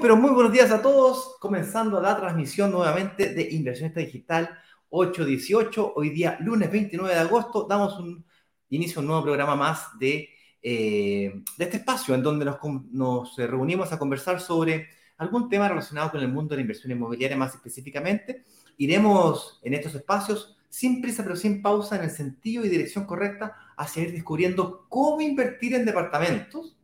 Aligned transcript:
Pero 0.00 0.16
muy 0.16 0.30
buenos 0.30 0.52
días 0.52 0.70
a 0.70 0.80
todos. 0.80 1.36
Comenzando 1.40 2.00
la 2.00 2.16
transmisión 2.16 2.70
nuevamente 2.70 3.34
de 3.34 3.48
Inversionista 3.50 3.98
Digital 3.98 4.56
818. 4.90 5.94
Hoy 5.96 6.10
día, 6.10 6.36
lunes 6.40 6.70
29 6.70 7.12
de 7.12 7.20
agosto, 7.20 7.66
damos 7.68 7.98
un 7.98 8.24
inicio 8.68 8.98
a 8.98 9.00
un 9.00 9.08
nuevo 9.08 9.24
programa 9.24 9.56
más 9.56 9.98
de, 9.98 10.28
eh, 10.62 11.42
de 11.56 11.64
este 11.64 11.78
espacio 11.78 12.14
en 12.14 12.22
donde 12.22 12.44
nos, 12.44 12.58
nos 12.92 13.36
reunimos 13.36 13.92
a 13.92 13.98
conversar 13.98 14.40
sobre 14.40 14.88
algún 15.16 15.48
tema 15.48 15.68
relacionado 15.68 16.12
con 16.12 16.20
el 16.20 16.28
mundo 16.28 16.50
de 16.50 16.56
la 16.56 16.62
inversión 16.62 16.92
inmobiliaria 16.92 17.36
más 17.36 17.54
específicamente. 17.54 18.44
Iremos 18.76 19.58
en 19.64 19.74
estos 19.74 19.96
espacios 19.96 20.56
sin 20.68 21.02
prisa 21.02 21.24
pero 21.24 21.34
sin 21.34 21.60
pausa 21.60 21.96
en 21.96 22.04
el 22.04 22.10
sentido 22.10 22.64
y 22.64 22.68
dirección 22.68 23.04
correcta 23.04 23.56
hacia 23.76 24.04
ir 24.04 24.12
descubriendo 24.12 24.86
cómo 24.88 25.20
invertir 25.20 25.74
en 25.74 25.84
departamentos 25.84 26.77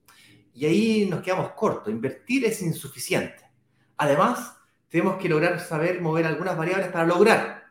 y 0.54 0.66
ahí 0.66 1.06
nos 1.10 1.20
quedamos 1.22 1.52
cortos. 1.52 1.92
Invertir 1.92 2.44
es 2.44 2.62
insuficiente. 2.62 3.42
Además, 3.96 4.56
tenemos 4.88 5.16
que 5.20 5.28
lograr 5.28 5.60
saber 5.60 6.00
mover 6.00 6.27
algunas 6.27 6.56
variables 6.56 6.88
para 6.88 7.04
lograr 7.04 7.64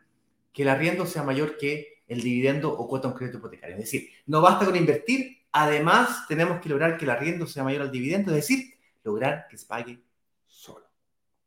que 0.51 0.63
el 0.63 0.69
arriendo 0.69 1.05
sea 1.05 1.23
mayor 1.23 1.57
que 1.57 2.03
el 2.07 2.21
dividendo 2.21 2.71
o 2.71 2.87
cuota 2.87 3.07
un 3.07 3.13
crédito 3.13 3.37
hipotecario. 3.37 3.75
Es 3.75 3.83
decir, 3.83 4.09
no 4.25 4.41
basta 4.41 4.65
con 4.65 4.75
invertir, 4.75 5.45
además 5.51 6.27
tenemos 6.27 6.59
que 6.59 6.69
lograr 6.69 6.97
que 6.97 7.05
el 7.05 7.11
arriendo 7.11 7.47
sea 7.47 7.63
mayor 7.63 7.83
al 7.83 7.91
dividendo, 7.91 8.31
es 8.31 8.35
decir, 8.35 8.73
lograr 9.03 9.47
que 9.49 9.57
se 9.57 9.65
pague 9.65 10.03
solo. 10.45 10.85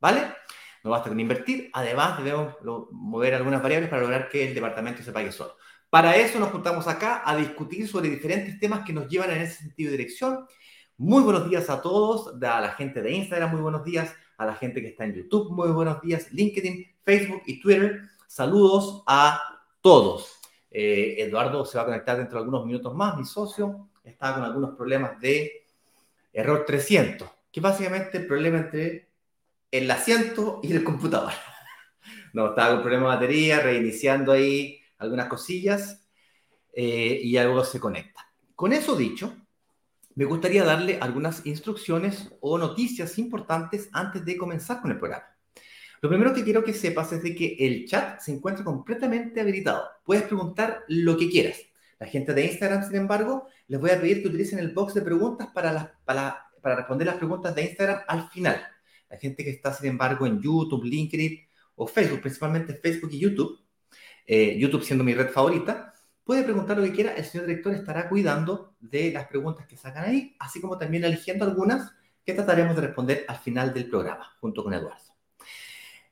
¿Vale? 0.01 0.23
No 0.83 0.91
basta 0.91 1.11
con 1.11 1.20
invertir, 1.20 1.70
además 1.73 2.17
debemos 2.19 2.55
mover 2.92 3.34
algunas 3.34 3.62
variables 3.62 3.91
para 3.91 4.03
lograr 4.03 4.29
que 4.31 4.48
el 4.48 4.55
departamento 4.55 5.03
se 5.03 5.12
pague 5.12 5.31
solo. 5.31 5.57
Para 5.91 6.17
eso 6.17 6.39
nos 6.39 6.51
juntamos 6.51 6.89
acá 6.89 7.23
a 7.25 7.37
discutir 7.37 7.87
sobre 7.87 8.09
diferentes 8.09 8.59
temas 8.59 8.84
que 8.84 8.92
nos 8.92 9.09
llevan 9.09 9.31
en 9.31 9.42
ese 9.42 9.59
sentido 9.59 9.91
de 9.91 9.98
dirección 9.98 10.47
muy 10.98 11.22
buenos 11.22 11.48
días 11.48 11.69
a 11.69 11.83
todos, 11.83 12.34
a 12.42 12.61
la 12.61 12.70
gente 12.70 13.02
de 13.02 13.12
Instagram, 13.12 13.50
muy 13.50 13.61
buenos 13.61 13.84
días, 13.84 14.14
a 14.39 14.47
la 14.47 14.55
gente 14.55 14.80
que 14.80 14.89
está 14.89 15.05
en 15.05 15.14
YouTube, 15.14 15.50
muy 15.50 15.69
buenos 15.69 16.00
días, 16.00 16.33
LinkedIn, 16.33 16.86
Facebook 17.02 17.42
y 17.47 17.61
Twitter. 17.61 18.02
Saludos 18.27 19.02
a 19.06 19.42
todos. 19.83 20.41
Eh, 20.70 21.17
Eduardo 21.19 21.67
se 21.67 21.77
va 21.77 21.83
a 21.83 21.86
conectar 21.86 22.17
dentro 22.17 22.39
de 22.39 22.44
algunos 22.44 22.64
minutos 22.64 22.94
más, 22.94 23.17
mi 23.17 23.24
socio. 23.24 23.91
Está 24.02 24.34
con 24.34 24.44
algunos 24.44 24.74
problemas 24.74 25.20
de 25.20 25.67
error 26.33 26.64
300, 26.67 27.28
que 27.52 27.61
básicamente 27.61 28.19
el 28.19 28.27
problema 28.27 28.58
entre 28.58 29.11
el 29.70 29.91
asiento 29.91 30.61
y 30.62 30.72
el 30.72 30.84
computador. 30.84 31.33
No, 32.33 32.50
estaba 32.50 32.74
con 32.74 32.83
problema 32.83 33.08
de 33.08 33.14
batería, 33.17 33.61
reiniciando 33.61 34.30
ahí 34.30 34.78
algunas 34.98 35.27
cosillas 35.27 36.06
eh, 36.74 37.19
y 37.22 37.34
algo 37.39 37.64
se 37.64 37.80
conecta. 37.80 38.30
Con 38.55 38.74
eso 38.74 38.94
dicho, 38.94 39.45
me 40.17 40.25
gustaría 40.25 40.64
darle 40.64 40.98
algunas 41.00 41.45
instrucciones 41.45 42.33
o 42.41 42.56
noticias 42.56 43.19
importantes 43.19 43.91
antes 43.92 44.25
de 44.25 44.36
comenzar 44.39 44.81
con 44.81 44.91
el 44.91 44.98
programa. 44.98 45.27
Lo 46.00 46.08
primero 46.08 46.33
que 46.33 46.42
quiero 46.42 46.64
que 46.64 46.73
sepas 46.73 47.12
es 47.12 47.23
de 47.23 47.34
que 47.34 47.56
el 47.61 47.86
chat 47.86 48.20
se 48.20 48.33
encuentra 48.33 48.64
completamente 48.64 49.41
habilitado. 49.41 49.84
Puedes 50.05 50.25
preguntar 50.25 50.84
lo 50.89 51.19
que 51.19 51.28
quieras. 51.28 51.58
La 51.98 52.06
gente 52.06 52.33
de 52.33 52.47
Instagram, 52.47 52.86
sin 52.86 52.97
embargo, 52.97 53.47
les 53.69 53.78
voy 53.78 53.91
a 53.91 54.00
pedir 54.00 54.23
que 54.23 54.28
utilicen 54.28 54.58
el 54.58 54.73
box 54.73 54.95
de 54.95 55.03
preguntas 55.03 55.48
para, 55.55 55.98
para, 56.06 56.51
responder 56.62 57.06
las 57.06 57.17
preguntas 57.17 57.55
de 57.55 57.62
Instagram 57.64 58.01
al 58.08 58.30
final. 58.30 58.67
La 59.11 59.19
gente 59.19 59.45
que 59.45 59.51
está, 59.51 59.75
sin 59.75 59.91
embargo, 59.91 60.27
en 60.27 60.41
YouTube, 60.41 60.84
LinkedIn 60.84 61.41
o 61.74 61.86
Facebook, 61.86 62.23
principalmente 62.23 62.74
Facebook 62.74 63.11
y 63.12 63.18
YouTube, 63.18 63.61
eh, 64.27 64.58
YouTube 64.58 64.83
siendo 64.83 65.05
mi 65.05 65.12
red 65.12 65.29
favorita, 65.29 65.92
Puede 66.27 66.42
preguntar 66.42 66.77
lo 66.77 66.83
que 66.83 66.91
quiera, 66.91 67.13
el 67.14 67.25
señor 67.25 67.47
director 67.47 67.73
estará 67.73 68.09
cuidando 68.09 68.75
de 68.81 69.13
las 69.13 69.29
preguntas 69.29 69.64
que 69.69 69.77
sacan 69.77 70.07
ahí, 70.07 70.35
así 70.41 70.61
como 70.61 70.77
también 70.77 71.05
eligiendo 71.05 71.45
algunas 71.45 71.92
que 72.25 72.35
trataremos 72.35 72.75
de 72.75 72.83
responder 72.83 73.25
al 73.29 73.39
final 73.39 73.73
del 73.73 73.89
programa, 73.89 74.36
junto 74.41 74.65
con 74.65 74.75
Eduardo. 74.75 75.15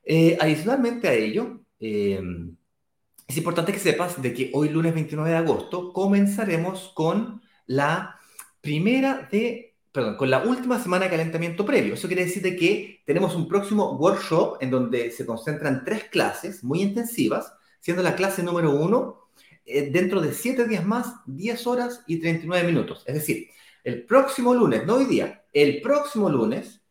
Eh, 0.05 0.39
adicionalmente 0.41 1.09
a 1.09 1.15
ello, 1.15 1.63
eh, 1.81 2.23
es 3.27 3.37
importante 3.37 3.73
que 3.73 3.81
sepas 3.81 4.23
de 4.23 4.33
que 4.33 4.53
hoy, 4.55 4.69
lunes 4.69 4.95
29 4.95 5.31
de 5.31 5.37
agosto, 5.37 5.93
comenzaremos 5.93 6.93
con 6.95 7.43
la 7.67 8.21
primera 8.61 9.29
de, 9.33 9.75
perdón, 9.91 10.17
con 10.17 10.31
la 10.31 10.45
última 10.45 10.81
semana 10.81 11.07
de 11.07 11.11
calentamiento 11.11 11.67
previo. 11.67 11.95
Eso 11.95 12.07
quiere 12.07 12.27
decir 12.27 12.41
de 12.41 12.55
que 12.55 13.03
tenemos 13.05 13.35
un 13.35 13.49
próximo 13.49 13.97
workshop 13.97 14.59
en 14.61 14.71
donde 14.71 15.11
se 15.11 15.27
concentran 15.27 15.83
tres 15.85 16.05
clases 16.05 16.63
muy 16.63 16.83
intensivas, 16.83 17.53
siendo 17.81 18.05
la 18.05 18.15
clase 18.15 18.45
número 18.45 18.71
uno 18.71 19.24
eh, 19.67 19.91
dentro 19.91 20.21
de 20.21 20.33
7 20.33 20.67
días 20.67 20.85
más, 20.85 21.15
10 21.27 21.67
horas 21.67 22.03
y 22.07 22.21
39 22.21 22.67
minutos. 22.67 23.03
Es 23.07 23.15
decir, 23.15 23.49
el 23.83 24.05
próximo 24.05 24.55
lunes, 24.55 24.87
no 24.87 24.97
hoy 24.97 25.07
día, 25.07 25.45
el 25.53 25.81
próximo 25.81 26.29
lunes, 26.29 26.83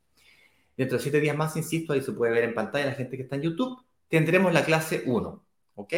dentro 0.75 0.97
de 0.97 1.03
7 1.03 1.19
días 1.19 1.37
más, 1.37 1.55
insisto, 1.55 1.93
ahí 1.93 2.01
se 2.01 2.11
puede 2.11 2.33
ver 2.33 2.45
en 2.45 2.53
pantalla 2.53 2.87
la 2.87 2.93
gente 2.93 3.17
que 3.17 3.23
está 3.23 3.35
en 3.35 3.43
YouTube, 3.43 3.79
tendremos 4.07 4.53
la 4.53 4.65
clase 4.65 5.03
1. 5.05 5.45
¿Ok? 5.75 5.93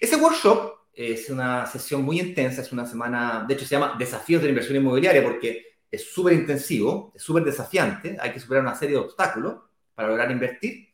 Ese 0.00 0.16
workshop 0.16 0.72
es 0.94 1.30
una 1.30 1.66
sesión 1.66 2.02
muy 2.02 2.20
intensa, 2.20 2.60
es 2.60 2.72
una 2.72 2.86
semana, 2.86 3.44
de 3.46 3.54
hecho 3.54 3.64
se 3.64 3.74
llama 3.74 3.96
Desafíos 3.98 4.42
de 4.42 4.48
la 4.48 4.50
Inversión 4.50 4.76
Inmobiliaria 4.76 5.22
porque 5.22 5.78
es 5.90 6.10
súper 6.12 6.34
intensivo, 6.34 7.12
es 7.14 7.22
súper 7.22 7.44
desafiante, 7.44 8.16
hay 8.20 8.32
que 8.32 8.40
superar 8.40 8.62
una 8.62 8.74
serie 8.74 8.96
de 8.96 9.02
obstáculos 9.02 9.56
para 9.94 10.08
lograr 10.08 10.30
invertir. 10.30 10.88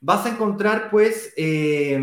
Vas 0.00 0.26
a 0.26 0.30
encontrar, 0.30 0.90
pues, 0.90 1.32
eh, 1.36 2.00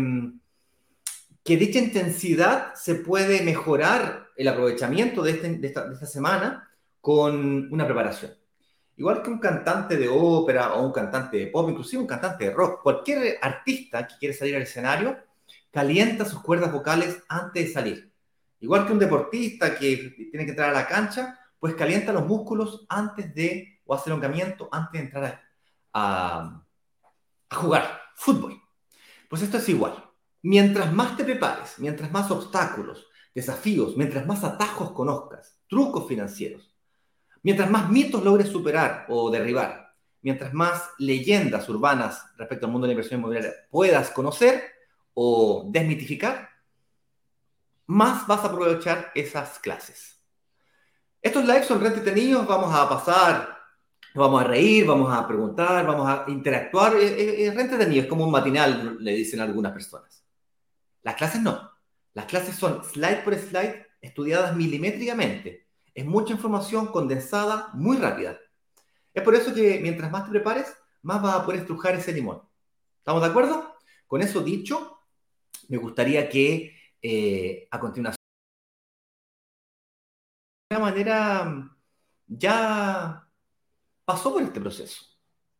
que 1.46 1.56
dicha 1.56 1.78
intensidad 1.78 2.74
se 2.74 2.96
puede 2.96 3.40
mejorar 3.42 4.30
el 4.36 4.48
aprovechamiento 4.48 5.24
este, 5.24 5.56
de, 5.56 5.68
esta, 5.68 5.94
semana 6.04 6.68
con 7.00 7.72
una 7.72 7.86
preparación. 7.86 8.32
Igual 8.96 9.22
que 9.22 9.30
un 9.30 9.38
cantante 9.38 9.96
de 9.96 10.08
ópera 10.08 10.74
o 10.74 10.84
un 10.84 10.92
cantante 10.92 11.36
de 11.36 11.46
pop, 11.46 11.70
inclusive 11.70 12.02
un 12.02 12.08
cantante 12.08 12.46
de 12.46 12.50
rock, 12.50 12.82
cualquier 12.82 13.38
artista 13.40 14.08
que 14.08 14.16
quiere 14.18 14.34
salir 14.34 14.56
al 14.56 14.62
escenario, 14.62 15.16
calienta 15.70 16.24
sus 16.24 16.42
cuerdas 16.42 16.72
vocales 16.72 17.22
antes 17.28 17.66
de 17.66 17.72
salir. 17.72 18.12
Igual 18.58 18.84
que 18.84 18.92
un 18.92 18.98
deportista 18.98 19.78
que 19.78 20.28
tiene 20.32 20.46
que 20.46 20.50
entrar 20.50 20.70
a 20.70 20.80
la 20.80 20.88
cancha, 20.88 21.38
pues 21.60 21.76
calienta 21.76 22.12
los 22.12 22.26
músculos 22.26 22.86
antes 22.88 23.32
de, 23.36 23.80
o 23.84 23.94
hace 23.94 24.10
elongamiento 24.10 24.68
antes 24.72 25.00
de 25.00 25.06
entrar 25.06 25.42
a, 25.92 26.64
a 27.50 27.54
jugar 27.54 28.00
fútbol. 28.16 28.60
Pues 29.28 29.42
esto 29.42 29.58
es 29.58 29.68
igual. 29.68 30.05
Mientras 30.48 30.92
más 30.92 31.16
te 31.16 31.24
prepares, 31.24 31.74
mientras 31.78 32.12
más 32.12 32.30
obstáculos, 32.30 33.08
desafíos, 33.34 33.96
mientras 33.96 34.24
más 34.28 34.44
atajos 34.44 34.92
conozcas, 34.92 35.58
trucos 35.68 36.06
financieros, 36.06 36.72
mientras 37.42 37.68
más 37.68 37.90
mitos 37.90 38.22
logres 38.22 38.48
superar 38.50 39.06
o 39.08 39.28
derribar, 39.28 39.92
mientras 40.22 40.54
más 40.54 40.90
leyendas 40.98 41.68
urbanas 41.68 42.26
respecto 42.36 42.66
al 42.66 42.70
mundo 42.70 42.86
de 42.86 42.90
la 42.90 42.92
inversión 42.92 43.18
inmobiliaria 43.18 43.54
puedas 43.72 44.10
conocer 44.10 44.62
o 45.14 45.66
desmitificar, 45.68 46.48
más 47.86 48.24
vas 48.28 48.44
a 48.44 48.46
aprovechar 48.46 49.10
esas 49.16 49.58
clases. 49.58 50.22
Estos 51.20 51.44
lives 51.44 51.66
son 51.66 51.80
re 51.80 51.88
entretenidos, 51.88 52.46
vamos 52.46 52.72
a 52.72 52.88
pasar, 52.88 53.58
vamos 54.14 54.42
a 54.42 54.44
reír, 54.44 54.86
vamos 54.86 55.12
a 55.12 55.26
preguntar, 55.26 55.84
vamos 55.84 56.08
a 56.08 56.24
interactuar, 56.28 56.94
es, 56.94 57.52
re 57.52 57.62
entretenido, 57.62 58.02
es 58.02 58.08
como 58.08 58.24
un 58.24 58.30
matinal, 58.30 58.96
le 59.00 59.10
dicen 59.10 59.40
algunas 59.40 59.72
personas. 59.72 60.25
Las 61.06 61.14
clases 61.14 61.40
no. 61.40 61.70
Las 62.14 62.24
clases 62.24 62.56
son 62.56 62.82
slide 62.82 63.22
por 63.22 63.36
slide, 63.36 63.86
estudiadas 64.00 64.56
milimétricamente. 64.56 65.68
Es 65.94 66.04
mucha 66.04 66.32
información 66.32 66.88
condensada, 66.88 67.70
muy 67.74 67.96
rápida. 67.96 68.36
Es 69.14 69.22
por 69.22 69.36
eso 69.36 69.54
que 69.54 69.78
mientras 69.80 70.10
más 70.10 70.24
te 70.24 70.30
prepares, 70.30 70.66
más 71.02 71.22
vas 71.22 71.36
a 71.36 71.44
poder 71.44 71.60
estrujar 71.60 71.94
ese 71.94 72.12
limón. 72.12 72.42
¿Estamos 72.98 73.22
de 73.22 73.28
acuerdo? 73.28 73.76
Con 74.08 74.20
eso 74.20 74.40
dicho, 74.40 74.98
me 75.68 75.76
gustaría 75.76 76.28
que 76.28 76.76
eh, 77.00 77.68
a 77.70 77.78
continuación, 77.78 78.16
de 80.68 80.74
alguna 80.74 80.90
manera, 80.90 81.78
ya 82.26 83.28
pasó 84.04 84.32
por 84.32 84.42
este 84.42 84.60
proceso. 84.60 85.04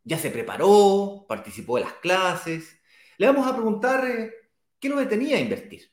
Ya 0.02 0.18
se 0.18 0.32
preparó, 0.32 1.24
participó 1.28 1.76
de 1.76 1.84
las 1.84 1.92
clases. 1.94 2.80
Le 3.16 3.28
vamos 3.28 3.46
a 3.46 3.54
preguntar 3.54 4.04
eh, 4.04 4.45
¿Qué 4.86 4.90
lo 4.90 5.00
detenía 5.00 5.36
a 5.36 5.40
invertir? 5.40 5.90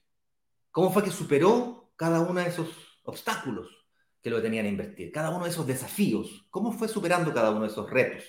¿Cómo 0.69 0.91
fue 0.91 1.03
que 1.03 1.09
superó 1.09 1.91
cada 1.95 2.21
uno 2.21 2.39
de 2.39 2.47
esos 2.47 2.69
obstáculos 3.01 3.87
que 4.21 4.29
lo 4.29 4.35
detenían 4.35 4.67
a 4.67 4.69
invertir? 4.69 5.11
Cada 5.11 5.31
uno 5.31 5.45
de 5.45 5.49
esos 5.49 5.65
desafíos. 5.65 6.45
¿Cómo 6.51 6.71
fue 6.71 6.87
superando 6.87 7.33
cada 7.33 7.49
uno 7.49 7.61
de 7.61 7.69
esos 7.69 7.89
retos? 7.89 8.23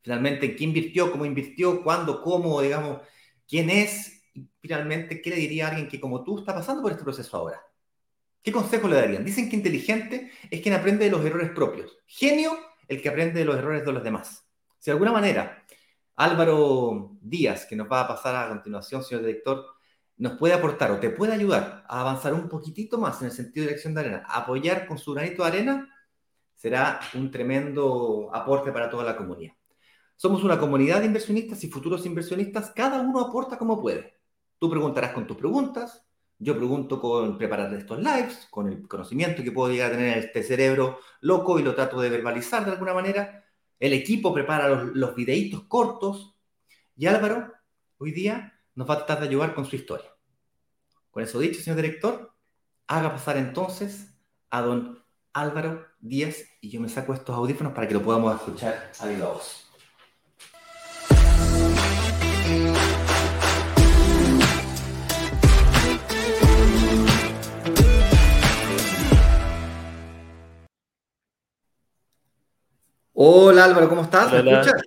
Finalmente, 0.00 0.56
¿qué 0.56 0.64
invirtió? 0.64 1.12
¿Cómo 1.12 1.26
invirtió? 1.26 1.84
¿Cuándo? 1.84 2.22
¿Cómo? 2.22 2.62
Digamos, 2.62 3.02
¿quién 3.46 3.68
es? 3.68 4.22
Finalmente, 4.58 5.20
¿qué 5.20 5.28
le 5.28 5.36
diría 5.36 5.66
a 5.66 5.68
alguien 5.68 5.86
que 5.86 6.00
como 6.00 6.24
tú 6.24 6.38
está 6.38 6.54
pasando 6.54 6.80
por 6.80 6.92
este 6.92 7.04
proceso 7.04 7.36
ahora? 7.36 7.60
¿Qué 8.42 8.50
consejo 8.50 8.88
le 8.88 8.96
darían? 8.96 9.22
Dicen 9.22 9.50
que 9.50 9.56
inteligente 9.56 10.32
es 10.50 10.62
quien 10.62 10.76
aprende 10.76 11.04
de 11.04 11.10
los 11.10 11.22
errores 11.26 11.50
propios. 11.50 11.98
Genio, 12.06 12.58
el 12.88 13.02
que 13.02 13.10
aprende 13.10 13.40
de 13.40 13.44
los 13.44 13.58
errores 13.58 13.84
de 13.84 13.92
los 13.92 14.02
demás. 14.02 14.48
Si 14.78 14.86
de 14.86 14.92
alguna 14.92 15.12
manera 15.12 15.62
Álvaro 16.18 17.16
Díaz, 17.20 17.64
que 17.64 17.76
nos 17.76 17.90
va 17.90 18.00
a 18.00 18.08
pasar 18.08 18.34
a 18.34 18.48
continuación, 18.48 19.04
señor 19.04 19.24
director, 19.24 19.64
nos 20.16 20.36
puede 20.36 20.52
aportar 20.52 20.90
o 20.90 20.98
te 20.98 21.10
puede 21.10 21.32
ayudar 21.32 21.84
a 21.88 22.00
avanzar 22.00 22.34
un 22.34 22.48
poquitito 22.48 22.98
más 22.98 23.20
en 23.20 23.26
el 23.26 23.32
sentido 23.32 23.62
de 23.62 23.68
dirección 23.68 23.94
de 23.94 24.00
arena, 24.00 24.24
apoyar 24.28 24.88
con 24.88 24.98
su 24.98 25.14
granito 25.14 25.44
de 25.44 25.48
arena, 25.48 25.94
será 26.56 26.98
un 27.14 27.30
tremendo 27.30 28.30
aporte 28.34 28.72
para 28.72 28.90
toda 28.90 29.04
la 29.04 29.16
comunidad. 29.16 29.52
Somos 30.16 30.42
una 30.42 30.58
comunidad 30.58 30.98
de 30.98 31.06
inversionistas 31.06 31.62
y 31.62 31.70
futuros 31.70 32.04
inversionistas, 32.04 32.72
cada 32.74 33.00
uno 33.00 33.20
aporta 33.20 33.56
como 33.56 33.80
puede. 33.80 34.18
Tú 34.58 34.68
preguntarás 34.68 35.12
con 35.12 35.24
tus 35.24 35.36
preguntas, 35.36 36.04
yo 36.36 36.56
pregunto 36.56 37.00
con 37.00 37.38
preparar 37.38 37.72
estos 37.74 37.98
lives, 38.00 38.48
con 38.50 38.66
el 38.66 38.88
conocimiento 38.88 39.44
que 39.44 39.52
puedo 39.52 39.72
llegar 39.72 39.92
a 39.92 39.96
tener 39.96 40.18
en 40.18 40.24
este 40.24 40.42
cerebro 40.42 40.98
loco 41.20 41.60
y 41.60 41.62
lo 41.62 41.76
trato 41.76 42.00
de 42.00 42.10
verbalizar 42.10 42.64
de 42.64 42.72
alguna 42.72 42.92
manera. 42.92 43.44
El 43.78 43.92
equipo 43.92 44.32
prepara 44.34 44.68
los, 44.68 44.94
los 44.94 45.14
videitos 45.14 45.64
cortos 45.64 46.34
y 46.96 47.06
Álvaro 47.06 47.52
hoy 47.98 48.12
día 48.12 48.60
nos 48.74 48.88
va 48.88 48.94
a 48.94 48.98
tratar 48.98 49.20
de 49.20 49.28
ayudar 49.28 49.54
con 49.54 49.64
su 49.64 49.76
historia. 49.76 50.08
Con 51.10 51.22
eso 51.22 51.38
dicho, 51.38 51.60
señor 51.60 51.76
director, 51.76 52.32
haga 52.86 53.12
pasar 53.12 53.36
entonces 53.36 54.14
a 54.50 54.62
don 54.62 55.02
Álvaro 55.32 55.86
Díaz 56.00 56.38
y 56.60 56.70
yo 56.70 56.80
me 56.80 56.88
saco 56.88 57.14
estos 57.14 57.36
audífonos 57.36 57.72
para 57.72 57.86
que 57.86 57.94
lo 57.94 58.02
podamos 58.02 58.34
escuchar 58.34 58.90
a 58.98 59.06
viva 59.06 59.28
voz. 59.28 59.67
Hola 73.20 73.64
Álvaro, 73.64 73.88
¿cómo 73.88 74.02
estás? 74.02 74.30
¿Me 74.30 74.52
escuchas? 74.52 74.80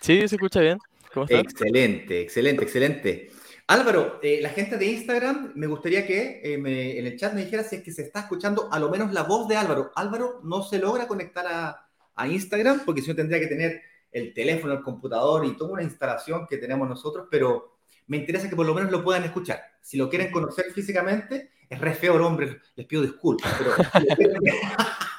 Sí, 0.00 0.26
se 0.26 0.34
escucha 0.34 0.58
bien. 0.58 0.76
¿Cómo 1.14 1.24
estás? 1.24 1.38
Excelente, 1.38 2.20
excelente, 2.20 2.64
excelente. 2.64 3.30
Álvaro, 3.68 4.18
eh, 4.24 4.40
la 4.42 4.48
gente 4.48 4.76
de 4.76 4.86
Instagram, 4.86 5.52
me 5.54 5.68
gustaría 5.68 6.04
que 6.04 6.40
eh, 6.42 6.58
me, 6.58 6.98
en 6.98 7.06
el 7.06 7.16
chat 7.16 7.32
me 7.32 7.44
dijera 7.44 7.62
si 7.62 7.76
es 7.76 7.82
que 7.84 7.92
se 7.92 8.02
está 8.02 8.22
escuchando 8.22 8.68
a 8.72 8.80
lo 8.80 8.90
menos 8.90 9.12
la 9.12 9.22
voz 9.22 9.46
de 9.46 9.54
Álvaro. 9.54 9.92
Álvaro 9.94 10.40
no 10.42 10.64
se 10.64 10.80
logra 10.80 11.06
conectar 11.06 11.46
a, 11.46 11.86
a 12.16 12.26
Instagram 12.26 12.80
porque 12.84 13.02
si 13.02 13.08
no 13.10 13.14
tendría 13.14 13.38
que 13.38 13.46
tener 13.46 13.80
el 14.10 14.34
teléfono, 14.34 14.72
el 14.72 14.82
computador 14.82 15.46
y 15.46 15.56
toda 15.56 15.74
una 15.74 15.84
instalación 15.84 16.48
que 16.48 16.56
tenemos 16.56 16.88
nosotros, 16.88 17.28
pero 17.30 17.76
me 18.08 18.16
interesa 18.16 18.50
que 18.50 18.56
por 18.56 18.66
lo 18.66 18.74
menos 18.74 18.90
lo 18.90 19.04
puedan 19.04 19.22
escuchar. 19.22 19.60
Si 19.80 19.96
lo 19.96 20.10
quieren 20.10 20.32
conocer 20.32 20.72
físicamente, 20.74 21.52
es 21.68 21.78
re 21.78 21.94
feo 21.94 22.16
el 22.16 22.22
hombre, 22.22 22.62
les 22.74 22.86
pido 22.88 23.02
disculpas, 23.02 23.54
pero, 23.56 23.70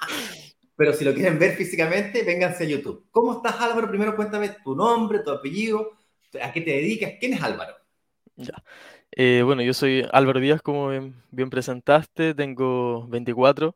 pero 0.82 0.94
si 0.94 1.06
lo 1.06 1.14
quieren 1.14 1.38
ver 1.38 1.56
físicamente, 1.56 2.24
vénganse 2.24 2.64
a 2.64 2.68
YouTube. 2.68 3.06
¿Cómo 3.12 3.34
estás 3.34 3.62
Álvaro? 3.62 3.88
Primero 3.88 4.16
cuéntame 4.16 4.50
tu 4.64 4.76
nombre, 4.76 5.20
tu 5.20 5.30
apellido, 5.30 5.92
a 6.42 6.52
qué 6.52 6.60
te 6.62 6.72
dedicas, 6.72 7.14
quién 7.20 7.34
es 7.34 7.44
Álvaro. 7.44 7.76
Ya. 8.36 8.56
Eh, 9.12 9.44
bueno, 9.46 9.62
yo 9.62 9.76
soy 9.76 10.04
Álvaro 10.12 10.40
Díaz, 10.40 10.60
como 10.64 10.90
bien, 10.90 11.50
presentaste, 11.52 12.34
tengo 12.34 13.06
24. 13.10 13.76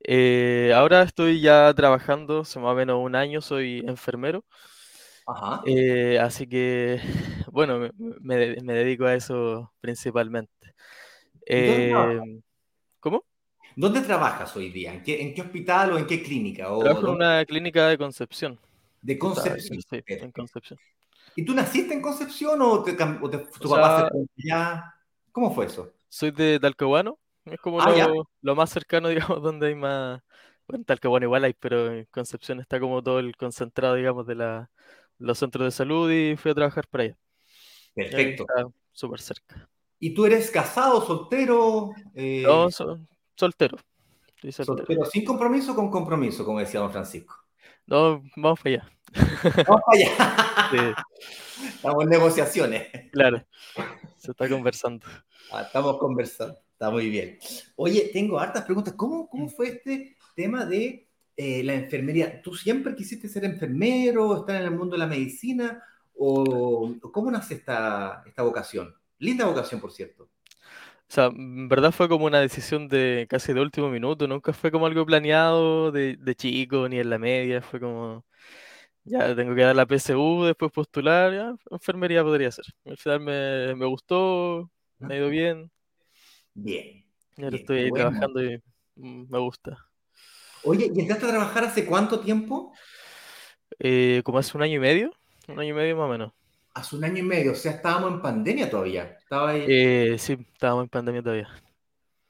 Eh, 0.00 0.72
ahora 0.74 1.02
estoy 1.02 1.42
ya 1.42 1.74
trabajando, 1.74 2.40
hace 2.40 2.58
más 2.58 2.72
o 2.72 2.74
menos 2.74 2.98
un 2.98 3.14
año, 3.14 3.42
soy 3.42 3.84
enfermero. 3.86 4.46
Ajá. 5.26 5.60
Eh, 5.66 6.18
así 6.18 6.46
que, 6.46 7.02
bueno, 7.52 7.90
me, 7.98 8.36
dedico 8.62 9.04
a 9.04 9.14
eso 9.14 9.70
principalmente. 9.82 10.74
¿Dónde 13.76 14.00
trabajas 14.00 14.54
hoy 14.56 14.70
día? 14.70 14.92
¿En 14.94 15.02
qué, 15.02 15.40
hospital 15.40 15.92
o 15.92 15.98
en 15.98 16.06
qué 16.06 16.22
clínica? 16.22 16.64
Trabajo 16.64 17.08
en 17.08 17.14
una 17.14 17.44
clínica 17.44 17.88
de 17.88 17.98
Concepción. 17.98 18.58
De 19.00 19.18
Concepción. 19.18 19.80
Sí, 19.80 20.02
en 20.06 20.32
Concepción. 20.32 20.78
¿Y 21.34 21.44
tú 21.44 21.54
naciste 21.54 21.94
en 21.94 22.02
Concepción 22.02 22.60
o, 22.60 22.82
te, 22.82 22.92
tu 22.92 23.70
papá 23.70 24.10
se 24.10 24.48
ya? 24.48 24.94
¿Cómo 25.30 25.54
fue 25.54 25.66
eso? 25.66 25.92
Soy 26.08 26.30
de 26.30 26.60
Talcahuano, 26.60 27.18
es 27.46 27.58
como 27.60 27.80
ah, 27.80 27.94
lo, 28.42 28.54
más 28.54 28.70
cercano, 28.70 29.08
digamos, 29.08 29.42
donde 29.42 29.68
hay 29.68 29.74
más... 29.74 30.20
Bueno, 30.68 30.84
Talcahuano 30.84 31.26
igual 31.26 31.44
hay, 31.44 31.54
pero 31.54 31.92
en 31.92 32.06
Concepción 32.10 32.60
está 32.60 32.78
como 32.78 33.02
todo 33.02 33.18
el 33.18 33.36
concentrado, 33.36 33.94
digamos, 33.94 34.26
de 34.26 34.34
la, 34.34 34.70
los 35.18 35.38
centros 35.38 35.64
de 35.64 35.70
salud 35.70 36.10
y 36.10 36.36
fui 36.36 36.50
a 36.50 36.54
trabajar 36.54 36.86
para 36.88 37.04
allá. 37.04 37.18
Perfecto. 37.94 38.46
Súper 38.92 39.20
cerca. 39.20 39.68
¿Y 39.98 40.14
tú 40.14 40.26
eres 40.26 40.50
casado, 40.50 41.04
soltero? 41.04 41.92
Eh... 42.14 42.42
No, 42.44 42.68
soltero. 43.36 43.78
soltero. 44.40 44.64
Soltero, 44.64 45.04
sin 45.06 45.24
compromiso 45.24 45.74
con 45.74 45.90
compromiso, 45.90 46.44
como 46.44 46.58
decía 46.58 46.80
don 46.80 46.92
Francisco. 46.92 47.36
No, 47.86 48.22
vamos 48.36 48.60
para 48.60 48.76
allá. 48.76 48.92
Vamos 49.66 49.82
para 49.86 49.98
allá. 49.98 50.96
Estamos 51.74 52.04
en 52.04 52.10
negociaciones. 52.10 52.88
Claro, 53.12 53.44
se 54.16 54.30
está 54.30 54.48
conversando. 54.48 55.06
Ah, 55.52 55.62
estamos 55.62 55.98
conversando, 55.98 56.58
está 56.72 56.90
muy 56.90 57.10
bien. 57.10 57.38
Oye, 57.76 58.10
tengo 58.12 58.38
hartas 58.38 58.64
preguntas. 58.64 58.94
¿Cómo, 58.94 59.28
cómo 59.28 59.48
fue 59.48 59.68
este 59.68 60.16
tema 60.34 60.64
de 60.64 61.08
eh, 61.36 61.62
la 61.62 61.74
enfermería? 61.74 62.40
¿Tú 62.40 62.54
siempre 62.54 62.94
quisiste 62.94 63.28
ser 63.28 63.44
enfermero, 63.44 64.38
estar 64.38 64.56
en 64.56 64.62
el 64.62 64.70
mundo 64.70 64.94
de 64.94 65.00
la 65.00 65.06
medicina? 65.06 65.82
¿O 66.16 66.94
cómo 67.12 67.30
nace 67.30 67.54
esta, 67.54 68.22
esta 68.26 68.42
vocación? 68.42 68.94
Linda 69.18 69.44
vocación, 69.44 69.80
por 69.80 69.92
cierto. 69.92 70.30
O 71.12 71.14
sea, 71.14 71.26
en 71.26 71.68
verdad 71.68 71.92
fue 71.92 72.08
como 72.08 72.24
una 72.24 72.40
decisión 72.40 72.88
de 72.88 73.26
casi 73.28 73.52
de 73.52 73.60
último 73.60 73.90
minuto, 73.90 74.26
nunca 74.26 74.54
fue 74.54 74.70
como 74.70 74.86
algo 74.86 75.04
planeado 75.04 75.92
de, 75.92 76.16
de 76.16 76.34
chico 76.34 76.88
ni 76.88 76.98
en 76.98 77.10
la 77.10 77.18
media, 77.18 77.60
fue 77.60 77.80
como, 77.80 78.24
ya 79.04 79.36
tengo 79.36 79.54
que 79.54 79.60
dar 79.60 79.76
la 79.76 79.84
PSU, 79.84 80.44
después 80.46 80.72
postular, 80.72 81.34
ya, 81.34 81.54
enfermería 81.70 82.22
podría 82.22 82.50
ser. 82.50 82.64
Al 82.86 82.96
final 82.96 83.20
me, 83.20 83.74
me 83.74 83.84
gustó, 83.84 84.70
me 85.00 85.12
ha 85.12 85.18
ido 85.18 85.28
bien. 85.28 85.70
Bien. 86.54 87.04
Y 87.36 87.44
ahora 87.44 87.56
estoy 87.58 87.78
ahí 87.80 87.90
trabajando 87.90 88.42
y 88.42 88.62
mm, 88.94 89.26
me 89.28 89.38
gusta. 89.38 89.76
Oye, 90.64 90.90
¿y 90.94 90.98
entraste 90.98 91.26
a 91.26 91.28
trabajar 91.28 91.64
hace 91.64 91.84
cuánto 91.84 92.20
tiempo? 92.20 92.72
Eh, 93.78 94.22
como 94.24 94.38
hace 94.38 94.56
un 94.56 94.62
año 94.62 94.76
y 94.76 94.80
medio, 94.80 95.12
un 95.46 95.60
año 95.60 95.74
y 95.74 95.76
medio 95.76 95.94
más 95.94 96.06
o 96.06 96.10
menos 96.10 96.32
hace 96.74 96.96
un 96.96 97.04
año 97.04 97.18
y 97.18 97.22
medio, 97.22 97.52
o 97.52 97.54
sea, 97.54 97.72
estábamos 97.72 98.12
en 98.12 98.22
pandemia 98.22 98.70
todavía. 98.70 99.16
Estaba 99.18 99.50
ahí... 99.50 99.64
Eh, 99.68 100.16
sí, 100.18 100.38
estábamos 100.52 100.84
en 100.84 100.88
pandemia 100.88 101.22
todavía. 101.22 101.48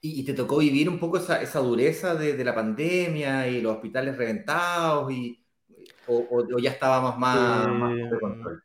¿Y, 0.01 0.25
te 0.25 0.35
tocó 0.35 0.59
vivir 0.59 0.89
un 0.89 0.99
poco 0.99 1.19
esa, 1.19 1.41
esa 1.41 1.61
dureza 1.61 2.17
de, 2.17 2.45
la 2.45 2.55
pandemia 2.55 3.47
y 3.47 3.61
los 3.61 3.77
hospitales 3.77 4.17
reventados? 4.17 5.13
Y, 5.13 5.41
o, 6.09 6.59
ya 6.59 6.71
estábamos 6.71 7.17
más, 7.17 7.69
más 7.69 7.97
eh, 7.97 8.11
control? 8.21 8.65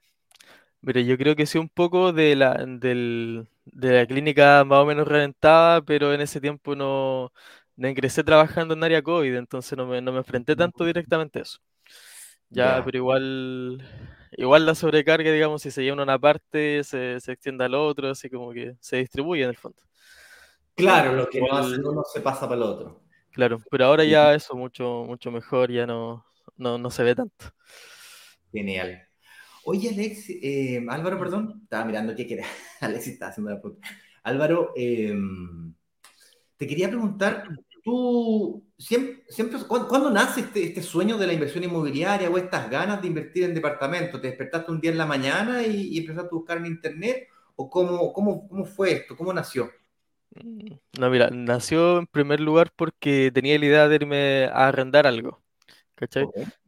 Mire, 0.82 1.06
yo 1.06 1.18
creo 1.18 1.36
que 1.36 1.46
sí 1.46 1.60
un 1.60 1.70
poco 1.70 2.12
de 2.12 2.36
la, 2.36 2.54
del, 2.66 3.48
de 3.66 3.92
la 3.92 4.08
clínica 4.08 4.64
más 4.64 4.80
o 4.80 4.86
menos 4.86 5.08
reventada, 5.08 5.84
pero 5.84 6.12
en 6.12 6.22
ese 6.22 6.42
tiempo 6.42 6.76
no, 6.76 7.32
no 7.76 7.88
ingresé 7.88 8.24
trabajando 8.24 8.74
en 8.74 8.84
área 8.84 9.04
COVID, 9.04 9.36
entonces 9.36 9.78
no 9.78 9.86
me, 9.86 10.02
no 10.02 10.12
me 10.12 10.20
enfrenté 10.20 10.56
tanto 10.56 10.86
directamente 10.86 11.40
a 11.40 11.42
eso. 11.44 11.60
Ya, 12.50 12.82
pero 12.84 12.98
igual 12.98 13.84
igual 14.32 14.66
la 14.66 14.76
sobrecarga, 14.76 15.32
digamos, 15.32 15.62
si 15.62 15.72
se 15.72 15.84
lleva 15.84 16.02
una 16.02 16.20
parte, 16.20 16.84
se, 16.84 17.20
se 17.20 17.32
extiende 17.32 17.66
al 17.66 17.76
otro, 17.76 18.10
así 18.10 18.30
como 18.30 18.52
que 18.52 18.76
se 18.80 18.98
distribuye 18.98 19.44
en 19.44 19.50
el 19.50 19.58
fondo. 19.58 19.82
Claro, 20.76 21.14
lo 21.14 21.28
que 21.28 21.42
no 21.42 21.52
hace 21.54 21.80
uno 21.80 22.04
se 22.04 22.22
pasa 22.22 22.42
para 22.42 22.56
el 22.56 22.62
otro. 22.62 23.02
Claro, 23.32 23.60
pero 23.70 23.86
ahora 23.86 24.04
ya 24.04 24.34
eso 24.34 24.56
mucho, 24.56 25.04
mucho 25.08 25.32
mejor, 25.32 25.72
ya 25.72 25.88
no, 25.88 26.26
no, 26.56 26.90
se 26.92 27.04
ve 27.04 27.16
tanto. 27.16 27.52
Genial. 28.52 29.08
Oye, 29.64 29.90
Alex, 29.90 30.30
eh, 30.30 30.86
Álvaro, 30.88 31.20
perdón, 31.20 31.62
estaba 31.64 31.84
mirando 31.84 32.16
qué 32.16 32.26
quería. 32.26 32.46
Alex 32.82 33.08
está 33.08 33.28
haciendo 33.28 33.52
la 33.52 33.62
pregunta. 33.62 33.88
Álvaro, 34.24 34.74
em, 34.76 35.74
te 36.58 36.68
quería 36.68 36.90
preguntar, 36.90 37.48
tú 37.88 38.66
siempre, 38.78 39.24
siempre 39.30 39.60
¿cuándo, 39.66 40.12
nace 40.12 40.42
este, 40.42 40.62
este, 40.62 40.82
sueño 40.82 41.18
de 41.18 41.26
la 41.26 41.32
inversión 41.32 41.64
inmobiliaria 41.64 42.30
o 42.30 42.38
estas 42.38 42.70
ganas 42.70 43.02
de 43.02 43.08
invertir 43.08 43.46
en 43.46 43.54
departamento? 43.54 44.20
¿Te 44.20 44.28
despertaste 44.28 44.74
un 44.74 44.82
día 44.82 44.92
en 44.92 44.98
la 44.98 45.06
mañana 45.06 45.66
y, 45.66 45.98
empezaste 45.98 46.28
a 46.28 46.38
buscar 46.38 46.58
en 46.58 46.66
internet? 46.66 47.30
¿O 47.56 47.70
cómo, 47.70 48.12
cómo, 48.12 48.46
cómo 48.50 48.66
fue 48.66 48.92
esto? 48.92 49.16
¿Cómo 49.16 49.32
nació? 49.32 49.72
No, 51.00 51.10
mira, 51.10 51.30
nació 51.32 52.00
en 52.00 52.08
primer 52.08 52.42
lugar 52.42 52.74
porque 52.76 53.32
tenía 53.34 53.58
la 53.58 53.66
idea 53.66 53.88
de 53.88 53.96
irme 53.96 54.46
a 54.48 54.68
arrendar 54.68 55.08
algo. 55.08 55.42
¿Cachai? 55.96 56.28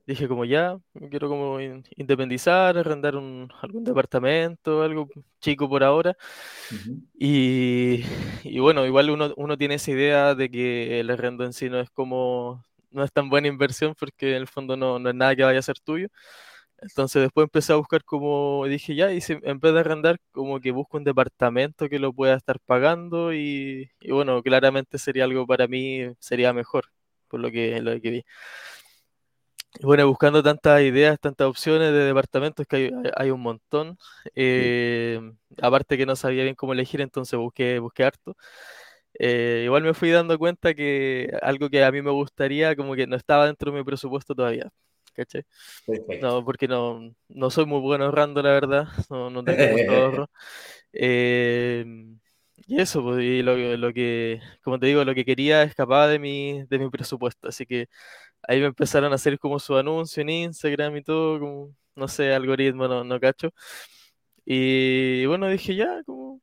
Dije 0.10 0.28
como 0.28 0.44
ya, 0.44 0.76
quiero 1.12 1.30
como 1.30 1.60
independizar, 1.96 2.76
arrendar 2.78 3.16
un, 3.16 3.48
algún 3.62 3.84
departamento, 3.84 4.82
algo 4.82 5.08
chico 5.40 5.70
por 5.70 5.84
ahora. 5.84 6.18
y, 7.14 8.60
bueno, 8.60 8.86
igual 8.86 9.10
uno, 9.10 9.34
uno 9.38 9.58
tiene 9.58 9.76
esa 9.76 9.92
idea 9.92 10.36
de 10.36 10.50
que 10.50 11.00
el 11.00 11.10
arrendo 11.12 11.44
en 11.46 11.54
sí 11.54 11.70
no 11.70 11.80
es 11.80 11.90
como, 11.92 12.64
no 12.92 13.04
es 13.04 13.12
tan 13.12 13.30
buena 13.30 13.48
inversión 13.48 13.96
porque 14.00 14.32
en 14.32 14.38
el 14.38 14.48
fondo 14.48 14.78
no, 14.78 15.00
no 15.00 15.10
es 15.10 15.16
nada 15.16 15.36
que 15.36 15.44
vaya 15.44 15.60
a 15.60 15.62
ser 15.62 15.80
tuyo. 15.80 16.08
Entonces 16.82 17.22
después 17.24 17.46
empecé 17.46 17.74
a 17.74 17.78
buscar 17.78 18.04
como 18.06 18.66
dije 18.68 18.96
ya, 18.96 19.12
y 19.14 19.20
en 19.30 19.60
vez 19.60 19.74
de 19.74 19.80
arrendar, 19.82 20.18
como 20.32 20.60
que 20.62 20.72
busco 20.72 20.98
un 20.98 21.04
departamento 21.04 21.90
que 21.90 22.00
lo 22.00 22.14
pueda 22.14 22.36
estar 22.36 22.60
pagando 22.62 23.34
y, 23.34 23.92
y 24.02 24.12
bueno, 24.12 24.42
claramente 24.44 24.98
sería 24.98 25.26
algo 25.26 25.46
para 25.48 25.68
mí, 25.68 26.02
sería 26.20 26.54
mejor, 26.54 26.86
por 27.28 27.42
lo 27.42 27.52
que, 27.52 27.82
lo 27.82 28.00
que 28.02 28.12
vi. 28.12 28.26
Bueno, 29.82 30.08
buscando 30.08 30.42
tantas 30.44 30.82
ideas, 30.82 31.20
tantas 31.20 31.48
opciones 31.48 31.92
de 31.94 32.00
departamentos 32.06 32.66
que 32.68 32.92
hay, 33.16 33.30
un 33.32 33.40
montón. 33.42 33.98
Eh, 34.36 35.20
aparte 35.62 35.98
que 35.98 36.06
no 36.06 36.16
sabía 36.16 36.44
bien 36.44 36.56
cómo 36.56 36.74
elegir, 36.74 37.02
entonces 37.02 37.38
busqué, 37.40 37.80
busqué 37.80 38.04
harto. 38.04 38.36
eh, 39.20 39.64
igual 39.66 39.84
me 39.84 39.94
fui 39.94 40.12
dando 40.12 40.38
cuenta 40.40 40.74
que 40.74 41.30
algo 41.42 41.70
que 41.70 41.84
a 41.84 41.92
mí 41.92 42.02
me 42.02 42.12
gustaría 42.12 42.76
como 42.76 42.96
que 42.96 43.08
no 43.08 43.16
estaba 43.16 43.46
dentro 43.48 43.72
de 43.72 43.78
mi 43.80 43.84
presupuesto 43.86 44.36
todavía. 44.36 44.70
¿Cachai? 45.14 45.44
No, 46.22 46.44
porque 46.46 46.68
no, 46.68 47.14
no 47.30 47.50
soy 47.52 47.66
muy 47.66 47.80
bueno 47.82 48.06
ahorrando, 48.06 48.42
la 48.44 48.52
verdad. 48.52 48.88
No, 49.10 49.30
no 49.30 49.44
tengo 49.46 49.68
mucho 49.68 49.92
ahorro. 49.92 50.30
Eh, 50.94 51.86
y 52.68 52.80
eso, 52.82 53.02
pues, 53.04 53.24
y 53.24 53.42
lo, 53.44 53.56
lo, 53.78 53.94
que, 53.94 54.42
como 54.64 54.80
te 54.80 54.88
digo, 54.88 55.04
lo 55.06 55.16
que 55.16 55.26
quería 55.26 55.64
escapaba 55.64 56.08
de 56.08 56.20
mi, 56.20 56.64
de 56.66 56.80
mi 56.80 56.90
presupuesto. 56.90 57.48
Así 57.48 57.66
que 57.66 57.88
ahí 58.48 58.60
me 58.60 58.68
empezaron 58.68 59.12
a 59.12 59.16
hacer 59.16 59.40
como 59.40 59.60
su 59.60 59.76
anuncio 59.78 60.22
en 60.22 60.30
Instagram 60.30 60.98
y 60.98 61.04
todo, 61.04 61.40
como, 61.40 61.76
no 61.96 62.08
sé, 62.08 62.34
algoritmo, 62.34 62.88
no, 62.88 63.04
no 63.04 63.20
cacho. 63.20 63.52
Y 64.46 65.26
bueno, 65.28 65.48
dije 65.48 65.76
ya, 65.76 66.04
como 66.06 66.42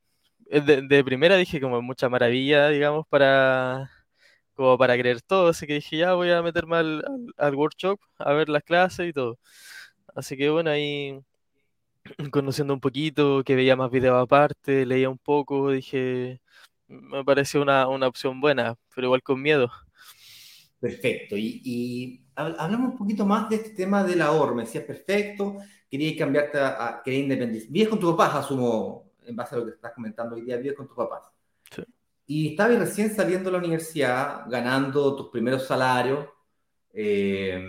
eh, 0.49 0.61
de, 0.61 1.03
primera 1.03 1.35
dije 1.37 1.59
como 1.61 1.81
mucha 1.81 2.09
maravilla, 2.09 2.69
digamos, 2.69 3.05
para 3.07 3.91
como 4.55 4.77
para 4.77 4.97
creer 4.97 5.21
todo, 5.21 5.49
así 5.49 5.67
que 5.67 5.75
dije 5.75 5.97
ya 5.97 6.13
voy 6.15 6.31
a 6.31 6.41
meterme 6.41 6.77
al, 6.77 7.05
al, 7.37 7.55
workshop 7.55 7.99
a 8.17 8.33
ver 8.33 8.49
las 8.49 8.63
clases 8.63 9.09
y 9.09 9.13
todo. 9.13 9.39
Así 10.15 10.37
que 10.37 10.49
bueno, 10.49 10.71
ahí 10.71 11.19
conociendo 12.31 12.73
un 12.73 12.79
poquito, 12.81 13.43
que 13.43 13.55
veía 13.55 13.75
más 13.75 13.91
videos 13.91 14.21
aparte, 14.21 14.85
leía 14.85 15.09
un 15.09 15.17
poco, 15.19 15.71
dije, 15.71 16.41
me 16.87 17.23
pareció 17.25 17.61
una, 17.61 17.87
una 17.87 18.07
opción 18.07 18.41
buena, 18.41 18.75
pero 18.95 19.07
igual 19.07 19.23
con 19.23 19.41
miedo. 19.41 19.71
Perfecto. 20.79 21.35
Y, 21.35 21.61
y, 21.63 22.25
hablamos 22.35 22.91
un 22.91 22.97
poquito 22.97 23.25
más 23.25 23.49
de 23.49 23.57
este 23.57 23.69
tema 23.71 24.03
del 24.03 24.21
ahorro. 24.21 24.55
Me 24.55 24.63
decías, 24.63 24.83
perfecto, 24.83 25.57
querías 25.89 26.17
cambiarte 26.17 26.59
a, 26.59 26.87
a 26.87 27.03
querías 27.03 27.23
independencia. 27.23 27.69
Vives 27.71 27.89
con 27.89 27.99
tus 27.99 28.11
papás, 28.11 28.45
asumo, 28.45 29.11
en 29.25 29.35
base 29.35 29.55
a 29.55 29.59
lo 29.59 29.65
que 29.65 29.71
estás 29.71 29.93
comentando 29.93 30.35
hoy 30.35 30.41
día, 30.41 30.57
vives 30.57 30.77
con 30.77 30.87
tus 30.87 30.95
papás. 30.95 31.23
Sí. 31.75 31.83
Y 32.27 32.47
estabas 32.49 32.79
recién 32.79 33.13
saliendo 33.15 33.49
de 33.49 33.53
la 33.53 33.63
universidad, 33.63 34.45
ganando 34.49 35.15
tus 35.15 35.29
primeros 35.29 35.65
salarios, 35.65 36.27
eh, 36.93 37.59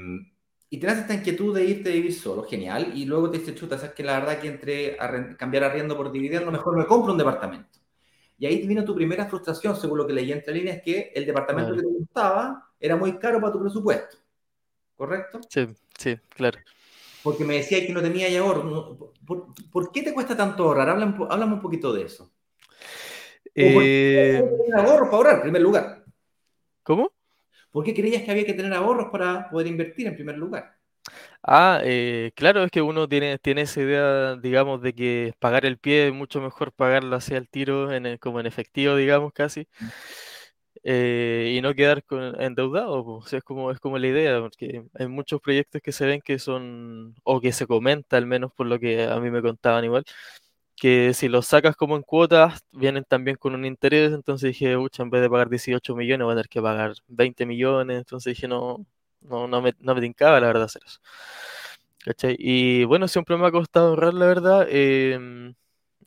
y 0.71 0.79
tenías 0.79 0.99
esta 0.99 1.15
inquietud 1.15 1.55
de 1.55 1.65
irte 1.65 1.91
a 1.91 1.93
vivir 1.93 2.12
solo, 2.12 2.43
genial, 2.43 2.93
y 2.95 3.07
luego 3.07 3.31
te 3.31 3.38
dices, 3.38 3.55
chuta, 3.55 3.79
sabes 3.79 3.95
que 3.95 4.03
la 4.03 4.19
verdad 4.19 4.38
que 4.38 4.49
entre 4.49 5.00
a 5.00 5.37
cambiar 5.37 5.65
arriendo 5.65 5.97
por 5.97 6.12
dividiendo, 6.12 6.50
mejor 6.50 6.77
me 6.77 6.87
compro 6.87 7.12
un 7.12 7.19
departamento. 7.19 7.79
Y 8.38 8.47
ahí 8.47 8.67
vino 8.67 8.85
tu 8.85 8.95
primera 8.95 9.27
frustración, 9.27 9.75
según 9.77 9.99
lo 9.99 10.07
que 10.07 10.12
leí 10.12 10.31
entre 10.31 10.55
líneas, 10.55 10.83
que 10.85 11.11
el 11.15 11.25
departamento 11.25 11.75
que 11.75 11.81
te 11.81 11.87
gustaba 11.87 12.68
era 12.81 12.97
muy 12.97 13.19
caro 13.19 13.41
para 13.41 13.53
tu 13.53 13.61
presupuesto. 13.61 14.17
¿Correcto? 14.97 15.41
Sí, 15.49 15.67
sí, 15.97 16.17
claro. 16.31 16.59
Porque 17.23 17.45
me 17.45 17.55
decías 17.55 17.83
que 17.87 17.93
no 17.93 18.03
tenía 18.03 18.29
ya 18.29 18.41
ahorro. 18.41 19.13
¿Por, 19.73 19.93
qué 19.93 20.03
te 20.03 20.15
cuesta 20.15 20.37
tanto 20.37 20.65
ahorrar? 20.65 20.89
Háblame, 20.91 21.55
un 21.55 21.61
poquito 21.61 21.93
de 21.93 22.03
eso. 22.03 22.33
Eh... 23.55 24.43
ahorros 24.75 25.09
para 25.09 25.17
ahorrar, 25.17 25.35
en 25.37 25.43
primer 25.43 25.63
lugar? 25.63 26.05
¿Cómo? 26.83 27.13
¿Por 27.71 27.85
qué 27.85 27.95
creías 27.95 28.23
que 28.23 28.31
había 28.31 28.47
que 28.47 28.55
tener 28.55 28.73
ahorros 28.73 29.09
para 29.11 29.51
poder 29.51 29.67
invertir 29.67 30.07
en 30.07 30.15
primer 30.15 30.39
lugar? 30.39 30.79
Ah, 31.43 31.81
eh, 31.85 32.33
claro, 32.35 32.65
es 32.65 32.71
que 32.71 32.83
uno 32.83 33.09
tiene, 33.09 33.39
tiene 33.39 33.63
esa 33.63 33.81
idea, 33.81 34.37
digamos, 34.37 34.83
de 34.83 34.95
que 34.95 35.33
pagar 35.39 35.65
el 35.65 35.79
pie 35.79 36.09
es 36.09 36.15
mucho 36.15 36.41
mejor 36.41 36.73
pagarlo 36.73 37.17
así 37.17 37.35
al 37.35 37.49
tiro, 37.49 37.93
en 37.93 38.19
como 38.19 38.41
en 38.41 38.47
efectivo, 38.47 38.97
digamos, 38.97 39.33
casi, 39.33 39.69
eh, 40.90 41.52
y 41.54 41.61
no 41.61 41.75
quedar 41.75 42.02
con, 42.04 42.40
endeudado, 42.40 43.21
es 43.30 43.42
como, 43.45 43.71
es 43.71 43.78
como 43.78 43.99
la 43.99 44.07
idea, 44.07 44.40
porque 44.40 44.85
hay 44.95 45.07
muchos 45.07 45.38
proyectos 45.40 45.83
que 45.83 45.92
se 45.92 46.07
ven 46.07 46.23
que 46.23 46.38
son, 46.38 47.14
o 47.25 47.40
que 47.42 47.52
se 47.52 47.66
comenta, 47.66 48.16
al 48.16 48.25
menos 48.26 48.52
por 48.54 48.66
lo 48.66 48.78
que 48.78 49.04
a 49.04 49.21
mí 49.21 49.30
me 49.30 49.42
contaban 49.42 49.85
igual, 49.85 50.04
que 50.76 51.14
si 51.14 51.28
los 51.28 51.47
sacas 51.47 51.76
como 51.76 51.97
en 51.97 52.02
cuotas, 52.02 52.62
vienen 52.73 53.04
también 53.04 53.37
con 53.37 53.54
un 53.54 53.66
interés, 53.66 54.12
entonces 54.14 54.49
dije, 54.52 54.76
ucha, 54.78 55.02
en 55.02 55.11
vez 55.11 55.23
de 55.23 55.30
pagar 55.30 55.50
18 55.50 55.95
millones, 55.97 56.25
voy 56.25 56.33
a 56.33 56.37
tener 56.37 56.49
que 56.49 56.62
pagar 56.62 56.95
20 57.09 57.47
millones, 57.47 57.99
entonces 57.99 58.35
dije, 58.35 58.49
no, 58.49 58.87
no, 59.23 59.49
no 59.49 59.62
me, 59.62 59.75
no 59.80 59.95
me 59.95 60.00
tincaba 60.00 60.40
la 60.40 60.47
verdad 60.49 60.64
hacer 60.64 60.83
eso. 60.87 61.00
¿Cachai? 62.04 62.37
Y 62.38 62.85
bueno, 62.85 63.09
siempre 63.09 63.37
me 63.37 63.47
ha 63.47 63.50
costado 63.50 63.88
ahorrar, 63.88 64.14
la 64.14 64.26
verdad. 64.26 64.66
Em, 64.71 65.54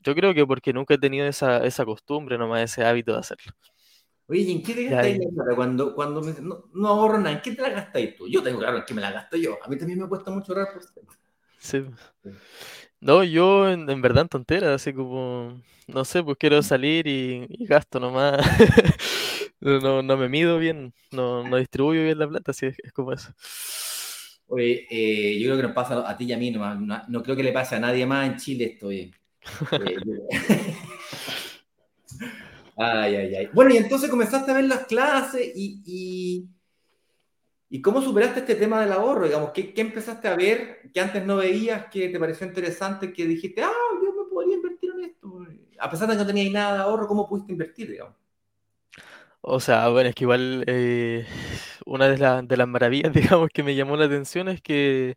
yo 0.02 0.16
creo 0.16 0.34
que 0.34 0.46
porque 0.48 0.74
nunca 0.74 0.96
he 0.96 0.98
tenido 0.98 1.28
esa, 1.28 1.66
esa 1.66 1.86
costumbre, 1.86 2.38
nomás 2.38 2.64
ese 2.64 2.86
hábito 2.86 3.14
de 3.14 3.20
hacerlo. 3.20 3.54
Oye, 4.32 4.50
¿en 4.50 4.64
qué 4.64 4.74
te 4.74 4.86
gastáis 4.86 5.20
la 5.20 5.56
Cuando, 5.56 5.94
cuando 5.94 6.22
no, 6.22 6.88
ahorro 6.88 7.18
nada, 7.18 7.34
¿en 7.34 7.42
qué 7.42 7.52
te 7.52 7.62
la 7.62 7.70
gastáis 7.70 8.16
tú? 8.16 8.30
Yo 8.30 8.42
tengo 8.42 8.60
claro 8.60 8.78
en 8.78 8.86
qué 8.86 8.94
me 8.94 9.02
la 9.02 9.12
gasto 9.12 9.36
yo. 9.36 9.58
A 9.62 9.68
mí 9.68 9.78
también 9.78 10.00
me 10.00 10.08
cuesta 10.08 10.32
mucho 10.32 10.54
ahorrar 10.54 10.74
por 10.74 10.84
Sí. 11.58 11.84
No, 13.02 13.26
yo 13.26 13.70
en, 13.70 13.86
verdad 14.02 14.22
en 14.22 14.30
tonteras, 14.30 14.70
así 14.70 14.94
como, 14.94 15.62
no 15.88 16.06
sé, 16.06 16.24
pues 16.24 16.38
quiero 16.40 16.64
salir 16.64 17.08
y, 17.08 17.46
gasto 17.66 18.00
nomás. 18.00 18.40
no, 19.60 20.02
no 20.02 20.16
me 20.16 20.30
mido 20.30 20.58
bien, 20.60 20.94
no, 21.12 21.46
no 21.46 21.58
distribuyo 21.58 22.02
bien 22.02 22.18
la 22.18 22.30
plata, 22.30 22.52
así 22.52 22.68
es, 22.68 22.78
como 22.94 23.12
eso. 23.12 23.34
Oye, 24.48 24.88
eh, 24.90 25.40
yo 25.40 25.48
creo 25.48 25.58
que 25.58 25.64
nos 25.64 25.74
pasa 25.74 26.10
a 26.10 26.16
ti 26.16 26.24
y 26.24 26.32
a 26.32 26.38
mí 26.38 26.52
nomás, 26.52 26.80
no, 27.10 27.22
creo 27.22 27.36
que 27.36 27.44
le 27.44 27.52
pase 27.52 27.76
a 27.76 27.82
nadie 27.82 28.06
más 28.06 28.28
en 28.28 28.38
Chile 28.38 28.76
esto, 28.76 28.88
oye. 28.88 29.12
Eh, 29.74 29.98
ay, 32.78 33.16
ay, 33.16 33.36
ay. 33.36 33.50
Bueno, 33.54 33.74
y 33.74 33.78
entonces 33.78 34.10
comenzaste 34.10 34.52
a 34.52 34.56
ver 34.56 34.66
las 34.66 34.86
clases 34.86 35.52
y 35.56 36.48
¿Y 37.74 37.82
cómo 37.82 38.02
superaste 38.02 38.42
este 38.42 38.56
tema 38.56 38.82
del 38.82 38.92
ahorro? 38.92 39.24
Digamos, 39.24 39.52
¿qué, 39.52 39.74
empezaste 39.78 40.28
a 40.28 40.36
ver 40.36 40.92
que 40.94 41.00
antes 41.00 41.26
no 41.26 41.38
veías, 41.38 41.86
que 41.86 42.10
te 42.10 42.20
pareció 42.20 42.46
interesante, 42.46 43.14
que 43.14 43.26
dijiste, 43.26 43.64
ah, 43.64 43.72
yo 44.04 44.12
me 44.12 44.30
podría 44.30 44.56
invertir 44.56 44.92
en 44.94 45.06
esto? 45.06 45.48
A 45.80 45.90
pesar 45.90 46.10
de 46.10 46.16
que 46.16 46.20
no 46.20 46.28
tenías 46.28 46.52
nada 46.52 46.74
de 46.74 46.80
ahorro, 46.82 47.08
¿cómo 47.08 47.30
pudiste 47.30 47.54
invertir, 47.54 47.90
digamos? 47.90 48.16
O 49.40 49.62
sea, 49.62 49.88
bueno, 49.88 50.10
es 50.10 50.16
que 50.16 50.26
igual 50.26 50.66
eh, 50.68 51.26
una 51.86 52.10
de, 52.10 52.46
de, 52.46 52.58
las 52.58 52.68
maravillas, 52.68 53.14
digamos, 53.14 53.50
que 53.54 53.64
me 53.64 53.74
llamó 53.74 53.96
la 53.96 54.04
atención 54.04 54.50
es 54.50 54.62
que 54.62 55.16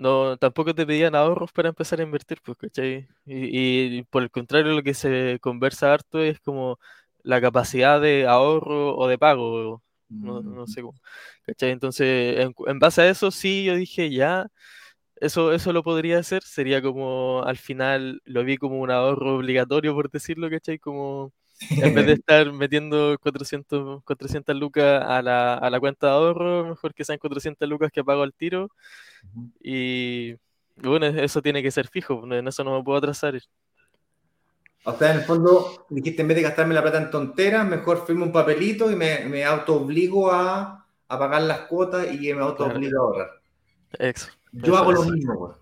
no 0.00 0.36
tampoco 0.38 0.74
te 0.74 0.86
pedían 0.86 1.14
ahorros 1.14 1.52
para 1.52 1.68
empezar 1.70 2.00
a 2.00 2.02
invertir, 2.04 2.40
pues, 2.44 2.58
¿cachai? 2.58 3.08
Y, 3.26 3.98
y 3.98 4.02
por 4.04 4.22
el 4.22 4.30
contrario, 4.30 4.72
lo 4.74 4.82
que 4.82 4.94
se 4.94 5.38
conversa 5.40 5.92
harto 5.92 6.20
es 6.22 6.40
como 6.40 6.78
la 7.22 7.40
capacidad 7.40 8.00
de 8.00 8.26
ahorro 8.26 8.96
o 8.96 9.08
de 9.08 9.18
pago 9.18 9.82
no, 10.10 10.42
no 10.42 10.66
sé 10.66 10.82
cómo. 10.82 11.00
¿Cachai? 11.44 11.70
Entonces, 11.70 12.38
en, 12.66 12.78
base 12.78 13.02
a 13.02 13.08
eso, 13.10 13.30
sí, 13.30 13.64
yo 13.64 13.76
dije, 13.76 14.10
ya, 14.10 14.48
eso, 15.16 15.52
eso 15.52 15.72
lo 15.72 15.82
podría 15.84 16.18
hacer. 16.18 16.42
Sería 16.44 16.82
como, 16.82 17.42
al 17.44 17.58
final, 17.58 18.20
lo 18.24 18.44
vi 18.44 18.58
como 18.58 18.80
un 18.80 18.90
ahorro 18.90 19.36
obligatorio, 19.36 19.94
por 19.94 20.10
decirlo, 20.10 20.50
¿cachai? 20.50 20.78
Como, 20.78 21.32
en 21.70 21.94
vez 21.94 22.06
de 22.06 22.12
estar 22.14 22.52
metiendo 22.52 23.16
400, 23.20 24.02
400 24.04 24.56
lucas 24.56 25.04
a 25.04 25.22
la, 25.22 25.54
a 25.54 25.70
la 25.70 25.80
cuenta 25.80 26.06
de 26.06 26.12
ahorro, 26.12 26.68
mejor 26.68 26.94
que 26.94 27.04
sean 27.04 27.18
400 27.18 27.68
lucas 27.68 27.92
que 27.92 28.04
pago 28.04 28.22
al 28.22 28.34
tiro. 28.34 28.70
Y 29.62 30.34
bueno, 30.76 31.06
eso 31.06 31.42
tiene 31.42 31.62
que 31.62 31.70
ser 31.70 31.88
fijo, 31.88 32.24
en 32.32 32.48
eso 32.48 32.64
no 32.64 32.76
me 32.76 32.84
puedo 32.84 32.98
atrasar. 32.98 33.38
O 34.84 34.96
sea, 34.96 35.12
en 35.12 35.18
el 35.18 35.24
fondo, 35.24 35.86
dijiste, 35.90 36.22
en 36.22 36.28
vez 36.28 36.38
de 36.38 36.42
gastarme 36.42 36.74
la 36.74 36.82
plata 36.82 36.98
en 36.98 37.10
tonteras, 37.10 37.68
mejor 37.68 38.06
firmo 38.06 38.24
un 38.24 38.32
papelito 38.32 38.90
y 38.90 38.96
me, 38.96 39.26
me 39.26 39.44
auto 39.44 39.74
obligo 39.74 40.32
a, 40.32 40.86
a, 41.06 41.18
pagar 41.18 41.42
las 41.42 41.60
cuotas 41.60 42.06
y 42.14 42.32
me 42.32 42.40
auto 42.40 42.64
obligo 42.64 42.98
a 42.98 43.02
ahorrar. 43.02 43.30
Yo 44.52 44.76
hago 44.76 44.92
lo 44.92 45.04
mismo, 45.04 45.54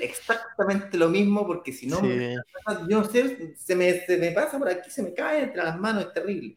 Exactamente 0.00 0.96
lo 0.96 1.10
mismo, 1.10 1.46
porque 1.46 1.72
si 1.72 1.86
no, 1.86 2.00
yo 2.02 3.00
no 3.00 3.04
sé, 3.04 3.54
se 3.56 3.76
me, 3.76 4.00
se 4.00 4.16
me 4.16 4.32
pasa 4.32 4.58
por 4.58 4.68
aquí, 4.68 4.90
se 4.90 5.02
me 5.02 5.12
cae 5.12 5.44
entre 5.44 5.62
las 5.62 5.78
manos, 5.78 6.06
es 6.06 6.12
terrible. 6.12 6.56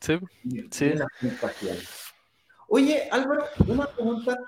Sí, 0.00 0.18
sí. 0.70 0.92
Oye, 2.68 3.08
Álvaro, 3.10 3.44
una 3.66 3.86
pregunta. 3.86 4.38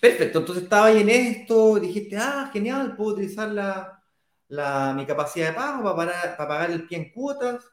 Perfecto, 0.00 0.38
entonces 0.38 0.64
estaba 0.64 0.86
ahí 0.86 1.00
en 1.00 1.10
esto, 1.10 1.80
dijiste, 1.80 2.16
ah, 2.16 2.50
genial, 2.52 2.94
puedo 2.96 3.14
utilizar 3.14 3.48
la, 3.50 4.94
mi 4.94 5.04
capacidad 5.04 5.48
de 5.48 5.54
pago 5.54 5.96
para, 5.96 6.36
pagar 6.36 6.70
el 6.70 6.86
pie 6.86 6.98
en 6.98 7.12
cuotas. 7.12 7.64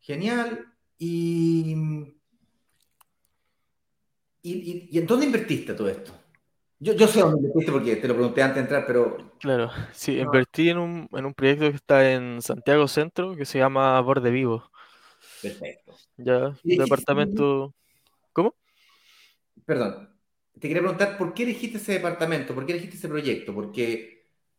Genial. 0.00 0.64
Y, 0.96 1.76
y, 4.42 4.98
en 4.98 5.06
dónde 5.06 5.26
invertiste 5.26 5.74
todo 5.74 5.88
esto? 5.88 6.12
Yo, 6.80 6.92
yo 6.92 7.06
sé 7.08 7.20
dónde 7.20 7.38
invertiste 7.38 7.72
porque 7.72 7.96
te 7.96 8.08
lo 8.08 8.14
pregunté 8.14 8.42
antes 8.42 8.56
de 8.56 8.60
entrar, 8.62 8.86
pero... 8.86 9.32
Claro, 9.40 9.70
sí, 9.92 10.18
invertí 10.18 10.70
en 10.70 10.78
un, 10.78 11.08
en 11.12 11.26
un 11.26 11.34
proyecto 11.34 11.70
que 11.70 11.76
está 11.76 12.10
en 12.10 12.40
Santiago 12.42 12.86
Centro 12.88 13.36
que 13.36 13.44
se 13.44 13.58
llama 13.58 14.00
Borde 14.00 14.30
Vivo. 14.30 14.70
Perfecto. 15.42 15.94
Ya, 16.16 16.54
departamento... 16.62 17.74
¿Cómo? 18.32 18.54
Perdón, 19.64 20.10
te 20.54 20.68
quería 20.68 20.82
preguntar, 20.82 21.18
¿por 21.18 21.34
qué 21.34 21.42
elegiste 21.42 21.78
ese 21.78 21.94
departamento? 21.94 22.54
¿Por 22.54 22.64
qué 22.64 22.72
elegiste 22.72 22.96
ese 22.96 23.08
proyecto? 23.08 23.52
Porque 23.52 24.18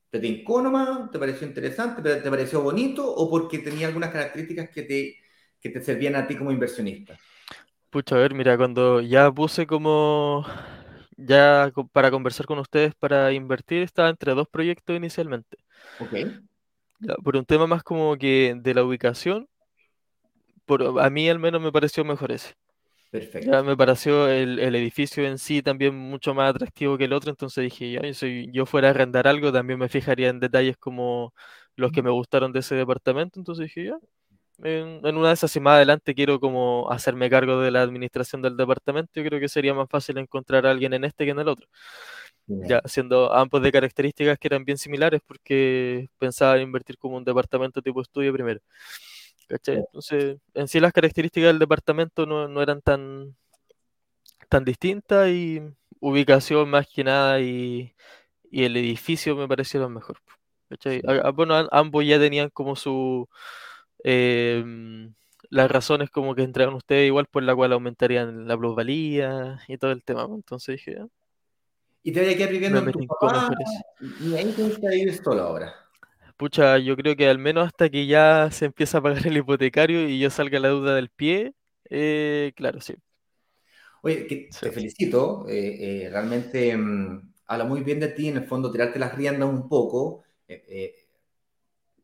¿Te 0.10 0.20
tincó 0.20 0.62
nomás? 0.62 1.12
¿Te 1.12 1.20
pareció 1.20 1.46
interesante? 1.46 2.02
¿Te, 2.02 2.30
pareció 2.30 2.62
bonito? 2.62 3.08
¿O 3.08 3.30
porque 3.30 3.60
tenía 3.60 3.88
algunas 3.88 4.10
características 4.10 4.70
que 4.70 4.82
te, 4.84 5.18
que 5.62 5.70
te 5.70 5.82
servían 5.82 6.16
a 6.16 6.26
ti 6.26 6.36
como 6.36 6.52
inversionista? 6.52 7.16
Pucha, 7.92 8.16
a 8.16 8.20
ver, 8.20 8.34
mira, 8.34 8.58
cuando 8.58 9.02
ya 9.02 9.32
puse 9.32 9.68
como 9.68 10.46
ya 11.26 11.72
para 11.92 12.12
conversar 12.12 12.46
con 12.46 12.60
ustedes 12.60 12.94
para 12.96 13.32
invertir, 13.34 13.84
estaba 13.84 14.10
entre 14.10 14.34
dos 14.34 14.48
proyectos 14.48 14.96
inicialmente. 14.96 15.58
Ok. 16.00 16.14
por 17.24 17.38
un 17.38 17.46
tema 17.46 17.68
más 17.68 17.84
como 17.84 18.18
que 18.18 18.56
de 18.58 18.74
la 18.74 18.84
ubicación, 18.84 19.48
por, 20.66 21.02
a 21.02 21.10
mí 21.10 21.30
al 21.30 21.40
menos 21.40 21.62
me 21.62 21.72
pareció 21.72 22.06
mejor 22.06 22.32
ese. 22.32 22.54
Perfecto. 23.12 23.52
Ya 23.52 23.64
me 23.64 23.76
pareció 23.76 24.28
el, 24.28 24.60
edificio 24.76 25.26
en 25.26 25.40
sí 25.40 25.64
también 25.64 25.96
mucho 25.96 26.36
más 26.36 26.52
atractivo 26.52 26.98
que 26.98 27.06
el 27.06 27.14
otro, 27.14 27.32
entonces 27.32 27.64
dije, 27.64 27.92
ya, 27.92 28.14
si 28.14 28.52
yo 28.52 28.68
fuera 28.68 28.90
a 28.90 28.92
arrendar 28.92 29.28
algo, 29.28 29.52
también 29.52 29.80
me 29.80 29.90
fijaría 29.90 30.30
en 30.30 30.40
detalles 30.40 30.78
como 30.78 31.34
los 31.76 31.92
que 31.92 32.04
me 32.04 32.12
gustaron 32.12 32.52
de 32.52 32.60
ese 32.60 32.76
departamento, 32.76 33.40
entonces 33.40 33.66
dije, 33.66 33.86
ya, 33.86 33.98
en, 34.64 35.16
una 35.18 35.30
de 35.30 35.34
esas 35.34 35.56
y 35.56 35.60
más 35.60 35.76
adelante 35.76 36.16
quiero 36.16 36.40
como 36.40 36.92
hacerme 36.92 37.30
cargo 37.30 37.60
de 37.62 37.72
la 37.72 37.82
administración 37.82 38.42
del 38.42 38.58
departamento, 38.58 39.12
yo 39.16 39.24
creo 39.24 39.40
que 39.40 39.50
sería 39.50 39.74
más 39.74 39.90
fácil 39.90 40.18
encontrar 40.18 40.66
a 40.66 40.72
alguien 40.72 40.94
en 40.94 41.04
este 41.04 41.26
que 41.26 41.32
en 41.32 41.40
el 41.40 41.48
otro. 41.48 41.68
Ya, 42.48 42.82
siendo 42.86 43.32
ambos 43.32 43.62
de 43.62 43.72
características 43.72 44.40
que 44.40 44.48
eran 44.48 44.66
bien 44.66 44.80
similares 44.80 45.22
porque 45.26 46.10
pensaba 46.18 46.58
invertir 46.58 46.98
como 46.98 47.16
un 47.16 47.24
departamento 47.24 47.80
tipo 47.80 48.02
estudio 48.02 48.34
primero. 48.34 48.60
Entonces, 49.50 50.38
en 50.54 50.68
sí 50.68 50.80
las 50.80 50.94
características 50.94 51.48
del 51.48 51.60
departamento 51.60 52.26
no, 52.26 52.62
eran 52.62 52.82
tan, 52.82 53.36
tan 54.48 54.66
distintas 54.66 55.30
y 55.30 55.62
ubicación 56.00 56.70
más 56.70 56.88
que 56.88 57.04
nada 57.04 57.40
y, 57.40 57.94
el 58.52 58.78
edificio 58.78 59.36
me 59.36 59.48
parecieron 59.48 59.94
mejor. 59.94 60.18
bueno, 61.36 61.68
ambos 61.72 62.06
ya 62.06 62.20
tenían 62.20 62.50
como 62.50 62.76
su... 62.76 63.30
Em, 64.04 65.14
las 65.50 65.70
razones 65.72 66.10
como 66.10 66.36
que 66.36 66.44
entregan 66.44 66.74
ustedes 66.74 67.08
igual 67.08 67.26
por 67.26 67.44
la 67.44 67.56
cual 67.56 67.74
aumentarían 67.74 68.48
la 68.48 68.58
plusvalía 68.58 69.60
y 69.68 69.78
todo 69.78 69.92
el 69.92 70.04
tema. 70.04 70.28
Entonces 70.34 70.78
dije... 70.78 71.00
¿Y 72.04 72.12
te 72.12 72.22
voy 72.22 72.34
a 72.34 72.38
quedar 72.38 72.50
viviendo 72.50 72.80
en 72.80 72.92
tu 72.92 73.06
papá? 73.08 73.50
¿Y 74.00 74.36
ahí 74.36 74.52
te 74.52 74.64
gusta 74.64 74.90
vivir 74.90 75.14
solo 75.16 75.42
ahora? 75.42 75.76
Pucha, 76.38 76.78
yo 76.78 76.96
creo 76.96 77.18
que 77.18 77.28
al 77.28 77.38
menos 77.38 77.68
hasta 77.68 77.90
que 77.90 78.08
ya 78.08 78.50
se 78.52 78.66
empieza 78.66 79.00
a 79.00 79.02
pagar 79.02 79.28
el 79.28 79.36
hipotecario 79.36 80.08
y 80.08 80.20
yo 80.20 80.30
salga 80.30 80.58
la 80.60 80.70
duda 80.70 80.96
del 80.96 81.10
pie, 81.10 81.54
eh, 81.90 82.54
claro, 82.56 82.80
sí. 82.80 82.96
Oye, 84.02 84.50
te 84.62 84.72
felicito, 84.72 85.46
eh, 85.50 86.06
eh, 86.06 86.10
realmente 86.10 86.78
mm, 86.78 87.34
habla 87.48 87.66
muy 87.66 87.82
bien 87.82 88.00
de 88.00 88.08
ti, 88.08 88.30
en 88.30 88.38
el 88.38 88.46
fondo 88.46 88.72
tirarte 88.72 89.00
las 89.00 89.14
riendas 89.14 89.50
un 89.50 89.68
poco, 89.68 90.24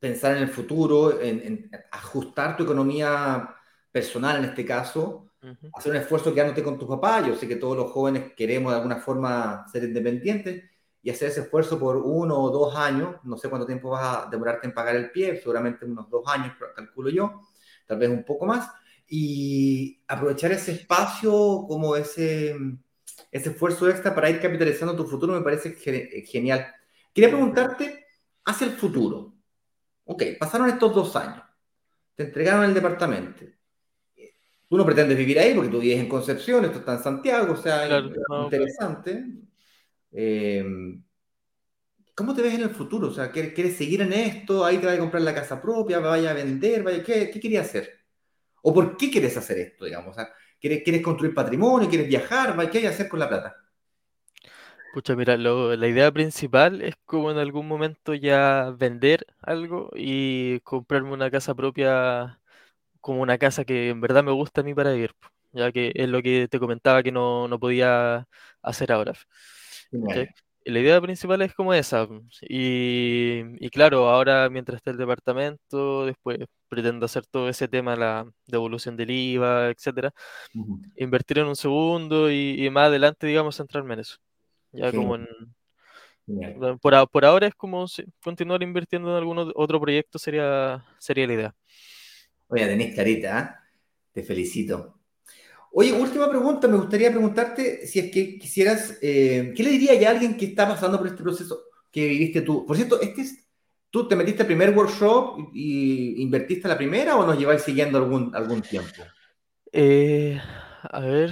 pensar 0.05 0.37
en 0.37 0.43
el 0.43 0.49
futuro, 0.49 1.19
en, 1.19 1.67
ajustar 1.89 2.55
tu 2.55 2.61
economía 2.61 3.55
personal 3.91 4.37
en 4.37 4.45
este 4.45 4.63
caso, 4.63 5.31
hacer 5.73 5.93
un 5.93 5.97
esfuerzo 5.97 6.31
quedándote 6.31 6.61
con 6.61 6.77
tus 6.77 6.87
papás, 6.87 7.25
yo 7.25 7.35
sé 7.35 7.47
que 7.47 7.55
todos 7.55 7.75
los 7.75 7.91
jóvenes 7.91 8.33
queremos 8.37 8.71
de 8.71 8.77
alguna 8.77 8.97
forma 8.97 9.65
ser 9.71 9.83
independientes, 9.83 10.63
y 11.01 11.09
hacer 11.09 11.29
ese 11.29 11.41
esfuerzo 11.41 11.79
por 11.79 11.97
uno 11.97 12.39
o 12.39 12.51
dos 12.51 12.75
años, 12.75 13.15
no 13.23 13.35
sé 13.35 13.49
cuánto 13.49 13.65
tiempo 13.65 13.89
vas 13.89 14.27
a 14.27 14.29
demorarte 14.29 14.67
en 14.67 14.75
pagar 14.75 14.95
el 14.95 15.09
pie, 15.09 15.39
seguramente 15.39 15.85
unos 15.85 16.07
dos 16.07 16.23
años, 16.27 16.53
calculo 16.75 17.09
yo, 17.09 17.41
tal 17.87 17.97
vez 17.97 18.09
un 18.09 18.23
poco 18.23 18.45
más, 18.45 18.69
y 19.07 20.03
aprovechar 20.07 20.51
ese 20.51 20.73
espacio 20.73 21.65
como 21.67 21.95
ese, 21.95 22.55
ese 23.31 23.49
esfuerzo 23.49 23.89
extra 23.89 24.13
para 24.13 24.29
ir 24.29 24.39
capitalizando 24.39 24.95
tu 24.95 25.07
futuro 25.07 25.33
me 25.33 25.41
parece 25.41 25.73
genial. 26.27 26.67
Quería 27.11 27.29
preguntarte 27.29 28.05
hacia 28.45 28.67
el 28.67 28.73
futuro. 28.73 29.34
Ok, 30.05 30.23
pasaron 30.39 30.69
estos 30.69 30.93
dos 30.93 31.15
años, 31.15 31.43
te 32.15 32.23
entregaron 32.23 32.65
el 32.65 32.73
departamento. 32.73 33.43
Tú 34.67 34.77
no 34.77 34.85
pretendes 34.85 35.17
vivir 35.17 35.39
ahí 35.39 35.53
porque 35.53 35.69
tú 35.69 35.79
vives 35.79 35.99
en 35.99 36.09
Concepción, 36.09 36.65
esto 36.65 36.79
está 36.79 36.93
en 36.93 37.03
Santiago, 37.03 37.53
o 37.53 37.57
sea, 37.57 37.99
interesante. 38.43 39.25
Em, 40.11 41.03
¿Cómo 42.15 42.33
te 42.33 42.41
ves 42.41 42.53
en 42.53 42.61
el 42.61 42.69
futuro? 42.69 43.09
O 43.09 43.11
sea, 43.11 43.29
¿quieres 43.31 43.75
seguir 43.75 44.01
en 44.01 44.13
esto? 44.13 44.63
¿Ahí 44.63 44.77
te 44.77 44.85
vas 44.85 44.95
a 44.95 44.99
comprar 44.99 45.21
la 45.21 45.35
casa 45.35 45.61
propia? 45.61 45.99
¿Vaya 45.99 46.31
a 46.31 46.33
vender? 46.33 46.81
Vaya, 46.81 47.03
¿qué, 47.03 47.29
¿Qué 47.29 47.39
querías 47.39 47.67
hacer? 47.67 47.91
¿O 48.63 48.73
por 48.73 48.95
qué 48.97 49.11
quieres 49.11 49.35
hacer 49.37 49.59
esto, 49.59 49.85
digamos? 49.85 50.15
¿quieres, 50.59 50.81
¿Quieres 50.83 51.01
construir 51.01 51.33
patrimonio? 51.33 51.89
¿Quieres 51.89 52.07
viajar? 52.07 52.55
¿Qué 52.69 52.77
hay 52.77 52.83
que 52.83 52.87
hacer 52.87 53.09
con 53.09 53.19
la 53.19 53.27
plata? 53.27 53.64
Pucha, 54.95 55.13
mira, 55.17 55.35
la 55.35 55.87
idea 55.89 56.09
principal 56.09 56.81
es 56.81 56.95
como 57.05 57.29
en 57.29 57.37
algún 57.37 57.67
momento 57.67 58.13
ya 58.13 58.71
vender 58.77 59.25
algo 59.41 59.89
y 59.93 60.61
comprarme 60.61 61.11
una 61.11 61.29
casa 61.29 61.53
propia, 61.53 62.39
como 63.01 63.21
una 63.21 63.37
casa 63.37 63.65
que 63.65 63.89
en 63.89 64.01
verdad 64.01 64.23
me 64.23 64.31
gusta 64.31 64.61
a 64.61 64.63
mí 64.63 64.73
para 64.73 64.93
vivir, 64.93 65.11
ya 65.53 65.71
que 65.73 65.91
es 65.95 66.09
lo 66.09 66.21
que 66.21 66.47
te 66.49 66.59
comentaba 66.59 67.03
que 67.03 67.11
no, 67.11 67.47
no 67.49 67.59
podía 67.59 68.27
hacer 68.61 68.91
ahora. 68.93 69.13
La 70.65 70.79
idea 70.79 71.01
principal 71.01 71.41
es 71.43 71.53
como 71.53 71.73
esa. 71.73 72.07
Y, 72.41 73.69
claro, 73.69 74.09
ahora 74.09 74.49
mientras 74.49 74.77
está 74.77 74.91
el 74.91 74.97
departamento, 74.97 76.05
después 76.05 76.39
pretendo 76.69 77.05
hacer 77.05 77.25
todo 77.27 77.49
ese 77.49 77.67
tema, 77.67 77.95
la 77.95 78.25
devolución 78.47 78.97
del 78.97 79.11
IVA, 79.11 79.69
etcétera, 79.69 80.11
invertir 80.95 81.39
en 81.39 81.47
un 81.47 81.55
segundo 81.57 82.31
y, 82.31 82.69
más 82.71 82.87
adelante, 82.87 83.27
digamos, 83.27 83.57
centrarme 83.57 83.95
en 83.95 84.01
eso. 84.01 84.17
Ya 84.75 84.91
como 84.91 85.15
en, 85.15 85.27
por, 86.81 87.09
por, 87.09 87.25
ahora 87.25 87.47
es 87.47 87.55
como 87.55 87.85
continuar 88.23 88.63
invirtiendo 88.63 89.09
en 89.09 89.15
algún 89.15 89.51
otro 89.55 89.79
proyecto 89.79 90.17
sería, 90.17 90.83
sería 90.97 91.27
la 91.27 91.33
idea. 91.33 91.55
Oye, 92.47 92.65
tenés 92.65 92.95
carita, 92.95 93.39
¿eh? 93.39 93.77
te 94.11 94.23
felicito. 94.23 94.99
Oye, 95.71 95.91
última 95.91 96.29
pregunta, 96.29 96.67
me 96.67 96.77
gustaría 96.77 97.11
preguntarte 97.11 97.85
si 97.85 97.99
es 97.99 98.11
que 98.11 98.37
quisieras, 98.37 98.97
eh, 99.01 99.53
¿qué 99.55 99.63
le 99.63 99.71
diría 99.71 100.07
a 100.07 100.11
alguien 100.11 100.37
que 100.37 100.45
está 100.45 100.67
pasando 100.67 100.97
por 100.97 101.07
este 101.07 101.21
proceso 101.21 101.63
que 101.91 102.07
viviste 102.07 102.41
tú? 102.41 102.65
Por 102.65 102.77
cierto, 102.77 102.99
este 103.01 103.21
es, 103.21 103.47
¿tú 103.89 104.07
te 104.07 104.15
metiste 104.15 104.43
al 104.43 104.47
primer 104.47 104.75
workshop 104.75 105.49
y 105.53 106.21
invertiste 106.21 106.67
la 106.67 106.77
primera 106.77 107.17
o 107.17 107.25
nos 107.25 107.37
lleváis 107.37 107.61
siguiendo 107.61 107.97
algún, 107.97 108.33
algún 108.33 108.61
tiempo? 108.61 109.03
Eh, 109.71 110.39
a 110.89 110.99
ver, 111.01 111.31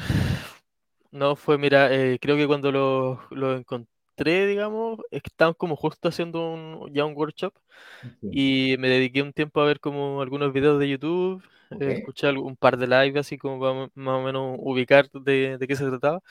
no 1.13 1.35
fue, 1.35 1.57
mira, 1.57 1.93
eh, 1.93 2.17
creo 2.19 2.35
que 2.35 2.47
cuando 2.47 2.71
lo, 2.71 3.21
lo 3.31 3.55
encontré, 3.55 4.47
digamos, 4.47 4.99
estaban 5.11 5.53
como 5.53 5.75
justo 5.75 6.09
haciendo 6.09 6.53
un, 6.53 6.93
ya 6.93 7.05
un 7.05 7.15
workshop 7.15 7.53
y 8.31 8.75
me 8.79 8.89
dediqué 8.89 9.21
un 9.21 9.33
tiempo 9.33 9.61
a 9.61 9.65
ver 9.65 9.79
como 9.79 10.21
algunos 10.21 10.51
videos 10.53 10.79
de 10.79 10.89
YouTube 10.89 11.43
eh, 11.79 11.93
escuché 11.93 12.29
un 12.31 12.55
par 12.55 12.77
de 12.77 12.87
live 12.87 13.19
así 13.19 13.37
como 13.37 13.59
para 13.59 13.91
más 13.95 14.19
o 14.19 14.23
menos 14.23 14.57
ubicar 14.59 15.09
de, 15.11 15.57
qué 15.67 15.75
se 15.75 15.85
trataba. 15.85 16.21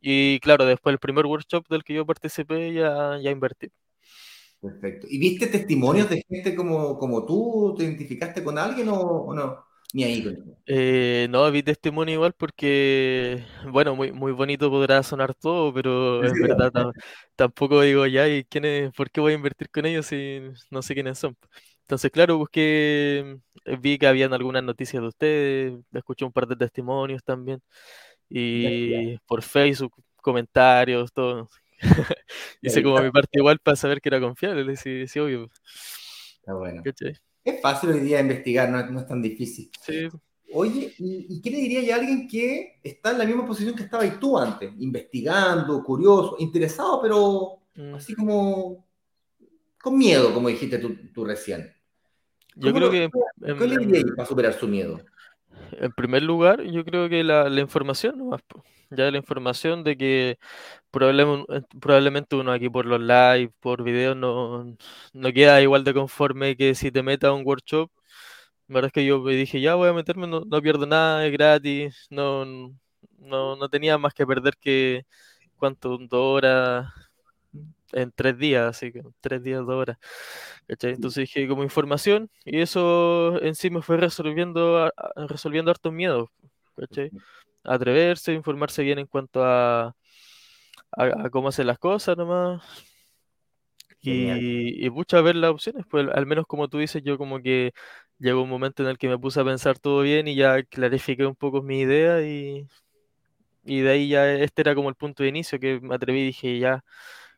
Y 0.00 0.40
claro, 0.40 0.64
después 0.64 0.92
el 0.92 0.98
primer 0.98 1.26
workshop 1.26 1.66
del 1.68 1.84
que 1.84 1.94
yo 1.94 2.06
participé 2.06 2.72
ya, 2.72 3.18
ya 3.20 3.30
invertí. 3.30 3.68
Perfecto. 4.60 5.06
¿Y 5.10 5.18
viste 5.18 5.46
testimonios 5.46 6.08
de 6.08 6.24
gente 6.28 6.54
como, 6.54 6.98
como 6.98 7.26
tú? 7.26 7.74
¿Te 7.76 7.84
identificaste 7.84 8.42
con 8.42 8.58
alguien 8.58 8.88
o, 8.88 9.32
no? 9.34 9.65
Ni 9.92 10.04
ahí. 10.04 10.36
Eh, 10.68 11.28
no, 11.30 11.48
vi 11.52 11.62
testimonio 11.62 12.14
igual 12.14 12.32
porque, 12.32 13.44
bueno, 13.70 13.94
muy, 13.94 14.10
muy 14.12 14.32
bonito 14.32 14.68
podrá 14.70 15.02
sonar 15.02 15.32
todo, 15.34 15.72
pero 15.72 16.24
en 16.24 16.40
verdad 16.40 16.72
tampoco 17.36 17.80
digo 17.82 18.04
ya, 18.06 18.28
¿y 18.28 18.44
quién 18.44 18.90
¿por 18.92 19.10
qué 19.10 19.20
voy 19.20 19.32
a 19.32 19.36
invertir 19.36 19.70
con 19.70 19.86
ellos 19.86 20.06
si 20.06 20.40
no 20.70 20.82
sé 20.82 20.94
quiénes 20.94 21.18
son? 21.18 21.36
Entonces, 21.82 22.10
claro, 22.10 22.36
busqué, 22.38 23.38
eh, 23.64 23.76
vi 23.78 23.96
que 23.96 24.08
habían 24.08 24.32
algunas 24.34 24.64
noticias 24.64 25.00
de 25.00 25.08
ustedes, 25.08 25.74
escuché 25.92 26.24
un 26.24 26.32
par 26.32 26.48
de 26.48 26.56
testimonios 26.56 27.22
también, 27.22 27.60
y 28.28 29.18
por 29.26 29.42
Facebook, 29.42 29.94
comentarios, 30.16 31.12
todo. 31.12 31.48
Hice 32.62 32.82
como 32.82 33.00
mi 33.00 33.10
parte 33.12 33.38
igual 33.38 33.58
para 33.60 33.76
saber 33.76 34.00
que 34.00 34.08
era 34.08 34.20
confiable, 34.20 34.76
sí, 34.76 35.06
sí 35.06 35.20
obvio. 35.20 35.48
Está 36.40 36.54
bueno. 36.54 36.82
Es 37.46 37.60
fácil 37.60 37.90
hoy 37.90 38.00
día 38.00 38.20
investigar, 38.20 38.68
no, 38.68 39.00
es 39.00 39.06
tan 39.06 39.22
difícil. 39.22 39.70
Sí. 39.80 40.08
Oye, 40.52 40.94
¿y, 40.98 41.40
qué 41.40 41.50
le 41.50 41.58
diría 41.58 41.94
a 41.94 41.98
alguien 41.98 42.26
que 42.26 42.80
está 42.82 43.12
en 43.12 43.18
la 43.18 43.24
misma 43.24 43.46
posición 43.46 43.74
que 43.74 43.84
estabas 43.84 44.18
tú 44.18 44.36
antes? 44.36 44.72
Investigando, 44.78 45.82
curioso, 45.84 46.36
interesado, 46.38 47.00
pero 47.00 47.58
mm. 47.74 47.94
así 47.94 48.14
como 48.14 48.86
con 49.80 49.96
miedo, 49.96 50.34
como 50.34 50.48
dijiste 50.48 50.78
tú 50.78 51.24
recién. 51.24 51.72
Yo 52.56 52.72
creo 52.72 52.90
que... 52.90 53.10
¿Qué 53.44 53.66
le 53.66 53.86
diría 53.86 54.02
para 54.16 54.26
superar 54.26 54.54
su 54.54 54.66
miedo? 54.66 55.00
En 55.72 55.92
primer 55.92 56.22
lugar, 56.22 56.62
yo 56.62 56.84
creo 56.84 57.08
que 57.08 57.24
la, 57.24 57.48
información 57.60 58.18
nomás, 58.18 58.42
ya 58.90 59.10
la 59.10 59.18
información 59.18 59.84
de 59.84 59.96
que 59.96 60.38
probablemente, 60.90 62.36
uno 62.36 62.52
aquí 62.52 62.68
por 62.70 62.86
los 62.86 63.00
live, 63.00 63.52
por 63.60 63.82
videos, 63.82 64.16
no, 64.16 64.76
no 65.12 65.32
queda 65.32 65.62
igual 65.62 65.84
de 65.84 65.94
conforme 65.94 66.56
que 66.56 66.74
si 66.74 66.90
te 66.92 67.02
metas 67.02 67.30
a 67.30 67.32
un 67.34 67.46
workshop. 67.46 67.90
La 68.68 68.74
verdad 68.76 68.88
es 68.88 68.92
que 68.92 69.06
yo 69.06 69.24
dije, 69.26 69.60
ya 69.60 69.74
voy 69.76 69.88
a 69.90 69.92
meterme, 69.92 70.26
no, 70.26 70.42
no 70.46 70.62
pierdo 70.62 70.86
nada, 70.86 71.26
es 71.26 71.32
gratis, 71.32 72.06
no, 72.10 72.44
no, 73.18 73.56
no 73.56 73.68
tenía 73.68 73.98
más 73.98 74.14
que 74.14 74.26
perder 74.26 74.54
que, 74.60 75.06
¿cuánto? 75.56 75.98
Dos 75.98 76.10
horas, 76.12 76.92
en 77.92 78.12
tres 78.12 78.38
días, 78.38 78.66
así 78.66 78.92
que 78.92 79.02
tres 79.20 79.42
días, 79.42 79.60
dos 79.60 79.74
horas. 79.74 79.98
Entonces 80.68 81.22
dije 81.22 81.48
como 81.48 81.62
información 81.62 82.30
y 82.44 82.60
eso 82.60 83.40
en 83.42 83.54
sí 83.54 83.70
me 83.70 83.82
fue 83.82 83.96
resolviendo, 83.96 84.90
resolviendo 85.28 85.70
hartos 85.70 85.92
miedos. 85.92 86.28
Atreverse, 87.64 88.32
informarse 88.32 88.82
bien 88.82 88.98
en 88.98 89.06
cuanto 89.06 89.44
a, 89.44 89.94
a, 90.92 91.30
cómo 91.30 91.48
hacer 91.48 91.66
las 91.66 91.78
cosas 91.78 92.16
nomás. 92.16 92.62
Y, 94.02 94.86
y 94.86 94.90
muchas 94.90 95.22
ver 95.24 95.34
las 95.34 95.50
opciones, 95.50 95.84
pues 95.90 96.06
al 96.12 96.26
menos 96.26 96.46
como 96.46 96.68
tú 96.68 96.78
dices, 96.78 97.02
yo 97.02 97.18
como 97.18 97.40
que 97.40 97.72
llegó 98.18 98.42
un 98.42 98.48
momento 98.48 98.84
en 98.84 98.88
el 98.88 98.98
que 98.98 99.08
me 99.08 99.18
puse 99.18 99.40
a 99.40 99.44
pensar 99.44 99.78
todo 99.80 100.02
bien 100.02 100.28
y 100.28 100.36
ya 100.36 100.62
clarifiqué 100.62 101.26
un 101.26 101.34
poco 101.34 101.60
mi 101.60 101.80
idea 101.80 102.22
y, 102.22 102.68
y 103.64 103.80
de 103.80 103.90
ahí 103.90 104.08
ya 104.08 104.32
este 104.32 104.62
era 104.62 104.74
como 104.74 104.88
el 104.88 104.94
punto 104.94 105.22
de 105.22 105.28
inicio 105.28 105.58
que 105.58 105.80
me 105.80 105.94
atreví 105.94 106.20
y 106.20 106.26
dije 106.26 106.58
ya, 106.58 106.84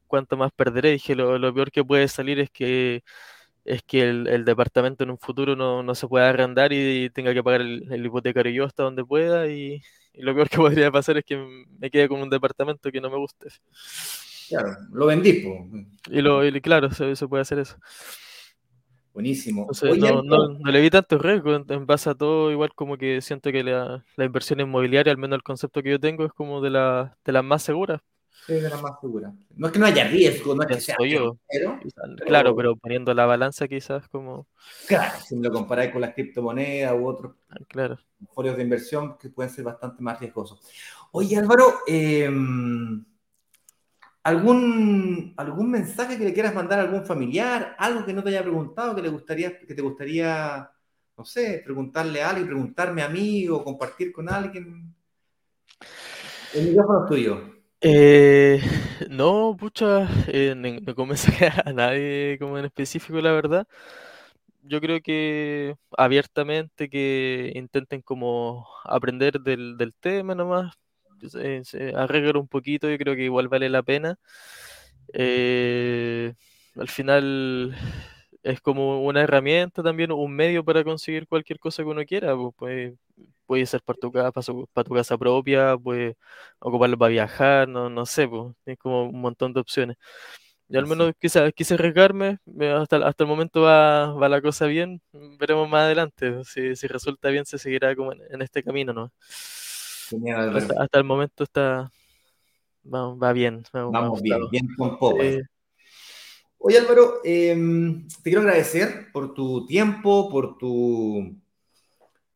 ¿cuánto 0.08 0.36
más 0.36 0.50
perderé? 0.52 0.90
Dije, 0.92 1.14
lo, 1.14 1.38
lo 1.38 1.54
peor 1.54 1.70
que 1.70 1.84
puede 1.84 2.08
salir 2.08 2.40
es 2.40 2.50
que 2.50 3.02
es 3.68 3.82
que 3.82 4.08
el, 4.08 4.44
departamento 4.44 5.04
en 5.04 5.10
un 5.10 5.18
futuro 5.18 5.54
no, 5.54 5.94
se 5.94 6.08
pueda 6.08 6.30
arrendar 6.30 6.72
y 6.72 7.10
tenga 7.10 7.34
que 7.34 7.42
pagar 7.42 7.60
el, 7.60 8.06
hipotecario 8.06 8.52
yo 8.52 8.64
hasta 8.64 8.82
donde 8.82 9.04
pueda 9.04 9.46
y, 9.46 9.82
lo 10.14 10.34
peor 10.34 10.48
que 10.48 10.56
podría 10.56 10.90
pasar 10.90 11.18
es 11.18 11.24
que 11.24 11.36
me 11.78 11.90
quede 11.90 12.08
con 12.08 12.20
un 12.20 12.30
departamento 12.30 12.90
que 12.90 13.00
no 13.00 13.10
me 13.10 13.18
guste. 13.18 13.48
Claro, 14.48 14.70
lo 14.90 15.06
vendí. 15.06 15.44
Y, 16.10 16.22
lo, 16.22 16.40
claro, 16.62 16.90
se, 16.90 17.28
puede 17.28 17.42
hacer 17.42 17.58
eso. 17.58 17.76
Buenísimo. 19.12 19.68
no, 20.24 20.70
le 20.70 20.80
vi 20.80 20.90
tanto 20.90 21.18
riesgo 21.18 21.54
en, 21.54 21.86
base 21.86 22.08
a 22.08 22.14
todo, 22.14 22.50
igual 22.50 22.70
como 22.74 22.96
que 22.96 23.20
siento 23.20 23.52
que 23.52 23.62
la, 23.62 24.02
inversión 24.16 24.60
inmobiliaria, 24.60 25.12
al 25.12 25.18
menos 25.18 25.36
el 25.36 25.42
concepto 25.42 25.82
que 25.82 25.90
yo 25.90 26.00
tengo, 26.00 26.24
es 26.24 26.32
como 26.32 26.62
de, 26.62 26.70
la, 26.70 27.16
de 27.24 27.32
las 27.32 27.44
más 27.44 27.62
seguras. 27.62 28.00
De 28.48 28.62
las 28.62 28.80
más 28.80 28.98
seguras. 29.00 29.34
No 29.56 29.66
es 29.66 29.72
que 29.72 29.78
no 29.78 29.86
haya 29.86 30.08
riesgo, 30.08 30.54
no 30.54 30.62
es 30.62 30.68
que 30.68 30.80
sea 30.80 30.96
yo. 31.06 31.38
Claro, 32.26 32.56
pero 32.56 32.76
poniendo 32.76 33.12
la 33.12 33.26
balanza 33.26 33.68
quizás 33.68 34.08
como... 34.08 34.46
Claro, 34.86 35.20
si 35.20 35.36
me 35.36 35.48
lo 35.48 35.52
comparáis 35.52 35.92
con 35.92 36.00
las 36.00 36.14
criptomonedas 36.14 36.94
u 36.94 37.06
otros 37.06 37.36
ah, 37.50 37.56
claro. 37.68 37.98
folios 38.32 38.56
de 38.56 38.62
inversión 38.62 39.18
que 39.18 39.28
pueden 39.28 39.52
ser 39.52 39.64
bastante 39.64 40.02
más 40.02 40.18
riesgosos. 40.18 40.60
Oye 41.12 41.36
Álvaro, 41.36 41.80
eh, 41.86 42.30
¿Algún, 44.28 45.32
¿Algún 45.38 45.70
mensaje 45.70 46.18
que 46.18 46.24
le 46.24 46.34
quieras 46.34 46.54
mandar 46.54 46.80
a 46.80 46.82
algún 46.82 47.06
familiar? 47.06 47.74
¿Algo 47.78 48.04
que 48.04 48.12
no 48.12 48.22
te 48.22 48.28
haya 48.28 48.42
preguntado 48.42 48.94
que, 48.94 49.00
le 49.00 49.08
gustaría, 49.08 49.58
que 49.58 49.74
te 49.74 49.80
gustaría, 49.80 50.70
no 51.16 51.24
sé, 51.24 51.62
preguntarle 51.64 52.22
a 52.22 52.28
alguien, 52.28 52.46
preguntarme 52.46 53.02
a 53.02 53.08
mí 53.08 53.48
o 53.48 53.64
compartir 53.64 54.12
con 54.12 54.28
alguien? 54.28 54.94
El 56.52 56.68
micrófono 56.68 57.04
es 57.04 57.08
tuyo. 57.08 57.57
Eh, 57.80 58.60
no, 59.10 59.56
pucha, 59.58 60.08
eh, 60.28 60.54
no, 60.56 60.68
no 60.80 60.94
a 61.64 61.72
nadie 61.72 62.36
como 62.40 62.58
en 62.58 62.64
específico, 62.66 63.20
la 63.20 63.32
verdad. 63.32 63.66
Yo 64.62 64.80
creo 64.80 65.00
que 65.02 65.76
abiertamente 65.96 66.88
que 66.90 67.52
intenten 67.54 68.02
como 68.02 68.66
aprender 68.84 69.40
del, 69.40 69.76
del 69.78 69.94
tema 69.94 70.34
nomás, 70.34 70.74
eh, 71.38 71.62
un 72.36 72.48
poquito, 72.48 72.88
yo 72.90 72.98
creo 72.98 73.16
que 73.16 73.24
igual 73.24 73.48
vale 73.48 73.68
la 73.70 73.82
pena. 73.82 74.18
Eh, 75.14 76.34
al 76.76 76.88
final 76.88 77.76
es 78.42 78.60
como 78.60 79.02
una 79.04 79.22
herramienta 79.22 79.82
también, 79.82 80.12
un 80.12 80.34
medio 80.34 80.64
para 80.64 80.84
conseguir 80.84 81.26
cualquier 81.28 81.58
cosa 81.60 81.82
que 81.82 81.88
uno 81.90 82.04
quiera. 82.04 82.34
Pues, 82.56 82.94
puede, 83.48 83.66
ser 83.66 83.82
para 83.82 83.98
tu, 83.98 84.12
casa, 84.12 84.52
para 84.72 84.84
tu 84.84 84.94
casa 84.94 85.18
propia, 85.18 85.76
puede 85.76 86.16
ocuparlo 86.60 86.98
para 86.98 87.10
viajar, 87.10 87.68
no, 87.68 87.90
no 87.90 88.06
sé, 88.06 88.28
pues, 88.28 88.54
es 88.66 88.78
como 88.78 89.08
un 89.08 89.20
montón 89.20 89.52
de 89.54 89.60
opciones. 89.60 89.96
Y 90.68 90.76
al 90.76 90.86
menos 90.86 91.12
quise, 91.18 91.52
quise 91.54 91.74
arriesgarme, 91.74 92.38
hasta, 92.76 92.98
hasta 92.98 93.24
el 93.24 93.28
momento 93.28 93.62
va, 93.62 94.12
va, 94.12 94.28
la 94.28 94.42
cosa 94.42 94.66
bien, 94.66 95.00
veremos 95.38 95.68
más 95.68 95.84
adelante, 95.84 96.44
si, 96.44 96.76
si 96.76 96.86
resulta 96.86 97.30
bien 97.30 97.46
se 97.46 97.58
seguirá 97.58 97.96
como 97.96 98.12
en, 98.12 98.20
en 98.30 98.42
este 98.42 98.62
camino, 98.62 98.92
¿no? 98.92 99.12
hasta, 100.54 100.98
el 100.98 101.04
momento 101.04 101.44
está 101.44 101.90
va, 102.84 103.32
bien. 103.32 103.62
Vamos 103.72 104.22
bien, 104.22 104.40
bien 104.50 104.68
con 104.76 104.98
poco. 104.98 105.18
Oye 106.60 106.78
Álvaro, 106.78 107.20
em, 107.22 108.08
te 108.08 108.30
quiero 108.30 108.40
agradecer 108.40 109.12
por 109.12 109.32
tu 109.32 109.64
tiempo, 109.66 110.28
por 110.28 110.58
tu, 110.58 111.36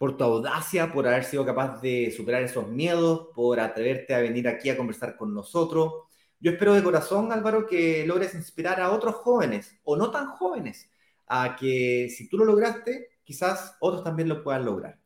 por 0.03 0.17
tu 0.17 0.25
audacia, 0.25 0.93
por 0.93 1.07
haber 1.07 1.23
sido 1.23 1.47
capaz 1.47 1.81
de 1.81 2.12
superar 2.17 2.43
esos 2.43 2.67
miedos, 2.67 3.29
por 3.37 3.61
atreverte 3.61 4.12
a 4.12 4.19
venir 4.19 4.49
aquí 4.49 4.69
a 4.69 4.77
conversar 4.77 5.17
con 5.17 5.33
nosotros. 5.33 5.93
Yo 6.41 6.51
espero 6.51 6.75
de 6.75 6.83
corazón, 6.83 7.31
Álvaro, 7.31 7.69
que 7.69 8.05
logres 8.05 8.35
inspirar 8.35 8.81
a 8.81 8.91
otros 8.91 9.15
jóvenes 9.15 9.79
o 9.85 9.97
no 9.97 10.11
tan 10.11 10.27
jóvenes 10.27 10.91
a 11.29 11.55
que 11.55 12.09
si 12.11 12.29
tú 12.29 12.37
lo 12.37 12.45
lograste, 12.45 13.11
quizás 13.23 13.77
otros 13.79 14.03
también 14.03 14.29
lo 14.29 14.43
puedan 14.43 14.65
lograr. 14.65 14.99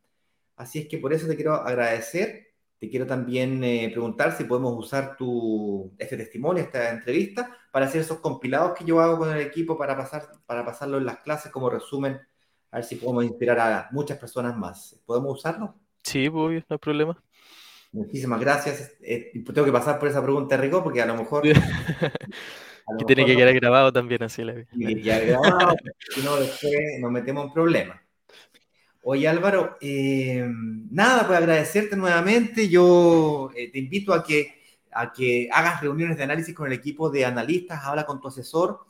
Así 0.57 0.79
es 0.79 0.89
que 0.89 0.97
por 0.97 1.13
eso 1.13 1.29
te 1.29 1.37
quiero 1.37 1.53
agradecer 1.57 2.47
te 2.79 2.89
quiero 2.89 3.07
también 3.07 3.63
eh, 3.65 3.91
preguntar 3.93 4.35
si 4.35 4.45
podemos 4.45 4.73
usar 4.79 5.15
tu, 5.19 5.95
este 5.99 6.17
testimonio, 6.17 6.63
esta 6.63 6.91
entrevista, 6.91 7.55
para 7.71 7.85
hacer 7.85 8.01
esos 8.01 8.21
compilados 8.21 8.73
que 8.79 8.85
yo 8.87 9.01
hago 9.01 9.19
con 9.19 9.31
el 9.31 9.41
equipo 9.41 9.77
para, 9.77 9.95
pasar, 9.95 10.27
para 10.47 10.65
pasarlo 10.65 10.97
en 10.97 11.05
las 11.05 11.19
clases 11.19 11.53
como 11.53 11.69
resumen, 11.69 12.19
a 12.77 12.81
ver 12.81 12.85
si 12.85 12.97
podemos 12.97 13.25
inspirar 13.25 13.59
a 13.59 13.89
muchas 13.91 14.19
personas 14.19 14.55
más. 14.55 15.01
¿Podemos 15.07 15.39
usarlo? 15.39 15.77
Sí, 16.03 16.29
obvio, 16.29 16.61
no 16.69 16.75
hay 16.75 16.79
problema. 16.79 17.25
Muchísimas 17.91 18.39
gracias. 18.39 18.93
Eh, 19.01 19.33
tengo 19.33 19.65
que 19.65 19.73
pasar 19.73 19.99
por 19.99 20.09
esa 20.09 20.23
pregunta, 20.23 20.59
Rico, 20.59 20.85
porque 20.85 21.01
a 21.01 21.07
lo 21.07 21.17
mejor... 21.17 21.43
que 22.99 23.05
tiene 23.07 23.25
que 23.25 23.35
quedar 23.35 23.55
grabado 23.55 23.91
también, 23.95 24.23
así 24.25 24.45
la 24.45 24.63
Y 24.75 25.01
ya 25.01 25.21
grabado, 25.21 25.75
si 26.15 26.21
no, 26.21 26.37
después 26.37 26.75
nos 27.01 27.11
metemos 27.11 27.47
en 27.47 27.53
problemas. 27.55 27.99
Oye 29.01 29.27
Álvaro, 29.27 29.79
eh, 29.81 30.47
nada, 30.91 31.27
pues 31.27 31.39
agradecerte 31.39 31.97
nuevamente. 31.97 32.69
Yo 32.69 33.49
eh, 33.57 33.71
te 33.73 33.79
invito 33.79 34.13
a 34.13 34.23
que, 34.23 34.53
a 34.93 35.15
que 35.15 35.49
hagas 35.51 35.81
reuniones 35.81 36.19
de 36.19 36.25
análisis 36.25 36.55
con 36.55 36.67
el 36.67 36.75
equipo 36.75 37.09
de 37.09 37.25
analistas, 37.25 37.83
habla 37.83 38.05
con 38.05 38.21
tu 38.21 38.29
asesor 38.29 38.81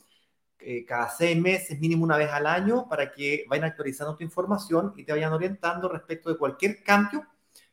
eh, 0.69 0.85
cada 0.85 1.09
seis 1.09 1.41
meses, 1.41 1.79
mínimo 1.79 2.03
una 2.03 2.17
vez 2.17 2.29
al 2.29 2.45
año, 2.45 2.89
para 2.89 3.13
que 3.13 3.45
vayan 3.49 3.67
actualizando 3.67 4.17
tu 4.17 4.25
información 4.25 4.93
y 4.97 5.05
te 5.05 5.13
vayan 5.13 5.33
orientando 5.33 5.89
respecto 5.89 6.29
de 6.29 6.37
cualquier 6.37 6.83
cambio 6.83 7.25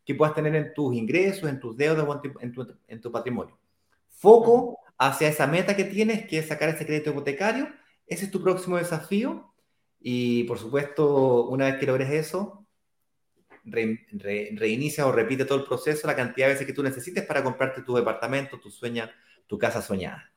que 0.06 0.14
puedas 0.14 0.36
tener 0.36 0.54
en 0.56 0.76
tus 0.76 0.94
ingresos, 0.94 1.50
en 1.50 1.60
tus 1.60 1.76
deudas 1.76 2.06
o 2.08 2.22
en 2.40 2.52
tu, 2.52 2.68
en 2.88 3.02
tu 3.02 3.12
patrimonio. 3.12 3.58
Foco 4.10 4.78
hacia 5.00 5.28
esa 5.28 5.48
meta 5.48 5.76
que 5.76 5.86
tienes, 5.86 6.28
que 6.28 6.38
es 6.38 6.48
sacar 6.48 6.70
ese 6.70 6.86
crédito 6.86 7.10
hipotecario. 7.10 7.68
Ese 8.06 8.26
es 8.26 8.32
tu 8.32 8.44
próximo 8.44 8.78
desafío 8.78 9.52
y 10.00 10.44
por 10.44 10.60
supuesto, 10.60 11.48
una 11.48 11.66
vez 11.66 11.78
que 11.78 11.88
logres 11.88 12.12
eso, 12.12 12.68
reinicia 13.64 15.08
o 15.08 15.12
repite 15.12 15.46
todo 15.46 15.58
el 15.58 15.66
proceso 15.66 16.06
la 16.06 16.16
cantidad 16.16 16.46
de 16.46 16.54
veces 16.54 16.68
que 16.68 16.74
tú 16.74 16.84
necesites 16.84 17.26
para 17.26 17.42
comprarte 17.42 17.82
tu 17.82 17.96
departamento, 17.96 18.60
tu 18.60 18.70
sueña, 18.70 19.10
tu 19.48 19.58
casa 19.58 19.82
soñada. 19.82 20.32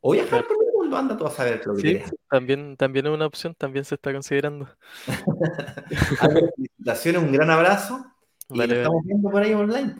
O 0.00 0.12
viajar 0.12 0.46
por 0.46 0.57
mundo, 0.88 0.96
anda 0.96 1.16
tú 1.16 1.26
a 1.26 1.30
saber 1.30 1.62
lo 1.66 1.74
que 1.76 1.82
sí, 1.82 1.98
También, 2.30 2.76
también 2.76 3.06
es 3.06 3.12
una 3.12 3.26
opción, 3.26 3.54
también 3.54 3.84
se 3.84 3.94
está 3.96 4.12
considerando. 4.12 4.68
Felicitaciones, 6.56 7.22
un 7.22 7.32
gran 7.32 7.50
abrazo. 7.50 8.04
Y 8.50 8.62
estamos 8.72 9.04
viendo 9.04 9.30
por 9.30 9.42
ahí 9.42 9.52
online. 9.54 9.96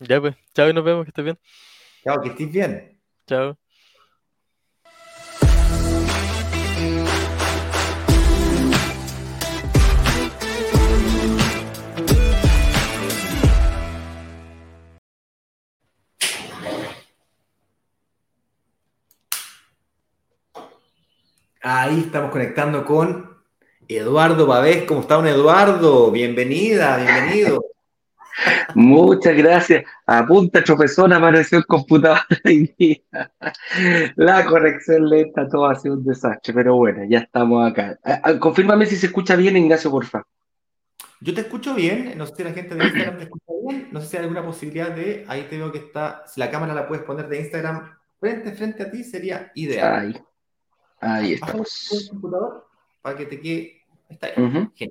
Ya 0.00 0.20
pues, 0.20 0.36
chao 0.54 0.68
y 0.68 0.72
nos 0.74 0.84
vemos, 0.84 1.04
que 1.04 1.10
estés 1.10 1.24
bien. 1.24 1.38
Chao, 2.04 2.20
que 2.22 2.28
estés 2.30 2.50
bien. 2.52 3.02
Chao. 3.26 3.61
Ahí 21.64 22.00
estamos 22.00 22.32
conectando 22.32 22.84
con 22.84 23.36
Eduardo 23.86 24.48
Babés. 24.48 24.82
¿Cómo 24.82 25.02
está 25.02 25.18
un 25.18 25.28
Eduardo? 25.28 26.10
Bienvenida, 26.10 26.96
bienvenido. 26.96 27.64
Muchas 28.74 29.36
gracias. 29.36 29.84
A 30.04 30.26
punta 30.26 30.64
tropezón 30.64 31.12
apareció 31.12 31.58
el 31.58 31.66
computador 31.66 32.18
La 34.16 34.44
corrección 34.44 35.08
lenta, 35.08 35.48
todo 35.48 35.66
ha 35.66 35.76
sido 35.76 35.94
un 35.94 36.04
desastre, 36.04 36.52
pero 36.52 36.74
bueno, 36.74 37.04
ya 37.08 37.20
estamos 37.20 37.70
acá. 37.70 37.96
Ah, 38.02 38.20
ah, 38.24 38.38
confírmame 38.40 38.86
si 38.86 38.96
se 38.96 39.06
escucha 39.06 39.36
bien, 39.36 39.56
Ignacio, 39.56 39.88
porfa. 39.88 40.24
Yo 41.20 41.32
te 41.32 41.42
escucho 41.42 41.76
bien, 41.76 42.18
no 42.18 42.26
sé 42.26 42.34
si 42.34 42.42
la 42.42 42.52
gente 42.54 42.74
de 42.74 42.84
Instagram 42.84 43.18
te 43.18 43.22
escucha 43.22 43.52
bien, 43.68 43.88
no 43.92 44.00
sé 44.00 44.08
si 44.08 44.16
hay 44.16 44.22
alguna 44.24 44.44
posibilidad 44.44 44.90
de, 44.90 45.24
ahí 45.28 45.46
te 45.48 45.58
veo 45.58 45.70
que 45.70 45.78
está, 45.78 46.24
si 46.26 46.40
la 46.40 46.50
cámara 46.50 46.74
la 46.74 46.88
puedes 46.88 47.04
poner 47.04 47.28
de 47.28 47.38
Instagram 47.38 47.88
frente, 48.18 48.50
frente 48.50 48.82
a 48.82 48.90
ti, 48.90 49.04
sería 49.04 49.52
ideal. 49.54 50.00
Ahí. 50.00 50.31
Ahí 51.02 51.32
estamos. 51.32 52.08
computador 52.10 52.66
para 53.02 53.16
que 53.16 53.26
te 53.26 53.40
quede. 53.40 53.82
Está 54.08 54.28
ahí. 54.28 54.90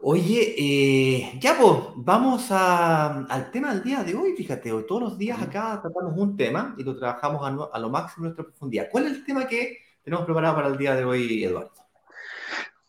Oye, 0.00 0.54
eh, 0.58 1.38
ya 1.40 1.56
pues, 1.58 1.72
vamos 1.96 2.48
al 2.50 3.50
tema 3.52 3.72
del 3.72 3.84
día 3.84 4.02
de 4.02 4.14
hoy. 4.14 4.34
Fíjate, 4.36 4.72
hoy 4.72 4.84
todos 4.86 5.02
los 5.02 5.18
días 5.18 5.40
acá 5.40 5.80
tratamos 5.80 6.12
un 6.16 6.36
tema 6.36 6.74
y 6.76 6.82
lo 6.82 6.96
trabajamos 6.98 7.70
a, 7.72 7.78
lo 7.78 7.88
máximo 7.88 8.26
en 8.26 8.34
nuestra 8.34 8.44
profundidad. 8.44 8.88
¿Cuál 8.90 9.06
es 9.06 9.12
el 9.12 9.24
tema 9.24 9.46
que 9.46 9.78
tenemos 10.02 10.26
preparado 10.26 10.56
para 10.56 10.68
el 10.68 10.76
día 10.76 10.96
de 10.96 11.04
hoy, 11.04 11.44
Eduardo? 11.44 11.72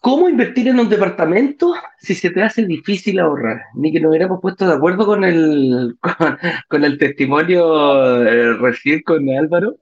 ¿Cómo 0.01 0.27
invertir 0.27 0.67
en 0.67 0.79
un 0.79 0.89
departamento 0.89 1.73
si 1.99 2.15
se 2.15 2.29
te 2.29 2.41
hace 2.41 2.65
difícil 2.65 3.19
ahorrar? 3.19 3.61
Ni 3.75 3.91
que 3.91 3.99
nos 3.99 4.09
hubiéramos 4.09 4.41
puesto 4.41 4.67
de 4.67 4.73
acuerdo 4.73 5.05
con 5.05 5.23
el, 5.23 5.97
con, 6.67 6.83
el 6.83 6.97
testimonio 6.97 8.23
eh, 8.23 8.53
recién 8.53 9.01
con 9.03 9.29
Álvaro. 9.29 9.77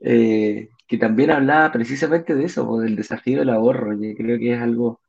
Eh, 0.00 0.68
que 0.86 0.98
también 0.98 1.30
hablaba 1.30 1.72
precisamente 1.72 2.34
de 2.34 2.44
eso, 2.44 2.78
del 2.80 2.96
desafío 2.96 3.40
del 3.40 3.50
ahorro. 3.50 3.92
y 3.94 4.14
creo 4.14 4.38
que 4.38 4.54
es 4.54 4.60
algo 4.60 5.00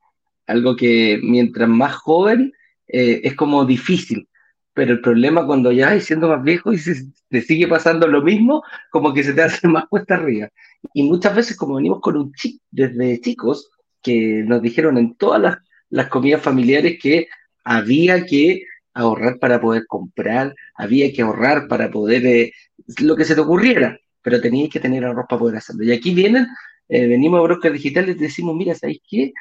algo 0.47 0.75
que 0.75 1.19
mientras 1.21 1.69
más 1.69 1.93
joven 1.95 2.53
eh, 2.87 3.21
es 3.23 3.35
como 3.35 3.65
difícil, 3.65 4.27
pero 4.73 4.93
el 4.93 5.01
problema 5.01 5.45
cuando 5.45 5.71
ya 5.71 5.95
y 5.95 6.01
siendo 6.01 6.29
más 6.29 6.43
viejo 6.43 6.73
y 6.73 6.79
se, 6.79 6.95
te 7.29 7.41
sigue 7.41 7.67
pasando 7.67 8.07
lo 8.07 8.21
mismo, 8.21 8.63
como 8.89 9.13
que 9.13 9.23
se 9.23 9.33
te 9.33 9.43
hace 9.43 9.67
más 9.67 9.85
cuesta 9.87 10.15
arriba. 10.15 10.49
Y 10.93 11.03
muchas 11.03 11.35
veces 11.35 11.57
como 11.57 11.75
venimos 11.75 11.99
con 12.01 12.17
un 12.17 12.33
chip 12.33 12.61
desde 12.71 13.19
chicos, 13.21 13.69
que 14.01 14.43
nos 14.45 14.61
dijeron 14.61 14.97
en 14.97 15.15
todas 15.15 15.41
las, 15.41 15.57
las 15.89 16.07
comidas 16.07 16.41
familiares 16.41 16.97
que 17.01 17.27
había 17.63 18.25
que 18.25 18.63
ahorrar 18.93 19.37
para 19.39 19.59
poder 19.59 19.85
comprar, 19.87 20.55
había 20.75 21.11
que 21.11 21.21
ahorrar 21.21 21.67
para 21.67 21.91
poder 21.91 22.25
eh, 22.25 22.53
lo 22.99 23.15
que 23.15 23.25
se 23.25 23.35
te 23.35 23.41
ocurriera, 23.41 23.99
pero 24.27 24.41
tenías 24.41 24.69
que 24.69 24.81
tener 24.81 25.05
ahorros 25.05 25.25
para 25.29 25.39
poder 25.39 25.55
hacerlo. 25.55 25.85
Y 25.85 25.93
aquí 25.93 26.13
vienen, 26.13 26.47
eh, 26.89 27.07
venimos 27.07 27.39
a 27.39 27.43
Brokers 27.43 27.73
Digitales 27.73 28.17
y 28.17 28.19
decimos, 28.19 28.57
mira, 28.57 28.75
¿sabéis 28.75 28.99
qué? 29.09 29.31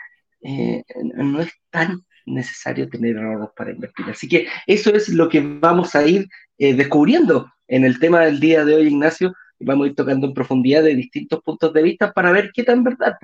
Eh, 0.43 0.85
no 1.17 1.41
es 1.41 1.51
tan 1.71 2.03
necesario 2.25 2.89
tener 2.89 3.19
ahorros 3.19 3.51
para 3.57 3.73
invertir. 3.73 4.07
Así 4.09 4.29
que 4.29 4.47
eso 4.65 4.95
es 4.95 5.09
lo 5.09 5.29
que 5.29 5.41
vamos 5.41 5.97
a 5.97 6.07
ir 6.07 6.29
descubriendo 6.57 7.51
en 7.67 7.85
el 7.85 7.99
tema 7.99 8.21
del 8.21 8.39
día 8.39 8.65
de 8.65 8.77
hoy, 8.77 8.87
Ignacio, 8.87 9.35
vamos 9.59 9.87
a 9.87 9.89
ir 9.89 9.97
tocando 9.97 10.29
en 10.29 10.35
profundidad 10.35 10.85
de 10.85 10.95
distintos 10.95 11.43
puntos 11.43 11.73
de 11.73 11.83
vista 11.83 12.13
para 12.13 12.31
ver 12.31 12.53
qué 12.55 12.63
tan 12.63 12.85
verdad. 12.85 13.17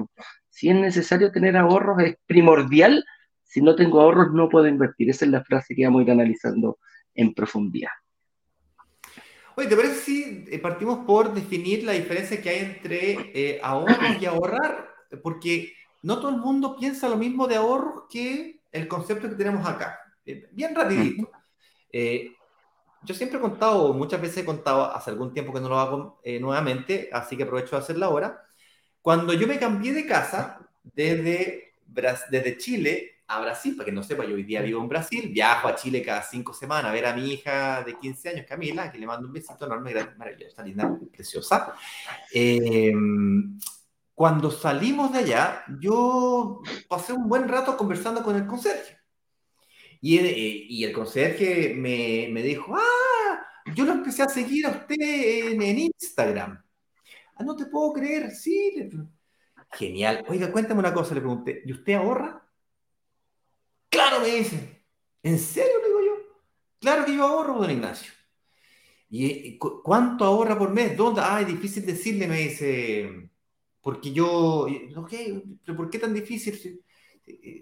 Si 0.51 0.69
es 0.69 0.75
necesario 0.75 1.31
tener 1.31 1.57
ahorros, 1.57 2.03
es 2.03 2.17
primordial 2.27 3.05
si 3.45 3.63
no 3.63 3.77
tengo 3.77 4.01
ahorros 4.01 4.33
no 4.33 4.49
puedo 4.49 4.67
invertir. 4.67 5.11
Esa 5.11 5.27
es 5.27 5.31
la 5.31 5.45
frase 5.45 5.77
que 5.77 5.85
vamos 5.85 6.01
a 6.01 6.03
ir 6.07 6.11
analizando 6.11 6.79
en 7.15 7.33
profundidad. 7.35 7.91
Oye, 9.57 9.69
¿te 9.69 9.77
parece 9.77 9.95
si 9.97 10.45
eh, 10.51 10.59
partimos 10.59 11.05
por 11.05 11.35
definir 11.35 11.85
la 11.85 11.93
diferencia 11.93 12.41
que 12.41 12.49
hay 12.49 12.59
entre 12.61 13.31
eh, 13.35 13.61
ahorros 13.63 14.21
y 14.21 14.25
ahorrar? 14.25 14.89
Porque 15.23 15.75
no 16.03 16.19
todo 16.19 16.31
el 16.31 16.37
mundo 16.37 16.77
piensa 16.77 17.09
lo 17.09 17.17
mismo 17.17 17.47
de 17.47 17.57
ahorros 17.57 18.05
que 18.11 18.63
el 18.71 18.89
concepto 18.89 19.29
que 19.29 19.35
tenemos 19.35 19.67
acá. 19.67 19.99
Eh, 20.25 20.49
bien 20.53 20.75
rapidito. 20.75 21.31
yo 23.03 23.15
siempre 23.15 23.39
he 23.39 23.41
contado, 23.41 23.93
muchas 23.93 24.23
veces 24.23 24.39
he 24.39 24.45
contado, 24.45 24.91
hace 24.95 25.11
algún 25.11 25.35
tiempo 25.35 25.53
que 25.53 25.61
no 25.61 25.69
lo 25.69 25.79
hago 25.79 26.21
nuevamente, 26.41 27.11
así 27.13 27.37
que 27.37 27.43
aprovecho 27.43 27.77
de 27.77 27.83
hacerlo 27.83 28.07
ahora. 28.07 28.43
Cuando 29.03 29.35
yo 29.35 29.47
me 29.47 29.59
cambié 29.59 29.93
de 29.93 30.07
casa 30.07 30.67
desde, 30.83 31.75
desde 31.87 32.57
Chile 32.57 33.12
a 33.37 33.41
Brasil, 33.41 33.75
para 33.77 33.87
que 33.87 33.93
no 33.93 34.03
sepa, 34.03 34.25
yo 34.25 34.35
hoy 34.35 34.45
día 34.45 34.61
vivo 34.61 34.81
en 34.81 34.89
Brasil, 34.89 35.31
viajo 35.33 35.69
a 35.69 35.75
Chile 35.75 36.03
cada 36.03 36.23
cinco 36.23 36.53
semanas 36.53 36.91
a 36.91 36.93
ver 36.93 37.07
a 37.07 37.15
mi 37.15 37.33
hija 37.33 37.83
de 37.83 37.99
15 37.99 38.29
años, 38.29 38.47
Camila, 38.49 38.91
que 38.91 38.99
le 38.99 39.07
mando 39.07 39.27
un 39.27 39.33
besito 39.33 39.65
enorme, 39.65 39.95
maravillosa, 40.17 40.63
linda, 40.63 40.99
preciosa. 41.13 41.75
Eh, 42.33 42.93
cuando 44.15 44.51
salimos 44.51 45.13
de 45.13 45.21
allá, 45.21 45.65
yo 45.81 46.61
pasé 46.89 47.13
un 47.13 47.29
buen 47.29 47.49
rato 47.49 47.77
conversando 47.77 48.23
con 48.23 48.37
el 48.37 48.47
conserje. 48.47 48.99
Y, 50.01 50.19
eh, 50.19 50.67
y 50.69 50.85
el 50.85 50.93
conserje 50.93 51.75
me, 51.75 52.29
me, 52.31 52.43
dijo, 52.43 52.75
ah, 52.77 53.47
yo 53.75 53.85
lo 53.85 53.93
empecé 53.93 54.23
a 54.23 54.29
seguir 54.29 54.67
a 54.67 54.71
usted 54.71 54.97
en, 55.01 55.63
en 55.63 55.79
Instagram. 55.79 56.63
Ah, 57.37 57.45
no 57.45 57.57
te 57.57 57.67
puedo 57.67 57.93
creer, 57.93 58.31
sí. 58.31 58.91
Genial. 59.71 60.25
Oiga, 60.29 60.53
cuéntame 60.53 60.81
una 60.81 60.93
cosa, 60.93 61.15
le 61.15 61.21
pregunté, 61.21 61.63
¿y 61.65 61.73
usted 61.73 61.95
ahorra? 61.95 62.43
Claro, 63.93 64.21
me 64.21 64.29
dice. 64.29 64.83
¿En 65.23 65.39
serio? 65.39 65.79
Le 65.83 65.87
digo 65.89 66.01
yo. 66.01 66.13
Claro 66.81 67.05
que 67.05 67.15
yo 67.15 67.25
ahorro, 67.25 67.59
don 67.61 67.71
Ignacio. 67.71 68.11
¿Y 69.11 69.59
cuánto 69.59 70.25
ahorra 70.25 70.59
por 70.59 70.71
mes? 70.71 70.97
¿Dónde? 70.97 71.21
Ah, 71.23 71.43
es 71.43 71.47
difícil 71.47 71.85
decirle, 71.85 72.27
me 72.27 72.39
dice. 72.39 73.31
Porque 73.83 74.13
yo. 74.13 74.67
Ok, 74.97 75.13
pero 75.65 75.77
¿por 75.77 75.91
qué 75.91 75.99
tan 75.99 76.15
difícil? 76.15 76.83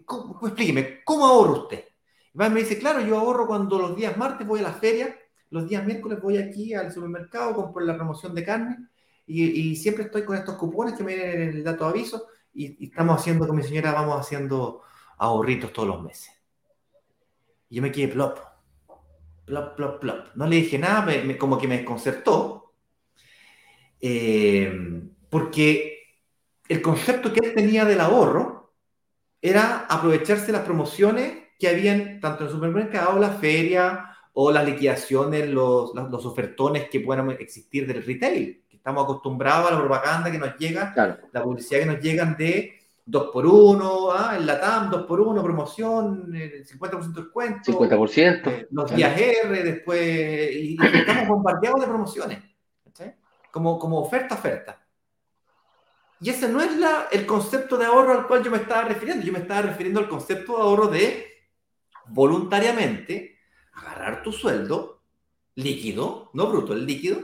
¿Cómo, 0.05 0.47
explíqueme, 0.47 1.03
¿cómo 1.05 1.27
ahorra 1.27 1.63
usted? 1.63 1.85
Y 2.33 2.39
me 2.39 2.61
dice, 2.61 2.79
claro, 2.79 3.01
yo 3.01 3.19
ahorro 3.19 3.47
cuando 3.47 3.79
los 3.79 3.97
días 3.97 4.17
martes 4.17 4.47
voy 4.47 4.61
a 4.61 4.65
la 4.65 4.73
feria, 4.73 5.17
los 5.51 5.69
días 5.69 5.85
miércoles 5.85 6.21
voy 6.23 6.39
aquí 6.39 6.75
al 6.75 6.93
supermercado, 6.93 7.55
compro 7.55 7.85
la 7.85 7.97
promoción 7.97 8.35
de 8.35 8.45
carne 8.45 8.79
y, 9.27 9.77
siempre 9.77 10.05
estoy 10.05 10.25
con 10.25 10.37
estos 10.37 10.57
cupones 10.57 10.95
que 10.95 11.05
me 11.05 11.15
vienen 11.15 11.43
en 11.43 11.49
el 11.51 11.65
dato 11.65 11.85
de 11.85 11.91
aviso 11.91 12.27
y, 12.53 12.85
y, 12.85 12.89
estamos 12.89 13.21
haciendo 13.21 13.47
con 13.47 13.57
mi 13.57 13.63
señora, 13.63 13.93
vamos 13.93 14.19
haciendo 14.21 14.83
ahorritos 15.21 15.73
todos 15.73 15.89
los 15.89 16.03
meses. 16.03 16.33
Y 17.69 17.77
yo 17.77 17.83
me 17.83 17.93
quedé 17.93 18.09
plop, 18.09 18.39
plop, 19.45 19.77
plop, 19.77 20.01
plop. 20.01 20.27
No 20.35 20.47
le 20.47 20.57
dije 20.57 20.79
nada, 20.79 21.03
me, 21.03 21.37
como 21.37 21.59
que 21.59 21.69
me 21.69 21.77
desconcertó, 21.77 22.73
eh, 24.01 24.73
porque 25.29 26.19
el 26.69 26.81
concepto 26.81 27.33
que 27.33 27.47
él 27.47 27.55
tenía 27.55 27.85
del 27.85 28.01
ahorro 28.01 28.73
era 29.43 29.87
aprovecharse 29.89 30.53
las 30.53 30.63
promociones 30.63 31.49
que 31.59 31.69
habían 31.69 32.21
tanto 32.21 32.43
en 32.43 32.49
el 32.49 32.55
supermercado, 32.55 33.19
la 33.21 33.33
feria 33.33 34.17
o 34.33 34.51
las 34.51 34.65
liquidaciones, 34.65 35.49
los, 35.51 35.95
los, 35.95 36.25
ofertones 36.25 36.89
que 36.89 37.01
puedan 37.01 37.31
existir 37.33 37.87
del 37.87 38.05
retail. 38.05 38.65
Que 38.69 38.77
estamos 38.77 39.05
acostumbrados 39.05 39.71
a 39.71 39.75
la 39.75 39.81
propaganda 39.81 40.31
que 40.31 40.39
nos 40.39 40.57
llega, 40.57 40.95
la 41.33 41.43
publicidad 41.43 41.81
que 41.81 41.87
nos 41.87 42.01
llegan 42.01 42.37
de 42.39 42.80
2 43.11 43.31
por 43.33 43.45
1 43.45 44.13
ah, 44.13 44.37
el 44.37 44.47
LATAM 44.47 44.91
2 44.91 45.03
por 45.07 45.21
1 45.21 45.43
promoción, 45.43 46.33
el 46.35 46.65
50% 46.65 47.13
de 47.13 47.23
descuento. 47.23 47.73
50%. 47.73 48.47
Eh, 48.47 48.69
los 48.71 48.95
días 48.95 49.19
R, 49.19 49.63
después. 49.65 50.53
Y, 50.55 50.77
estamos 50.81 51.29
bombardeados 51.29 51.81
de 51.81 51.87
promociones. 51.87 52.39
Como, 53.51 53.81
como 53.81 53.99
oferta, 53.99 54.37
oferta. 54.37 54.81
Y 56.21 56.31
ese 56.31 56.49
no 56.49 56.61
es 56.61 56.77
la, 56.77 57.09
el 57.11 57.27
concepto 57.27 57.77
de 57.77 57.87
ahorro 57.87 58.13
al 58.13 58.29
cual 58.29 58.45
yo 58.45 58.51
me 58.53 58.59
estaba 58.59 58.83
refiriendo. 58.83 59.27
Yo 59.27 59.33
me 59.33 59.41
estaba 59.41 59.63
refiriendo 59.63 59.99
al 59.99 60.09
concepto 60.09 60.57
de 60.57 60.63
ahorro 60.63 60.87
de 60.87 61.27
voluntariamente 62.07 63.39
agarrar 63.73 64.23
tu 64.23 64.31
sueldo 64.31 65.03
líquido, 65.57 66.31
no 66.33 66.47
bruto, 66.47 66.75
el 66.75 66.87
líquido, 66.87 67.19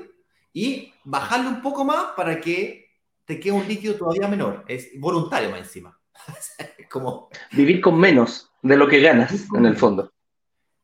y 0.52 0.92
bajarle 1.04 1.48
un 1.48 1.62
poco 1.62 1.84
más 1.84 2.06
para 2.16 2.40
que 2.40 2.85
te 3.26 3.40
queda 3.40 3.54
un 3.54 3.68
líquido 3.68 3.96
todavía 3.96 4.28
menor. 4.28 4.64
Es 4.68 4.90
voluntario 4.98 5.50
más 5.50 5.60
encima. 5.60 5.98
como... 6.90 7.28
Vivir 7.52 7.80
con 7.80 7.98
menos 7.98 8.50
de 8.62 8.76
lo 8.76 8.88
que 8.88 9.00
ganas, 9.00 9.46
en 9.52 9.66
el 9.66 9.76
fondo. 9.76 10.12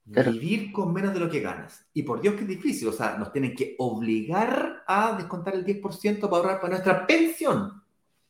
Vivir 0.05 0.72
con 0.72 0.92
menos 0.92 1.14
de 1.14 1.20
lo 1.20 1.31
que 1.31 1.40
ganas. 1.40 1.87
Y 1.94 2.02
por 2.02 2.20
Dios 2.20 2.35
que 2.35 2.42
es 2.42 2.48
difícil. 2.48 2.88
O 2.88 2.92
sea, 2.92 3.16
nos 3.16 3.33
tienen 3.33 3.55
que 3.55 3.76
obligar 3.78 4.83
a 4.87 5.16
descontar 5.16 5.55
el 5.55 5.64
10% 5.64 6.20
para 6.20 6.37
ahorrar 6.37 6.61
para 6.61 6.70
nuestra 6.72 7.07
pensión. 7.07 7.83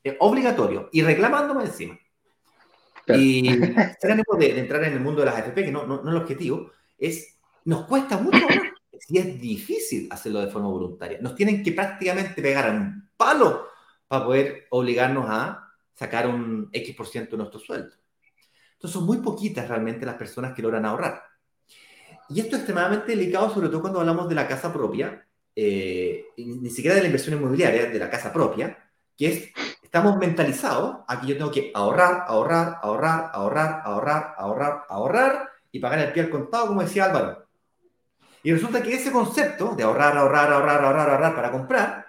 Es 0.05 0.15
obligatorio. 0.21 0.91
Y 0.93 1.03
reclamándome 1.03 1.65
encima. 1.65 1.99
Y 3.09 3.57
de, 3.57 3.75
de, 4.39 4.61
entrar 4.61 4.85
en 4.85 4.93
el 4.93 5.01
mundo 5.01 5.21
de 5.21 5.27
las 5.27 5.37
AFP, 5.37 5.65
que 5.65 5.73
no, 5.73 5.87
no, 5.87 6.03
no 6.03 6.11
es 6.11 6.17
el 6.17 6.23
objetivo, 6.23 6.71
es, 6.99 7.37
nos 7.65 7.87
cuesta 7.87 8.17
mucho 8.17 8.39
Si 9.01 9.19
es 9.19 9.41
difícil 9.41 10.07
hacerlo 10.11 10.41
de 10.41 10.49
forma 10.49 10.69
voluntaria. 10.69 11.19
Nos 11.21 11.35
tienen 11.35 11.65
que 11.65 11.73
prácticamente 11.73 12.41
pegar 12.41 12.69
a 12.69 12.73
un 12.73 13.11
palo 13.17 13.72
para 14.13 14.27
poder 14.27 14.67
obligarnos 14.69 15.25
a 15.27 15.73
sacar 15.95 16.29
un 16.29 16.69
X% 16.71 17.31
de 17.31 17.37
nuestro 17.39 17.59
sueldo. 17.59 17.95
Entonces 18.75 18.93
son 18.93 19.07
muy 19.07 19.23
poquitas 19.23 19.67
realmente 19.67 20.05
las 20.05 20.17
personas 20.17 20.53
que 20.53 20.61
logran 20.61 20.85
ahorrar. 20.85 21.23
Y 22.29 22.41
esto 22.41 22.57
es 22.57 22.61
extremadamente 22.61 23.13
delicado, 23.13 23.49
sobre 23.49 23.71
todo 23.71 23.81
cuando 23.81 24.01
hablamos 24.01 24.29
de 24.29 24.35
la 24.35 24.47
casa 24.47 24.71
propia, 24.71 25.27
eh, 25.57 26.27
ni 26.37 26.69
siquiera 26.69 26.95
de 26.95 27.01
la 27.01 27.07
inversión 27.07 27.39
inmobiliaria, 27.39 27.87
de 27.87 27.99
la 27.99 28.11
casa 28.11 28.31
propia, 28.31 28.87
que 29.17 29.29
es, 29.29 29.49
estamos 29.83 30.19
mentalizados 30.19 30.99
a 31.09 31.19
que 31.19 31.29
yo 31.29 31.39
tengo 31.39 31.51
que 31.51 31.73
ahorrar, 31.73 32.27
ahorrar, 32.27 32.81
ahorrar, 32.83 33.31
ahorrar, 33.33 33.81
ahorrar, 33.83 34.35
ahorrar, 34.37 34.83
ahorrar 34.91 35.49
y 35.71 35.79
pagar 35.79 36.01
el 36.01 36.13
pie 36.13 36.25
al 36.25 36.29
contado, 36.29 36.67
como 36.67 36.83
decía 36.83 37.07
Álvaro. 37.07 37.47
Y 38.43 38.53
resulta 38.53 38.83
que 38.83 38.93
ese 38.93 39.11
concepto 39.11 39.75
de 39.75 39.85
ahorrar, 39.85 40.19
ahorrar, 40.19 40.53
ahorrar, 40.53 40.85
ahorrar, 40.85 41.09
ahorrar 41.09 41.35
para 41.35 41.51
comprar, 41.51 42.07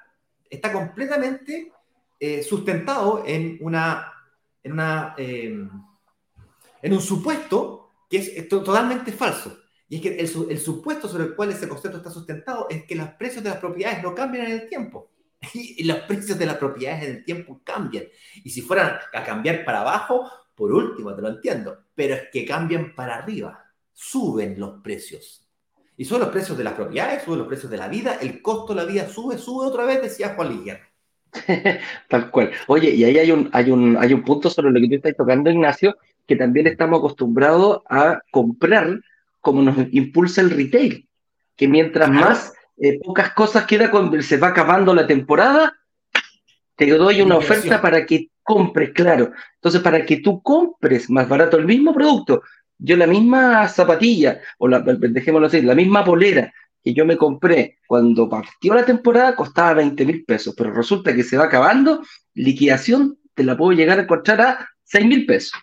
está 0.50 0.74
completamente 0.74 1.72
eh, 2.20 2.44
sustentado 2.44 3.24
en, 3.26 3.58
una, 3.62 4.14
em, 5.18 5.70
en 6.82 6.94
un 6.94 7.02
supuesto 7.02 7.90
que 8.10 8.18
es, 8.18 8.48
totalmente 8.48 9.12
falso. 9.12 9.58
Y 9.90 9.98
es 9.98 10.02
que 10.02 10.20
el, 10.20 10.60
supuesto 10.60 11.08
sobre 11.08 11.26
el 11.26 11.36
cual 11.36 11.52
ese 11.52 11.68
concepto 11.68 11.98
está 11.98 12.10
sustentado 12.10 12.68
es 12.70 12.86
que 12.86 12.96
los 12.96 13.10
precios 13.10 13.44
de 13.44 13.50
las 13.50 13.60
propiedades 13.60 14.02
no 14.02 14.16
cambian 14.16 14.46
en 14.46 14.52
el 14.52 14.70
tiempo. 14.70 15.10
Y, 15.54 15.84
los 15.84 15.98
precios 16.02 16.38
de 16.38 16.46
las 16.46 16.58
propiedades 16.58 17.04
en 17.04 17.16
el 17.18 17.26
tiempo 17.26 17.62
cambian. 17.64 18.06
Y 18.44 18.50
si 18.50 18.62
fueran 18.62 18.98
a 19.14 19.24
cambiar 19.24 19.66
para 19.66 19.82
abajo, 19.82 20.30
por 20.56 20.72
último, 20.72 21.14
te 21.16 21.22
lo 21.22 21.30
entiendo. 21.30 21.86
Pero 21.94 22.16
es 22.16 22.24
que 22.32 22.46
cambian 22.46 22.96
para 22.96 23.18
arriba. 23.18 23.66
Suben 23.92 24.60
los 24.60 24.82
precios. 24.82 25.44
Y 25.96 26.06
suben 26.06 26.22
los 26.22 26.30
precios 26.30 26.58
de 26.58 26.64
las 26.64 26.74
propiedades, 26.74 27.24
suben 27.24 27.40
los 27.40 27.48
precios 27.48 27.72
de 27.72 27.78
la 27.78 27.88
vida, 27.88 28.18
el 28.22 28.42
costo 28.42 28.74
de 28.74 28.82
la 28.82 28.92
vida 28.92 29.08
sube, 29.08 29.38
sube 29.38 29.68
otra 29.68 29.86
vez, 29.86 30.02
decía 30.02 30.34
Juan 30.36 30.50
Liguer. 30.50 30.82
Tal 32.08 32.32
cual. 32.32 32.52
Oye, 32.68 32.92
y 32.92 33.04
ahí 33.04 33.18
hay 33.18 33.32
un, 33.32 33.50
hay, 33.54 33.72
un, 33.72 33.98
hay 33.98 34.14
un 34.14 34.24
punto 34.24 34.50
sobre 34.50 34.72
lo 34.72 34.80
que 34.80 34.88
tú 34.88 34.96
estás 34.96 35.16
tocando, 35.16 35.50
Ignacio, 35.50 35.98
que 36.28 36.36
también 36.36 36.68
estamos 36.68 37.00
acostumbrados 37.00 37.82
a 37.90 38.22
comprar 38.32 39.00
como 39.42 39.62
nos 39.62 39.76
impulsa 39.92 40.42
el 40.42 40.52
retail, 40.52 41.08
que 41.58 41.68
mientras 41.68 42.10
más 42.10 42.54
eh, 42.78 43.00
pocas 43.04 43.34
cosas 43.34 43.66
queda 43.66 43.92
cuando 43.92 44.22
se 44.22 44.38
va 44.38 44.50
acabando 44.50 44.94
la 44.96 45.06
temporada, 45.06 45.74
te 46.76 46.90
doy 46.90 47.22
una 47.22 47.36
oferta 47.36 47.82
para 47.82 48.06
que 48.06 48.30
compres, 48.42 48.92
claro. 48.92 49.32
Entonces, 49.56 49.82
para 49.82 50.06
que 50.06 50.18
tú 50.18 50.42
compres 50.42 51.10
más 51.10 51.28
barato 51.28 51.58
el 51.58 51.66
mismo 51.66 51.94
producto, 51.94 52.42
yo 52.78 52.96
la 52.98 53.08
misma 53.08 53.68
zapatilla, 53.68 54.40
o 54.58 54.68
la, 54.68 54.80
dejémoslo 54.80 55.48
así, 55.48 55.62
la 55.62 55.76
misma 55.76 56.04
polera 56.04 56.54
que 56.84 56.94
yo 56.94 57.06
me 57.06 57.18
compré 57.18 57.80
cuando 57.88 58.30
partió 58.30 58.74
la 58.74 58.86
temporada 58.86 59.36
costaba 59.36 59.76
20 59.76 60.06
mil 60.06 60.26
pesos, 60.26 60.54
pero 60.58 60.72
resulta 60.72 61.16
que 61.16 61.24
se 61.24 61.38
va 61.38 61.46
acabando, 61.46 62.02
liquidación 62.34 63.18
te 63.34 63.44
la 63.44 63.58
puedo 63.58 63.72
llegar 63.72 64.00
a 64.00 64.04
encontrar 64.04 64.42
a 64.42 64.70
6 64.84 65.06
mil 65.06 65.26
pesos. 65.26 65.54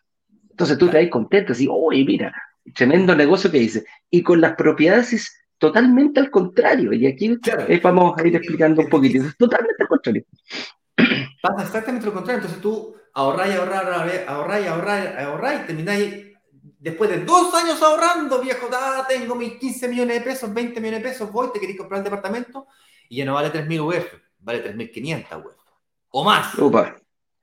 Entonces 0.51 0.79
tú 0.79 0.89
te 0.89 0.99
vas 0.99 1.11
contento, 1.11 1.53
así, 1.53 1.69
oye, 1.71 2.05
mira, 2.05 2.35
tremendo 2.75 3.15
negocio 3.15 3.51
que 3.51 3.59
hice. 3.59 3.85
Y 4.11 4.23
con 4.23 4.41
las 4.41 4.55
propiedades 4.55 5.13
es 5.13 5.41
totalmente 5.59 6.21
al 6.21 6.31
contrario. 6.31 6.93
Y 6.93 7.07
aquí 7.07 7.39
eh, 7.69 7.81
vamos 7.83 8.19
a 8.19 8.27
ir 8.27 8.37
explicando 8.37 8.83
un 8.83 8.89
poquito. 8.89 9.25
Es 9.25 9.37
totalmente 9.37 9.83
al 9.83 9.89
contrario. 9.89 10.25
Pasa 11.43 11.63
exactamente 11.63 12.07
lo 12.07 12.13
contrario. 12.13 12.43
Entonces 12.43 12.61
tú 12.61 12.95
ahorráis, 13.15 13.55
ahorrar, 13.57 13.87
ahorráis, 14.27 14.69
ahorráis, 14.69 15.19
ahorráis, 15.19 15.67
termináis 15.67 16.30
después 16.81 17.11
de 17.11 17.25
dos 17.25 17.55
años 17.55 17.81
ahorrando, 17.83 18.41
viejo, 18.41 18.69
ah, 18.73 19.07
tengo 19.09 19.35
mis 19.35 19.55
15 19.55 19.87
millones 19.89 20.19
de 20.19 20.25
pesos, 20.25 20.53
20 20.53 20.81
millones 20.81 21.03
de 21.03 21.09
pesos, 21.11 21.31
voy, 21.31 21.53
te 21.53 21.61
queréis 21.61 21.79
comprar 21.79 21.99
el 21.99 22.05
departamento 22.05 22.67
y 23.09 23.19
ya 23.19 23.25
no 23.25 23.35
vale 23.35 23.53
3.000 23.53 23.81
UF, 23.81 24.15
vale 24.41 24.65
3.500 24.75 25.45
UF. 25.45 25.55
O 26.11 26.25
más. 26.25 26.55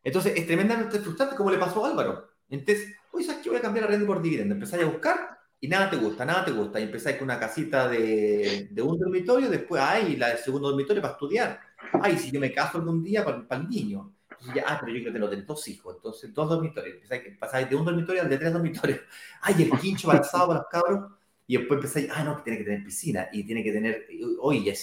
Entonces 0.04 0.34
es 0.36 0.46
tremendamente 0.46 1.00
frustrante 1.00 1.36
como 1.36 1.52
le 1.52 1.58
pasó 1.58 1.86
a 1.86 1.90
Álvaro. 1.90 2.28
Entonces, 2.50 2.96
oye, 3.12 3.26
¿sabes 3.26 3.42
que 3.42 3.50
voy 3.50 3.60
a 3.60 3.62
cambiar 3.62 3.86
la 3.86 3.92
renta 3.92 4.08
por 4.08 4.22
dividendo? 4.22 4.56
Empezáis 4.56 4.84
a 4.84 4.88
buscar 4.88 5.38
y 5.60 5.68
nada 5.68 5.90
te 5.90 5.98
gusta, 5.98 6.26
nada 6.26 6.44
te 6.44 6.52
gusta. 6.52 6.80
Y 6.80 6.84
empezáis 6.84 7.18
con 7.18 7.26
una 7.26 7.40
casita 7.40 7.88
de, 7.88 8.70
de 8.72 8.82
un 8.82 8.98
dormitorio, 8.98 9.50
después, 9.50 9.82
ay, 9.82 10.16
la 10.16 10.30
del 10.30 10.40
segundo 10.40 10.70
dormitorio 10.70 11.02
para 11.02 11.14
estudiar. 11.14 11.60
Ay, 12.02 12.18
si 12.18 12.32
yo 12.32 12.40
me 12.40 12.52
caso 12.52 12.78
algún 12.78 13.04
día 13.04 13.24
para, 13.24 13.48
para 13.48 13.62
el 13.62 13.70
niño 13.70 14.17
ah, 14.66 14.78
pero 14.80 14.94
yo 14.94 15.12
quiero 15.12 15.30
tener 15.30 15.46
dos 15.46 15.68
hijos, 15.68 15.96
entonces 15.96 16.34
dos 16.34 16.50
dormitorios. 16.50 16.98
Empezáis 17.10 17.70
de 17.70 17.76
un 17.76 17.86
dormitorio 17.86 18.22
al 18.22 18.30
de 18.30 18.38
tres 18.38 18.54
dormitorios. 18.54 19.00
Ay, 19.42 19.64
el 19.64 19.80
quincho 19.80 20.08
balsado 20.08 20.48
para 20.48 20.60
los 20.60 20.70
cabros. 20.70 21.12
Y 21.48 21.58
después 21.58 21.78
empezáis, 21.78 22.10
ah, 22.14 22.24
no, 22.24 22.38
que 22.38 22.44
tiene 22.44 22.58
que 22.60 22.66
tener 22.66 22.84
piscina 22.84 23.30
y 23.32 23.44
tiene 23.46 23.64
que 23.64 23.72
tener, 23.72 24.08
oye, 24.42 24.74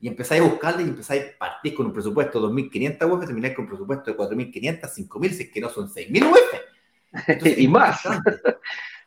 y 0.00 0.08
empezáis 0.08 0.42
a 0.42 0.44
buscarle 0.44 0.82
y 0.82 0.88
empezáis 0.88 1.24
a 1.34 1.38
partir 1.38 1.74
con 1.74 1.86
un 1.86 1.92
presupuesto 1.92 2.40
de 2.40 2.54
2.500 2.54 3.12
UF, 3.12 3.26
termináis 3.26 3.54
con 3.54 3.64
un 3.64 3.70
presupuesto 3.70 4.10
de 4.10 4.16
4.500, 4.16 4.80
5.000, 4.80 5.30
si 5.30 5.42
es 5.44 5.50
que 5.50 5.60
no 5.60 5.68
son 5.68 5.88
6.000 5.88 6.30
UF. 6.30 6.38
y 7.58 7.68
más. 7.68 8.00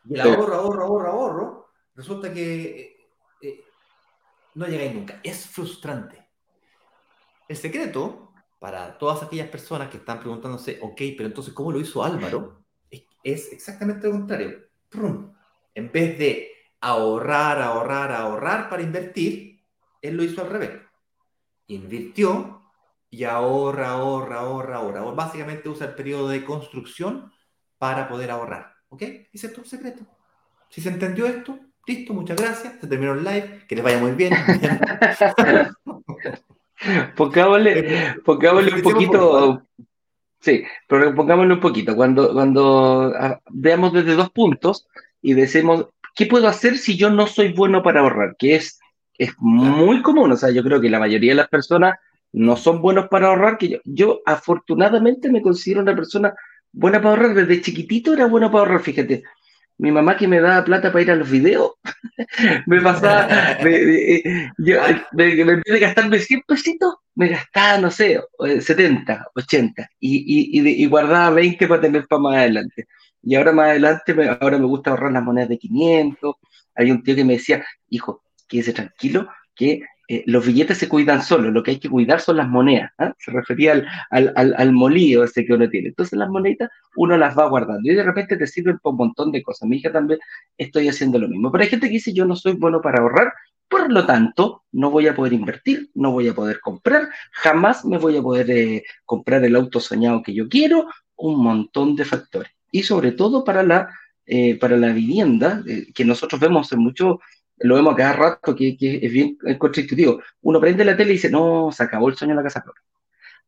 Y 0.05 0.15
el 0.15 0.21
ahorro, 0.21 0.55
ahorro, 0.55 0.83
ahorro, 0.83 1.11
ahorro, 1.11 1.69
resulta 1.95 2.33
que 2.33 2.79
eh, 2.79 2.97
eh, 3.41 3.63
no 4.55 4.67
llegáis 4.67 4.93
nunca. 4.93 5.19
Es 5.23 5.47
frustrante. 5.47 6.27
El 7.47 7.55
secreto 7.55 8.30
para 8.61 8.95
todas 8.99 9.23
aquellas 9.23 9.47
personas 9.47 9.89
que 9.89 9.97
están 9.97 10.19
preguntándose, 10.19 10.77
ok, 10.83 11.01
pero 11.17 11.25
entonces, 11.25 11.51
¿cómo 11.51 11.71
lo 11.71 11.79
hizo 11.79 12.03
Álvaro? 12.03 12.63
Es, 13.23 13.51
exactamente 13.51 14.05
lo 14.05 14.13
contrario. 14.13 14.55
En 15.73 15.91
vez 15.91 16.19
de 16.19 16.51
ahorrar, 16.79 17.59
ahorrar, 17.59 18.11
ahorrar 18.11 18.69
para 18.69 18.83
invertir, 18.83 19.65
él 19.99 20.15
lo 20.15 20.23
hizo 20.23 20.43
al 20.43 20.51
revés. 20.51 20.79
Invirtió 21.65 22.61
y 23.09 23.23
ahorra, 23.23 23.93
ahorra, 23.93 24.41
ahorra, 24.41 24.77
ahorra. 24.77 25.01
Básicamente 25.15 25.67
usa 25.67 25.87
el 25.87 25.95
periodo 25.95 26.29
de 26.29 26.45
construcción 26.45 27.31
para 27.79 28.07
poder 28.07 28.29
ahorrar. 28.29 28.75
¿Ok? 28.89 29.01
Ese 29.33 29.47
es 29.47 29.53
todo 29.53 29.63
el 29.63 29.71
secreto. 29.71 30.05
Si 30.69 30.81
se 30.81 30.89
entendió 30.89 31.25
esto, 31.25 31.57
listo, 31.87 32.13
muchas 32.13 32.37
gracias. 32.37 32.75
Se 32.79 32.85
terminó 32.85 33.13
el 33.13 33.23
live. 33.23 33.65
Que 33.67 33.73
les 33.73 33.83
vaya 33.83 33.97
muy 33.97 34.11
bien. 34.11 34.33
Pongámosle, 37.15 38.15
pongámosle 38.25 38.73
un 38.73 38.81
poquito. 38.81 39.63
Sí, 40.39 40.63
pero 40.87 41.13
pongámosle 41.13 41.53
un 41.53 41.59
poquito. 41.59 41.95
Cuando, 41.95 42.33
cuando 42.33 43.13
ah, 43.17 43.39
veamos 43.49 43.93
desde 43.93 44.15
dos 44.15 44.31
puntos 44.31 44.87
y 45.21 45.33
decimos, 45.33 45.87
¿qué 46.15 46.25
puedo 46.25 46.47
hacer 46.47 46.77
si 46.77 46.97
yo 46.97 47.09
no 47.09 47.27
soy 47.27 47.53
bueno 47.53 47.83
para 47.83 48.01
ahorrar? 48.01 48.35
Que 48.37 48.55
es, 48.55 48.79
es 49.17 49.33
muy 49.37 50.01
común. 50.01 50.31
O 50.31 50.37
sea, 50.37 50.49
yo 50.51 50.63
creo 50.63 50.81
que 50.81 50.89
la 50.89 50.99
mayoría 50.99 51.31
de 51.31 51.35
las 51.35 51.49
personas 51.49 51.95
no 52.31 52.55
son 52.55 52.81
buenos 52.81 53.07
para 53.09 53.27
ahorrar. 53.27 53.57
Que 53.57 53.69
yo, 53.69 53.77
yo 53.85 54.21
afortunadamente 54.25 55.29
me 55.29 55.41
considero 55.41 55.81
una 55.81 55.95
persona 55.95 56.33
buena 56.71 56.99
para 56.99 57.11
ahorrar. 57.11 57.35
Desde 57.35 57.61
chiquitito 57.61 58.13
era 58.13 58.25
bueno 58.25 58.49
para 58.51 58.61
ahorrar, 58.61 58.81
fíjate 58.81 59.23
mi 59.81 59.91
mamá 59.91 60.15
que 60.15 60.27
me 60.27 60.39
daba 60.39 60.63
plata 60.63 60.91
para 60.91 61.01
ir 61.01 61.09
a 61.09 61.15
los 61.15 61.29
videos, 61.29 61.71
me 62.67 62.79
pasaba, 62.81 63.57
me, 63.63 63.75
eh, 63.77 64.51
yo, 64.59 64.79
me, 65.13 65.33
vez 65.35 65.63
de 65.65 65.79
gastarme 65.79 66.19
100 66.19 66.43
pesitos, 66.47 66.93
me 67.15 67.29
gastaba, 67.29 67.79
no 67.79 67.89
sé, 67.89 68.21
70, 68.39 69.29
80, 69.33 69.89
y, 69.99 70.59
y, 70.59 70.83
y, 70.83 70.85
guardaba 70.85 71.31
20 71.31 71.67
para 71.67 71.81
tener 71.81 72.07
para 72.07 72.21
más 72.21 72.35
adelante. 72.35 72.87
Y 73.23 73.33
ahora 73.33 73.53
más 73.53 73.69
adelante, 73.69 74.13
ahora 74.39 74.59
me 74.59 74.65
gusta 74.65 74.91
ahorrar 74.91 75.13
las 75.13 75.23
monedas 75.23 75.49
de 75.49 75.57
500. 75.57 76.35
Hay 76.75 76.91
un 76.91 77.01
tío 77.01 77.15
que 77.15 77.25
me 77.25 77.33
decía, 77.33 77.65
hijo, 77.89 78.23
quédese 78.47 78.73
tranquilo, 78.73 79.29
que 79.55 79.81
eh, 80.11 80.23
los 80.25 80.45
billetes 80.45 80.77
se 80.77 80.89
cuidan 80.89 81.21
solos, 81.23 81.53
lo 81.53 81.63
que 81.63 81.71
hay 81.71 81.79
que 81.79 81.87
cuidar 81.87 82.19
son 82.19 82.35
las 82.35 82.49
monedas. 82.49 82.91
¿ah? 82.97 83.13
Se 83.17 83.31
refería 83.31 83.71
al, 83.71 83.87
al, 84.09 84.33
al, 84.35 84.53
al, 84.57 84.73
molío 84.73 85.23
ese 85.23 85.45
que 85.45 85.53
uno 85.53 85.69
tiene. 85.69 85.87
Entonces 85.87 86.19
las 86.19 86.27
moneditas 86.27 86.69
uno 86.97 87.15
las 87.15 87.37
va 87.37 87.47
guardando 87.47 87.89
y 87.89 87.95
de 87.95 88.03
repente 88.03 88.35
te 88.35 88.45
sirven 88.45 88.77
para 88.79 88.91
un 88.91 88.97
montón 88.97 89.31
de 89.31 89.41
cosas. 89.41 89.69
Mi 89.69 89.77
hija 89.77 89.89
también 89.89 90.19
estoy 90.57 90.89
haciendo 90.89 91.17
lo 91.17 91.29
mismo. 91.29 91.49
Pero 91.49 91.63
hay 91.63 91.69
gente 91.69 91.87
que 91.87 91.93
dice 91.93 92.11
yo 92.11 92.25
no 92.25 92.35
soy 92.35 92.55
bueno 92.55 92.81
para 92.81 92.99
ahorrar, 92.99 93.31
por 93.69 93.89
lo 93.89 94.05
tanto 94.05 94.65
no 94.73 94.91
voy 94.91 95.07
a 95.07 95.15
poder 95.15 95.31
invertir, 95.31 95.89
no 95.93 96.11
voy 96.11 96.27
a 96.27 96.35
poder 96.35 96.59
comprar, 96.59 97.07
jamás 97.31 97.85
me 97.85 97.97
voy 97.97 98.17
a 98.17 98.21
poder 98.21 98.51
eh, 98.51 98.83
comprar 99.05 99.45
el 99.45 99.55
auto 99.55 99.79
soñado 99.79 100.21
que 100.23 100.33
yo 100.33 100.49
quiero, 100.49 100.87
un 101.15 101.41
montón 101.41 101.95
de 101.95 102.03
factores. 102.03 102.51
Y 102.69 102.83
sobre 102.83 103.13
todo 103.13 103.45
para 103.45 103.63
la, 103.63 103.87
eh, 104.25 104.59
para 104.59 104.75
la 104.75 104.91
vivienda, 104.91 105.63
que 105.95 106.03
nosotros 106.03 106.41
vemos 106.41 106.69
en 106.73 106.79
muchos 106.79 107.19
lo 107.63 107.75
vemos 107.75 107.93
a 107.93 107.97
cada 107.97 108.13
rato, 108.13 108.55
que, 108.55 108.77
es 108.79 109.11
bien 109.11 109.37
constitutivo. 109.57 110.21
Uno 110.41 110.59
prende 110.59 110.85
la 110.85 110.95
tele 110.95 111.11
y 111.11 111.13
dice, 111.13 111.29
no, 111.29 111.71
se 111.71 111.83
acabó 111.83 112.09
el 112.09 112.15
sueño 112.15 112.33
de 112.33 112.37
la 112.37 112.43
casa 112.43 112.63
propia. 112.63 112.81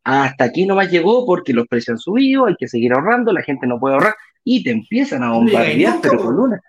Hasta 0.03 0.43
aquí 0.43 0.65
nomás 0.65 0.91
llegó 0.91 1.25
porque 1.25 1.53
los 1.53 1.67
precios 1.67 1.95
han 1.95 1.99
subido, 1.99 2.45
hay 2.45 2.55
que 2.57 2.67
seguir 2.67 2.93
ahorrando, 2.93 3.31
la 3.31 3.41
gente 3.41 3.65
no 3.65 3.79
puede 3.79 3.95
ahorrar 3.95 4.15
y 4.43 4.63
te 4.63 4.71
empiezan 4.71 5.23
a 5.23 5.31
bombardear, 5.31 5.99
pero 6.01 6.17
con 6.17 6.37
una. 6.37 6.61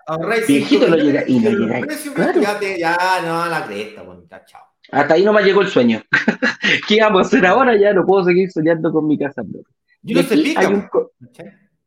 Viejito 0.46 0.88
no 0.88 0.96
llega 0.96 1.24
y 1.26 1.40
no 1.40 1.50
llega. 1.50 1.86
Claro. 2.14 2.40
Ya, 2.40 2.58
te, 2.58 2.78
ya, 2.78 2.96
no, 3.24 3.46
la 3.46 3.66
cresta, 3.66 4.02
bonita, 4.02 4.44
chao. 4.44 4.62
Hasta 4.92 5.14
ahí 5.14 5.24
nomás 5.24 5.44
llegó 5.44 5.62
el 5.62 5.68
sueño. 5.68 6.00
¿Qué 6.88 7.00
vamos 7.00 7.24
a 7.24 7.26
hacer 7.26 7.44
ahora? 7.46 7.76
Ya 7.76 7.92
no 7.92 8.06
puedo 8.06 8.24
seguir 8.24 8.50
soñando 8.52 8.92
con 8.92 9.08
mi 9.08 9.18
casa 9.18 9.42
propia. 9.42 9.74
Y 10.04 10.14
no 10.14 10.22
se 10.22 10.36
pica, 10.36 10.68
un... 10.68 10.88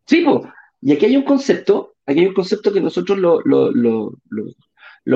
Sí, 0.06 0.24
pues. 0.26 0.52
Y 0.82 0.92
aquí 0.92 1.06
hay 1.06 1.16
un 1.16 1.24
concepto, 1.24 1.96
aquí 2.06 2.20
hay 2.20 2.28
un 2.28 2.34
concepto 2.34 2.74
que 2.74 2.82
nosotros 2.82 3.18
lo, 3.18 3.42
lo, 3.42 3.72
lo, 3.72 4.12
lo 4.30 4.46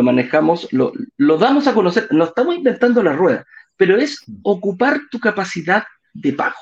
manejamos, 0.03 0.71
lo, 0.71 0.93
lo 1.17 1.37
damos 1.37 1.67
a 1.67 1.73
conocer, 1.73 2.07
no 2.11 2.25
estamos 2.25 2.55
inventando 2.55 3.03
la 3.03 3.13
rueda, 3.13 3.45
pero 3.75 3.97
es 3.97 4.23
ocupar 4.43 5.01
tu 5.11 5.19
capacidad 5.19 5.83
de 6.13 6.33
pago. 6.33 6.55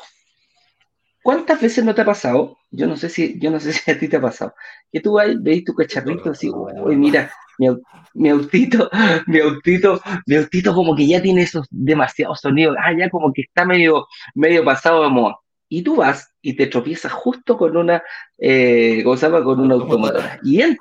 ¿Cuántas 1.22 1.62
veces 1.62 1.84
no 1.86 1.94
te 1.94 2.02
ha 2.02 2.06
pasado? 2.06 2.58
Yo 2.72 2.88
no 2.88 2.96
sé 2.98 3.10
si, 3.10 3.40
yo 3.40 3.52
no 3.52 3.60
sé 3.60 3.74
si 3.74 3.92
a 3.92 4.00
ti 4.00 4.08
te 4.08 4.18
ha 4.18 4.22
pasado. 4.22 4.54
Que 4.92 5.00
tú 5.00 5.20
ahí 5.20 5.36
veis 5.40 5.64
tu 5.64 5.74
cacharrito 5.74 6.32
así, 6.32 6.50
uy, 6.50 6.96
mira, 6.96 7.32
mi, 7.58 7.68
mi, 8.16 8.30
autito, 8.30 8.90
mi 9.28 9.40
autito, 9.40 10.02
mi 10.26 10.36
autito 10.38 10.74
como 10.74 10.96
que 10.96 11.08
ya 11.08 11.22
tiene 11.22 11.44
esos 11.44 11.68
demasiados 11.70 12.40
sonidos, 12.40 12.76
ah, 12.80 12.94
ya 12.98 13.10
como 13.10 13.32
que 13.34 13.44
está 13.44 13.66
medio, 13.66 14.08
medio 14.34 14.64
pasado 14.64 15.04
de 15.04 15.10
moda 15.10 15.36
y 15.70 15.84
tú 15.84 15.98
vas 15.98 16.34
y 16.42 16.56
te 16.56 16.66
tropiezas 16.66 17.12
justo 17.12 17.56
con 17.56 17.78
una, 17.78 18.02
eh, 18.40 19.02
¿cómo 19.04 19.16
se 19.16 19.28
llama? 19.28 19.44
Con 19.44 19.60
una 19.60 19.76
automotora. 19.76 20.40
Y 20.44 20.62
él 20.62 20.78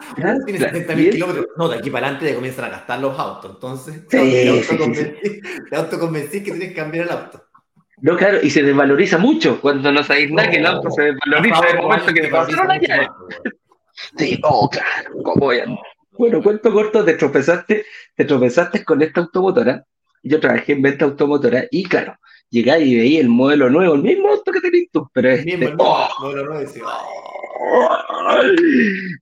No, 1.56 1.68
de 1.68 1.76
aquí 1.76 1.90
para 1.90 2.06
adelante 2.06 2.30
ya 2.30 2.34
comienzan 2.34 2.64
a 2.64 2.68
gastar 2.70 2.98
los 3.00 3.18
autos. 3.18 3.52
Entonces, 3.54 4.06
te, 4.08 4.48
autoconvencí, 5.76 6.42
que 6.42 6.50
tienes 6.50 6.68
que 6.70 6.74
cambiar 6.74 7.04
el 7.04 7.12
auto. 7.12 7.44
No, 8.00 8.16
claro, 8.16 8.38
y 8.42 8.48
se 8.48 8.62
desvaloriza 8.62 9.18
mucho 9.18 9.60
cuando 9.60 9.92
no 9.92 10.02
sabéis 10.02 10.30
nada, 10.30 10.48
que 10.48 10.56
el 10.56 10.66
auto 10.66 10.90
se 10.90 11.02
desvaloriza 11.02 11.68
en 11.70 11.76
el 11.76 11.82
momento 11.82 12.14
que 12.14 12.20
te 12.22 12.28
pasaron 12.28 12.68
la 12.68 12.78
llave. 12.78 13.08
Sí, 14.16 14.38
oh, 14.44 14.70
claro, 14.70 15.10
¿cómo 15.22 15.50
Bueno, 16.12 16.42
cuento 16.42 16.72
corto, 16.72 17.04
te 17.04 17.14
tropezaste, 17.14 17.84
te 18.14 18.24
tropezaste 18.24 18.84
con 18.84 19.02
esta 19.02 19.20
automotora. 19.20 19.84
Yo 20.22 20.40
trabajé 20.40 20.72
en 20.72 20.82
venta 20.82 21.04
automotora 21.04 21.64
y 21.70 21.84
claro, 21.84 22.16
llegáis 22.50 22.86
y 22.86 22.96
veía 22.96 23.20
el 23.20 23.28
modelo 23.28 23.70
nuevo, 23.70 23.94
el 23.94 24.02
mismo 24.02 24.28
auto 24.28 24.52
que 24.52 24.60
tenéis 24.60 24.88
tú, 24.92 25.08
pero 25.12 25.30
es. 25.30 25.46
Este, 25.46 25.74
¡oh! 25.78 26.08
modelo 26.20 26.44
nuevo, 26.46 26.60
decía, 26.60 26.84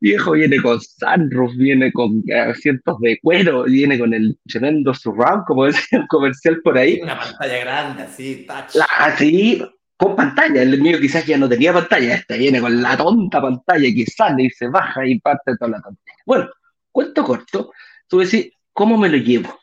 Viejo 0.01 0.33
viene 0.33 0.61
con 0.61 0.81
sunroof, 0.81 1.53
viene 1.57 1.93
con 1.93 2.23
asientos 2.49 2.99
de 3.01 3.19
cuero, 3.21 3.65
viene 3.65 3.99
con 3.99 4.13
el 4.15 4.39
tremendo 4.47 4.95
surround, 4.95 5.45
como 5.47 5.65
decía 5.67 6.01
el 6.01 6.07
comercial 6.09 6.61
por 6.63 6.77
ahí. 6.79 7.01
Una 7.03 7.19
pantalla 7.19 7.59
grande, 7.59 8.03
así, 8.03 8.47
touch. 8.47 8.83
sí, 9.17 9.63
con 9.97 10.15
pantalla. 10.15 10.63
El 10.63 10.81
mío 10.81 10.99
quizás 11.01 11.27
ya 11.27 11.39
no 11.39 11.49
tenía 11.49 11.73
pantalla, 11.73 12.15
este 12.15 12.39
viene 12.39 12.61
con 12.61 12.81
la 12.83 12.97
tonta 12.97 13.41
pantalla 13.41 13.89
que 13.95 14.05
sale 14.07 14.45
y 14.45 14.51
se 14.51 14.69
baja 14.69 15.07
y 15.07 15.19
parte 15.19 15.57
toda 15.57 15.73
la 15.73 15.81
tontería. 15.81 16.23
Bueno, 16.27 16.49
cuento 16.93 17.25
corto, 17.25 17.73
tú 18.07 18.19
decís, 18.19 18.53
¿cómo 18.73 18.99
me 18.99 19.09
lo 19.09 19.17
llevo? 19.17 19.59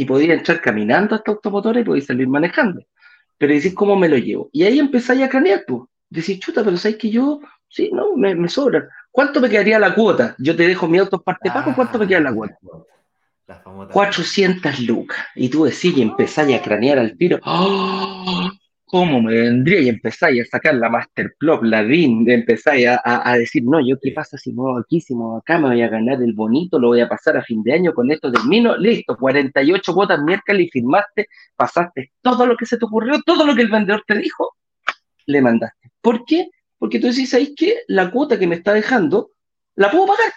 y 0.00 0.04
podía 0.06 0.32
entrar 0.32 0.60
caminando 0.60 1.14
hasta 1.14 1.30
automotora 1.30 1.80
y 1.80 1.84
podía 1.84 2.02
salir 2.02 2.28
manejando. 2.28 2.80
Pero 3.40 3.54
decís, 3.54 3.74
¿cómo 3.74 3.96
me 3.96 4.06
lo 4.06 4.18
llevo? 4.18 4.50
Y 4.52 4.64
ahí 4.64 4.78
empezáis 4.78 5.22
a 5.22 5.28
cranear, 5.30 5.64
tú. 5.66 5.88
decís, 6.10 6.38
chuta, 6.40 6.62
pero 6.62 6.76
sabes 6.76 6.98
que 6.98 7.08
yo, 7.08 7.40
sí, 7.70 7.88
no, 7.90 8.14
me, 8.14 8.34
me 8.34 8.50
sobra. 8.50 8.86
¿Cuánto 9.10 9.40
me 9.40 9.48
quedaría 9.48 9.78
la 9.78 9.94
cuota? 9.94 10.34
Yo 10.36 10.54
te 10.54 10.66
dejo 10.66 10.86
mi 10.86 10.98
auto 10.98 11.22
parte 11.22 11.50
pago, 11.50 11.74
¿cuánto 11.74 11.98
me 11.98 12.06
queda 12.06 12.20
la 12.20 12.34
cuota? 12.34 12.58
400 13.94 14.80
lucas. 14.80 15.24
Y 15.34 15.48
tú 15.48 15.64
decís 15.64 15.96
y 15.96 16.02
empezáis 16.02 16.54
a 16.54 16.62
cranear 16.62 16.98
al 16.98 17.16
tiro. 17.16 17.40
¡Oh! 17.42 18.50
¿Cómo 18.90 19.22
me 19.22 19.32
vendría? 19.32 19.80
Y 19.82 19.88
empezáis 19.88 20.42
a 20.42 20.50
sacar 20.50 20.74
la 20.74 20.88
Masterplop, 20.88 21.62
la 21.62 21.84
DIN, 21.84 22.28
empezáis 22.28 22.88
a, 22.88 23.00
a, 23.04 23.38
decir, 23.38 23.62
no, 23.62 23.78
yo 23.80 23.96
qué 24.02 24.10
pasa 24.10 24.36
si 24.36 24.52
muevo 24.52 24.78
aquí, 24.78 25.00
si 25.00 25.14
muevo 25.14 25.36
acá, 25.36 25.58
me 25.58 25.68
voy 25.68 25.82
a 25.82 25.88
ganar 25.88 26.20
el 26.20 26.32
bonito, 26.32 26.76
lo 26.76 26.88
voy 26.88 27.00
a 27.00 27.08
pasar 27.08 27.36
a 27.36 27.42
fin 27.44 27.62
de 27.62 27.72
año, 27.72 27.94
con 27.94 28.10
esto 28.10 28.32
termino, 28.32 28.76
listo, 28.76 29.16
48 29.16 29.94
cuotas 29.94 30.20
miércoles 30.24 30.66
y 30.66 30.70
firmaste, 30.70 31.28
pasaste 31.54 32.10
todo 32.20 32.44
lo 32.46 32.56
que 32.56 32.66
se 32.66 32.78
te 32.78 32.84
ocurrió, 32.84 33.22
todo 33.24 33.46
lo 33.46 33.54
que 33.54 33.62
el 33.62 33.70
vendedor 33.70 34.02
te 34.04 34.18
dijo, 34.18 34.56
le 35.26 35.40
mandaste. 35.40 35.92
¿Por 36.00 36.24
qué? 36.24 36.48
Porque 36.76 36.98
tú 36.98 37.06
decís, 37.06 37.32
ahí 37.32 37.54
que 37.54 37.82
la 37.86 38.10
cuota 38.10 38.40
que 38.40 38.48
me 38.48 38.56
está 38.56 38.72
dejando, 38.72 39.30
la 39.76 39.88
puedo 39.92 40.06
pagar, 40.06 40.32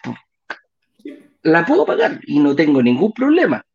la 1.42 1.66
puedo 1.66 1.88
pagar 1.88 2.20
y 2.28 2.38
no 2.38 2.56
tengo 2.56 2.84
ningún 2.84 3.14
problema 3.14 3.66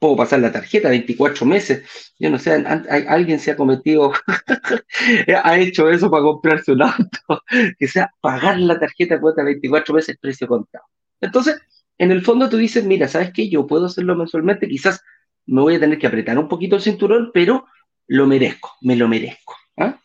puedo 0.00 0.16
pasar 0.16 0.40
la 0.40 0.50
tarjeta 0.50 0.88
24 0.88 1.46
meses. 1.46 2.12
Yo 2.18 2.30
no 2.30 2.38
sé, 2.38 2.52
alguien 3.08 3.38
se 3.38 3.52
ha 3.52 3.56
cometido, 3.56 4.12
ha 5.44 5.58
hecho 5.58 5.88
eso 5.90 6.10
para 6.10 6.24
comprarse 6.24 6.72
un 6.72 6.82
auto, 6.82 7.44
que 7.78 7.86
sea 7.86 8.12
pagar 8.20 8.58
la 8.58 8.80
tarjeta 8.80 9.20
cuota 9.20 9.44
24 9.44 9.94
meses 9.94 10.18
precio 10.20 10.48
contado. 10.48 10.84
Entonces, 11.20 11.60
en 11.98 12.10
el 12.10 12.22
fondo 12.22 12.48
tú 12.48 12.56
dices, 12.56 12.84
mira, 12.84 13.06
¿sabes 13.06 13.30
qué? 13.32 13.48
Yo 13.48 13.66
puedo 13.66 13.86
hacerlo 13.86 14.16
mensualmente, 14.16 14.66
quizás 14.66 15.02
me 15.46 15.60
voy 15.60 15.74
a 15.74 15.80
tener 15.80 15.98
que 15.98 16.06
apretar 16.06 16.38
un 16.38 16.48
poquito 16.48 16.76
el 16.76 16.82
cinturón, 16.82 17.30
pero 17.32 17.66
lo 18.06 18.26
merezco, 18.26 18.72
me 18.80 18.96
lo 18.96 19.06
merezco. 19.06 19.54
¿ah? 19.76 20.00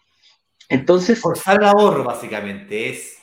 Entonces... 0.67 1.21
Forzar 1.21 1.61
el 1.61 1.67
ahorro, 1.67 2.03
básicamente, 2.03 2.89
es 2.89 3.17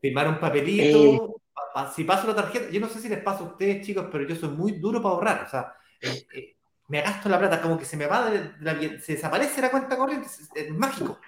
firmar 0.00 0.28
un 0.28 0.40
papelito. 0.40 1.24
Eh, 1.24 1.84
si 1.94 2.02
paso 2.02 2.26
la 2.26 2.34
tarjeta, 2.34 2.68
yo 2.70 2.80
no 2.80 2.88
sé 2.88 2.98
si 2.98 3.08
les 3.08 3.22
pasa 3.22 3.40
a 3.40 3.46
ustedes, 3.46 3.86
chicos, 3.86 4.06
pero 4.10 4.26
yo 4.26 4.34
soy 4.34 4.48
muy 4.48 4.72
duro 4.72 5.00
para 5.00 5.14
ahorrar. 5.14 5.44
O 5.46 5.48
sea, 5.48 5.72
eh, 6.00 6.26
eh, 6.34 6.56
me 6.88 7.02
gasto 7.02 7.28
la 7.28 7.38
plata, 7.38 7.62
como 7.62 7.78
que 7.78 7.84
se 7.84 7.96
me 7.96 8.06
va, 8.06 8.30
de 8.30 8.52
la, 8.60 8.78
se 9.00 9.14
desaparece 9.14 9.60
la 9.60 9.70
cuenta 9.70 9.96
corriente, 9.96 10.28
es, 10.54 10.70
mágico. 10.70 11.18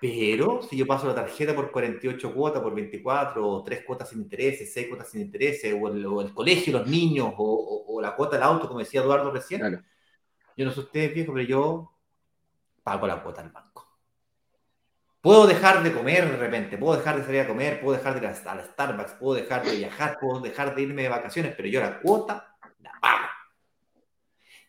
Pero 0.00 0.62
si 0.62 0.76
yo 0.76 0.86
paso 0.86 1.08
la 1.08 1.14
tarjeta 1.14 1.54
por 1.54 1.72
48 1.72 2.34
cuotas, 2.34 2.62
por 2.62 2.74
24, 2.74 3.48
o 3.48 3.64
3 3.64 3.84
cuotas 3.84 4.10
sin 4.10 4.20
intereses, 4.20 4.72
6 4.72 4.88
cuotas 4.88 5.10
sin 5.10 5.22
intereses, 5.22 5.74
o 5.80 5.88
el, 5.88 6.34
colegio, 6.34 6.78
los 6.78 6.86
niños, 6.86 7.32
o, 7.36 7.98
la 8.00 8.14
cuota 8.14 8.36
del 8.36 8.44
auto, 8.44 8.68
como 8.68 8.80
decía 8.80 9.00
Eduardo 9.00 9.30
recién, 9.32 9.84
yo 10.56 10.64
no 10.64 10.70
sé 10.70 10.80
ustedes 10.80 11.14
viejo, 11.14 11.32
pero 11.32 11.46
yo 11.46 11.92
pago 12.82 13.06
la 13.06 13.22
cuota 13.22 13.40
al 13.40 13.50
banco. 13.50 13.88
Puedo 15.20 15.46
dejar 15.46 15.82
de 15.82 15.92
comer 15.92 16.30
de 16.30 16.36
repente, 16.36 16.78
puedo 16.78 16.96
dejar 16.96 17.18
de 17.18 17.24
salir 17.24 17.40
a 17.40 17.48
comer, 17.48 17.80
puedo 17.80 17.96
dejar 17.96 18.14
de 18.14 18.20
ir 18.20 18.26
a 18.26 18.54
la 18.54 18.64
Starbucks, 18.64 19.12
puedo 19.14 19.34
dejar 19.34 19.64
de 19.64 19.76
viajar, 19.76 20.18
puedo 20.20 20.40
dejar 20.40 20.74
de 20.74 20.82
irme 20.82 21.02
de 21.02 21.08
vacaciones, 21.08 21.54
pero 21.56 21.68
yo 21.68 21.80
la 21.80 22.00
cuota. 22.00 22.56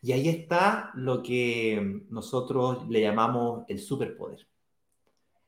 Y 0.02 0.12
ahí 0.12 0.28
está 0.28 0.90
lo 0.94 1.22
que 1.22 2.02
nosotros 2.08 2.88
le 2.88 3.00
llamamos 3.00 3.64
el 3.68 3.78
superpoder. 3.78 4.46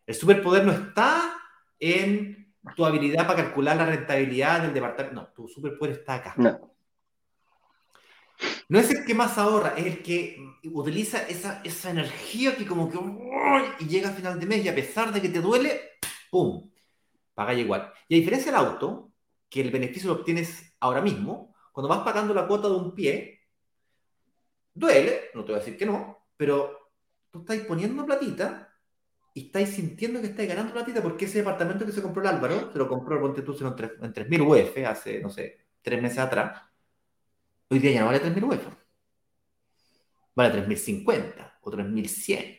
El 0.07 0.15
superpoder 0.15 0.65
no 0.65 0.73
está 0.73 1.37
en 1.79 2.53
tu 2.77 2.85
habilidad 2.85 3.27
para 3.27 3.45
calcular 3.45 3.77
la 3.77 3.87
rentabilidad 3.87 4.63
del 4.63 4.75
departamento. 4.75 5.21
No, 5.21 5.29
tu 5.29 5.49
superpoder 5.49 5.99
está 5.99 6.15
acá. 6.15 6.35
No. 6.37 6.73
No 8.69 8.79
es 8.79 8.91
el 8.91 9.05
que 9.05 9.15
más 9.15 9.39
ahorra, 9.39 9.75
es 9.77 9.87
el 9.87 10.03
que 10.03 10.37
utiliza 10.65 11.27
esa, 11.29 11.61
esa 11.63 11.91
energía 11.91 12.57
que 12.57 12.67
como 12.67 12.91
que 12.91 12.99
y 13.81 13.89
llega 13.89 14.09
a 14.09 14.13
final 14.13 14.39
de 14.39 14.47
mes 14.47 14.65
y 14.65 14.69
a 14.69 14.75
pesar 14.75 15.13
de 15.13 15.21
que 15.21 15.29
te 15.29 15.41
duele, 15.41 15.99
¡pum! 16.31 16.71
Paga 17.35 17.55
igual. 17.55 17.93
Y 18.09 18.15
a 18.15 18.19
diferencia 18.19 18.51
del 18.51 18.61
auto, 18.61 19.13
que 19.49 19.61
el 19.61 19.71
beneficio 19.71 20.13
lo 20.13 20.21
obtienes 20.21 20.75
ahora 20.81 21.01
mismo, 21.01 21.55
cuando 21.73 21.89
vas 21.89 22.01
pagando 22.01 22.35
la 22.35 22.47
cuota 22.47 22.69
de 22.69 22.75
un 22.75 22.95
pie, 22.95 23.42
Duele, 24.75 25.31
no 25.35 25.45
te 25.45 25.53
voy 25.53 25.61
a 25.61 25.65
decir 25.65 25.77
que 25.77 25.87
no, 25.87 26.27
pero 26.37 26.91
tú 27.31 27.41
estás 27.41 27.59
poniendo 27.61 28.05
platita 28.07 28.69
y 29.35 29.47
estáis 29.47 29.71
sintiendo 29.71 30.21
que 30.21 30.29
estáis 30.29 30.49
ganando 30.49 30.73
platita 30.73 31.03
porque 31.03 31.25
ese 31.25 31.39
departamento 31.39 31.87
que 31.87 31.93
se 31.93 32.03
compró 32.03 32.23
el 32.23 32.29
Álvaro, 32.29 32.73
se 32.73 32.79
lo 32.79 32.89
compró, 32.89 33.21
ponte 33.21 33.43
tú, 33.43 33.53
en 33.53 34.13
3.000 34.13 34.41
UF 34.41 34.87
hace, 34.87 35.21
no 35.21 35.31
sé, 35.31 35.59
tres 35.81 36.01
meses 36.01 36.19
atrás, 36.19 36.63
hoy 37.69 37.79
día 37.79 37.93
ya 37.93 38.01
no 38.01 38.07
vale 38.07 38.21
3.000 38.21 38.45
UF. 38.45 38.67
Vale 40.35 40.67
3.050 40.67 41.59
o 41.63 41.71
3.100 41.71 42.59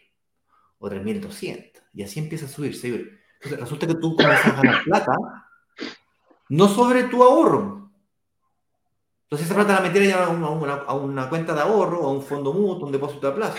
o 0.80 0.89
3.200 0.89 1.82
y 1.93 2.03
así 2.03 2.20
empieza 2.20 2.45
a 2.45 2.49
subir, 2.49 2.76
subir. 2.76 3.20
Entonces 3.36 3.59
resulta 3.59 3.88
que 3.88 3.95
tú 3.95 4.16
comienzas 4.16 4.45
a 4.45 4.61
ganar 4.61 4.84
plata 4.84 5.16
no 6.49 6.68
sobre 6.68 7.05
tu 7.05 7.24
ahorro, 7.24 7.83
entonces 9.34 9.50
esa 9.50 9.56
plata 9.56 9.82
la 9.82 9.90
metieras 9.90 10.28
a 10.28 10.30
una, 10.30 10.74
a 10.74 10.94
una 10.94 11.28
cuenta 11.28 11.56
de 11.56 11.62
ahorro, 11.62 12.04
a 12.04 12.12
un 12.12 12.22
fondo 12.22 12.54
mutuo, 12.54 12.86
un 12.86 12.92
depósito 12.92 13.28
a 13.28 13.34
plazo, 13.34 13.58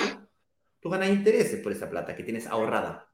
tú 0.78 0.88
ganas 0.88 1.08
intereses 1.08 1.60
por 1.60 1.72
esa 1.72 1.90
plata 1.90 2.14
que 2.14 2.22
tienes 2.22 2.46
ahorrada. 2.46 3.10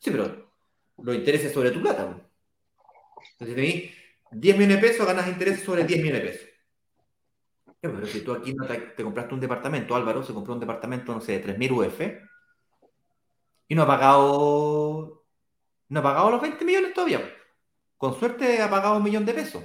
Sí, 0.00 0.10
pero 0.10 0.50
los 0.98 1.14
intereses 1.14 1.52
sobre 1.52 1.70
tu 1.70 1.80
plata. 1.80 2.20
Entonces, 3.38 3.54
tenés 3.54 3.92
10 4.32 4.56
millones 4.56 4.82
de 4.82 4.88
pesos, 4.88 5.06
ganas 5.06 5.28
intereses 5.28 5.62
sobre 5.62 5.84
10 5.84 6.02
millones 6.02 6.22
de 6.22 6.28
pesos. 6.30 6.48
Pero 7.80 8.06
si 8.06 8.22
tú 8.22 8.32
aquí 8.32 8.56
te, 8.96 9.04
compraste 9.04 9.34
un 9.34 9.40
departamento, 9.40 9.94
Álvaro 9.94 10.24
se 10.24 10.34
compró 10.34 10.54
un 10.54 10.60
departamento, 10.60 11.14
no 11.14 11.20
sé, 11.20 11.38
de 11.38 11.56
3.000 11.56 11.70
UF, 11.70 12.00
y 13.68 13.74
no 13.76 13.82
ha 13.82 13.86
pagado, 13.86 15.24
no 15.90 16.00
ha 16.00 16.02
pagado 16.02 16.28
los 16.28 16.42
20 16.42 16.64
millones 16.64 16.92
todavía. 16.92 17.20
Con 17.96 18.18
suerte 18.18 18.60
ha 18.60 18.68
pagado 18.68 18.96
un 18.96 19.04
millón 19.04 19.24
de 19.24 19.34
pesos 19.34 19.62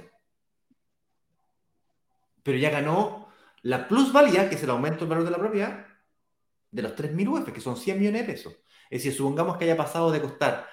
pero 2.42 2.58
ya 2.58 2.70
ganó 2.70 3.28
la 3.62 3.88
plusvalía, 3.88 4.48
que 4.48 4.54
es 4.54 4.62
el 4.62 4.70
aumento 4.70 5.00
del 5.00 5.08
valor 5.08 5.24
de 5.24 5.30
la 5.30 5.38
propiedad, 5.38 5.86
de 6.70 6.82
los 6.82 6.94
3.000 6.94 7.28
UF, 7.28 7.52
que 7.52 7.60
son 7.60 7.76
100 7.76 7.98
millones 7.98 8.26
de 8.26 8.32
pesos. 8.32 8.52
Es 8.88 9.02
decir, 9.02 9.12
supongamos 9.12 9.56
que 9.56 9.64
haya 9.64 9.76
pasado 9.76 10.10
de 10.10 10.20
costar 10.20 10.66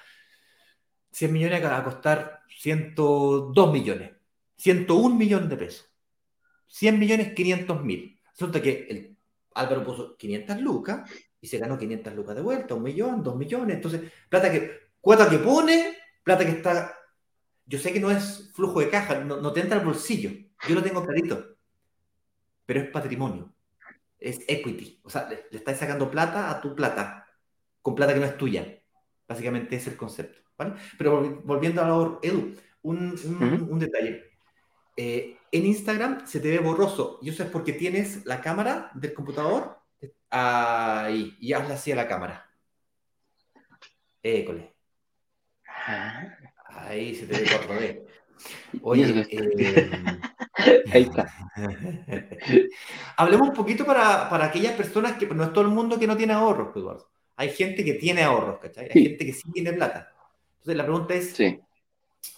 100 1.12 1.34
millones 1.34 1.64
a 1.64 1.84
costar 1.84 2.42
102 2.60 3.72
millones, 3.72 4.12
101 4.58 5.16
millones 5.16 5.50
de 5.50 5.58
pesos. 5.58 5.92
100 6.68 7.00
millones 7.00 7.34
500 7.34 7.84
mil. 7.84 8.20
Resulta 8.32 8.62
que 8.62 8.88
el 8.90 9.18
Álvaro 9.54 9.84
puso 9.84 10.18
500 10.18 10.62
lucas 10.62 11.10
y 11.40 11.48
se 11.48 11.58
ganó 11.58 11.78
500 11.78 12.14
lucas 12.14 12.36
de 12.36 12.42
vuelta, 12.42 12.76
un 12.76 12.84
millón, 12.84 13.24
dos 13.24 13.36
millones. 13.36 13.78
Entonces, 13.78 14.12
plata 14.30 14.52
que, 14.52 14.92
cuota 15.00 15.30
que 15.30 15.40
pone, 15.40 15.98
plata 16.24 16.46
que 16.46 16.52
está. 16.52 16.94
Yo 17.66 17.80
sé 17.80 17.92
que 17.92 18.00
no 18.00 18.12
es 18.12 18.52
flujo 18.54 18.80
de 18.80 18.90
caja, 18.90 19.20
no, 19.20 19.38
no 19.38 19.52
te 19.54 19.62
entra 19.62 19.80
al 19.80 19.86
bolsillo. 19.86 20.32
Yo 20.68 20.76
lo 20.76 20.84
tengo 20.84 21.06
clarito 21.06 21.57
pero 22.68 22.82
es 22.82 22.90
patrimonio, 22.90 23.52
es 24.20 24.42
equity. 24.48 25.00
O 25.04 25.10
sea, 25.10 25.28
le, 25.28 25.46
estás 25.52 25.80
sacando 25.80 26.12
plata 26.12 26.52
a 26.52 26.62
tu 26.62 26.76
plata, 26.76 27.26
con 27.82 27.96
plata 27.96 28.14
que 28.14 28.20
no 28.20 28.28
es 28.28 28.38
tuya. 28.38 28.80
Básicamente 29.28 29.78
es 29.78 29.88
el 29.88 29.98
concepto. 29.98 30.40
¿vale? 30.58 30.74
Pero 30.98 31.42
volviendo 31.44 31.82
a 31.82 31.88
lo 31.88 32.20
Edu, 32.22 32.56
un, 32.84 33.80
detalle. 33.80 34.26
Eh, 34.98 35.38
en 35.52 35.66
Instagram 35.66 36.28
se 36.28 36.40
te 36.40 36.50
ve 36.50 36.60
borroso 36.60 37.20
y 37.22 37.30
eso 37.30 37.44
es 37.44 37.50
porque 37.50 37.74
tienes 37.74 38.26
la 38.26 38.42
cámara 38.42 38.92
del 38.96 39.14
computador 39.14 39.80
ahí 40.30 41.38
y 41.40 41.54
hazla 41.54 41.76
así 41.76 41.92
a 41.92 41.96
la 41.96 42.08
cámara. 42.08 42.52
École. 44.22 44.76
Ah. 45.88 46.38
Ahí 46.66 47.16
se 47.16 47.28
te 47.28 47.40
ve 47.40 47.46
4D. 47.46 48.08
Oye, 48.82 49.26
eh, 49.30 50.20
Ahí 50.92 51.04
está. 51.04 51.32
Hablemos 53.18 53.50
un 53.50 53.56
poquito 53.56 53.86
para, 53.86 54.30
para, 54.30 54.46
aquellas 54.46 54.74
personas 54.74 55.18
que 55.18 55.28
no 55.28 55.44
es 55.44 55.54
todo 55.54 55.64
el 55.64 55.72
mundo 55.72 56.00
que 56.00 56.08
no 56.08 56.18
tiene 56.18 56.34
ahorros, 56.34 56.76
Eduardo. 56.76 57.10
Hay 57.36 57.50
gente 57.50 57.86
que 57.86 57.94
tiene 57.94 58.24
ahorros, 58.24 58.60
¿cachai? 58.60 58.90
Hay 58.94 59.04
gente 59.04 59.26
que 59.26 59.34
sí 59.34 59.52
tiene 59.52 59.74
plata. 59.74 60.12
Entonces 60.60 60.76
la 60.76 60.84
pregunta 60.84 61.14
es, 61.14 61.32
sí. 61.32 61.60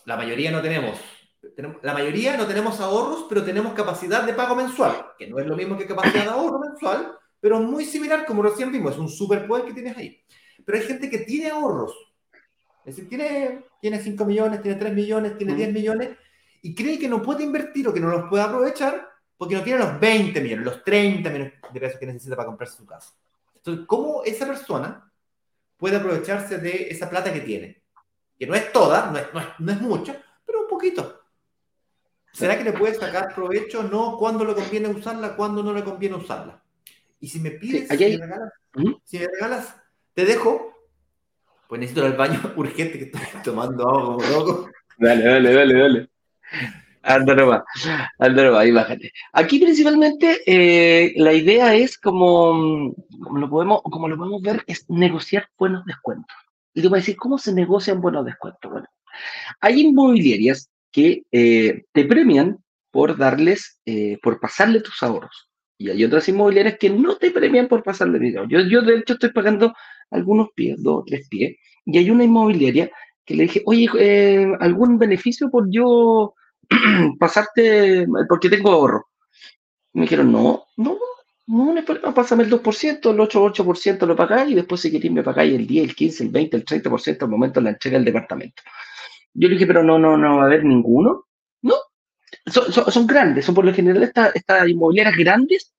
la 0.06 0.18
mayoría 0.18 0.52
no 0.52 0.62
tenemos, 0.62 1.00
la 1.82 1.94
mayoría 1.94 2.36
no 2.36 2.46
tenemos 2.46 2.80
ahorros, 2.80 3.26
pero 3.30 3.44
tenemos 3.44 3.74
capacidad 3.74 4.24
de 4.24 4.34
pago 4.34 4.56
mensual, 4.56 5.14
que 5.18 5.28
no 5.28 5.40
es 5.40 5.46
lo 5.46 5.56
mismo 5.56 5.78
que 5.78 5.86
capacidad 5.86 6.24
de 6.24 6.30
ahorro 6.30 6.60
mensual, 6.60 7.18
pero 7.40 7.60
muy 7.62 7.86
similar, 7.86 8.26
como 8.26 8.44
recién 8.44 8.72
vimos, 8.72 8.94
es 8.94 9.00
un 9.00 9.10
superpoder 9.10 9.66
que 9.66 9.74
tienes 9.74 9.98
ahí. 9.98 10.22
Pero 10.66 10.78
hay 10.78 10.84
gente 10.84 11.10
que 11.10 11.20
tiene 11.20 11.50
ahorros, 11.50 11.96
es 12.86 12.96
decir, 12.96 13.10
tiene, 13.10 13.66
tiene 13.82 14.00
5 14.00 14.26
millones, 14.26 14.62
tiene 14.62 14.78
3 14.78 14.94
millones, 14.94 15.38
tiene 15.38 15.56
10 15.56 15.74
millones, 15.74 16.10
y 16.62 16.76
cree 16.76 17.00
que 17.00 17.08
no 17.08 17.22
puede 17.22 17.44
invertir 17.44 17.88
o 17.88 17.94
que 17.94 18.00
no 18.00 18.10
los 18.10 18.30
puede 18.30 18.44
aprovechar 18.44 19.10
porque 19.40 19.56
no 19.56 19.64
tiene 19.64 19.80
los 19.80 19.98
20 20.00 20.42
millones, 20.42 20.66
los 20.66 20.84
30 20.84 21.30
millones 21.30 21.54
de 21.72 21.80
pesos 21.80 21.98
que 21.98 22.06
necesita 22.06 22.36
para 22.36 22.48
comprarse 22.48 22.76
su 22.76 22.86
casa. 22.86 23.14
Entonces, 23.56 23.86
¿cómo 23.88 24.22
esa 24.26 24.46
persona 24.46 25.10
puede 25.78 25.96
aprovecharse 25.96 26.58
de 26.58 26.90
esa 26.90 27.10
plata 27.10 27.32
que 27.32 27.40
tiene? 27.40 27.82
Que 28.38 28.46
no 28.46 28.54
es 28.54 28.70
toda, 28.74 29.10
no 29.12 29.18
es, 29.18 29.28
no 29.60 29.72
es, 29.72 29.82
mucho, 29.82 30.14
pero 30.46 30.64
un 30.64 30.68
poquito. 30.68 31.22
¿Será 32.34 32.58
que 32.58 32.66
le 32.66 32.74
puede 32.74 32.96
sacar 32.96 33.34
provecho? 33.34 33.84
No, 33.84 34.18
cuándo 34.18 34.44
le 34.44 34.56
conviene 34.56 34.90
usarla, 34.90 35.38
cuándo 35.38 35.64
no 35.64 35.74
le 35.74 35.86
conviene 35.86 36.18
usarla. 36.18 36.62
Y 37.22 37.30
si 37.30 37.40
me 37.40 37.52
pides, 37.52 37.88
si, 37.88 37.98
me 37.98 38.18
regalas, 38.18 38.54
si 39.06 39.20
me 39.20 39.28
regalas, 39.28 39.76
te 40.14 40.26
dejo 40.26 40.74
Pues 41.70 41.80
necesito 41.80 42.06
ir 42.06 42.12
al 42.12 42.18
baño 42.18 42.42
urgente 42.58 43.00
que 43.00 43.06
estoy 43.06 43.42
tomando 43.42 43.88
agua 43.88 44.02
como 44.02 44.28
loco. 44.28 44.70
Dale, 44.98 45.24
dale, 45.24 45.54
dale, 45.54 45.80
dale. 45.80 46.10
Anda 47.02 47.34
nomás, 47.34 47.64
anda 48.20 48.44
nomás, 48.44 48.60
ahí 48.60 48.72
bájate. 48.72 49.12
Aquí 49.32 49.60
principalmente 49.60 50.42
eh, 50.46 51.14
la 51.16 51.34
idea 51.34 51.74
es 51.74 51.98
como, 51.98 52.94
lo 53.34 53.50
podemos, 53.50 53.82
como 53.84 54.08
lo 54.10 54.18
podemos 54.18 54.42
ver, 54.42 54.64
es 54.68 54.86
negociar 54.90 55.48
buenos 55.58 55.86
descuentos. 55.86 56.36
Y 56.74 56.82
te 56.82 56.88
voy 56.88 56.98
a 56.98 57.02
decir, 57.02 57.16
¿cómo 57.16 57.38
se 57.38 57.54
negocian 57.54 58.02
buenos 58.02 58.26
descuentos? 58.26 58.70
Bueno, 58.70 58.88
hay 59.62 59.82
inmobiliarias 59.82 60.70
que 60.92 61.24
eh, 61.32 61.86
te 61.94 62.06
premian 62.06 62.58
por 62.92 63.18
darles, 63.18 63.80
eh, 63.86 64.18
por 64.22 64.40
pasarle 64.40 64.82
tus 64.82 65.02
ahorros. 65.02 65.50
Y 65.78 65.90
hay 65.90 66.04
otras 66.04 66.28
inmobiliarias 66.28 66.78
que 66.78 66.90
no 66.90 67.16
te 67.16 67.32
premian 67.32 67.68
por 67.70 67.82
pasarle 67.84 68.20
dinero. 68.20 68.46
Yo, 68.50 68.60
yo 68.62 68.82
de 68.82 68.98
hecho 68.98 69.14
estoy 69.14 69.32
pagando 69.32 69.74
algunos 70.12 70.50
pies, 70.54 70.82
dos, 70.84 71.06
tres 71.06 71.28
pies, 71.30 71.56
y 71.86 71.98
hay 71.98 72.10
una 72.10 72.26
inmobiliaria 72.26 72.92
que 73.26 73.36
le 73.36 73.44
dije, 73.44 73.62
oye, 73.66 73.88
eh, 73.98 74.52
¿algún 74.60 74.98
beneficio 74.98 75.50
por 75.50 75.70
yo 75.72 76.34
pasarte, 77.20 78.08
porque 78.28 78.50
tengo 78.50 78.72
ahorro? 78.72 79.10
me 79.94 80.04
dijeron, 80.04 80.32
no, 80.32 80.66
no, 80.78 80.98
no, 81.48 81.74
no 81.74 81.80
es 81.80 81.86
problema, 81.86 82.14
pásame 82.14 82.44
el 82.44 82.50
2%, 82.50 83.12
el 83.12 83.20
8, 83.20 83.44
8% 83.44 84.06
lo 84.06 84.16
pagáis 84.16 84.52
y 84.52 84.56
después 84.56 84.82
si 84.82 84.92
queréis 84.92 85.12
me 85.12 85.24
pagáis 85.24 85.54
el 85.56 85.66
10, 85.66 85.90
el 85.90 85.96
15, 85.96 86.24
el 86.26 86.30
20, 86.30 86.58
el 86.58 86.66
30% 86.66 87.24
al 87.24 87.30
momento 87.30 87.60
de 87.60 87.64
la 87.66 87.70
entrega 87.72 87.98
del 87.98 88.06
departamento. 88.06 88.62
Yo 89.34 89.48
le 89.48 89.56
dije, 89.56 89.68
pero 89.68 89.84
no, 89.84 89.98
no, 89.98 90.18
no 90.18 90.38
va 90.38 90.44
a 90.44 90.46
haber 90.46 90.64
ninguno. 90.64 91.26
No, 91.62 91.76
son, 92.46 92.72
son, 92.72 93.08
grandes, 93.08 93.46
son 93.46 93.56
por 93.56 93.66
lo 93.66 93.74
general 93.74 94.04
estas, 94.04 94.36
estas 94.36 94.68
inmobiliarias 94.68 95.18
grandes, 95.18 95.74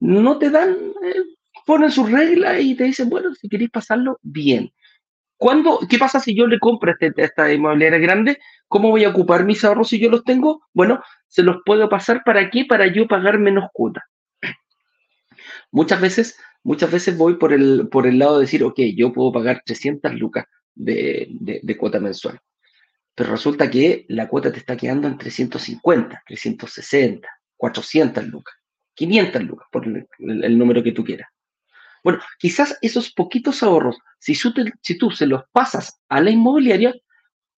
no 0.00 0.38
te 0.38 0.50
dan, 0.50 0.70
eh, 1.02 1.22
ponen 1.64 1.90
sus 1.90 2.10
reglas 2.10 2.60
y 2.60 2.74
te 2.74 2.84
dicen, 2.84 3.08
bueno, 3.08 3.34
si 3.34 3.48
queréis 3.48 3.70
pasarlo, 3.70 4.18
bien. 4.22 4.72
¿Cuándo, 5.36 5.80
¿Qué 5.88 5.98
pasa 5.98 6.20
si 6.20 6.34
yo 6.34 6.46
le 6.46 6.58
compro 6.58 6.92
este, 6.92 7.12
esta 7.16 7.52
inmobiliaria 7.52 7.98
grande? 7.98 8.38
¿Cómo 8.68 8.90
voy 8.90 9.04
a 9.04 9.10
ocupar 9.10 9.44
mis 9.44 9.64
ahorros 9.64 9.88
si 9.88 9.98
yo 9.98 10.10
los 10.10 10.24
tengo? 10.24 10.62
Bueno, 10.72 11.02
se 11.28 11.42
los 11.42 11.58
puedo 11.64 11.88
pasar 11.88 12.22
para 12.24 12.50
qué? 12.50 12.64
Para 12.64 12.86
yo 12.86 13.06
pagar 13.06 13.38
menos 13.38 13.68
cuota. 13.72 14.04
Muchas 15.70 16.00
veces, 16.00 16.38
muchas 16.62 16.90
veces 16.90 17.16
voy 17.16 17.34
por 17.36 17.52
el, 17.52 17.88
por 17.88 18.06
el 18.06 18.18
lado 18.18 18.36
de 18.36 18.42
decir, 18.42 18.62
ok, 18.62 18.80
yo 18.96 19.12
puedo 19.12 19.32
pagar 19.32 19.62
300 19.64 20.14
lucas 20.14 20.46
de, 20.74 21.28
de, 21.30 21.60
de 21.62 21.76
cuota 21.76 22.00
mensual 22.00 22.40
pero 23.14 23.30
resulta 23.30 23.70
que 23.70 24.04
la 24.08 24.28
cuota 24.28 24.50
te 24.52 24.58
está 24.58 24.76
quedando 24.76 25.06
en 25.06 25.16
350, 25.16 26.22
360, 26.26 27.28
400 27.56 28.26
lucas, 28.26 28.54
500 28.94 29.42
lucas, 29.44 29.68
por 29.70 29.86
el, 29.86 30.58
número 30.58 30.82
que 30.82 30.92
tú 30.92 31.04
quieras. 31.04 31.28
Bueno, 32.04 32.20
quizás 32.38 32.78
esos 32.82 33.10
poquitos 33.10 33.62
ahorros, 33.62 33.96
si, 34.18 34.34
si 34.34 34.98
tú 34.98 35.10
se 35.10 35.26
los 35.26 35.42
pasas 35.52 36.00
a 36.08 36.20
la 36.20 36.30
inmobiliaria, 36.30 36.94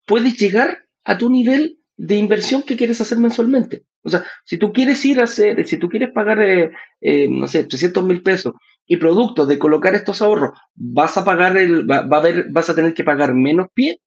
puedes 0.07 0.39
llegar 0.39 0.87
a 1.05 1.17
tu 1.17 1.31
nivel 1.31 1.79
de 1.97 2.17
inversión 2.17 2.63
que 2.63 2.77
quieres 2.77 3.01
hacer 3.01 3.19
mensualmente. 3.19 3.85
O 4.03 4.11
sea, 4.11 4.25
si 4.45 4.59
tú 4.59 4.73
quieres 4.73 5.03
ir 5.05 5.21
a 5.21 5.25
hacer, 5.25 5.67
si 5.67 5.79
tú 5.79 5.89
quieres 5.89 6.13
pagar, 6.13 6.43
eh, 6.43 6.71
eh, 7.01 7.27
no 7.29 7.49
sé, 7.49 7.65
300 7.65 8.05
mil 8.05 8.23
pesos 8.23 8.53
y 8.87 8.99
producto 8.99 9.47
de 9.47 9.59
colocar 9.59 9.95
estos 9.95 10.21
ahorros, 10.21 10.59
vas 10.75 11.17
a 11.17 11.25
pagar 11.25 11.57
el, 11.57 11.91
va, 11.91 11.97
a 11.99 12.21
haber, 12.21 12.51
vas 12.51 12.69
a 12.69 12.75
tener 12.75 12.93
que 12.93 13.03
pagar 13.03 13.33
menos 13.33 13.69
pie, 13.73 14.03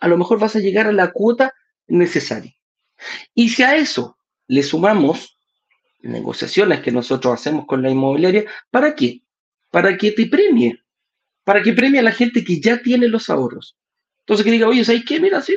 a 0.00 0.08
lo 0.08 0.18
mejor 0.18 0.38
vas 0.38 0.54
a 0.54 0.60
llegar 0.60 0.86
a 0.86 0.92
la 0.92 1.12
cuota 1.12 1.54
necesaria. 1.86 2.52
Y 3.34 3.48
si 3.48 3.62
a 3.62 3.76
eso 3.76 4.18
le 4.48 4.62
sumamos 4.62 5.38
negociaciones 6.00 6.80
que 6.80 6.92
nosotros 6.92 7.32
hacemos 7.32 7.64
con 7.64 7.80
la 7.80 7.88
inmobiliaria, 7.88 8.44
¿para 8.70 8.94
qué? 8.94 9.22
Para 9.72 9.96
que 9.96 10.12
te 10.12 10.26
premie, 10.26 10.78
para 11.42 11.62
que 11.62 11.72
premie 11.72 11.98
a 11.98 12.04
la 12.04 12.12
gente 12.12 12.44
que 12.44 12.60
ya 12.60 12.80
tiene 12.80 13.08
los 13.08 13.28
ahorros. 13.28 13.76
Entonces 14.20 14.44
que 14.44 14.52
diga, 14.52 14.68
oye, 14.68 14.84
¿sabes 14.84 15.04
qué? 15.04 15.18
Mira, 15.18 15.40
sí, 15.40 15.56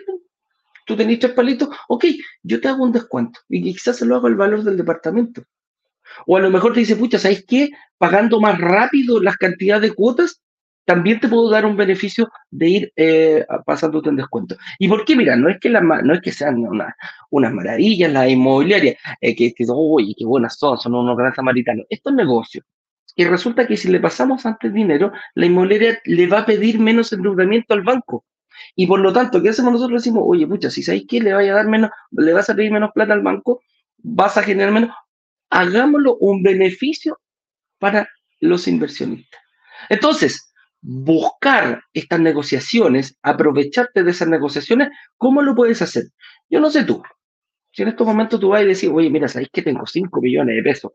tú 0.86 0.96
tenés 0.96 1.20
tres 1.20 1.34
palitos, 1.34 1.70
ok, 1.88 2.06
yo 2.42 2.62
te 2.62 2.68
hago 2.68 2.84
un 2.84 2.92
descuento 2.92 3.40
y 3.50 3.62
quizás 3.62 3.98
se 3.98 4.06
lo 4.06 4.16
hago 4.16 4.28
el 4.28 4.36
valor 4.36 4.64
del 4.64 4.78
departamento. 4.78 5.44
O 6.26 6.38
a 6.38 6.40
lo 6.40 6.50
mejor 6.50 6.74
te 6.74 6.80
dice, 6.80 6.96
pucha, 6.96 7.20
¿sabes 7.20 7.46
qué? 7.48 7.72
Pagando 7.98 8.40
más 8.40 8.60
rápido 8.60 9.22
las 9.22 9.38
cantidades 9.38 9.90
de 9.90 9.96
cuotas, 9.96 10.42
también 10.86 11.20
te 11.20 11.28
puedo 11.28 11.50
dar 11.50 11.66
un 11.66 11.76
beneficio 11.76 12.30
de 12.52 12.70
ir 12.70 12.94
eh, 12.96 13.46
pasándote 13.66 14.10
en 14.10 14.16
descuento. 14.16 14.56
¿Y 14.80 14.88
por 14.88 15.04
qué? 15.04 15.16
Mira, 15.16 15.36
no 15.36 15.50
es 15.50 15.60
que, 15.60 15.70
no 15.70 16.14
es 16.14 16.22
que 16.22 16.32
sean 16.32 16.60
una, 16.60 16.96
unas 17.32 17.52
maravillas 17.54 18.12
las 18.12 18.30
inmobiliarias, 18.30 18.96
eh, 19.20 19.36
que, 19.36 19.54
que, 19.54 19.66
uy, 19.68 20.16
qué 20.18 20.26
buenas 20.26 20.58
son, 20.58 20.78
son 20.78 20.94
unos 20.94 21.18
grandes 21.18 21.36
samaritanos. 21.36 21.86
Esto 21.90 22.12
es 22.12 22.16
negocio. 22.16 22.64
Y 23.16 23.24
resulta 23.26 23.66
que 23.66 23.78
si 23.78 23.90
le 23.90 24.00
pasamos 24.00 24.46
antes 24.46 24.74
dinero, 24.74 25.12
la 25.36 25.46
inmobiliaria 25.46 26.00
le 26.04 26.28
va 26.28 26.40
a 26.40 26.46
pedir 26.46 26.80
menos 26.80 27.14
endeudamiento 27.14 27.74
al 27.74 27.82
banco. 27.82 28.26
Y 28.76 28.88
por 28.88 29.00
lo 29.00 29.14
tanto, 29.14 29.42
¿qué 29.42 29.50
hacemos 29.50 29.74
nosotros? 29.74 30.04
Decimos, 30.04 30.24
oye, 30.26 30.46
pucha, 30.48 30.70
si 30.70 30.84
sabéis 30.84 31.06
que 31.08 31.22
le 31.22 31.34
vaya 31.34 31.54
a 31.54 31.56
dar 31.56 31.68
menos, 31.68 31.92
le 32.12 32.34
vas 32.34 32.50
a 32.50 32.56
pedir 32.56 32.72
menos 32.72 32.92
plata 32.94 33.14
al 33.14 33.22
banco, 33.22 33.62
vas 33.98 34.38
a 34.38 34.44
generar 34.44 34.74
menos, 34.74 34.90
hagámoslo 35.50 36.18
un 36.18 36.44
beneficio 36.44 37.20
para 37.80 38.08
los 38.40 38.68
inversionistas. 38.68 39.42
Entonces, 39.90 40.54
buscar 40.82 41.82
estas 41.94 42.20
negociaciones, 42.20 43.18
aprovecharte 43.24 44.04
de 44.04 44.12
esas 44.12 44.28
negociaciones, 44.28 44.90
¿cómo 45.18 45.42
lo 45.42 45.56
puedes 45.56 45.82
hacer? 45.82 46.06
Yo 46.50 46.60
no 46.60 46.70
sé 46.70 46.84
tú. 46.84 47.02
Si 47.72 47.82
en 47.82 47.90
estos 47.90 48.06
momentos 48.08 48.40
tú 48.40 48.50
vas 48.50 48.62
y 48.62 48.68
decís, 48.68 48.90
oye, 48.92 49.10
mira, 49.10 49.28
sabéis 49.28 49.50
que 49.52 49.62
tengo 49.62 49.86
5 49.86 50.22
millones 50.22 50.56
de 50.56 50.64
pesos, 50.64 50.92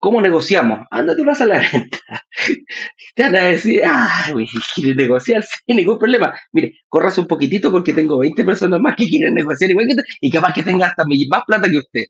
¿cómo 0.00 0.20
negociamos? 0.20 0.80
Ándate 0.90 1.22
vas 1.22 1.40
a 1.40 1.46
la 1.46 1.60
venta. 1.60 1.98
Te 3.14 3.22
van 3.22 3.36
a 3.36 3.44
decir, 3.44 3.82
ah, 3.84 4.32
¿quieres 4.74 4.96
negociar? 4.96 5.44
Sin 5.44 5.76
ningún 5.76 5.98
problema. 5.98 6.34
Mire, 6.52 6.80
corras 6.88 7.16
un 7.18 7.26
poquitito 7.26 7.70
porque 7.70 7.92
tengo 7.92 8.18
20 8.18 8.44
personas 8.44 8.80
más 8.80 8.96
que 8.96 9.08
quieren 9.08 9.34
negociar 9.34 9.70
igual 9.70 9.86
que 9.86 9.96
y 10.20 10.30
capaz 10.30 10.54
que 10.54 10.62
tenga 10.62 10.86
hasta 10.86 11.04
más 11.04 11.44
plata 11.46 11.70
que 11.70 11.78
usted. 11.78 12.04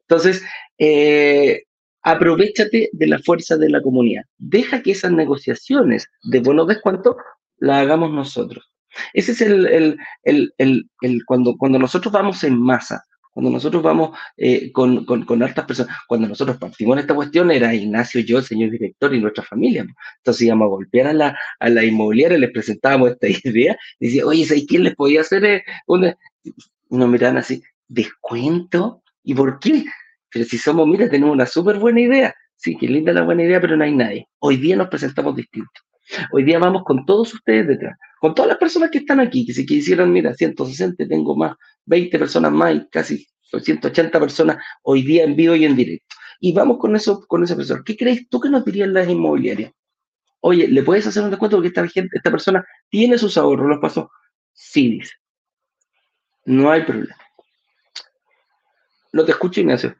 Entonces, 0.00 0.44
eh, 0.78 1.62
aprovechate 2.02 2.90
de 2.92 3.06
la 3.06 3.18
fuerza 3.20 3.56
de 3.56 3.70
la 3.70 3.80
comunidad. 3.80 4.24
Deja 4.38 4.82
que 4.82 4.92
esas 4.92 5.12
negociaciones 5.12 6.08
de 6.24 6.40
buenos 6.40 6.66
descuentos 6.66 7.16
las 7.58 7.78
hagamos 7.78 8.12
nosotros. 8.12 8.70
Ese 9.12 9.32
es 9.32 9.40
el, 9.40 9.98
el, 10.22 10.90
cuando, 11.26 11.56
cuando 11.56 11.78
nosotros 11.78 12.12
vamos 12.12 12.42
en 12.44 12.60
masa, 12.60 13.02
cuando 13.36 13.50
nosotros 13.50 13.82
vamos 13.82 14.16
eh, 14.38 14.72
con, 14.72 15.04
con, 15.04 15.26
con, 15.26 15.42
altas 15.42 15.66
personas, 15.66 15.94
cuando 16.08 16.26
nosotros 16.26 16.56
partimos 16.56 16.94
en 16.94 17.00
esta 17.00 17.14
cuestión, 17.14 17.50
era 17.50 17.74
Ignacio, 17.74 18.22
yo, 18.22 18.38
el 18.38 18.44
señor 18.44 18.70
director 18.70 19.14
y 19.14 19.20
nuestra 19.20 19.44
familia. 19.44 19.86
Entonces 20.16 20.46
íbamos 20.46 20.64
a 20.64 20.68
golpear 20.70 21.08
a 21.08 21.12
la, 21.12 21.38
a 21.60 21.68
la 21.68 21.84
inmobiliaria, 21.84 22.38
les 22.38 22.50
presentábamos 22.50 23.10
esta 23.10 23.28
idea, 23.50 23.76
y 24.00 24.06
decía, 24.06 24.24
oye, 24.24 24.46
¿sabes 24.46 24.64
quién 24.66 24.84
les 24.84 24.94
podía 24.94 25.20
hacer 25.20 25.44
eh, 25.44 25.64
una? 25.86 26.16
nos 26.88 27.08
miran 27.10 27.36
así, 27.36 27.62
¿descuento? 27.86 29.02
¿Y 29.22 29.34
por 29.34 29.58
qué? 29.58 29.84
Pero 30.30 30.46
si 30.46 30.56
somos, 30.56 30.88
mira, 30.88 31.10
tenemos 31.10 31.34
una 31.34 31.44
súper 31.44 31.78
buena 31.78 32.00
idea. 32.00 32.34
Sí, 32.56 32.74
qué 32.78 32.88
linda 32.88 33.12
la 33.12 33.20
buena 33.20 33.42
idea, 33.42 33.60
pero 33.60 33.76
no 33.76 33.84
hay 33.84 33.94
nadie. 33.94 34.28
Hoy 34.38 34.56
día 34.56 34.76
nos 34.76 34.88
presentamos 34.88 35.36
distintos. 35.36 35.84
Hoy 36.32 36.42
día 36.42 36.58
vamos 36.58 36.84
con 36.84 37.04
todos 37.04 37.34
ustedes 37.34 37.68
detrás, 37.68 37.98
con 38.18 38.34
todas 38.34 38.48
las 38.48 38.58
personas 38.58 38.90
que 38.90 38.98
están 38.98 39.20
aquí, 39.20 39.46
que 39.46 39.52
si 39.52 39.66
quisieran, 39.66 40.12
mira, 40.12 40.34
160, 40.34 41.06
tengo 41.06 41.36
más, 41.36 41.56
20 41.84 42.18
personas 42.18 42.52
más 42.52 42.74
y 42.74 42.88
casi 42.88 43.26
180 43.50 44.18
personas 44.18 44.56
hoy 44.82 45.02
día 45.02 45.24
en 45.24 45.36
vivo 45.36 45.54
y 45.54 45.64
en 45.64 45.76
directo. 45.76 46.16
Y 46.40 46.52
vamos 46.52 46.78
con 46.78 46.94
eso, 46.96 47.26
con 47.26 47.44
esa 47.44 47.56
persona. 47.56 47.82
¿Qué 47.84 47.96
crees 47.96 48.28
tú 48.28 48.40
que 48.40 48.50
nos 48.50 48.64
dirían 48.64 48.92
las 48.92 49.08
inmobiliarias? 49.08 49.72
Oye, 50.40 50.68
¿le 50.68 50.82
puedes 50.82 51.06
hacer 51.06 51.22
un 51.22 51.30
descuento 51.30 51.56
porque 51.56 51.68
esta 51.68 51.86
gente, 51.88 52.16
esta 52.16 52.30
persona 52.30 52.64
tiene 52.88 53.18
sus 53.18 53.36
ahorros, 53.38 53.68
los 53.68 53.78
pasó? 53.78 54.10
Sí, 54.52 54.98
dice. 54.98 55.14
No 56.44 56.70
hay 56.70 56.82
problema. 56.82 57.16
No 59.12 59.24
te 59.24 59.32
escucho, 59.32 59.60
Ignacio. 59.60 59.96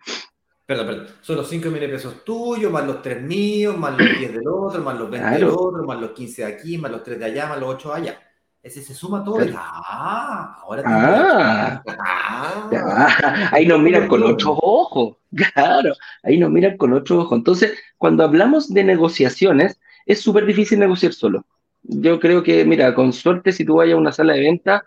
Perdón, 0.67 0.87
perdón. 0.87 1.07
Son 1.21 1.37
los 1.37 1.49
5 1.49 1.69
millones 1.69 1.89
de 1.89 1.97
pesos 1.97 2.25
tuyos, 2.25 2.73
más 2.73 2.85
los 2.85 3.01
3 3.01 3.23
míos, 3.23 3.79
más 3.79 3.97
los 3.97 4.19
10 4.19 4.33
del 4.33 4.49
otro, 4.49 4.83
más 4.83 4.99
los 4.99 5.09
20 5.09 5.31
del 5.31 5.45
otro, 5.45 5.85
más 5.85 6.01
los 6.01 6.11
15 6.11 6.43
de 6.43 6.53
aquí, 6.53 6.77
más 6.77 6.91
los 6.91 7.05
3 7.05 7.19
de 7.21 7.25
allá, 7.25 7.47
más 7.47 7.61
los 7.61 7.75
8 7.75 7.89
de 7.89 7.95
allá. 7.95 8.21
Ese 8.67 8.83
se 8.83 8.95
suma 8.95 9.23
todo. 9.23 9.39
Ah, 9.55 10.59
ahora 10.61 10.83
ah, 10.85 11.83
ah, 12.01 13.49
ahí 13.53 13.65
nos 13.65 13.79
miran 13.79 14.09
con 14.09 14.25
otros 14.25 14.59
ojos. 14.61 15.17
Claro, 15.55 15.93
ahí 16.23 16.39
nos 16.39 16.51
miran 16.51 16.77
con 16.79 16.95
otros 16.95 17.25
ojos. 17.25 17.39
Entonces, 17.39 17.79
cuando 17.99 18.25
hablamos 18.25 18.73
de 18.73 18.83
negociaciones, 18.83 19.79
es 20.07 20.21
súper 20.21 20.47
difícil 20.47 20.79
negociar 20.81 21.13
solo. 21.13 21.45
Yo 21.83 22.19
creo 22.19 22.43
que, 22.43 22.65
mira, 22.65 22.95
con 22.95 23.13
suerte, 23.13 23.53
si 23.53 23.65
tú 23.65 23.77
vayas 23.77 23.95
a 23.95 23.99
una 23.99 24.13
sala 24.13 24.33
de 24.33 24.41
venta, 24.41 24.85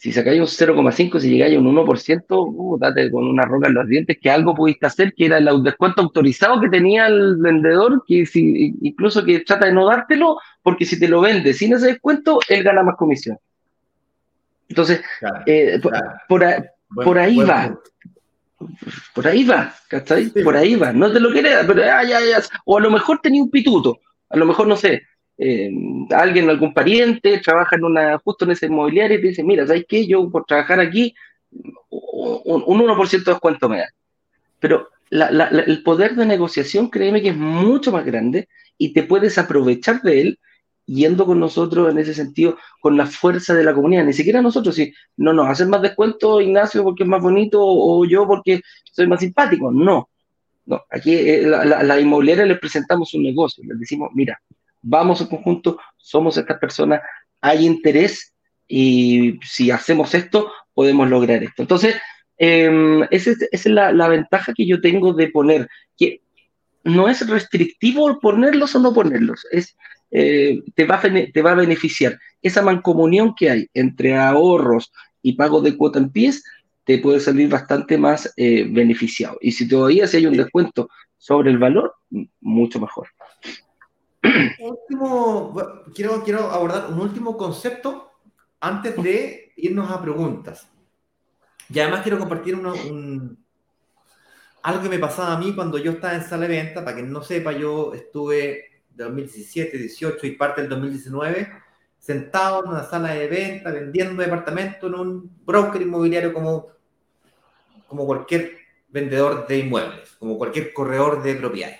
si 0.00 0.12
sacáis 0.12 0.40
un 0.40 0.46
0,5, 0.46 1.20
si 1.20 1.28
llegáis 1.28 1.54
a 1.58 1.60
un 1.60 1.76
1%, 1.76 2.24
uh, 2.30 2.78
date 2.78 3.10
con 3.10 3.28
una 3.28 3.44
roca 3.44 3.68
en 3.68 3.74
los 3.74 3.86
dientes 3.86 4.16
que 4.18 4.30
algo 4.30 4.54
pudiste 4.54 4.86
hacer, 4.86 5.12
que 5.12 5.26
era 5.26 5.36
el 5.36 5.62
descuento 5.62 6.00
autorizado 6.00 6.58
que 6.58 6.70
tenía 6.70 7.06
el 7.06 7.36
vendedor, 7.36 8.02
que 8.06 8.24
si, 8.24 8.74
incluso 8.80 9.22
que 9.22 9.40
trata 9.40 9.66
de 9.66 9.74
no 9.74 9.84
dártelo, 9.84 10.38
porque 10.62 10.86
si 10.86 10.98
te 10.98 11.06
lo 11.06 11.20
vende 11.20 11.52
sin 11.52 11.74
ese 11.74 11.88
descuento, 11.88 12.40
él 12.48 12.62
gana 12.62 12.82
más 12.82 12.96
comisión. 12.96 13.36
Entonces, 14.70 15.02
eh, 15.44 15.78
por, 16.26 16.44
ahí 17.18 17.36
va. 17.36 17.78
Por 19.14 19.28
ahí 19.28 19.44
va, 19.44 19.74
¿cachai? 19.86 20.30
Por 20.30 20.56
ahí 20.56 20.76
va. 20.76 20.94
No 20.94 21.12
te 21.12 21.20
lo 21.20 21.30
quería, 21.30 21.60
pero 21.66 21.82
ya, 21.82 22.02
ya, 22.04 22.20
ya. 22.20 22.42
O 22.64 22.78
a 22.78 22.80
lo 22.80 22.90
mejor 22.90 23.20
tenía 23.20 23.42
un 23.42 23.50
pituto. 23.50 24.00
A 24.30 24.38
lo 24.38 24.46
mejor, 24.46 24.66
no 24.66 24.76
sé, 24.76 25.02
eh, 25.42 25.70
alguien, 26.10 26.50
algún 26.50 26.74
pariente, 26.74 27.38
trabaja 27.38 27.76
en 27.76 27.84
una, 27.84 28.18
justo 28.18 28.44
en 28.44 28.50
ese 28.50 28.66
inmobiliario 28.66 29.16
y 29.16 29.22
te 29.22 29.28
dice, 29.28 29.42
mira, 29.42 29.66
¿sabes 29.66 29.86
qué? 29.88 30.06
Yo 30.06 30.28
por 30.28 30.44
trabajar 30.44 30.80
aquí, 30.80 31.14
un, 31.88 32.62
1% 32.62 33.10
de 33.24 33.32
descuento 33.32 33.66
me 33.66 33.78
da. 33.78 33.88
Pero 34.58 34.88
el 35.10 35.82
poder 35.82 36.14
de 36.14 36.26
negociación, 36.26 36.90
créeme 36.90 37.22
que 37.22 37.30
es 37.30 37.36
mucho 37.36 37.90
más 37.90 38.04
grande 38.04 38.50
y 38.76 38.92
te 38.92 39.02
puedes 39.02 39.38
aprovechar 39.38 40.02
de 40.02 40.20
él 40.20 40.38
yendo 40.84 41.24
con 41.24 41.40
nosotros 41.40 41.90
en 41.90 41.96
ese 41.96 42.12
sentido, 42.12 42.58
con 42.82 42.98
la 42.98 43.06
fuerza 43.06 43.54
de 43.54 43.64
la 43.64 43.72
comunidad. 43.72 44.04
Ni 44.04 44.12
siquiera 44.12 44.42
nosotros, 44.42 44.74
si 44.74 44.92
no 45.16 45.32
nos 45.32 45.48
hacen 45.48 45.70
más 45.70 45.80
descuento, 45.80 46.42
Ignacio, 46.42 46.84
porque 46.84 47.04
es 47.04 47.08
más 47.08 47.22
bonito, 47.22 47.60
o 47.62 48.04
yo 48.04 48.26
porque 48.26 48.60
soy 48.92 49.06
más 49.06 49.20
simpático. 49.20 49.72
No. 49.72 50.10
No, 50.66 50.82
aquí 50.90 51.14
eh, 51.14 51.46
la, 51.46 51.82
la, 51.82 51.98
inmobiliaria 51.98 52.44
les 52.44 52.58
presentamos 52.60 53.14
un 53.14 53.22
negocio, 53.22 53.64
les 53.66 53.80
decimos, 53.80 54.10
mira, 54.14 54.38
vamos 54.82 55.20
en 55.20 55.28
conjunto, 55.28 55.78
somos 55.96 56.36
estas 56.36 56.58
personas, 56.58 57.00
hay 57.40 57.66
interés 57.66 58.34
y 58.66 59.38
si 59.42 59.70
hacemos 59.70 60.14
esto, 60.14 60.52
podemos 60.74 61.08
lograr 61.08 61.42
esto. 61.42 61.62
Entonces, 61.62 61.96
em, 62.38 63.02
esa 63.10 63.32
es, 63.50 63.66
la, 63.66 63.92
la, 63.92 64.08
ventaja 64.08 64.52
que 64.54 64.66
yo 64.66 64.80
tengo 64.80 65.12
de 65.12 65.28
poner, 65.28 65.68
que 65.96 66.22
no 66.84 67.08
es 67.08 67.26
restrictivo 67.28 68.18
ponerlos 68.20 68.74
o 68.74 68.78
no 68.80 68.94
ponerlos, 68.94 69.46
es, 69.50 69.76
eh, 70.10 70.62
te, 70.74 70.84
va 70.84 70.96
a, 70.96 71.02
te 71.02 71.42
va 71.42 71.52
a 71.52 71.56
beneficiar. 71.56 72.18
Esa 72.42 72.62
mancomunión 72.62 73.34
que 73.34 73.50
hay 73.50 73.68
entre 73.74 74.16
ahorros 74.16 74.92
y 75.22 75.34
pago 75.34 75.60
de 75.60 75.76
cuota 75.76 75.98
en 75.98 76.10
pies 76.10 76.42
te 76.84 76.98
puede 76.98 77.20
salir 77.20 77.48
bastante 77.48 77.98
más 77.98 78.32
eh, 78.36 78.66
beneficiado. 78.68 79.38
Y 79.40 79.52
si 79.52 79.68
todavía 79.68 80.06
si 80.06 80.16
hay 80.16 80.26
un 80.26 80.36
descuento 80.36 80.88
sobre 81.18 81.50
el 81.50 81.58
valor, 81.58 81.94
mucho 82.40 82.80
mejor. 82.80 83.08
Último, 84.60 85.54
quiero, 85.94 86.22
quiero 86.22 86.50
abordar 86.50 86.90
un 86.90 87.00
último 87.00 87.36
concepto 87.36 88.12
antes 88.60 89.02
de 89.02 89.52
irnos 89.56 89.90
a 89.90 90.00
preguntas. 90.00 90.68
Y 91.72 91.78
además 91.78 92.02
quiero 92.02 92.18
compartir 92.18 92.54
un, 92.54 93.38
algo 94.62 94.82
que 94.82 94.88
me 94.88 94.98
pasaba 94.98 95.34
a 95.34 95.38
mí 95.38 95.54
cuando 95.54 95.78
yo 95.78 95.92
estaba 95.92 96.14
en 96.14 96.24
sala 96.24 96.46
de 96.46 96.56
venta. 96.56 96.84
Para 96.84 96.96
quien 96.96 97.12
no 97.12 97.22
sepa, 97.22 97.52
yo 97.52 97.94
estuve 97.94 98.82
de 98.90 99.04
2017, 99.04 99.78
18 99.78 100.26
y 100.26 100.30
parte 100.32 100.60
del 100.62 100.70
2019 100.70 101.48
sentado 102.00 102.64
en 102.64 102.70
una 102.70 102.82
sala 102.82 103.12
de 103.12 103.28
venta 103.28 103.70
vendiendo 103.70 104.22
departamentos 104.22 104.90
en 104.90 104.98
un 104.98 105.30
broker 105.44 105.80
inmobiliario 105.82 106.32
como, 106.32 106.68
como 107.86 108.06
cualquier 108.06 108.56
vendedor 108.88 109.46
de 109.46 109.58
inmuebles, 109.58 110.16
como 110.18 110.38
cualquier 110.38 110.72
corredor 110.72 111.22
de 111.22 111.34
propiedades. 111.36 111.78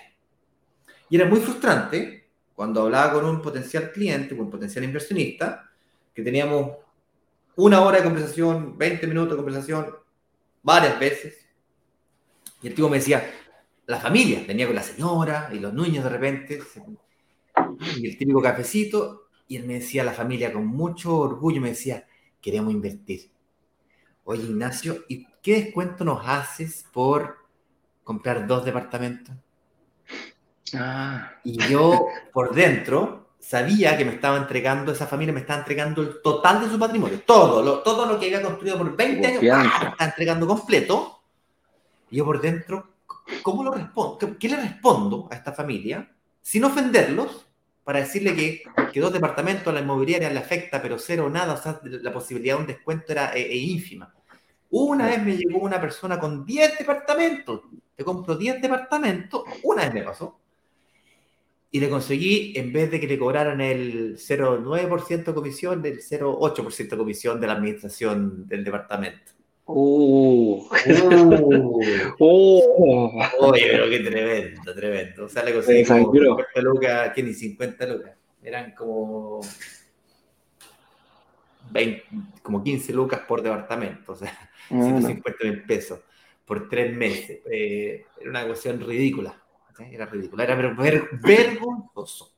Y 1.09 1.17
era 1.17 1.25
muy 1.27 1.39
frustrante 1.39 2.20
cuando 2.61 2.83
hablaba 2.83 3.13
con 3.13 3.25
un 3.25 3.41
potencial 3.41 3.91
cliente, 3.91 4.37
con 4.37 4.45
un 4.45 4.51
potencial 4.51 4.83
inversionista, 4.83 5.67
que 6.13 6.21
teníamos 6.21 6.77
una 7.55 7.81
hora 7.81 7.97
de 7.97 8.03
conversación, 8.03 8.77
20 8.77 9.07
minutos 9.07 9.31
de 9.31 9.35
conversación, 9.37 9.87
varias 10.61 10.99
veces. 10.99 11.43
Y 12.61 12.67
el 12.67 12.75
tipo 12.75 12.87
me 12.87 12.97
decía, 12.97 13.27
la 13.87 13.99
familia, 13.99 14.43
venía 14.47 14.67
con 14.67 14.75
la 14.75 14.83
señora 14.83 15.49
y 15.51 15.57
los 15.57 15.73
niños 15.73 16.03
de 16.03 16.09
repente, 16.11 16.61
y 17.97 18.07
el 18.07 18.15
típico 18.15 18.43
cafecito, 18.43 19.29
y 19.47 19.55
él 19.55 19.65
me 19.65 19.79
decía, 19.79 20.03
la 20.03 20.13
familia 20.13 20.53
con 20.53 20.67
mucho 20.67 21.17
orgullo 21.17 21.61
me 21.61 21.69
decía, 21.69 22.05
queremos 22.39 22.71
invertir. 22.71 23.31
Oye, 24.23 24.43
Ignacio, 24.43 25.03
¿y 25.07 25.25
qué 25.41 25.63
descuento 25.63 26.05
nos 26.05 26.21
haces 26.27 26.85
por 26.93 27.37
comprar 28.03 28.45
dos 28.45 28.63
departamentos? 28.63 29.35
Ah. 30.75 31.31
Y 31.43 31.57
yo 31.67 32.07
por 32.31 32.53
dentro 32.53 33.29
sabía 33.39 33.97
que 33.97 34.05
me 34.05 34.13
estaba 34.13 34.37
entregando, 34.37 34.91
esa 34.91 35.07
familia 35.07 35.33
me 35.33 35.41
estaba 35.41 35.59
entregando 35.59 36.01
el 36.01 36.21
total 36.21 36.61
de 36.61 36.69
su 36.69 36.77
patrimonio, 36.77 37.21
todo 37.25 37.61
lo, 37.61 37.79
todo 37.79 38.05
lo 38.05 38.19
que 38.19 38.27
había 38.27 38.41
construido 38.41 38.77
por 38.77 38.95
20 38.95 39.27
años, 39.27 39.41
me 39.41 39.89
está 39.89 40.05
entregando 40.05 40.47
completo. 40.47 41.21
Y 42.09 42.17
yo 42.17 42.25
por 42.25 42.39
dentro 42.41 42.91
¿cómo 43.41 43.63
lo 43.63 43.71
respondo? 43.71 44.17
¿Qué, 44.39 44.49
le 44.49 44.57
respondo 44.57 45.27
a 45.31 45.35
esta 45.35 45.53
familia 45.53 46.09
sin 46.41 46.63
ofenderlos 46.63 47.45
para 47.83 47.99
decirle 47.99 48.35
que, 48.35 48.63
que 48.91 48.99
dos 48.99 49.13
departamentos 49.13 49.67
a 49.67 49.71
la 49.73 49.81
inmobiliaria 49.81 50.29
le 50.29 50.39
afecta, 50.39 50.81
pero 50.81 50.99
cero 50.99 51.25
o 51.25 51.29
nada, 51.29 51.53
o 51.53 51.57
sea, 51.57 51.79
la 51.83 52.13
posibilidad 52.13 52.55
de 52.55 52.61
un 52.61 52.67
descuento 52.67 53.11
era 53.11 53.35
eh, 53.35 53.41
eh, 53.41 53.57
ínfima? 53.57 54.13
Una 54.69 55.07
vez 55.07 55.21
me 55.23 55.35
llegó 55.35 55.59
una 55.59 55.81
persona 55.81 56.19
con 56.19 56.45
10 56.45 56.77
departamentos, 56.77 57.61
te 57.95 58.03
compro 58.03 58.35
10 58.35 58.61
departamentos, 58.61 59.43
una 59.63 59.83
vez 59.83 59.93
me 59.93 60.03
pasó, 60.03 60.39
y 61.73 61.79
le 61.79 61.89
conseguí, 61.89 62.53
en 62.57 62.73
vez 62.73 62.91
de 62.91 62.99
que 62.99 63.07
le 63.07 63.17
cobraran 63.17 63.61
el 63.61 64.17
0,9% 64.17 65.23
de 65.23 65.33
comisión, 65.33 65.85
el 65.85 65.99
0,8% 66.01 66.89
de 66.89 66.97
comisión 66.97 67.39
de 67.39 67.47
la 67.47 67.53
administración 67.53 68.45
del 68.47 68.63
departamento. 68.63 69.31
Uh. 69.65 70.67
Uh. 72.19 73.21
Oye, 73.39 73.67
pero 73.71 73.89
qué 73.89 73.99
tremendo, 73.99 74.75
tremendo. 74.75 75.25
O 75.25 75.29
sea, 75.29 75.43
le 75.43 75.53
conseguí 75.53 75.85
como 75.85 76.11
50 76.11 76.61
lucas, 76.61 77.13
que 77.13 77.23
ni 77.23 77.33
50 77.33 77.85
lucas. 77.87 78.11
Eran 78.43 78.73
como 78.75 79.39
20, 81.71 82.03
como 82.41 82.63
15 82.63 82.93
lucas 82.93 83.21
por 83.27 83.41
departamento, 83.41 84.11
o 84.11 84.15
sea, 84.15 84.37
150 84.67 85.29
ah, 85.29 85.45
mil 85.45 85.63
pesos 85.63 85.99
por 86.45 86.67
tres 86.67 86.93
meses. 86.95 87.39
Eh, 87.49 88.05
era 88.19 88.29
una 88.29 88.45
cuestión 88.45 88.79
ridícula. 88.81 89.40
Era 89.89 90.05
ridícula, 90.05 90.43
era 90.43 90.55
ver, 90.55 91.09
vergonzoso. 91.21 92.35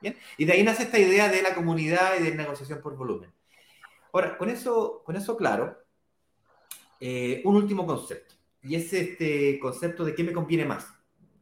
¿Bien? 0.00 0.16
Y 0.36 0.44
de 0.44 0.52
ahí 0.52 0.62
nace 0.62 0.84
esta 0.84 0.98
idea 0.98 1.28
de 1.28 1.42
la 1.42 1.54
comunidad 1.54 2.18
y 2.18 2.24
de 2.24 2.34
negociación 2.34 2.80
por 2.80 2.96
volumen. 2.96 3.32
Ahora, 4.12 4.36
con 4.36 4.50
eso, 4.50 5.02
con 5.04 5.16
eso 5.16 5.36
claro, 5.36 5.78
eh, 7.00 7.40
un 7.44 7.56
último 7.56 7.86
concepto, 7.86 8.34
y 8.62 8.74
es 8.74 8.92
este 8.92 9.58
concepto 9.58 10.04
de 10.04 10.14
qué 10.14 10.22
me 10.22 10.32
conviene 10.32 10.64
más. 10.64 10.86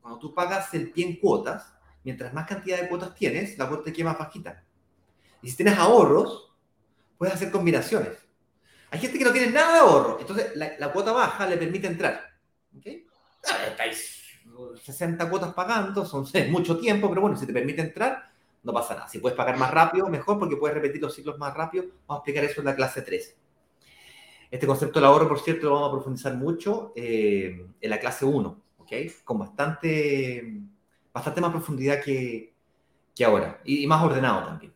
Cuando 0.01 0.19
tú 0.19 0.35
pagas 0.35 0.73
el 0.75 0.91
pie 0.91 1.07
en 1.07 1.17
cuotas, 1.17 1.75
mientras 2.05 2.33
más 2.33 2.47
cantidad 2.47 2.81
de 2.81 2.89
cuotas 2.89 3.15
tienes, 3.15 3.59
la 3.59 3.69
cuota 3.69 3.85
te 3.85 3.93
queda 3.93 4.11
más 4.11 4.19
bajita. 4.19 4.65
Y 5.43 5.51
si 5.51 5.57
tienes 5.57 5.79
ahorros, 5.79 6.53
puedes 7.19 7.35
hacer 7.35 7.51
combinaciones. 7.51 8.13
Hay 8.91 8.99
gente 8.99 9.19
que 9.19 9.25
no 9.25 9.33
tiene 9.33 9.53
nada 9.53 9.75
de 9.75 9.79
ahorro, 9.81 10.19
entonces 10.21 10.53
la, 10.57 10.93
cuota 10.93 11.13
baja 11.13 11.47
le 11.47 11.57
permite 11.57 11.87
entrar. 11.87 12.21
¿Okay? 12.77 13.07
60 14.83 15.29
cuotas 15.29 15.55
pagando, 15.55 16.05
son 16.05 16.27
mucho 16.51 16.79
tiempo, 16.79 17.09
pero 17.09 17.21
bueno, 17.21 17.37
si 17.37 17.47
te 17.47 17.53
permite 17.53 17.83
entrar, 17.83 18.31
no 18.63 18.73
pasa 18.73 18.95
nada. 18.95 19.09
Si 19.09 19.19
puedes 19.19 19.37
pagar 19.37 19.57
más 19.57 19.71
rápido, 19.71 20.09
mejor, 20.09 20.39
porque 20.39 20.57
puedes 20.57 20.75
repetir 20.75 21.01
los 21.01 21.15
ciclos 21.15 21.39
más 21.39 21.55
rápido. 21.55 21.85
Vamos 22.07 22.09
a 22.09 22.17
explicar 22.19 22.45
eso 22.45 22.61
en 22.61 22.67
la 22.67 22.77
clase 22.77 23.03
3. 23.03 23.37
Este 24.51 24.67
concepto 24.67 24.99
del 24.99 25.07
ahorro, 25.07 25.29
por 25.29 25.41
cierto, 25.41 25.67
lo 25.67 25.75
vamos 25.75 25.89
a 25.89 25.93
profundizar 25.93 26.35
mucho 26.35 26.93
eh, 26.97 27.67
en 27.81 27.91
la 27.91 28.01
clase 28.01 28.25
1, 28.25 28.63
¿ok? 28.79 28.93
Con 29.25 29.39
bastante, 29.39 30.61
bastante 31.13 31.41
más 31.41 31.53
profundidad 31.53 32.03
que, 32.03 32.53
que 33.15 33.25
ahora 33.25 33.61
y, 33.65 33.87
más 33.87 34.03
ordenado 34.03 34.47
también. 34.47 34.75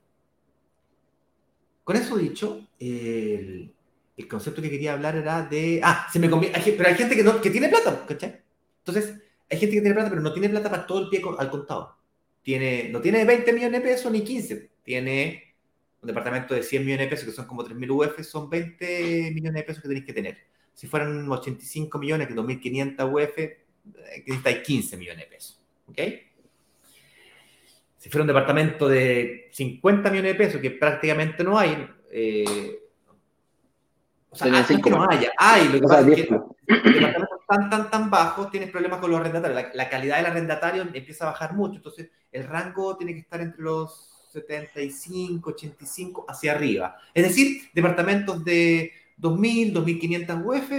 Con 1.83 1.97
eso 1.97 2.17
dicho, 2.17 2.61
el, 2.79 3.75
el, 4.17 4.29
concepto 4.29 4.63
que 4.63 4.71
quería 4.71 4.95
hablar 4.95 5.17
era 5.17 5.43
de... 5.43 5.81
Ah, 5.83 6.07
se 6.11 6.19
me 6.19 6.31
conviene, 6.31 6.57
pero 6.65 6.89
hay 6.89 6.95
gente 6.95 7.17
que, 7.17 7.25
no, 7.25 7.41
que 7.41 7.51
tiene 7.51 7.69
plata, 7.69 8.07
¿cachai? 8.07 8.43
Entonces, 8.79 9.24
hay 9.51 9.59
gente 9.59 9.75
que 9.75 9.81
tiene 9.81 9.95
plata, 9.95 10.11
pero 10.11 10.23
no 10.23 10.33
tiene 10.33 10.49
plata 10.49 10.71
para 10.71 10.87
todo 10.87 11.01
el 11.01 11.09
pie 11.09 11.23
al 11.39 11.51
contado. 11.51 11.97
Tiene, 12.43 12.89
no 12.91 13.01
tiene 13.01 13.25
20 13.25 13.53
millones 13.53 13.83
de 13.83 13.89
pesos 13.89 14.13
ni 14.13 14.23
15, 14.23 14.71
tiene 14.83 15.55
un 16.03 16.09
departamento 16.09 16.55
de 16.55 16.63
100 16.63 16.85
millones 16.85 17.07
de 17.07 17.11
pesos, 17.11 17.25
que 17.27 17.33
son 17.33 17.47
como 17.47 17.65
3.000 17.65 17.91
UF, 17.91 18.23
son 18.25 18.51
20 18.51 19.31
millones 19.33 19.55
de 19.55 19.63
pesos 19.63 19.83
que 19.83 19.89
tenéis 19.89 20.05
que 20.05 20.13
tener. 20.13 20.39
Si 20.75 20.87
fueran 20.87 21.31
85 21.31 21.99
millones, 21.99 22.29
que 22.29 22.35
2.500 22.35 23.13
UF, 23.13 23.39
necesitáis 24.27 24.59
15 24.59 24.97
millones 24.97 25.25
de 25.25 25.31
pesos. 25.31 25.61
¿Ok? 25.87 25.99
Si 27.99 28.11
fuera 28.11 28.23
un 28.23 28.29
departamento 28.29 28.87
de 28.87 29.49
50 29.53 30.11
millones 30.11 30.33
de 30.33 30.45
pesos, 30.45 30.61
que 30.61 30.73
prácticamente 30.73 31.43
no 31.43 31.59
hay, 31.59 31.89
eh, 32.11 32.79
o 34.29 34.37
sea, 34.37 34.49
no 34.49 34.59
es 34.59 34.67
que 34.67 34.91
no 34.91 35.09
haya, 35.09 35.33
hay, 35.39 35.69
lo 35.69 35.75
que 35.75 35.81
pasa 35.81 36.01
es 36.01 36.17
que 36.17 36.23
departamentos 36.23 37.34
tan, 37.47 37.71
tan, 37.71 37.91
tan 37.91 38.11
bajos 38.11 38.51
tienes 38.51 38.71
problemas 38.71 39.01
con 39.01 39.11
los 39.11 39.21
arrendatarios. 39.21 39.63
La, 39.63 39.71
la 39.75 39.91
calidad 39.91 40.17
del 40.17 40.27
arrendatario 40.27 40.83
empieza 40.83 41.25
a 41.25 41.33
bajar 41.33 41.55
mucho, 41.55 41.77
entonces 41.77 42.11
el 42.33 42.45
rango 42.45 42.97
tiene 42.97 43.15
que 43.15 43.21
estar 43.21 43.41
entre 43.41 43.63
los 43.63 44.15
75, 44.33 45.51
85 45.51 46.27
hacia 46.29 46.53
arriba. 46.53 46.97
Es 47.13 47.23
decir, 47.23 47.71
departamentos 47.73 48.45
de 48.45 48.93
2.000, 49.19 49.73
2.500 49.73 50.45
UF 50.45 50.73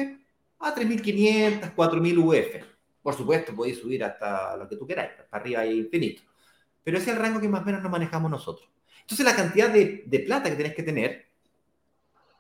a 0.59 0.76
3.500, 0.76 1.76
4.000 1.76 2.18
UF. 2.18 2.66
Por 3.01 3.13
supuesto, 3.13 3.55
podéis 3.55 3.80
subir 3.80 4.03
hasta 4.03 4.57
lo 4.57 4.68
que 4.68 4.76
tú 4.76 4.86
queráis, 4.86 5.11
para 5.30 5.41
arriba 5.41 5.61
hay 5.61 5.80
infinito. 5.80 6.24
Pero 6.84 6.97
ese 6.97 7.11
es 7.11 7.16
el 7.16 7.22
rango 7.22 7.39
que 7.39 7.47
más 7.47 7.61
o 7.61 7.66
menos 7.66 7.82
nos 7.82 7.91
manejamos 7.91 8.30
nosotros. 8.30 8.70
Entonces, 9.01 9.26
la 9.26 9.36
cantidad 9.36 9.70
de, 9.70 10.03
de 10.05 10.20
plata 10.20 10.49
que 10.49 10.55
tenés 10.55 10.76
que 10.76 10.84
tener. 10.84 11.26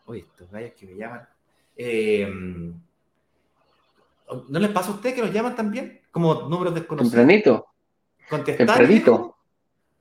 Oye, 0.05 0.21
estos 0.21 0.51
gallos 0.51 0.73
que 0.73 0.85
me 0.85 0.95
llaman. 0.95 1.27
Eh, 1.77 2.73
¿No 4.49 4.59
les 4.59 4.71
pasa 4.71 4.89
a 4.89 4.93
ustedes 4.95 5.15
que 5.15 5.21
nos 5.21 5.33
llaman 5.33 5.55
también? 5.55 6.01
Como 6.11 6.49
números 6.49 6.73
desconocidos. 6.73 7.13
Tempranito. 7.13 7.67
Contestar. 8.29 8.65
Tempranito 8.65 9.35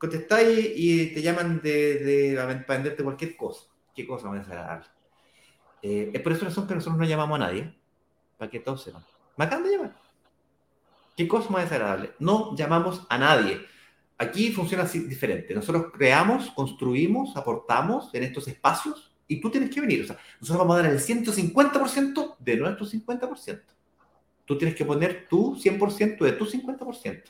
contestáis 0.05 0.73
y 0.77 1.15
te 1.15 1.23
llaman 1.23 1.61
de, 1.63 1.99
de, 1.99 2.35
para 2.67 2.79
venderte 2.79 3.03
cualquier 3.03 3.37
cosa. 3.37 3.67
¿Qué 3.95 4.07
cosa 4.07 4.29
más 4.29 4.41
desagradable? 4.41 4.87
Eh, 5.83 6.11
es 6.13 6.21
por 6.21 6.33
esa 6.33 6.47
razón 6.47 6.67
que 6.67 6.75
nosotros 6.75 6.99
no 6.99 7.07
llamamos 7.07 7.37
a 7.37 7.47
nadie, 7.47 7.75
para 8.37 8.51
que 8.51 8.61
todos 8.61 8.83
sepan. 8.83 9.05
Me 9.37 9.45
acaban 9.45 9.65
de 9.65 9.71
llamar. 9.71 9.97
¿Qué 11.17 11.29
cosa 11.29 11.49
más 11.51 11.65
desagradable? 11.65 12.13
No 12.19 12.57
llamamos 12.57 13.07
a 13.09 13.19
nadie. 13.19 13.61
Aquí 14.19 14.53
funciona 14.53 14.85
así 14.85 15.01
diferente. 15.01 15.55
Nosotros 15.55 15.87
creamos, 15.93 16.51
construimos, 16.51 17.37
aportamos 17.37 18.13
en 18.15 18.25
estos 18.25 18.49
espacios 18.49 19.13
y 19.27 19.41
tú 19.41 19.51
tienes 19.51 19.71
que 19.71 19.81
venir. 19.81 20.03
O 20.03 20.07
sea, 20.07 20.19
nosotros 20.41 20.59
vamos 20.59 20.77
a 20.77 20.83
dar 20.83 20.93
el 20.93 21.01
150% 21.01 22.37
de 22.39 22.57
nuestro 22.57 22.87
50%. 22.87 23.63
Tú 24.45 24.59
tienes 24.59 24.77
que 24.77 24.85
poner 24.85 25.27
tu 25.29 25.57
100% 25.57 26.25
de 26.25 26.33
tu 26.33 26.47
50%. 26.47 27.23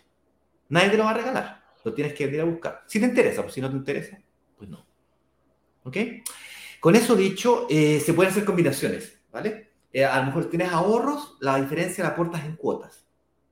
Nadie 0.69 0.91
te 0.91 0.97
lo 0.97 1.05
va 1.05 1.11
a 1.11 1.15
regalar. 1.15 1.65
Lo 1.85 1.93
tienes 1.93 2.15
que 2.15 2.27
venir 2.27 2.41
a 2.41 2.45
buscar. 2.45 2.83
Si 2.87 2.99
te 2.99 3.07
interesa, 3.07 3.43
pues 3.43 3.55
si 3.55 3.61
no 3.61 3.71
te 3.71 3.77
interesa, 3.77 4.19
pues 4.57 4.71
no. 4.71 4.85
¿Ok? 5.85 5.97
Con 6.81 6.97
eso 6.97 7.15
dicho, 7.15 7.67
eh, 7.71 8.01
se 8.01 8.15
pueden 8.15 8.33
hacer 8.33 8.45
combinaciones, 8.45 9.21
¿vale? 9.31 9.71
Eh, 9.93 10.05
a 10.05 10.19
lo 10.19 10.27
mejor 10.27 10.51
tienes 10.51 10.73
ahorros, 10.73 11.37
la 11.41 11.57
diferencia 11.61 12.03
la 12.03 12.11
aportas 12.11 12.45
en 12.45 12.57
cuotas. 12.57 13.07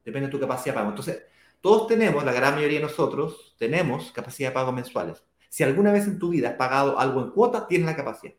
Depende 0.04 0.26
de 0.26 0.32
tu 0.32 0.40
capacidad 0.40 0.74
de 0.74 0.78
pago. 0.78 0.90
Entonces, 0.90 1.22
todos 1.60 1.86
tenemos, 1.86 2.24
la 2.24 2.32
gran 2.32 2.54
mayoría 2.56 2.80
de 2.80 2.86
nosotros, 2.86 3.54
tenemos 3.58 4.10
capacidad 4.12 4.48
de 4.48 4.54
pago 4.54 4.72
mensuales. 4.72 5.22
Si 5.48 5.62
alguna 5.62 5.92
vez 5.92 6.06
en 6.06 6.18
tu 6.18 6.30
vida 6.30 6.50
has 6.50 6.54
pagado 6.56 6.98
algo 6.98 7.22
en 7.22 7.30
cuotas, 7.30 7.68
tienes 7.68 7.86
la 7.86 7.94
capacidad. 7.94 8.34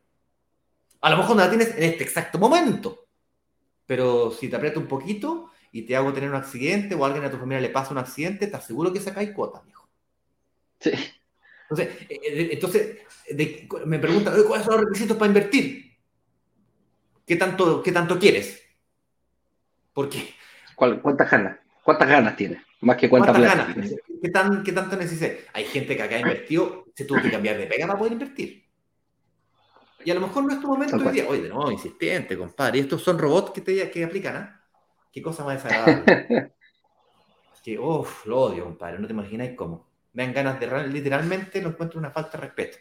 A 1.00 1.10
lo 1.10 1.18
mejor 1.18 1.38
no 1.38 1.44
la 1.44 1.50
tienes 1.50 1.76
en 1.76 1.84
este 1.84 2.04
exacto 2.04 2.38
momento, 2.38 3.03
pero 3.86 4.32
si 4.32 4.48
te 4.48 4.56
aprieta 4.56 4.80
un 4.80 4.88
poquito 4.88 5.52
y 5.72 5.84
te 5.84 5.96
hago 5.96 6.14
tener 6.14 6.30
un 6.30 6.36
accidente 6.36 6.96
o 6.96 7.04
a 7.04 7.08
alguien 7.08 7.26
a 7.26 7.32
tu 7.32 7.38
familia 7.38 7.62
le 7.62 7.70
pasa 7.70 7.92
un 7.92 7.98
accidente, 7.98 8.48
te 8.48 8.56
aseguro 8.56 8.94
que 8.94 9.00
sacáis 9.00 9.32
cuotas, 9.32 9.64
viejo. 9.66 9.90
Sí. 10.80 10.92
Entonces, 11.70 12.02
eh, 12.10 12.20
eh, 12.24 12.50
entonces 12.52 12.98
me 13.86 14.00
preguntan, 14.00 14.36
¿cuáles 14.48 14.66
son 14.66 14.76
los 14.76 14.86
requisitos 14.86 15.18
para 15.18 15.28
invertir? 15.28 15.94
¿Qué 17.26 17.36
tanto, 17.36 17.82
qué 17.82 17.92
tanto 17.92 18.20
quieres? 18.20 18.62
¿Por 19.94 20.10
qué? 20.10 20.34
¿Cuántas 20.76 21.32
ganas? 21.32 21.58
¿Cuántas 21.84 22.10
ganas 22.10 22.36
tienes? 22.36 22.62
Más 22.82 22.98
que 22.98 23.10
cuántas, 23.10 23.40
ganas. 23.40 23.76
¿Qué, 24.22 24.30
tan, 24.30 24.64
¿Qué 24.64 24.74
tanto 24.74 24.98
necesitas? 24.98 25.38
Hay 25.54 25.66
gente 25.66 25.96
que 25.96 26.04
acá 26.04 26.16
ha 26.16 26.20
invertido, 26.20 26.86
se 26.94 27.06
tuvo 27.06 27.22
que 27.22 27.32
cambiar 27.32 27.58
de 27.58 27.68
pega 27.68 27.88
para 27.88 27.98
poder 27.98 28.14
invertir. 28.14 28.63
Y 30.06 30.12
a 30.12 30.16
lo 30.16 30.22
mejor 30.22 30.44
no 30.44 30.54
es 30.54 30.60
tu 30.60 30.68
momento 30.68 30.98
hoy 30.98 31.12
día. 31.12 31.26
Oye, 31.28 31.50
no, 31.50 31.72
insistente, 31.72 32.38
compadre. 32.38 32.80
Y 32.80 32.82
estos 32.82 33.02
son 33.02 33.18
robots 33.18 33.52
que, 33.52 33.62
te, 33.62 33.90
que 33.90 34.04
aplican, 34.04 34.36
¿ah? 34.36 34.62
Qué 35.12 35.22
cosa 35.22 35.44
más 35.44 35.64
desagradable. 35.64 36.54
que, 37.64 37.80
uff, 37.80 38.26
lo 38.26 38.42
odio, 38.42 38.66
compadre. 38.66 39.00
No 39.00 39.08
te 39.08 39.14
imagináis 39.14 39.56
cómo. 39.56 39.88
Me 40.14 40.24
dan 40.24 40.34
ganas 40.34 40.60
de, 40.60 40.88
literalmente, 40.88 41.62
lo 41.62 41.70
encuentro 41.70 42.00
una 42.00 42.12
falta 42.12 42.38
de 42.38 42.44
respeto. 42.46 42.78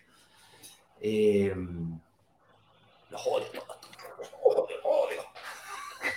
Eh, 1.00 1.54
los 3.10 3.26
odio, 3.26 3.46
los 3.54 4.30
odio, 4.42 4.76
odio. 4.84 5.22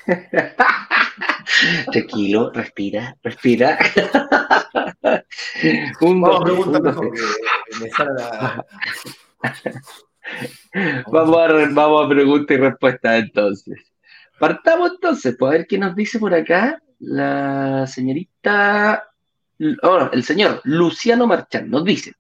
Tranquilo, 1.92 2.52
respira, 2.54 3.18
respira. 3.24 3.78
Un, 6.02 6.22
vamos, 6.22 6.44
pregunta 6.44 6.80
mejor, 6.80 7.12
vamos, 11.12 11.38
a, 11.38 11.70
vamos 11.72 12.06
a 12.06 12.10
pregunta 12.10 12.54
y 12.54 12.58
respuesta 12.58 13.18
entonces. 13.18 13.94
Partamos 14.40 14.92
entonces, 14.92 15.36
pues 15.38 15.50
a 15.50 15.58
ver 15.58 15.68
qué 15.68 15.78
nos 15.78 15.96
dice 15.96 16.20
por 16.20 16.34
acá 16.34 16.82
la 17.00 17.88
señorita, 17.88 19.04
oh, 19.84 20.10
el 20.12 20.24
señor 20.24 20.62
Luciano 20.64 21.28
Marchán 21.28 21.70
nos 21.70 21.86
dice, 21.86 22.14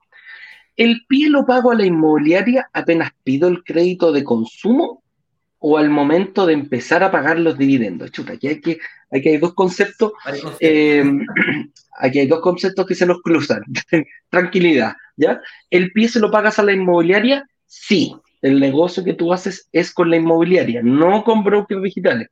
¿el 0.75 1.05
pie 1.07 1.29
lo 1.29 1.45
pago 1.45 1.71
a 1.71 1.75
la 1.75 1.85
inmobiliaria 1.85 2.69
apenas 2.71 3.11
pido 3.23 3.47
el 3.47 3.63
crédito 3.63 4.11
de 4.11 4.23
consumo 4.23 5.03
o 5.59 5.77
al 5.77 5.89
momento 5.89 6.45
de 6.45 6.53
empezar 6.53 7.03
a 7.03 7.11
pagar 7.11 7.39
los 7.39 7.57
dividendos? 7.57 8.11
Chuta, 8.11 8.33
aquí 8.33 8.47
hay 8.47 8.61
que 8.61 8.79
Aquí 9.15 9.29
hay 9.29 9.37
dos 9.37 9.53
conceptos. 9.53 10.13
Eh, 10.59 11.03
aquí 11.99 12.19
hay 12.19 12.27
dos 12.27 12.41
conceptos 12.41 12.85
que 12.85 12.95
se 12.95 13.05
nos 13.05 13.21
cruzan. 13.21 13.63
Tranquilidad, 14.29 14.93
¿ya? 15.15 15.41
¿El 15.69 15.91
pie 15.91 16.09
se 16.09 16.19
lo 16.19 16.31
pagas 16.31 16.59
a 16.59 16.63
la 16.63 16.73
inmobiliaria? 16.73 17.47
Sí. 17.65 18.15
El 18.41 18.59
negocio 18.59 19.03
que 19.03 19.13
tú 19.13 19.33
haces 19.33 19.69
es 19.71 19.91
con 19.91 20.09
la 20.09 20.17
inmobiliaria, 20.17 20.81
no 20.83 21.23
con 21.23 21.43
brokers 21.43 21.81
digitales. 21.81 22.29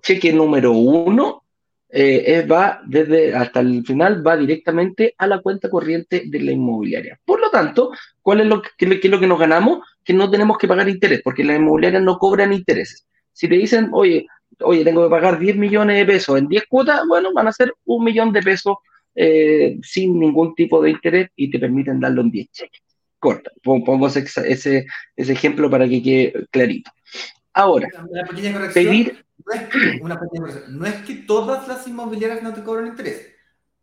Cheque 0.00 0.32
número 0.32 0.72
uno 0.72 1.42
eh, 1.88 2.46
va 2.50 2.80
desde 2.86 3.34
hasta 3.34 3.60
el 3.60 3.84
final, 3.84 4.24
va 4.26 4.36
directamente 4.36 5.14
a 5.18 5.26
la 5.26 5.40
cuenta 5.40 5.70
corriente 5.70 6.24
de 6.26 6.40
la 6.40 6.52
inmobiliaria. 6.52 7.18
Por 7.24 7.40
lo 7.40 7.50
tanto, 7.50 7.90
¿cuál 8.22 8.40
es 8.40 8.46
lo 8.46 8.60
que, 8.60 8.68
es 8.78 9.10
lo 9.10 9.18
que 9.18 9.26
nos 9.26 9.38
ganamos? 9.38 9.80
Que 10.04 10.12
no 10.12 10.30
tenemos 10.30 10.58
que 10.58 10.68
pagar 10.68 10.88
interés, 10.88 11.20
porque 11.22 11.44
las 11.44 11.56
inmobiliarias 11.56 12.02
no 12.02 12.18
cobran 12.18 12.52
intereses. 12.52 13.06
Si 13.32 13.48
te 13.48 13.54
dicen, 13.54 13.90
oye, 13.92 14.26
oye, 14.60 14.84
tengo 14.84 15.04
que 15.04 15.10
pagar 15.10 15.38
10 15.38 15.56
millones 15.56 15.96
de 15.96 16.06
pesos 16.06 16.38
en 16.38 16.48
10 16.48 16.66
cuotas, 16.68 17.00
bueno, 17.08 17.32
van 17.32 17.48
a 17.48 17.52
ser 17.52 17.72
un 17.84 18.04
millón 18.04 18.32
de 18.32 18.42
pesos 18.42 18.76
eh, 19.14 19.78
sin 19.82 20.18
ningún 20.18 20.54
tipo 20.54 20.82
de 20.82 20.90
interés 20.90 21.30
y 21.36 21.50
te 21.50 21.58
permiten 21.58 22.00
darlo 22.00 22.20
en 22.22 22.30
10 22.30 22.50
cheques. 22.50 22.85
Corta, 23.26 23.50
pongo 23.64 24.06
ese, 24.06 24.24
ese, 24.44 24.86
ejemplo 25.16 25.68
para 25.68 25.88
que 25.88 26.00
quede 26.00 26.46
clarito. 26.52 26.92
Ahora, 27.52 27.88
pedir... 28.72 29.26
No 29.44 29.52
es, 29.52 29.62
que, 29.62 30.00
una 30.00 30.20
no 30.68 30.86
es 30.86 30.94
que 31.04 31.14
todas 31.14 31.66
las 31.66 31.88
inmobiliarias 31.88 32.40
no 32.44 32.54
te 32.54 32.62
cobran 32.62 32.86
interés. 32.86 33.28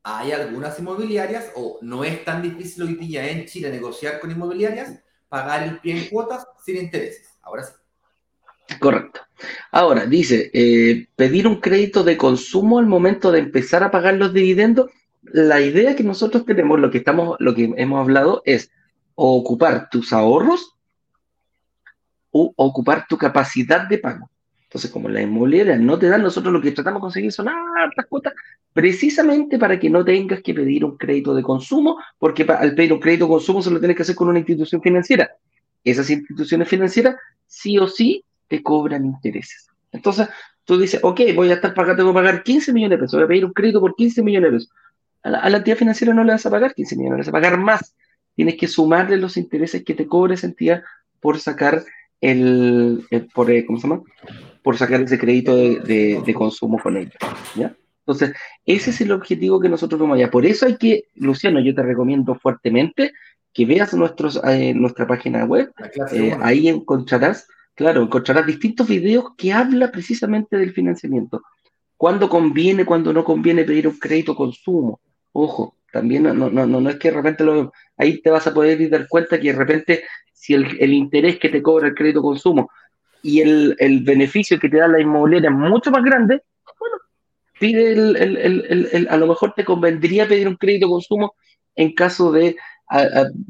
Hay 0.01 0.31
algunas 0.31 0.79
inmobiliarias, 0.79 1.51
o 1.55 1.77
no 1.81 2.05
es 2.05 2.23
tan 2.23 2.41
difícil 2.41 2.83
hoy 2.83 2.95
día 2.95 3.29
en 3.29 3.45
Chile 3.45 3.69
negociar 3.69 4.21
con 4.21 4.31
inmobiliarias, 4.31 5.01
pagar 5.27 5.63
el 5.63 5.79
pie 5.79 5.97
en 5.97 6.09
cuotas 6.09 6.47
sin 6.63 6.77
intereses. 6.77 7.27
Ahora 7.41 7.63
sí. 7.63 7.73
Correcto. 8.79 9.19
Ahora, 9.71 10.05
dice, 10.05 10.51
eh, 10.53 11.07
pedir 11.17 11.47
un 11.47 11.59
crédito 11.59 12.05
de 12.05 12.15
consumo 12.15 12.79
al 12.79 12.85
momento 12.85 13.29
de 13.33 13.39
empezar 13.39 13.83
a 13.83 13.91
pagar 13.91 14.13
los 14.13 14.33
dividendos. 14.33 14.89
La 15.21 15.59
idea 15.59 15.97
que 15.97 16.03
nosotros 16.03 16.45
tenemos, 16.45 16.79
lo 16.79 16.91
que 16.91 16.99
estamos, 16.99 17.35
lo 17.39 17.53
que 17.53 17.73
hemos 17.75 17.99
hablado 17.99 18.41
es 18.45 18.71
ocupar 19.15 19.89
tus 19.89 20.13
ahorros 20.13 20.75
o 22.31 22.53
ocupar 22.55 23.05
tu 23.07 23.17
capacidad 23.17 23.87
de 23.87 23.97
pago. 23.99 24.29
Entonces, 24.63 24.89
como 24.89 25.07
la 25.07 25.21
inmobiliaria 25.21 25.77
no 25.77 25.99
te 25.99 26.07
dan, 26.09 26.23
nosotros 26.23 26.51
lo 26.51 26.59
que 26.59 26.71
tratamos 26.71 26.99
de 26.99 27.01
conseguir 27.01 27.31
son 27.31 27.47
hartas 27.47 28.07
cuotas, 28.07 28.33
precisamente 28.73 29.59
para 29.59 29.79
que 29.79 29.87
no 29.87 30.03
tengas 30.03 30.41
que 30.41 30.53
pedir 30.53 30.83
un 30.83 30.97
crédito 30.97 31.35
de 31.35 31.43
consumo, 31.43 31.99
porque 32.17 32.43
al 32.43 32.73
pedir 32.73 32.91
un 32.91 32.99
crédito 32.99 33.25
de 33.25 33.31
consumo 33.31 33.61
se 33.61 33.69
lo 33.69 33.79
tienes 33.79 33.95
que 33.95 34.01
hacer 34.01 34.15
con 34.15 34.29
una 34.29 34.39
institución 34.39 34.81
financiera. 34.81 35.29
Esas 35.83 36.09
instituciones 36.09 36.67
financieras, 36.67 37.15
sí 37.45 37.77
o 37.77 37.87
sí, 37.87 38.25
te 38.47 38.63
cobran 38.63 39.05
intereses. 39.05 39.67
Entonces, 39.91 40.27
tú 40.65 40.79
dices, 40.79 40.99
ok, 41.03 41.21
voy 41.35 41.51
a 41.51 41.55
estar 41.55 41.73
pagando, 41.73 41.97
tengo 41.97 42.11
que 42.11 42.15
pagar 42.15 42.43
15 42.43 42.73
millones 42.73 42.97
de 42.97 43.03
pesos, 43.03 43.17
voy 43.17 43.25
a 43.25 43.27
pedir 43.27 43.45
un 43.45 43.53
crédito 43.53 43.79
por 43.79 43.95
15 43.95 44.23
millones 44.23 44.51
de 44.51 44.57
pesos. 44.57 44.71
A 45.23 45.49
la, 45.49 45.57
entidad 45.57 45.77
financiera 45.77 46.13
no 46.13 46.23
le 46.23 46.31
vas 46.31 46.45
a 46.45 46.49
pagar 46.49 46.73
15 46.73 46.95
millones, 46.95 47.17
le 47.17 47.21
vas 47.21 47.27
a 47.27 47.31
pagar 47.31 47.57
más. 47.59 47.95
Tienes 48.35 48.55
que 48.57 48.67
sumarle 48.67 49.17
los 49.17 49.37
intereses 49.37 49.83
que 49.83 49.93
te 49.93 50.07
cobre 50.07 50.35
esa 50.35 50.47
entidad 50.47 50.83
por 51.19 51.39
sacar 51.39 51.83
el, 52.21 53.05
por, 53.33 53.51
eh, 53.51 53.65
¿cómo 53.65 53.79
se 53.79 53.87
llama? 53.87 54.03
Por 54.61 54.77
sacar 54.77 55.01
ese 55.01 55.19
crédito 55.19 55.55
de, 55.55 56.33
consumo 56.35 56.79
con 56.79 56.97
ella. 56.97 57.11
¿ya? 57.55 57.75
Entonces, 57.99 58.33
ese 58.65 58.89
es 58.89 59.01
el 59.01 59.11
objetivo 59.11 59.59
que 59.59 59.69
nosotros 59.69 59.99
vamos 59.99 60.15
allá. 60.15 60.31
Por 60.31 60.45
eso 60.45 60.65
hay 60.65 60.77
que, 60.77 61.05
Luciano, 61.15 61.59
yo 61.59 61.75
te 61.75 61.83
recomiendo 61.83 62.35
fuertemente 62.35 63.11
que 63.53 63.65
veas 63.65 63.93
nuestros, 63.93 64.41
eh, 64.45 64.73
nuestra 64.73 65.05
página 65.05 65.45
web. 65.45 65.71
Eh, 66.11 66.35
ahí 66.41 66.67
encontrarás 66.67 67.47
Claro, 67.75 68.03
encontrarás 68.03 68.45
distintos 68.45 68.87
videos 68.87 69.33
que 69.35 69.51
habla 69.51 69.91
precisamente 69.91 70.57
del 70.57 70.73
financiamiento. 70.73 71.41
Cuándo 71.97 72.29
conviene, 72.29 72.85
cuándo 72.85 73.13
no 73.13 73.23
conviene 73.23 73.63
pedir 73.63 73.87
un 73.87 73.97
crédito 73.97 74.35
consumo. 74.35 74.99
Ojo, 75.31 75.75
también 75.93 76.23
no, 76.23 76.33
no, 76.33 76.49
no, 76.49 76.65
no 76.65 76.89
es 76.89 76.95
que 76.97 77.11
de 77.11 77.17
repente 77.17 77.43
lo, 77.43 77.71
ahí 77.97 78.19
te 78.19 78.31
vas 78.31 78.47
a 78.47 78.53
poder 78.53 78.89
dar 78.89 79.07
cuenta 79.07 79.39
que 79.39 79.53
de 79.53 79.57
repente 79.59 80.03
si 80.33 80.55
el, 80.55 80.91
interés 80.91 81.37
que 81.37 81.49
te 81.49 81.61
cobra 81.61 81.87
el 81.87 81.93
crédito 81.93 82.23
consumo 82.23 82.71
y 83.21 83.41
el, 83.41 84.01
beneficio 84.03 84.59
que 84.59 84.69
te 84.69 84.77
da 84.77 84.87
la 84.87 84.99
inmobiliaria 84.99 85.51
es 85.51 85.55
mucho 85.55 85.91
más 85.91 86.03
grande, 86.03 86.41
bueno, 86.79 86.95
pide 87.59 87.93
el, 87.93 89.07
a 89.07 89.17
lo 89.17 89.27
mejor 89.27 89.53
te 89.53 89.63
convendría 89.63 90.27
pedir 90.27 90.47
un 90.47 90.57
crédito 90.57 90.89
consumo 90.89 91.35
en 91.75 91.93
caso 91.93 92.31
de 92.31 92.57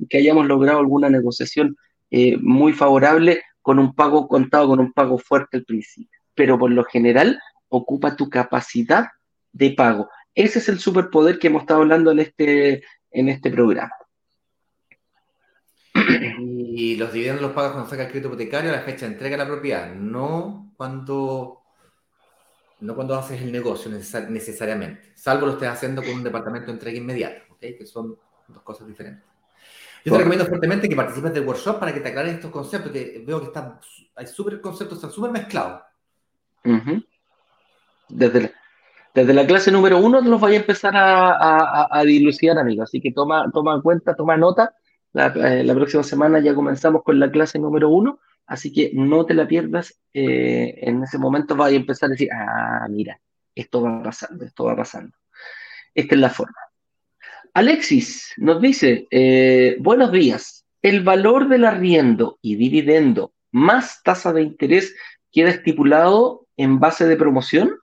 que 0.09 0.17
hayamos 0.17 0.45
logrado 0.45 0.79
alguna 0.79 1.09
negociación 1.09 1.77
eh, 2.11 2.37
muy 2.41 2.73
favorable 2.73 3.41
con 3.61 3.79
un 3.79 3.95
pago 3.95 4.27
contado, 4.27 4.67
con 4.67 4.81
un 4.81 4.91
pago 4.91 5.17
fuerte 5.17 5.57
al 5.57 5.63
principio. 5.63 6.19
Pero 6.35 6.59
por 6.59 6.69
lo 6.71 6.83
general 6.83 7.39
ocupa 7.69 8.17
tu 8.17 8.29
capacidad 8.29 9.07
de 9.53 9.71
pago. 9.71 10.09
Ese 10.35 10.59
es 10.59 10.69
el 10.69 10.79
superpoder 10.79 11.37
que 11.37 11.47
hemos 11.47 11.63
estado 11.63 11.81
hablando 11.81 12.11
en 12.11 12.19
este, 12.19 12.83
en 13.11 13.29
este 13.29 13.51
programa. 13.51 13.93
Y 15.95 16.95
los 16.95 17.13
dividendos 17.13 17.43
los 17.43 17.51
pagas 17.51 17.73
cuando 17.73 17.89
saca 17.89 18.03
el 18.03 18.09
crédito 18.09 18.29
hipotecario 18.29 18.71
a 18.71 18.75
la 18.75 18.81
fecha 18.81 19.05
de 19.05 19.13
entrega 19.13 19.37
de 19.37 19.43
la 19.43 19.49
propiedad, 19.49 19.93
no 19.93 20.73
cuando, 20.75 21.61
no 22.79 22.95
cuando 22.95 23.15
haces 23.15 23.41
el 23.41 23.51
negocio 23.51 23.91
necesariamente, 23.91 25.13
salvo 25.15 25.45
lo 25.45 25.53
estés 25.53 25.69
haciendo 25.69 26.01
con 26.01 26.15
un 26.15 26.23
departamento 26.23 26.67
de 26.67 26.73
entrega 26.73 26.97
inmediata, 26.97 27.43
que 27.59 27.85
son 27.85 28.17
dos 28.47 28.63
cosas 28.63 28.87
diferentes. 28.87 29.23
Yo 30.03 30.11
te 30.11 30.17
recomiendo 30.17 30.45
fuertemente 30.45 30.89
que 30.89 30.95
participes 30.95 31.33
del 31.33 31.47
workshop 31.47 31.79
para 31.79 31.93
que 31.93 32.01
te 32.01 32.09
aclaren 32.09 32.35
estos 32.35 32.51
conceptos, 32.51 32.91
que 32.91 33.23
veo 33.25 33.39
que 33.39 33.45
están, 33.45 33.79
hay 34.15 34.27
súper 34.27 34.59
conceptos, 34.59 34.97
están 34.97 35.11
súper 35.11 35.31
mezclados. 35.31 35.83
desde, 38.09 38.51
desde 39.13 39.33
la 39.33 39.45
clase 39.45 39.71
número 39.71 39.99
uno 39.99 40.21
los 40.21 40.41
voy 40.41 40.53
a 40.53 40.57
empezar 40.57 40.93
a, 40.95 42.03
dilucidar, 42.05 42.57
amigos. 42.57 42.89
Así 42.89 42.99
que 42.99 43.11
toma, 43.11 43.49
toma 43.53 43.81
cuenta, 43.81 44.15
toma 44.15 44.37
nota. 44.37 44.73
Eh, 45.13 45.63
la, 45.63 45.75
próxima 45.75 46.01
semana 46.03 46.39
ya 46.39 46.55
comenzamos 46.55 47.03
con 47.03 47.19
la 47.19 47.29
clase 47.29 47.59
número 47.59 47.89
uno, 47.89 48.19
así 48.47 48.73
que 48.73 48.91
no 48.93 49.25
te 49.25 49.35
la 49.35 49.47
pierdas. 49.47 49.99
Eh, 50.13 50.79
en 50.81 51.03
ese 51.03 51.19
momento 51.19 51.55
vas 51.55 51.71
a 51.71 51.75
empezar 51.75 52.07
a 52.07 52.11
decir, 52.11 52.29
ah, 52.33 52.87
mira, 52.89 53.19
esto 53.53 53.83
va 53.83 54.01
pasando, 54.01 54.45
esto 54.45 54.65
va 54.65 54.75
pasando. 54.75 55.15
Esta 55.93 56.15
es 56.15 56.21
la 56.21 56.29
forma. 56.31 56.57
Alexis 57.53 58.33
nos 58.37 58.59
dice, 58.59 59.07
eh, 59.11 59.77
buenos 59.79 60.11
días. 60.11 60.65
El 60.81 61.03
valor 61.03 61.47
del 61.49 61.65
arriendo 61.65 62.39
y 62.41 62.55
dividendo 62.55 63.33
más 63.51 64.01
tasa 64.01 64.33
de 64.33 64.41
interés 64.41 64.95
queda 65.31 65.51
estipulado 65.51 66.47
en 66.57 66.79
base 66.79 67.07
de 67.07 67.15
promoción 67.15 67.77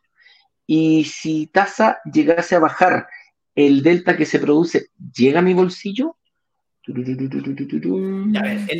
y 0.72 1.02
si 1.02 1.48
tasa 1.48 1.98
llegase 2.04 2.54
a 2.54 2.60
bajar, 2.60 3.08
¿el 3.56 3.82
delta 3.82 4.16
que 4.16 4.24
se 4.24 4.38
produce 4.38 4.90
llega 5.12 5.40
a 5.40 5.42
mi 5.42 5.52
bolsillo? 5.52 6.16
el 6.86 7.04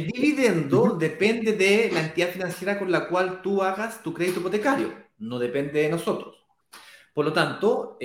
dividendo 0.06 0.96
depende 0.96 1.54
de 1.54 1.90
la 1.92 2.02
entidad 2.02 2.28
financiera 2.28 2.78
con 2.78 2.92
la 2.92 3.08
cual 3.08 3.42
tú 3.42 3.60
hagas 3.60 4.04
tu 4.04 4.14
crédito 4.14 4.38
hipotecario, 4.38 4.94
no 5.18 5.40
depende 5.40 5.82
de 5.82 5.88
nosotros. 5.88 6.36
Por 7.12 7.24
lo 7.24 7.32
tanto, 7.32 7.98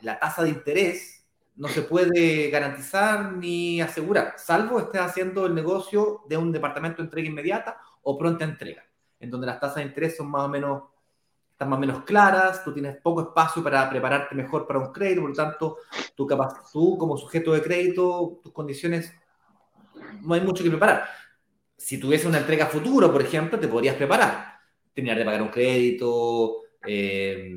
la 0.00 0.18
tasa 0.18 0.42
de 0.42 0.48
interés 0.48 1.26
no 1.56 1.68
se 1.68 1.82
puede 1.82 2.48
garantizar 2.48 3.34
ni 3.34 3.82
asegurar, 3.82 4.36
salvo 4.38 4.80
estés 4.80 5.02
haciendo 5.02 5.44
el 5.44 5.54
negocio 5.54 6.22
de 6.26 6.38
un 6.38 6.52
departamento 6.52 7.02
de 7.02 7.08
entrega 7.08 7.28
inmediata 7.28 7.76
o 8.00 8.16
pronta 8.16 8.46
entrega, 8.46 8.82
en 9.18 9.30
donde 9.30 9.46
las 9.46 9.60
tasas 9.60 9.76
de 9.76 9.82
interés 9.82 10.16
son 10.16 10.30
más 10.30 10.44
o 10.44 10.48
menos 10.48 10.84
están 11.60 11.68
más 11.68 11.76
o 11.76 11.80
menos 11.80 12.04
claras, 12.04 12.64
tú 12.64 12.72
tienes 12.72 12.96
poco 13.02 13.20
espacio 13.20 13.62
para 13.62 13.90
prepararte 13.90 14.34
mejor 14.34 14.66
para 14.66 14.78
un 14.78 14.90
crédito, 14.90 15.20
por 15.20 15.30
lo 15.30 15.36
tanto, 15.36 15.76
tú, 16.16 16.96
como 16.96 17.18
sujeto 17.18 17.52
de 17.52 17.60
crédito, 17.60 18.40
tus 18.42 18.50
condiciones, 18.50 19.14
no 20.22 20.32
hay 20.32 20.40
mucho 20.40 20.64
que 20.64 20.70
preparar. 20.70 21.04
Si 21.76 22.00
tuviese 22.00 22.26
una 22.26 22.38
entrega 22.38 22.64
futuro, 22.64 23.12
por 23.12 23.20
ejemplo, 23.20 23.58
te 23.60 23.68
podrías 23.68 23.94
preparar. 23.94 24.58
Tenías 24.94 25.18
de 25.18 25.24
pagar 25.26 25.42
un 25.42 25.48
crédito, 25.48 26.62
eh, 26.86 27.54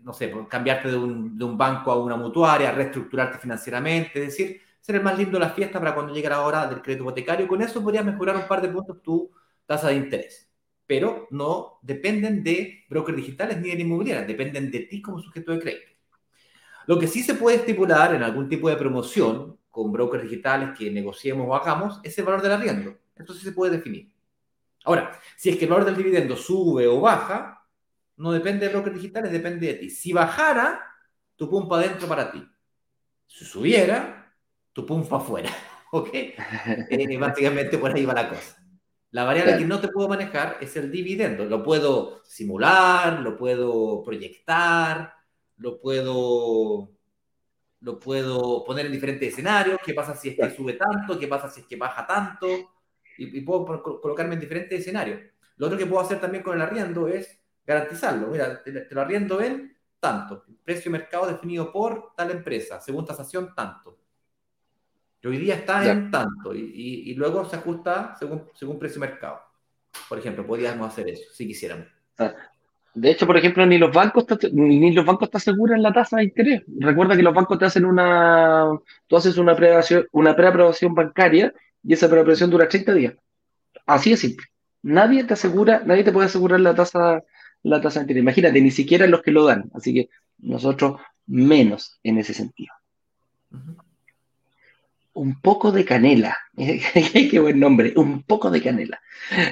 no 0.00 0.14
sé, 0.14 0.32
cambiarte 0.48 0.88
de 0.88 0.96
un, 0.96 1.36
de 1.36 1.44
un, 1.44 1.58
banco 1.58 1.92
a 1.92 2.02
una 2.02 2.16
mutuaria, 2.16 2.72
reestructurarte 2.72 3.36
financieramente, 3.36 4.20
es 4.20 4.28
decir, 4.28 4.62
ser 4.80 4.96
el 4.96 5.02
más 5.02 5.18
lindo 5.18 5.38
de 5.38 5.44
la 5.44 5.50
fiesta 5.50 5.78
para 5.78 5.92
cuando 5.94 6.14
llegue 6.14 6.30
la 6.30 6.40
hora 6.40 6.66
del 6.66 6.80
crédito 6.80 7.04
hipotecario. 7.04 7.46
Con 7.46 7.60
eso 7.60 7.82
podrías 7.82 8.06
mejorar 8.06 8.36
un 8.36 8.48
par 8.48 8.62
de 8.62 8.70
puntos 8.70 9.02
tu 9.02 9.30
tasa 9.66 9.88
de 9.88 9.96
interés 9.96 10.45
pero 10.86 11.26
no 11.30 11.78
dependen 11.82 12.42
de 12.42 12.84
brokers 12.88 13.16
digitales 13.16 13.60
ni 13.60 13.70
de 13.70 13.82
inmobiliarias, 13.82 14.26
dependen 14.26 14.70
de 14.70 14.80
ti 14.80 15.02
como 15.02 15.18
sujeto 15.18 15.52
de 15.52 15.60
crédito. 15.60 15.92
Lo 16.86 16.98
que 16.98 17.08
sí 17.08 17.22
se 17.22 17.34
puede 17.34 17.56
estipular 17.56 18.14
en 18.14 18.22
algún 18.22 18.48
tipo 18.48 18.68
de 18.68 18.76
promoción 18.76 19.58
con 19.70 19.92
brokers 19.92 20.22
digitales 20.22 20.70
que 20.78 20.90
negociemos 20.90 21.46
o 21.48 21.54
hagamos 21.54 22.00
es 22.02 22.16
el 22.18 22.24
valor 22.24 22.42
del 22.42 22.52
arriendo. 22.52 22.96
Esto 23.16 23.34
sí 23.34 23.40
se 23.40 23.52
puede 23.52 23.76
definir. 23.76 24.12
Ahora, 24.84 25.18
si 25.36 25.50
es 25.50 25.56
que 25.56 25.64
el 25.64 25.70
valor 25.70 25.84
del 25.84 25.96
dividendo 25.96 26.36
sube 26.36 26.86
o 26.86 27.00
baja, 27.00 27.66
no 28.16 28.30
depende 28.30 28.66
de 28.66 28.72
brokers 28.72 28.94
digitales, 28.94 29.32
depende 29.32 29.66
de 29.66 29.74
ti. 29.74 29.90
Si 29.90 30.12
bajara, 30.12 30.80
tu 31.34 31.50
pum 31.50 31.68
para 31.68 31.82
adentro 31.82 32.06
para 32.06 32.30
ti. 32.30 32.46
Si 33.26 33.44
subiera, 33.44 34.32
tu 34.72 34.86
pum 34.86 35.04
para 35.06 35.22
afuera. 35.22 35.50
¿Ok? 35.90 36.10
Eh, 36.88 37.18
básicamente 37.18 37.78
por 37.78 37.92
ahí 37.92 38.04
va 38.04 38.14
la 38.14 38.28
cosa. 38.28 38.65
La 39.10 39.24
variable 39.24 39.56
que 39.56 39.64
no 39.64 39.80
te 39.80 39.88
puedo 39.88 40.08
manejar 40.08 40.58
es 40.60 40.76
el 40.76 40.90
dividendo. 40.90 41.44
Lo 41.44 41.62
puedo 41.62 42.22
simular, 42.24 43.20
lo 43.20 43.36
puedo 43.36 44.02
proyectar, 44.02 45.14
lo 45.56 45.80
puedo, 45.80 46.90
lo 47.80 47.98
puedo 47.98 48.64
poner 48.64 48.86
en 48.86 48.92
diferentes 48.92 49.28
escenarios. 49.28 49.78
¿Qué 49.84 49.94
pasa 49.94 50.14
si 50.14 50.30
es 50.30 50.36
que 50.36 50.50
sube 50.50 50.74
tanto? 50.74 51.18
¿Qué 51.18 51.28
pasa 51.28 51.48
si 51.48 51.60
es 51.60 51.66
que 51.66 51.76
baja 51.76 52.06
tanto? 52.06 52.46
Y, 53.18 53.40
puedo 53.42 53.82
colocarme 54.02 54.34
en 54.34 54.40
diferentes 54.40 54.80
escenarios. 54.80 55.20
Lo 55.56 55.66
otro 55.66 55.78
que 55.78 55.86
puedo 55.86 56.02
hacer 56.02 56.20
también 56.20 56.42
con 56.42 56.54
el 56.54 56.62
arriendo 56.62 57.08
es 57.08 57.40
garantizarlo. 57.64 58.26
Mira, 58.26 58.62
te, 58.62 58.72
te 58.72 58.94
lo 58.94 59.00
arriendo 59.00 59.40
en 59.40 59.76
tanto. 60.00 60.44
Precio 60.64 60.90
de 60.90 60.98
mercado 60.98 61.26
definido 61.26 61.72
por 61.72 62.12
tal 62.14 62.30
empresa, 62.32 62.80
según 62.80 63.06
tasación, 63.06 63.54
tanto 63.54 63.98
hoy 65.28 65.38
día 65.38 65.54
está 65.54 65.90
en 65.90 66.10
tanto 66.10 66.54
y, 66.54 67.14
luego 67.14 67.44
se 67.48 67.56
ajusta 67.56 68.14
según, 68.18 68.44
según 68.54 68.78
precio 68.78 69.00
mercado. 69.00 69.40
Por 70.08 70.18
ejemplo, 70.18 70.46
podríamos 70.46 70.88
hacer 70.88 71.08
eso 71.08 71.24
si 71.32 71.46
quisiéramos. 71.46 71.86
Ah, 72.18 72.34
de 72.94 73.10
hecho, 73.10 73.26
por 73.26 73.36
ejemplo, 73.36 73.66
ni 73.66 73.78
los 73.78 73.92
bancos 73.92 74.26
ni 74.52 74.92
los 74.92 75.04
bancos 75.04 75.30
te 75.30 75.36
aseguran 75.36 75.82
la 75.82 75.92
tasa 75.92 76.18
de 76.18 76.24
interés. 76.24 76.62
Recuerda 76.78 77.16
que 77.16 77.22
los 77.22 77.34
bancos 77.34 77.58
te 77.58 77.66
hacen 77.66 77.84
una, 77.84 78.68
tú 79.06 79.16
haces 79.16 79.36
una 79.36 79.54
preaprobación, 79.54 80.06
una 80.12 80.34
preaprobación 80.34 80.94
bancaria 80.94 81.52
y 81.82 81.92
esa 81.92 82.08
preaprobación 82.08 82.50
dura 82.50 82.68
30 82.68 82.94
días. 82.94 83.14
Así 83.86 84.10
de 84.10 84.16
simple. 84.16 84.46
Nadie 84.82 85.24
te 85.24 85.34
asegura, 85.34 85.82
nadie 85.84 86.04
te 86.04 86.12
puede 86.12 86.26
asegurar 86.26 86.60
la 86.60 86.74
tasa, 86.74 87.22
la 87.62 87.80
tasa 87.80 88.00
de 88.00 88.04
interés. 88.04 88.22
Imagínate, 88.22 88.60
ni 88.60 88.70
siquiera 88.70 89.06
los 89.06 89.22
que 89.22 89.32
lo 89.32 89.44
dan. 89.44 89.70
Así 89.74 89.92
que 89.92 90.08
nosotros 90.38 91.00
menos 91.26 91.98
en 92.02 92.18
ese 92.18 92.34
sentido 92.34 92.72
un 95.16 95.40
poco 95.40 95.72
de 95.72 95.84
canela. 95.84 96.36
Qué 96.56 97.38
buen 97.40 97.58
nombre, 97.58 97.92
un 97.96 98.22
poco 98.22 98.50
de 98.50 98.62
canela. 98.62 99.00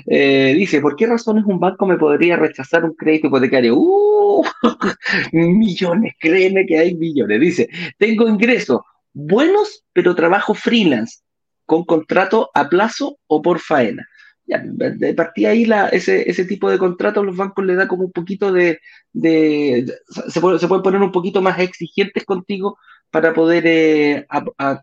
Eh, 0.07 0.55
dice, 0.55 0.81
¿por 0.81 0.95
qué 0.95 1.07
razones 1.07 1.45
un 1.47 1.59
banco 1.59 1.87
me 1.87 1.97
podría 1.97 2.37
rechazar 2.37 2.85
un 2.85 2.95
crédito 2.95 3.29
hipotecario? 3.29 3.75
¡Uh! 3.77 4.45
millones, 5.33 6.15
créeme 6.21 6.67
que 6.67 6.79
hay 6.79 6.95
millones. 6.95 7.41
Dice, 7.41 7.69
tengo 7.99 8.29
ingresos 8.29 8.81
buenos, 9.13 9.85
pero 9.93 10.15
trabajo 10.15 10.55
freelance, 10.55 11.21
con 11.65 11.85
contrato 11.85 12.51
a 12.55 12.69
plazo 12.69 13.19
o 13.27 13.41
por 13.41 13.59
faena. 13.59 14.07
De 14.47 15.15
partida 15.15 15.51
ahí 15.51 15.65
la, 15.65 15.89
ese, 15.89 16.29
ese, 16.29 16.45
tipo 16.45 16.71
de 16.71 16.77
contratos 16.77 17.25
los 17.25 17.35
bancos 17.35 17.65
le 17.65 17.77
da 17.77 17.89
como 17.89 18.05
un 18.05 18.13
poquito 18.13 18.53
de, 18.53 18.79
se, 19.15 20.41
puede, 20.43 20.59
se, 20.59 20.69
pueden 20.69 20.83
poner 20.83 21.01
un 21.01 21.13
poquito 21.13 21.41
más 21.41 21.59
exigentes 21.59 22.27
contigo 22.27 22.77
para 23.11 23.33
poder, 23.33 23.65
eh, 23.67 24.27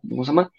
¿cómo 0.10 0.24
se 0.24 0.32
llama? 0.32 0.52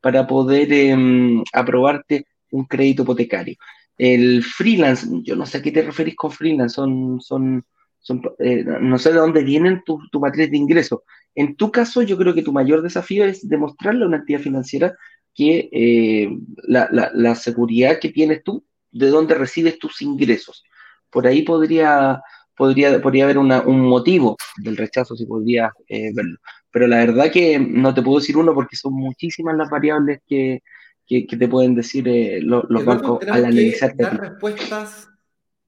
Para 0.00 0.26
poder 0.26 0.72
em, 0.72 1.42
aprobarte 1.52 2.26
un 2.50 2.64
crédito 2.64 3.02
hipotecario. 3.02 3.56
El 3.98 4.42
freelance, 4.44 5.06
yo 5.22 5.36
no 5.36 5.46
sé 5.46 5.58
a 5.58 5.62
qué 5.62 5.72
te 5.72 5.82
referís 5.82 6.16
con 6.16 6.30
freelance, 6.30 6.74
son, 6.74 7.20
son, 7.20 7.64
son 8.00 8.22
eh, 8.38 8.64
no 8.64 8.98
sé 8.98 9.10
de 9.10 9.18
dónde 9.18 9.42
vienen 9.42 9.82
tu, 9.84 9.98
tu 10.10 10.20
matriz 10.20 10.50
de 10.50 10.56
ingresos. 10.56 11.00
En 11.34 11.56
tu 11.56 11.70
caso, 11.70 12.02
yo 12.02 12.16
creo 12.16 12.34
que 12.34 12.42
tu 12.42 12.52
mayor 12.52 12.82
desafío 12.82 13.24
es 13.24 13.48
demostrarle 13.48 14.04
a 14.04 14.08
una 14.08 14.18
entidad 14.18 14.40
financiera 14.40 14.94
que 15.34 15.68
eh, 15.70 16.30
la, 16.66 16.88
la, 16.90 17.34
seguridad 17.34 17.98
que 18.00 18.08
tienes 18.08 18.42
tú, 18.42 18.64
de 18.90 19.08
dónde 19.08 19.34
recibes 19.34 19.78
tus 19.78 20.00
ingresos. 20.00 20.64
Por 21.10 21.26
ahí 21.26 21.42
podría, 21.42 22.22
podría, 22.56 23.02
podría 23.02 23.24
haber 23.24 23.36
un 23.38 23.80
motivo 23.82 24.36
del 24.56 24.78
rechazo, 24.78 25.14
si 25.14 25.26
podría 25.26 25.70
eh, 25.88 26.10
verlo 26.14 26.38
pero 26.76 26.88
la 26.88 26.98
verdad 26.98 27.32
que 27.32 27.58
no 27.58 27.94
te 27.94 28.02
puedo 28.02 28.18
decir 28.18 28.36
uno 28.36 28.52
porque 28.52 28.76
son 28.76 28.92
muchísimas 28.92 29.56
las 29.56 29.70
variables 29.70 30.20
que, 30.28 30.62
te 31.08 31.48
pueden 31.48 31.74
decir 31.74 32.06
eh, 32.06 32.38
los, 32.42 32.66
bancos 32.84 33.22
al 33.22 33.46
analizar. 33.46 33.96
Dar 33.96 34.20
respuestas 34.20 35.08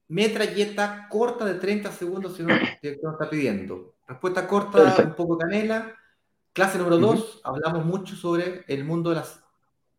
metralleta 0.07 1.07
corta 1.09 1.45
de 1.45 1.55
30 1.55 1.91
segundos 1.93 2.37
si 2.37 2.43
no 2.43 2.49
te 2.83 2.91
está 2.91 3.27
pidiendo. 3.27 3.95
Respuesta 4.07 4.45
corta, 4.47 4.97
un 5.03 5.15
poco 5.15 5.35
canela. 5.35 5.95
Clase 6.53 6.77
número 6.77 6.99
2, 6.99 7.41
hablamos 7.43 7.85
mucho 7.85 8.15
sobre 8.15 8.63
el 8.67 8.83
mundo 8.83 9.09
de, 9.09 9.15
las, 9.15 9.43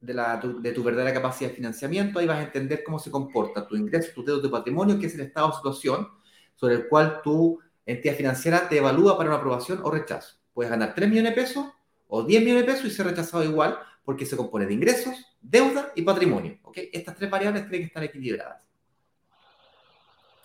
de, 0.00 0.14
la, 0.14 0.36
de 0.36 0.70
tu 0.70 0.84
verdadera 0.84 1.12
capacidad 1.12 1.50
de 1.50 1.56
financiamiento. 1.56 2.20
Ahí 2.20 2.28
vas 2.28 2.38
a 2.38 2.44
entender 2.44 2.84
cómo 2.84 3.00
se 3.00 3.10
comporta 3.10 3.66
tu 3.66 3.74
ingreso, 3.74 4.12
tu 4.14 4.24
deuda, 4.24 4.42
tu 4.42 4.50
patrimonio, 4.52 4.96
que 4.96 5.06
es 5.06 5.14
el 5.16 5.22
estado 5.22 5.48
de 5.48 5.56
situación 5.56 6.06
sobre 6.54 6.76
el 6.76 6.88
cual 6.88 7.20
tu 7.24 7.58
entidad 7.84 8.14
financiera 8.14 8.68
te 8.68 8.78
evalúa 8.78 9.18
para 9.18 9.30
una 9.30 9.38
aprobación 9.38 9.80
o 9.82 9.90
rechazo. 9.90 10.39
Puedes 10.52 10.70
ganar 10.70 10.94
3 10.94 11.08
millones 11.08 11.34
de 11.34 11.42
pesos 11.42 11.66
o 12.08 12.22
10 12.22 12.42
millones 12.42 12.66
de 12.66 12.72
pesos 12.72 12.86
y 12.86 12.90
ser 12.90 13.06
rechazado 13.06 13.44
igual 13.44 13.78
porque 14.04 14.26
se 14.26 14.36
compone 14.36 14.66
de 14.66 14.74
ingresos, 14.74 15.14
deuda 15.40 15.92
y 15.94 16.02
patrimonio. 16.02 16.58
¿okay? 16.62 16.90
Estas 16.92 17.16
tres 17.16 17.30
variables 17.30 17.62
tienen 17.68 17.82
que 17.82 17.86
estar 17.86 18.02
equilibradas. 18.02 18.60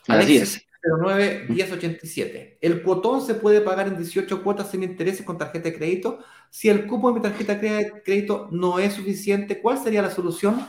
Así 0.07 0.37
es. 0.37 0.65
09 0.83 1.47
1087. 1.49 2.59
El 2.61 2.83
cuotón 2.83 3.25
se 3.25 3.33
puede 3.33 3.61
pagar 3.61 3.87
en 3.87 3.97
18 3.97 4.43
cuotas 4.43 4.69
sin 4.69 4.83
intereses 4.83 5.25
con 5.25 5.37
tarjeta 5.37 5.69
de 5.69 5.75
crédito. 5.75 6.19
Si 6.51 6.69
el 6.69 6.85
cupo 6.85 7.09
de 7.09 7.15
mi 7.15 7.21
tarjeta 7.21 7.55
de 7.55 8.03
crédito 8.03 8.49
no 8.51 8.77
es 8.77 8.93
suficiente, 8.93 9.59
¿cuál 9.59 9.79
sería 9.79 10.03
la 10.03 10.11
solución? 10.11 10.63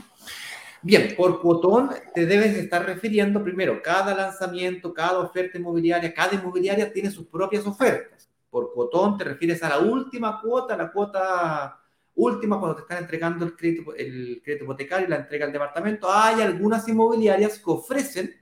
Bien, 0.81 1.15
por 1.17 1.41
cuotón 1.43 1.91
te 2.15 2.27
debes 2.27 2.57
estar 2.57 2.87
refiriendo 2.87 3.43
primero, 3.43 3.83
cada 3.83 4.15
lanzamiento, 4.15 4.95
cada 4.95 5.19
oferta 5.19 5.59
inmobiliaria, 5.59 6.15
cada 6.15 6.35
inmobiliaria 6.35 6.93
tiene 6.93 7.11
sus 7.11 7.27
propias 7.27 7.67
ofertas. 7.67 8.31
Por 8.57 8.73
cuotón 8.73 9.19
te 9.19 9.25
refieres 9.25 9.63
a 9.63 9.69
la 9.69 9.81
última 9.81 10.41
cuota, 10.41 10.79
la 10.79 10.91
cuota 10.91 11.79
última, 12.15 12.59
cuando 12.59 12.77
te 12.77 12.81
están 12.81 12.97
entregando 13.03 13.45
el 13.45 13.55
crédito, 13.55 13.95
el 13.95 14.41
crédito 14.43 14.65
hipotecario 14.65 15.07
y 15.07 15.11
la 15.11 15.17
entrega 15.17 15.45
al 15.45 15.53
departamento, 15.53 16.11
hay 16.11 16.41
algunas 16.41 16.89
inmobiliarias 16.89 17.59
que 17.59 17.71
ofrecen 17.71 18.35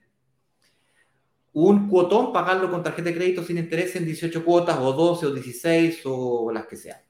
un 1.51 1.89
cuotón, 1.89 2.31
pagarlo 2.31 2.71
con 2.71 2.81
tarjeta 2.81 3.09
de 3.09 3.15
crédito 3.15 3.43
sin 3.43 3.57
interés 3.57 3.93
en 3.97 4.05
18 4.05 4.45
cuotas, 4.45 4.77
o 4.79 4.93
12, 4.93 5.25
o 5.25 5.33
16, 5.33 6.01
o 6.05 6.49
las 6.49 6.65
que 6.65 6.77
sean. 6.77 7.01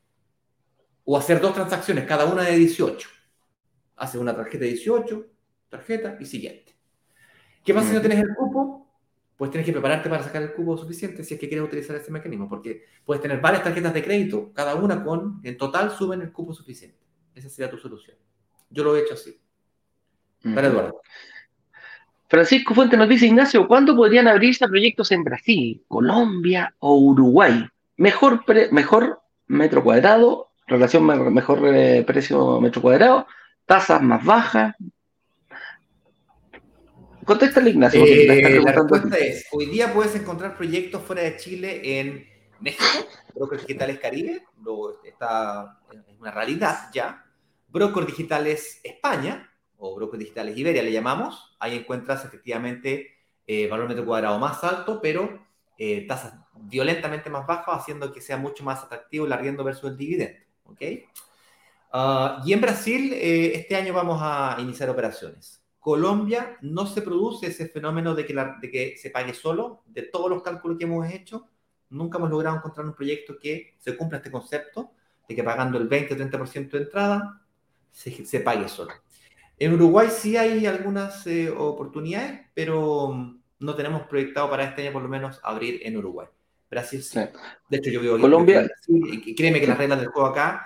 O 1.03 1.15
hacer 1.15 1.39
dos 1.39 1.53
transacciones, 1.53 2.07
cada 2.07 2.25
una 2.25 2.41
de 2.41 2.55
18. 2.55 3.07
Haces 3.97 4.19
una 4.19 4.35
tarjeta 4.35 4.63
de 4.63 4.71
18, 4.71 5.27
tarjeta 5.69 6.17
y 6.19 6.25
siguiente. 6.25 6.75
¿Qué 7.63 7.71
pasa 7.71 7.89
si 7.89 7.93
no 7.93 8.01
tienes 8.01 8.17
el 8.17 8.33
cupo? 8.33 8.84
Pues 9.37 9.51
tienes 9.51 9.65
que 9.65 9.73
prepararte 9.73 10.09
para 10.09 10.23
sacar 10.23 10.41
el 10.41 10.53
cupo 10.53 10.77
suficiente 10.77 11.23
si 11.23 11.33
es 11.33 11.39
que 11.39 11.47
quieres 11.47 11.67
utilizar 11.67 11.95
ese 11.95 12.11
mecanismo, 12.11 12.47
porque 12.47 12.85
puedes 13.03 13.21
tener 13.21 13.41
varias 13.41 13.63
tarjetas 13.63 13.93
de 13.93 14.03
crédito, 14.03 14.51
cada 14.53 14.75
una 14.75 15.03
con, 15.03 15.41
en 15.43 15.57
total, 15.57 15.91
suben 15.91 16.21
el 16.21 16.31
cupo 16.31 16.53
suficiente. 16.53 16.97
Esa 17.33 17.49
sería 17.49 17.69
tu 17.69 17.77
solución. 17.77 18.17
Yo 18.69 18.83
lo 18.83 18.95
he 18.95 19.01
hecho 19.01 19.13
así. 19.15 19.39
Para 20.53 20.67
Eduardo. 20.67 21.01
Francisco 22.27 22.73
Fuente 22.73 22.97
nos 22.97 23.09
dice, 23.09 23.27
Ignacio, 23.27 23.67
¿cuándo 23.67 23.95
podrían 23.95 24.27
abrirse 24.27 24.67
proyectos 24.67 25.11
en 25.11 25.23
Brasil, 25.23 25.83
Colombia 25.87 26.73
o 26.79 26.95
Uruguay? 26.97 27.67
Mejor, 27.97 28.43
mejor 28.71 29.21
metro 29.47 29.83
cuadrado, 29.83 30.49
relación 30.67 31.05
mejor 31.05 31.61
eh, 31.67 32.03
precio 32.05 32.59
metro 32.59 32.81
cuadrado, 32.81 33.27
tasas 33.65 34.01
más 34.01 34.23
bajas. 34.23 34.75
Contéstale, 37.25 37.71
Ignacio. 37.71 38.03
Eh, 38.05 38.61
la 38.61 38.71
respuesta 38.71 39.17
es, 39.17 39.47
hoy 39.51 39.65
día 39.65 39.93
puedes 39.93 40.15
encontrar 40.15 40.55
proyectos 40.55 41.01
fuera 41.01 41.23
de 41.23 41.37
Chile 41.37 41.99
en 41.99 42.27
México, 42.59 43.07
Brokers 43.33 43.65
Digitales 43.65 43.99
Caribe, 43.99 44.43
está, 45.03 45.79
es 45.91 46.19
una 46.19 46.31
realidad 46.31 46.89
ya. 46.93 47.25
Brokers 47.67 48.07
Digitales 48.07 48.79
España, 48.83 49.51
o 49.77 49.95
brokers 49.95 50.19
digitales 50.19 50.57
Iberia 50.57 50.83
le 50.83 50.91
llamamos, 50.91 51.55
ahí 51.59 51.75
encuentras 51.75 52.23
efectivamente 52.25 53.15
eh, 53.47 53.67
valor 53.67 53.87
metro 53.87 54.05
cuadrado 54.05 54.39
más 54.39 54.63
alto, 54.63 54.99
pero 55.01 55.45
eh, 55.77 56.05
tasas 56.07 56.33
violentamente 56.53 57.29
más 57.29 57.45
bajas, 57.45 57.81
haciendo 57.81 58.13
que 58.13 58.21
sea 58.21 58.37
mucho 58.37 58.63
más 58.63 58.83
atractivo 58.83 59.25
el 59.25 59.33
arriendo 59.33 59.63
versus 59.63 59.91
el 59.91 59.97
dividendo. 59.97 60.39
¿ok? 60.65 60.81
Ah, 61.91 62.41
y 62.45 62.53
en 62.53 62.61
Brasil, 62.61 63.13
eh, 63.13 63.53
este 63.55 63.75
año 63.75 63.93
vamos 63.93 64.19
a 64.21 64.57
iniciar 64.59 64.89
operaciones. 64.89 65.64
Colombia 65.85 66.57
no 66.61 66.87
se 66.87 67.03
produce 67.03 67.45
ese 67.45 67.67
fenómeno 67.67 68.15
de 68.15 68.25
que, 68.25 68.33
de 68.33 68.71
que 68.71 68.97
se 68.97 69.11
pague 69.11 69.35
solo, 69.35 69.83
de 69.85 70.01
todos 70.01 70.31
los 70.31 70.41
cálculos 70.41 70.79
que 70.79 70.85
hemos 70.85 71.07
hecho, 71.07 71.47
nunca 71.91 72.17
hemos 72.17 72.31
logrado 72.31 72.57
encontrar 72.57 72.87
un 72.87 72.95
proyecto 72.95 73.37
que 73.39 73.75
se 73.77 73.95
cumpla 73.95 74.17
este 74.17 74.31
concepto 74.31 74.93
de 75.29 75.35
que 75.35 75.43
pagando 75.43 75.77
el 75.77 75.87
20-30% 75.87 76.71
de 76.71 76.77
entrada 76.79 77.39
se, 77.91 78.25
se 78.25 78.39
pague 78.39 78.67
solo. 78.67 78.93
En 79.59 79.73
Uruguay 79.73 80.07
sí 80.09 80.35
hay 80.35 80.65
algunas 80.65 81.27
eh, 81.27 81.51
oportunidades, 81.51 82.47
pero 82.55 83.09
mm, 83.09 83.41
no 83.59 83.75
tenemos 83.75 84.07
proyectado 84.07 84.49
para 84.49 84.63
este 84.63 84.81
año 84.81 84.91
por 84.91 85.03
lo 85.03 85.09
menos 85.09 85.39
abrir 85.43 85.81
en 85.83 85.97
Uruguay. 85.97 86.25
Brasil 86.67 87.03
sí. 87.03 87.19
De 87.69 87.77
hecho, 87.77 87.91
yo 87.91 88.01
vivo 88.01 88.15
aquí 88.15 88.23
Colombia. 88.23 88.67
y 88.87 89.35
créeme 89.35 89.61
que 89.61 89.67
las 89.67 89.77
reglas 89.77 89.99
del 89.99 90.09
juego 90.09 90.29
acá 90.29 90.65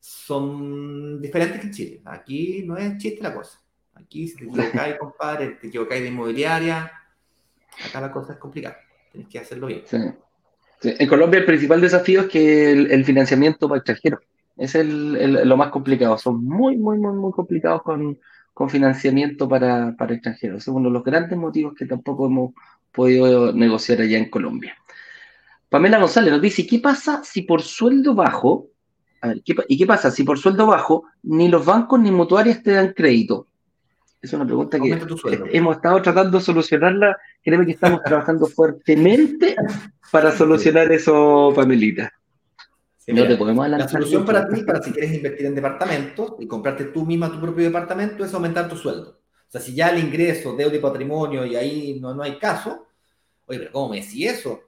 son 0.00 1.22
diferentes 1.22 1.60
que 1.60 1.66
en 1.68 1.72
Chile. 1.72 2.02
Aquí 2.04 2.64
no 2.66 2.76
es 2.76 2.98
chiste 2.98 3.22
la 3.22 3.32
cosa. 3.32 3.60
Aquí 3.96 4.28
si 4.28 4.36
te 4.36 4.44
equivocáis, 4.44 4.96
compadre, 4.98 5.48
te 5.60 5.68
equivocáis 5.68 6.02
de 6.02 6.08
inmobiliaria, 6.08 6.92
acá 7.84 8.00
la 8.00 8.12
cosa 8.12 8.34
es 8.34 8.38
complicada. 8.38 8.76
Tienes 9.10 9.28
que 9.28 9.38
hacerlo 9.38 9.66
bien. 9.66 9.84
En 10.82 11.08
Colombia 11.08 11.40
el 11.40 11.46
principal 11.46 11.80
desafío 11.80 12.22
es 12.22 12.26
que 12.28 12.72
el, 12.72 13.04
financiamiento 13.04 13.68
para 13.68 13.78
extranjeros 13.78 14.20
es 14.56 14.74
el, 14.74 15.48
lo 15.48 15.56
más 15.56 15.70
complicado. 15.70 16.18
Son 16.18 16.44
muy, 16.44 16.76
muy, 16.76 16.98
muy, 16.98 17.14
muy 17.14 17.32
complicados 17.32 17.82
con, 17.82 18.18
financiamiento 18.68 19.48
para, 19.48 19.94
para 19.96 20.14
extranjeros. 20.14 20.62
Es 20.62 20.68
uno 20.68 20.88
de 20.88 20.94
los 20.94 21.04
grandes 21.04 21.38
motivos 21.38 21.74
que 21.74 21.86
tampoco 21.86 22.26
hemos 22.26 22.52
podido 22.92 23.52
negociar 23.52 24.00
allá 24.00 24.18
en 24.18 24.30
Colombia. 24.30 24.76
Pamela 25.68 25.98
González 25.98 26.32
nos 26.32 26.40
dice, 26.40 26.66
¿qué 26.66 26.78
pasa 26.78 27.22
si 27.24 27.42
por 27.42 27.62
sueldo 27.62 28.14
bajo, 28.14 28.68
a 29.20 29.28
ver, 29.28 29.42
¿y 29.44 29.78
qué 29.78 29.86
pasa 29.86 30.10
si 30.10 30.22
por 30.22 30.38
sueldo 30.38 30.66
bajo 30.66 31.04
ni 31.22 31.48
los 31.48 31.64
bancos 31.66 32.00
ni 32.00 32.10
mutuarias 32.10 32.62
te 32.62 32.72
dan 32.72 32.92
crédito? 32.92 33.48
Es 34.26 34.32
una 34.32 34.44
pregunta 34.44 34.78
que 34.78 34.98
hemos 35.52 35.76
estado 35.76 36.02
tratando 36.02 36.38
de 36.38 36.44
solucionarla. 36.44 37.16
Créeme 37.42 37.66
que 37.66 37.72
estamos 37.72 38.02
trabajando 38.04 38.46
fuertemente 38.46 39.56
para 40.10 40.32
solucionar 40.32 40.90
eso, 40.92 41.52
Pamelita 41.54 42.12
no 43.14 43.26
te 43.26 43.36
podemos 43.36 43.68
La 43.68 43.88
solución 43.88 44.24
para 44.24 44.48
ti, 44.48 44.62
para 44.62 44.82
si 44.82 44.90
quieres 44.90 45.14
invertir 45.14 45.46
en 45.46 45.54
departamentos 45.54 46.34
y 46.40 46.46
comprarte 46.46 46.86
tú 46.86 47.06
misma 47.06 47.30
tu 47.30 47.40
propio 47.40 47.64
departamento, 47.64 48.24
es 48.24 48.34
aumentar 48.34 48.68
tu 48.68 48.76
sueldo. 48.76 49.20
O 49.48 49.50
sea, 49.50 49.60
si 49.60 49.74
ya 49.74 49.90
el 49.90 50.04
ingreso, 50.04 50.56
deuda 50.56 50.74
y 50.74 50.80
patrimonio 50.80 51.46
y 51.46 51.54
ahí 51.54 51.98
no, 52.00 52.14
no 52.14 52.22
hay 52.22 52.36
caso, 52.38 52.86
oye, 53.46 53.60
pero 53.60 53.72
¿cómo 53.72 53.90
me 53.90 54.00
decís 54.00 54.32
eso? 54.32 54.60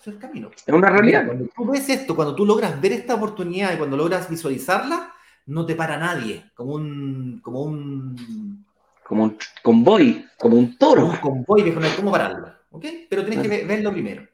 Eso 0.00 0.10
es 0.10 0.14
el 0.14 0.18
camino. 0.18 0.50
Es 0.54 0.72
una 0.72 0.88
realidad. 0.88 1.26
cuando 1.26 1.46
tú 1.46 1.66
ves 1.66 1.88
esto, 1.88 2.14
cuando 2.14 2.34
tú 2.36 2.46
logras 2.46 2.80
ver 2.80 2.92
esta 2.92 3.14
oportunidad 3.16 3.74
y 3.74 3.78
cuando 3.78 3.96
logras 3.96 4.30
visualizarla, 4.30 5.12
no 5.46 5.64
te 5.64 5.74
para 5.74 5.96
nadie, 5.96 6.50
como 6.54 6.74
un, 6.74 7.40
como 7.42 7.62
un 7.62 8.66
como 9.04 9.24
un 9.24 9.38
convoy, 9.62 10.26
como 10.36 10.56
un 10.56 10.76
toro. 10.76 11.06
un 11.06 11.16
convoy 11.16 11.64
que 11.64 11.70
no 11.70 11.80
hay 11.80 11.92
cómo 11.92 12.10
pararlo, 12.10 12.52
¿ok? 12.70 12.84
Pero 13.08 13.24
tienes 13.24 13.46
que 13.46 13.64
verlo 13.64 13.92
primero. 13.92 14.26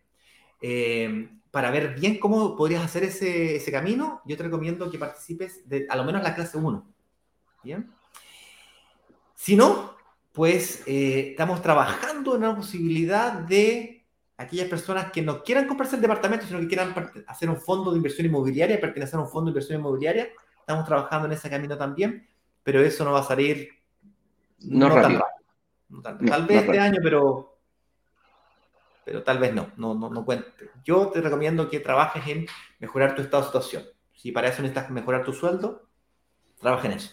Eh, 0.60 1.28
para 1.50 1.70
ver 1.70 1.94
bien 1.94 2.18
cómo 2.18 2.56
podrías 2.56 2.82
hacer 2.82 3.04
ese, 3.04 3.56
ese 3.56 3.70
camino, 3.70 4.22
yo 4.24 4.36
te 4.36 4.42
recomiendo 4.44 4.90
que 4.90 4.98
participes 4.98 5.68
de 5.68 5.86
a 5.88 5.96
lo 5.96 6.04
menos 6.04 6.22
la 6.22 6.34
clase 6.34 6.56
1. 6.56 6.86
¿Bien? 7.62 7.90
Si 9.34 9.54
no, 9.54 9.94
pues 10.32 10.82
eh, 10.86 11.30
estamos 11.32 11.60
trabajando 11.60 12.34
en 12.34 12.44
una 12.44 12.56
posibilidad 12.56 13.32
de 13.32 14.06
aquellas 14.38 14.68
personas 14.68 15.12
que 15.12 15.20
no 15.20 15.42
quieran 15.42 15.66
comprarse 15.66 15.96
el 15.96 16.02
departamento, 16.02 16.46
sino 16.46 16.60
que 16.60 16.68
quieran 16.68 16.94
hacer 17.26 17.50
un 17.50 17.60
fondo 17.60 17.90
de 17.90 17.98
inversión 17.98 18.26
inmobiliaria, 18.26 18.80
pertenecer 18.80 19.18
a 19.18 19.22
un 19.22 19.28
fondo 19.28 19.46
de 19.46 19.50
inversión 19.50 19.78
inmobiliaria. 19.78 20.28
Estamos 20.62 20.86
trabajando 20.86 21.26
en 21.26 21.32
ese 21.32 21.50
camino 21.50 21.76
también, 21.76 22.26
pero 22.62 22.80
eso 22.80 23.04
no 23.04 23.12
va 23.12 23.20
a 23.20 23.24
salir 23.24 23.68
no, 24.60 24.88
rápido. 24.88 25.24
Tal 26.02 26.46
vez 26.46 26.62
este 26.62 26.78
año, 26.78 26.98
pero 27.02 27.52
pero 29.04 29.22
tal 29.22 29.38
vez 29.38 29.52
no, 29.52 29.70
no, 29.76 29.94
no, 29.94 30.10
no 30.10 30.24
cuente. 30.24 30.48
Yo 30.84 31.08
te 31.08 31.20
recomiendo 31.20 31.68
que 31.68 31.80
trabajes 31.80 32.26
en 32.28 32.46
mejorar 32.78 33.14
tu 33.14 33.22
estado 33.22 33.42
de 33.42 33.48
situación. 33.48 33.82
Si 34.14 34.30
para 34.30 34.48
eso 34.48 34.62
necesitas 34.62 34.90
mejorar 34.90 35.24
tu 35.24 35.32
sueldo, 35.32 35.88
trabaja 36.60 36.86
en 36.86 36.92
eso. 36.94 37.10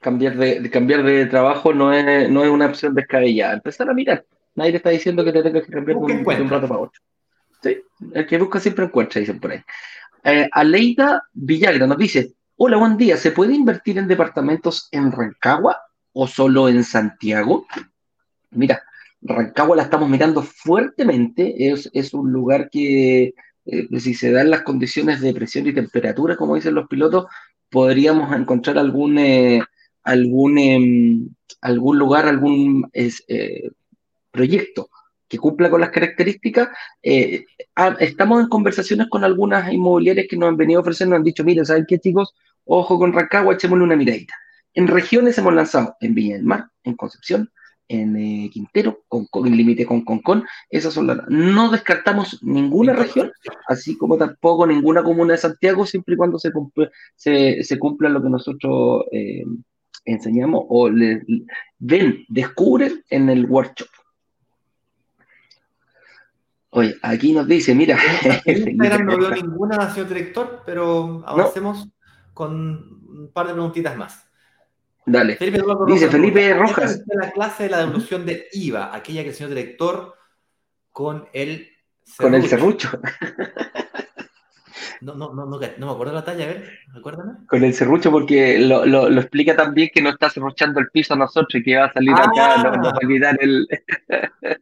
Cambiar 0.00 0.36
de, 0.36 0.70
cambiar 0.70 1.02
de 1.02 1.26
trabajo 1.26 1.74
no 1.74 1.92
es, 1.92 2.30
no 2.30 2.42
es 2.42 2.50
una 2.50 2.66
opción 2.66 2.94
descabellada. 2.94 3.52
Empezar 3.54 3.90
a 3.90 3.94
mirar. 3.94 4.24
Nadie 4.54 4.70
te 4.70 4.76
está 4.78 4.90
diciendo 4.90 5.22
que 5.22 5.32
te 5.32 5.42
tengas 5.42 5.66
que 5.66 5.72
cambiar 5.72 5.98
de 5.98 6.02
un, 6.02 6.48
rato 6.48 6.66
para 6.66 6.80
otro. 6.80 7.00
Sí, 7.62 7.82
el 8.14 8.26
que 8.26 8.38
busca 8.38 8.58
siempre 8.58 8.86
encuentra, 8.86 9.20
dicen 9.20 9.38
por 9.38 9.50
ahí. 9.50 9.62
Eh, 10.22 10.48
Aleida 10.52 11.22
Villagra 11.32 11.86
nos 11.86 11.96
dice, 11.96 12.34
hola, 12.56 12.76
buen 12.76 12.96
día, 12.96 13.16
¿se 13.16 13.32
puede 13.32 13.54
invertir 13.54 13.96
en 13.96 14.06
departamentos 14.06 14.88
en 14.92 15.10
Rancagua 15.10 15.78
o 16.12 16.26
solo 16.26 16.68
en 16.68 16.84
Santiago? 16.84 17.66
Mira, 18.50 18.82
Rancagua 19.22 19.76
la 19.76 19.84
estamos 19.84 20.10
mirando 20.10 20.42
fuertemente, 20.42 21.54
es, 21.70 22.12
un 22.12 22.32
lugar 22.32 22.68
que 22.70 23.34
eh, 23.64 24.00
si 24.00 24.12
se 24.12 24.30
dan 24.30 24.50
las 24.50 24.62
condiciones 24.62 25.22
de 25.22 25.32
presión 25.32 25.66
y 25.66 25.72
temperatura, 25.72 26.36
como 26.36 26.54
dicen 26.54 26.74
los 26.74 26.86
pilotos, 26.86 27.26
podríamos 27.70 28.34
encontrar 28.36 28.76
algún, 28.76 29.18
eh, 29.18 29.62
algún, 30.02 30.58
em, 30.58 31.28
algún 31.62 31.98
lugar, 31.98 32.26
algún 32.26 32.90
eh, 32.92 33.70
proyecto 34.30 34.90
que 35.30 35.38
cumpla 35.38 35.70
con 35.70 35.80
las 35.80 35.90
características. 35.90 36.68
Ah, 37.76 37.96
estamos 38.00 38.42
en 38.42 38.48
conversaciones 38.48 39.06
con 39.08 39.24
algunas 39.24 39.72
inmobiliarias 39.72 40.26
que 40.28 40.36
nos 40.36 40.50
han 40.50 40.56
venido 40.58 40.80
ofreciendo, 40.80 41.16
han 41.16 41.22
dicho, 41.22 41.44
miren, 41.44 41.64
¿saben 41.64 41.86
qué 41.88 41.98
chicos? 41.98 42.34
Ojo 42.64 42.98
con 42.98 43.12
Rancagua, 43.12 43.54
echémosle 43.54 43.84
una 43.84 43.96
miradita. 43.96 44.34
En 44.74 44.88
regiones 44.88 45.38
hemos 45.38 45.54
lanzado 45.54 45.96
en 46.00 46.14
Villa 46.14 46.34
del 46.34 46.44
Mar, 46.44 46.66
en 46.84 46.94
Concepción, 46.96 47.50
en 47.88 48.16
eh, 48.16 48.50
Quintero, 48.52 49.04
con, 49.08 49.26
el 49.46 49.56
límite 49.56 49.86
con 49.86 50.04
Concón, 50.04 50.44
esas 50.68 50.94
son 50.94 51.06
las... 51.06 51.18
No 51.28 51.70
descartamos 51.70 52.40
ninguna 52.42 52.92
región, 52.92 53.32
así 53.66 53.96
como 53.96 54.16
tampoco 54.16 54.66
ninguna 54.66 55.02
comuna 55.02 55.32
de 55.32 55.38
Santiago, 55.38 55.86
siempre 55.86 56.14
y 56.14 56.16
cuando 56.16 56.38
se, 56.38 56.52
se, 57.16 57.64
se 57.64 57.78
cumpla 57.78 58.08
lo 58.08 58.22
que 58.22 58.28
nosotros 58.28 59.04
eh, 59.10 59.44
enseñamos 60.04 60.64
o 60.68 60.88
le, 60.88 61.22
ven, 61.78 62.24
descubren 62.28 63.02
en 63.10 63.28
el 63.28 63.46
workshop. 63.46 63.88
Oye, 66.70 66.96
aquí 67.02 67.32
nos 67.32 67.46
dice, 67.48 67.74
mira. 67.74 67.96
no 69.04 69.18
veo 69.18 69.30
ninguna, 69.30 69.92
señor 69.92 70.08
director, 70.08 70.62
pero 70.64 71.22
avancemos 71.26 71.88
con 72.32 72.52
un 73.08 73.30
par 73.32 73.48
de 73.48 73.54
preguntitas 73.54 73.96
más. 73.96 74.26
Dale. 75.04 75.36
Dice 75.86 76.08
Felipe 76.08 76.54
Rojas. 76.54 77.02
la 77.06 77.32
clase 77.32 77.64
de 77.64 77.70
la 77.70 77.78
devolución 77.78 78.24
de 78.24 78.46
IVA, 78.52 78.94
aquella 78.94 79.22
que 79.22 79.30
el 79.30 79.34
señor 79.34 79.50
director 79.50 80.14
con 80.92 81.28
el 81.32 81.68
serrucho. 82.04 82.22
Con 82.22 82.34
el 82.34 82.48
serrucho. 82.48 83.00
No, 85.00 85.14
no, 85.14 85.32
no, 85.32 85.46
no, 85.46 85.58
no 85.58 85.86
me 85.86 85.92
acuerdo 85.92 86.12
la 86.12 86.24
talla, 86.24 86.44
a 86.44 86.48
ver, 86.48 86.70
recuérdame. 86.92 87.32
Con 87.48 87.64
el 87.64 87.72
serrucho, 87.72 88.10
porque 88.10 88.58
lo, 88.58 88.84
lo, 88.84 89.08
lo 89.08 89.20
explica 89.20 89.56
también 89.56 89.88
que 89.94 90.02
no 90.02 90.10
está 90.10 90.28
serruchando 90.28 90.78
el 90.80 90.90
piso 90.90 91.14
a 91.14 91.16
nosotros 91.16 91.54
y 91.54 91.62
que 91.62 91.76
va 91.76 91.86
a 91.86 91.92
salir 91.92 92.12
Ah. 92.14 92.24
acá, 92.24 92.62
no, 92.62 92.76
no 92.76 92.82
va 92.82 92.90
a 92.90 93.06
quitar 93.08 93.38
el. 93.40 93.66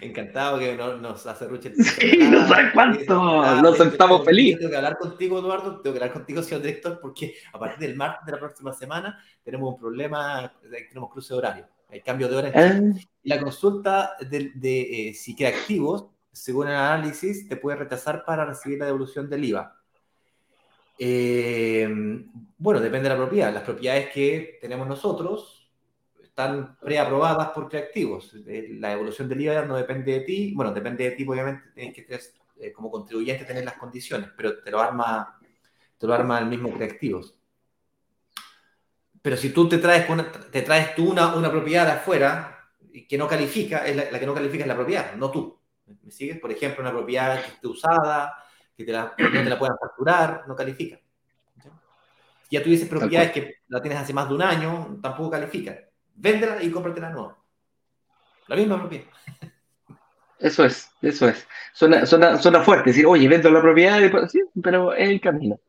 Encantado 0.00 0.58
que 0.58 0.76
no, 0.76 0.98
nos 0.98 1.26
hace 1.26 1.46
Ruche 1.48 1.70
el 1.70 1.76
Sí, 1.82 2.18
no 2.30 2.46
sabes 2.46 2.72
cuánto, 2.74 3.42
Ah, 3.42 3.60
nos 3.62 3.78
sentamos 3.78 4.24
feliz. 4.24 4.58
Tengo 4.58 4.70
que 4.70 4.76
hablar 4.76 4.98
contigo, 4.98 5.38
Eduardo, 5.38 5.80
tengo 5.80 5.94
que 5.94 6.00
hablar 6.02 6.12
contigo, 6.12 6.42
señor 6.42 6.62
director, 6.62 6.98
porque 7.00 7.34
a 7.52 7.58
partir 7.58 7.88
del 7.88 7.96
martes 7.96 8.26
de 8.26 8.32
la 8.32 8.38
próxima 8.38 8.72
semana 8.74 9.18
tenemos 9.42 9.72
un 9.74 9.80
problema, 9.80 10.44
eh, 10.70 10.86
tenemos 10.88 11.10
cruce 11.10 11.32
de 11.32 11.38
horario, 11.38 11.66
hay 11.88 12.02
cambio 12.02 12.28
de 12.28 12.36
hora. 12.36 12.52
Ah, 12.54 12.80
la 13.22 13.40
consulta 13.40 14.12
de, 14.20 14.52
de 14.54 15.08
eh, 15.08 15.14
si 15.14 15.34
queda 15.34 15.48
activos, 15.48 16.08
según 16.34 16.68
el 16.68 16.74
análisis, 16.74 17.48
te 17.48 17.56
puede 17.56 17.78
rechazar 17.78 18.24
para 18.24 18.44
recibir 18.44 18.78
la 18.78 18.86
devolución 18.86 19.30
del 19.30 19.44
IVA. 19.44 19.80
Eh, 20.98 21.88
bueno, 22.58 22.80
depende 22.80 23.08
de 23.08 23.14
la 23.14 23.20
propiedad. 23.20 23.54
Las 23.54 23.62
propiedades 23.62 24.10
que 24.10 24.58
tenemos 24.60 24.86
nosotros 24.86 25.70
están 26.22 26.76
preaprobadas 26.78 27.50
por 27.50 27.68
creativos. 27.68 28.34
Eh, 28.46 28.76
La 28.80 28.90
devolución 28.90 29.28
del 29.28 29.40
IVA 29.42 29.64
no 29.64 29.76
depende 29.76 30.12
de 30.12 30.20
ti. 30.20 30.52
Bueno, 30.54 30.72
depende 30.72 31.04
de 31.04 31.10
ti, 31.12 31.24
obviamente, 31.26 31.70
tienes 31.74 31.94
que 31.94 32.06
eh, 32.60 32.72
como 32.72 32.90
contribuyente 32.90 33.44
tener 33.44 33.64
las 33.64 33.74
condiciones, 33.76 34.30
pero 34.36 34.60
te 34.62 34.70
lo 34.70 34.80
arma, 34.80 35.38
te 35.98 36.06
lo 36.06 36.14
arma 36.14 36.38
el 36.40 36.46
mismo 36.46 36.72
creativos. 36.72 37.36
Pero 39.22 39.36
si 39.36 39.50
tú 39.50 39.68
te 39.68 39.78
traes, 39.78 40.06
te 40.50 40.62
traes 40.62 40.94
tú 40.94 41.10
una, 41.10 41.34
una 41.34 41.50
propiedad 41.50 41.86
de 41.86 41.92
afuera 41.92 42.68
que 43.08 43.18
no 43.18 43.26
califica, 43.26 43.86
es 43.86 43.96
la, 43.96 44.10
la 44.10 44.20
que 44.20 44.26
no 44.26 44.34
califica 44.34 44.64
es 44.64 44.68
la 44.68 44.76
propiedad, 44.76 45.14
no 45.16 45.30
tú. 45.30 45.63
¿Me 46.02 46.10
sigues? 46.10 46.38
Por 46.38 46.50
ejemplo, 46.50 46.82
una 46.82 46.92
propiedad 46.92 47.40
que 47.40 47.52
esté 47.52 47.66
usada, 47.66 48.34
que 48.76 48.84
te 48.84 48.92
la, 48.92 49.14
no 49.18 49.30
te 49.30 49.44
la 49.44 49.58
puedan 49.58 49.76
facturar, 49.78 50.44
no 50.46 50.56
califica. 50.56 50.98
¿Sí? 51.62 51.68
Si 52.48 52.56
ya 52.56 52.62
tuvieses 52.62 52.88
propiedades 52.88 53.32
que 53.32 53.54
la 53.68 53.80
tienes 53.80 54.00
hace 54.00 54.12
más 54.12 54.28
de 54.28 54.34
un 54.34 54.42
año, 54.42 54.98
tampoco 55.02 55.30
califica. 55.30 55.78
Véndela 56.14 56.62
y 56.62 56.70
cómpratela 56.70 57.10
nueva. 57.10 57.36
La 58.46 58.56
misma 58.56 58.78
propiedad. 58.78 59.06
Eso 60.38 60.64
es, 60.64 60.90
eso 61.00 61.28
es. 61.28 61.46
Suena, 61.72 62.04
suena, 62.04 62.36
suena 62.38 62.60
fuerte 62.60 62.90
decir, 62.90 63.06
oye, 63.06 63.28
vendo 63.28 63.50
la 63.50 63.62
propiedad, 63.62 64.00
después- 64.00 64.30
sí, 64.30 64.42
pero 64.62 64.92
es 64.92 65.08
el 65.08 65.20
camino. 65.20 65.60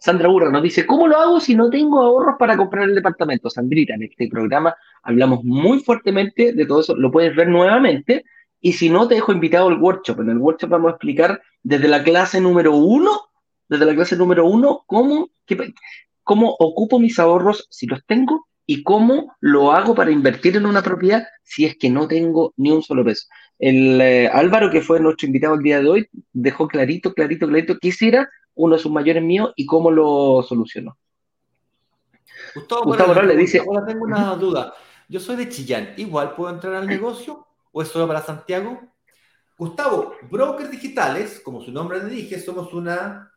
Sandra 0.00 0.28
Burra 0.28 0.50
nos 0.50 0.62
dice, 0.62 0.86
¿cómo 0.86 1.06
lo 1.08 1.18
hago 1.18 1.40
si 1.40 1.54
no 1.54 1.68
tengo 1.68 2.00
ahorros 2.00 2.36
para 2.38 2.56
comprar 2.56 2.84
el 2.84 2.94
departamento? 2.94 3.50
Sandrita, 3.50 3.94
en 3.94 4.04
este 4.04 4.28
programa 4.28 4.74
hablamos 5.02 5.42
muy 5.44 5.80
fuertemente 5.80 6.52
de 6.52 6.66
todo 6.66 6.80
eso, 6.80 6.96
lo 6.96 7.10
puedes 7.10 7.34
ver 7.34 7.48
nuevamente, 7.48 8.24
y 8.60 8.72
si 8.72 8.90
no, 8.90 9.06
te 9.08 9.14
dejo 9.16 9.32
invitado 9.32 9.68
al 9.68 9.80
workshop. 9.80 10.20
En 10.20 10.30
el 10.30 10.38
workshop 10.38 10.70
vamos 10.70 10.88
a 10.88 10.90
explicar 10.92 11.40
desde 11.62 11.88
la 11.88 12.02
clase 12.02 12.40
número 12.40 12.74
uno, 12.74 13.20
desde 13.68 13.84
la 13.86 13.94
clase 13.94 14.16
número 14.16 14.46
uno, 14.46 14.82
cómo, 14.86 15.28
qué- 15.44 15.74
cómo 16.22 16.56
ocupo 16.58 16.98
mis 16.98 17.18
ahorros 17.18 17.66
si 17.70 17.86
los 17.86 18.04
tengo 18.06 18.46
y 18.66 18.82
cómo 18.82 19.34
lo 19.40 19.72
hago 19.72 19.94
para 19.94 20.10
invertir 20.10 20.56
en 20.56 20.66
una 20.66 20.82
propiedad 20.82 21.24
si 21.44 21.64
es 21.64 21.76
que 21.76 21.88
no 21.90 22.08
tengo 22.08 22.52
ni 22.56 22.72
un 22.72 22.82
solo 22.82 23.04
peso. 23.04 23.26
El 23.58 24.00
eh, 24.00 24.28
Álvaro, 24.28 24.70
que 24.70 24.80
fue 24.82 24.98
nuestro 25.00 25.26
invitado 25.26 25.54
el 25.54 25.62
día 25.62 25.80
de 25.80 25.88
hoy, 25.88 26.08
dejó 26.32 26.66
clarito, 26.66 27.14
clarito, 27.14 27.46
clarito 27.46 27.78
qué 27.80 27.92
era 28.00 28.28
uno 28.54 28.74
de 28.74 28.82
sus 28.82 28.90
mayores 28.90 29.22
míos 29.22 29.52
y 29.54 29.66
cómo 29.66 29.90
lo 29.90 30.42
solucionó. 30.42 30.96
Gustavo, 32.54 32.84
Gustavo 32.84 33.08
Morales 33.08 33.34
Morales 33.34 33.36
dice- 33.38 33.58
Ahora 33.60 33.84
tengo 33.86 34.04
una 34.04 34.34
duda. 34.34 34.74
Yo 35.08 35.20
soy 35.20 35.36
de 35.36 35.48
Chillán. 35.48 35.94
¿Igual 35.96 36.34
puedo 36.34 36.52
entrar 36.52 36.74
al 36.74 36.86
negocio 36.86 37.45
o 37.76 37.82
es 37.82 37.88
solo 37.88 38.08
para 38.08 38.22
Santiago? 38.22 38.80
Gustavo, 39.58 40.14
brokers 40.30 40.70
digitales, 40.70 41.40
como 41.40 41.60
su 41.60 41.70
nombre 41.70 42.02
le 42.02 42.08
dije, 42.08 42.40
somos 42.40 42.72
una 42.72 43.30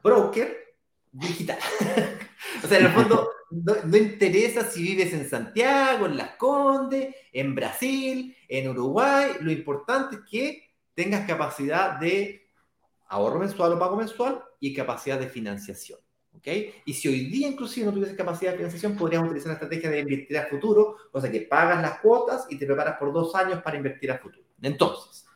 broker 0.00 0.76
digital. 1.10 1.58
o 2.62 2.68
sea, 2.68 2.78
en 2.78 2.86
el 2.86 2.92
fondo, 2.92 3.28
no, 3.50 3.96
interesa 3.96 4.62
si 4.62 4.80
vives 4.80 5.12
en 5.12 5.28
Santiago, 5.28 6.06
en 6.06 6.16
Las 6.16 6.36
Condes, 6.36 7.16
en 7.32 7.52
Brasil, 7.56 8.36
en 8.46 8.68
Uruguay. 8.68 9.32
Lo 9.40 9.50
importante 9.50 10.16
es 10.16 10.22
que 10.30 10.70
tengas 10.94 11.26
capacidad 11.26 11.98
de 11.98 12.48
ahorro 13.08 13.40
mensual 13.40 13.72
o 13.72 13.78
pago 13.80 13.96
mensual 13.96 14.40
y 14.60 14.72
capacidad 14.72 15.18
de 15.18 15.28
financiación. 15.28 15.98
¿Ok? 16.44 16.74
Y 16.84 16.92
si 16.92 17.08
hoy 17.08 17.26
día 17.26 17.48
inclusive 17.48 17.86
no 17.86 17.92
tuvieses 17.92 18.16
capacidad 18.16 18.50
de 18.50 18.58
financiación, 18.58 18.96
podríamos 18.96 19.28
utilizar 19.28 19.48
la 19.48 19.54
estrategia 19.54 19.90
de 19.90 20.00
invertir 20.00 20.36
a 20.38 20.46
futuro, 20.46 20.96
o 21.10 21.20
sea 21.20 21.30
que 21.30 21.40
pagas 21.40 21.80
las 21.80 22.00
cuotas 22.00 22.46
y 22.50 22.56
te 22.56 22.66
preparas 22.66 22.98
por 22.98 23.12
dos 23.12 23.34
años 23.34 23.62
para 23.62 23.76
invertir 23.76 24.10
a 24.10 24.18
futuro. 24.18 24.46
Entonces, 24.60 25.26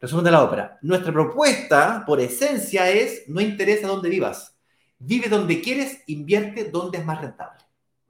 resumen 0.00 0.24
de 0.24 0.30
la 0.30 0.42
ópera. 0.44 0.78
Nuestra 0.82 1.12
propuesta, 1.12 2.04
por 2.06 2.20
esencia, 2.20 2.90
es 2.90 3.28
no 3.28 3.40
interesa 3.40 3.86
dónde 3.86 4.10
vivas. 4.10 4.56
Vive 4.98 5.28
donde 5.28 5.60
quieres, 5.60 6.02
invierte 6.06 6.64
donde 6.64 6.98
es 6.98 7.04
más 7.04 7.20
rentable. 7.20 7.58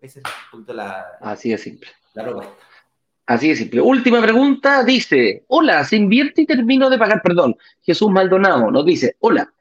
Esa 0.00 0.18
es 0.18 0.24
un 0.26 0.50
poquito 0.50 0.74
la, 0.74 1.06
Así 1.20 1.50
de 1.50 1.58
simple. 1.58 1.88
la 2.14 2.24
propuesta. 2.24 2.54
Así 3.24 3.48
de 3.48 3.56
simple. 3.56 3.80
Última 3.80 4.20
pregunta, 4.20 4.82
dice, 4.82 5.44
hola, 5.46 5.84
se 5.84 5.96
invierte 5.96 6.42
y 6.42 6.46
termino 6.46 6.90
de 6.90 6.98
pagar, 6.98 7.22
perdón, 7.22 7.56
Jesús 7.82 8.10
Maldonado 8.10 8.70
nos 8.70 8.84
dice, 8.84 9.16
hola, 9.20 9.52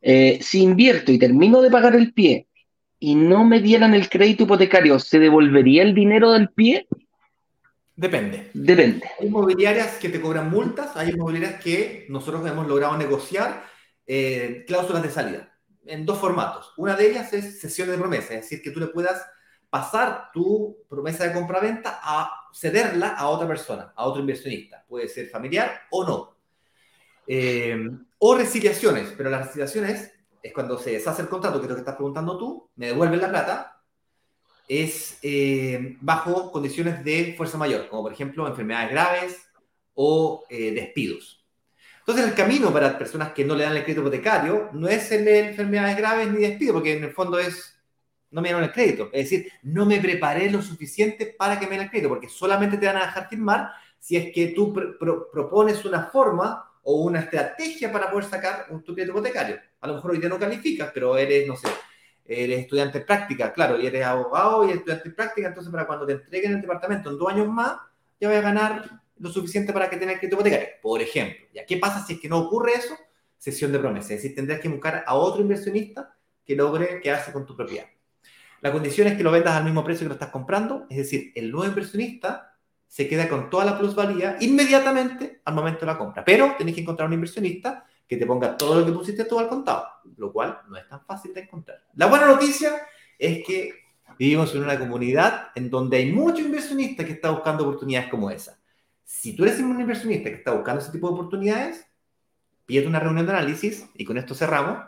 eh, 0.00 0.38
si 0.42 0.62
invierto 0.62 1.12
y 1.12 1.18
termino 1.18 1.60
de 1.62 1.70
pagar 1.70 1.94
el 1.94 2.12
pie 2.12 2.48
y 2.98 3.14
no 3.14 3.44
me 3.44 3.60
dieran 3.60 3.94
el 3.94 4.08
crédito 4.08 4.44
hipotecario, 4.44 4.98
¿se 4.98 5.18
devolvería 5.18 5.82
el 5.82 5.94
dinero 5.94 6.32
del 6.32 6.50
pie? 6.50 6.86
Depende. 7.96 8.50
Depende. 8.54 9.10
Hay 9.18 9.26
inmobiliarias 9.26 9.98
que 9.98 10.08
te 10.08 10.20
cobran 10.20 10.50
multas, 10.50 10.96
hay 10.96 11.10
inmobiliarias 11.10 11.62
que 11.62 12.06
nosotros 12.08 12.46
hemos 12.46 12.66
logrado 12.66 12.96
negociar 12.96 13.64
eh, 14.06 14.64
cláusulas 14.66 15.02
de 15.02 15.10
salida 15.10 15.52
en 15.86 16.06
dos 16.06 16.18
formatos. 16.18 16.72
Una 16.76 16.96
de 16.96 17.10
ellas 17.10 17.32
es 17.32 17.60
sesiones 17.60 17.92
de 17.92 17.98
promesa, 17.98 18.34
es 18.34 18.42
decir, 18.42 18.62
que 18.62 18.70
tú 18.70 18.80
le 18.80 18.86
puedas 18.86 19.26
pasar 19.68 20.30
tu 20.32 20.84
promesa 20.88 21.24
de 21.24 21.32
compra-venta 21.32 22.00
a 22.02 22.30
cederla 22.52 23.08
a 23.08 23.28
otra 23.28 23.46
persona, 23.46 23.92
a 23.94 24.04
otro 24.04 24.20
inversionista. 24.20 24.84
Puede 24.88 25.08
ser 25.08 25.28
familiar 25.28 25.82
o 25.90 26.04
no. 26.04 26.39
Eh, 27.32 27.88
o 28.18 28.34
resiliaciones, 28.34 29.14
pero 29.16 29.30
las 29.30 29.46
resiliaciones 29.46 30.10
es 30.42 30.52
cuando 30.52 30.76
se 30.76 30.90
deshace 30.90 31.22
el 31.22 31.28
contrato, 31.28 31.60
que 31.60 31.66
es 31.66 31.70
lo 31.70 31.76
que 31.76 31.82
estás 31.82 31.94
preguntando 31.94 32.36
tú, 32.36 32.68
me 32.74 32.86
devuelven 32.86 33.20
la 33.20 33.28
plata, 33.28 33.82
es 34.66 35.16
eh, 35.22 35.96
bajo 36.00 36.50
condiciones 36.50 37.04
de 37.04 37.34
fuerza 37.36 37.56
mayor, 37.56 37.88
como 37.88 38.02
por 38.02 38.12
ejemplo 38.12 38.48
enfermedades 38.48 38.90
graves 38.90 39.48
o 39.94 40.44
eh, 40.50 40.72
despidos. 40.72 41.46
Entonces 42.00 42.26
el 42.26 42.34
camino 42.34 42.72
para 42.72 42.98
personas 42.98 43.30
que 43.32 43.44
no 43.44 43.54
le 43.54 43.62
dan 43.62 43.76
el 43.76 43.84
crédito 43.84 44.00
hipotecario 44.00 44.70
no 44.72 44.88
es 44.88 45.12
el 45.12 45.24
de 45.24 45.50
enfermedades 45.50 45.96
graves 45.98 46.32
ni 46.32 46.40
despido, 46.40 46.72
porque 46.72 46.96
en 46.96 47.04
el 47.04 47.12
fondo 47.12 47.38
es, 47.38 47.80
no 48.32 48.40
me 48.40 48.48
dieron 48.48 48.64
el 48.64 48.72
crédito, 48.72 49.08
es 49.12 49.30
decir, 49.30 49.52
no 49.62 49.86
me 49.86 50.00
preparé 50.00 50.50
lo 50.50 50.60
suficiente 50.62 51.26
para 51.26 51.60
que 51.60 51.66
me 51.66 51.76
den 51.76 51.82
el 51.82 51.90
crédito, 51.90 52.08
porque 52.08 52.28
solamente 52.28 52.76
te 52.76 52.86
van 52.86 52.96
a 52.96 53.06
dejar 53.06 53.28
firmar 53.28 53.70
si 54.00 54.16
es 54.16 54.32
que 54.34 54.48
tú 54.48 54.74
pr 54.74 54.98
pro 54.98 55.30
propones 55.30 55.84
una 55.84 56.06
forma 56.06 56.66
o 56.82 57.02
una 57.02 57.20
estrategia 57.20 57.92
para 57.92 58.10
poder 58.10 58.24
sacar 58.26 58.66
un 58.70 58.82
tu 58.82 58.94
crédito 58.94 59.12
hipotecario. 59.12 59.58
A 59.80 59.86
lo 59.86 59.94
mejor 59.94 60.12
hoy 60.12 60.18
día 60.18 60.28
no 60.28 60.38
calificas, 60.38 60.90
pero 60.92 61.16
eres, 61.16 61.46
no 61.46 61.56
sé, 61.56 61.68
eres 62.24 62.60
estudiante 62.60 62.98
en 62.98 63.06
práctica, 63.06 63.52
claro, 63.52 63.78
y 63.78 63.86
eres 63.86 64.04
abogado 64.04 64.68
y 64.68 64.72
estudiante 64.72 65.08
en 65.08 65.14
práctica, 65.14 65.48
entonces 65.48 65.70
para 65.70 65.86
cuando 65.86 66.06
te 66.06 66.12
entreguen 66.12 66.52
el 66.52 66.60
departamento 66.60 67.10
en 67.10 67.18
dos 67.18 67.28
años 67.30 67.48
más, 67.48 67.78
ya 68.20 68.28
voy 68.28 68.36
a 68.36 68.42
ganar 68.42 69.02
lo 69.18 69.30
suficiente 69.30 69.72
para 69.72 69.90
que 69.90 69.96
tengas 69.96 70.18
crédito 70.18 70.36
hipotecario. 70.36 70.68
Por 70.82 71.02
ejemplo, 71.02 71.46
¿ya 71.52 71.66
qué 71.66 71.76
pasa 71.76 72.04
si 72.04 72.14
es 72.14 72.20
que 72.20 72.28
no 72.28 72.38
ocurre 72.38 72.74
eso? 72.74 72.94
Sesión 73.36 73.72
de 73.72 73.78
promesa, 73.78 74.14
es 74.14 74.22
decir, 74.22 74.34
tendrás 74.34 74.60
que 74.60 74.68
buscar 74.68 75.04
a 75.06 75.14
otro 75.14 75.40
inversionista 75.40 76.16
que 76.44 76.54
logre 76.54 77.00
quedarse 77.00 77.32
con 77.32 77.46
tu 77.46 77.56
propiedad. 77.56 77.86
La 78.60 78.72
condición 78.72 79.08
es 79.08 79.16
que 79.16 79.22
lo 79.22 79.30
vendas 79.30 79.54
al 79.54 79.64
mismo 79.64 79.82
precio 79.82 80.04
que 80.04 80.08
lo 80.08 80.14
estás 80.14 80.28
comprando, 80.28 80.86
es 80.90 80.98
decir, 80.98 81.32
el 81.34 81.50
nuevo 81.50 81.66
inversionista 81.66 82.49
se 82.90 83.06
queda 83.06 83.28
con 83.28 83.48
toda 83.48 83.64
la 83.64 83.78
plusvalía 83.78 84.36
inmediatamente 84.40 85.42
al 85.44 85.54
momento 85.54 85.80
de 85.80 85.86
la 85.86 85.96
compra. 85.96 86.24
Pero 86.24 86.56
tenés 86.58 86.74
que 86.74 86.80
encontrar 86.80 87.06
un 87.06 87.14
inversionista 87.14 87.86
que 88.06 88.16
te 88.16 88.26
ponga 88.26 88.56
todo 88.56 88.80
lo 88.80 88.84
que 88.84 88.90
pusiste 88.90 89.24
tú 89.26 89.38
al 89.38 89.48
contado, 89.48 89.86
lo 90.16 90.32
cual 90.32 90.58
no 90.68 90.76
es 90.76 90.88
tan 90.88 91.00
fácil 91.06 91.32
de 91.32 91.42
encontrar. 91.42 91.84
La 91.94 92.06
buena 92.06 92.26
noticia 92.26 92.82
es 93.16 93.46
que 93.46 93.74
vivimos 94.18 94.52
en 94.56 94.64
una 94.64 94.76
comunidad 94.76 95.50
en 95.54 95.70
donde 95.70 95.98
hay 95.98 96.10
muchos 96.10 96.40
inversionistas 96.40 97.06
que 97.06 97.12
están 97.12 97.34
buscando 97.34 97.62
oportunidades 97.62 98.10
como 98.10 98.28
esa. 98.28 98.58
Si 99.04 99.36
tú 99.36 99.44
eres 99.44 99.60
un 99.60 99.80
inversionista 99.80 100.28
que 100.28 100.36
está 100.36 100.50
buscando 100.50 100.80
ese 100.80 100.90
tipo 100.90 101.06
de 101.06 101.14
oportunidades, 101.14 101.86
pídete 102.66 102.88
una 102.88 102.98
reunión 102.98 103.24
de 103.24 103.32
análisis 103.32 103.86
y 103.94 104.04
con 104.04 104.18
esto 104.18 104.34
cerramos 104.34 104.78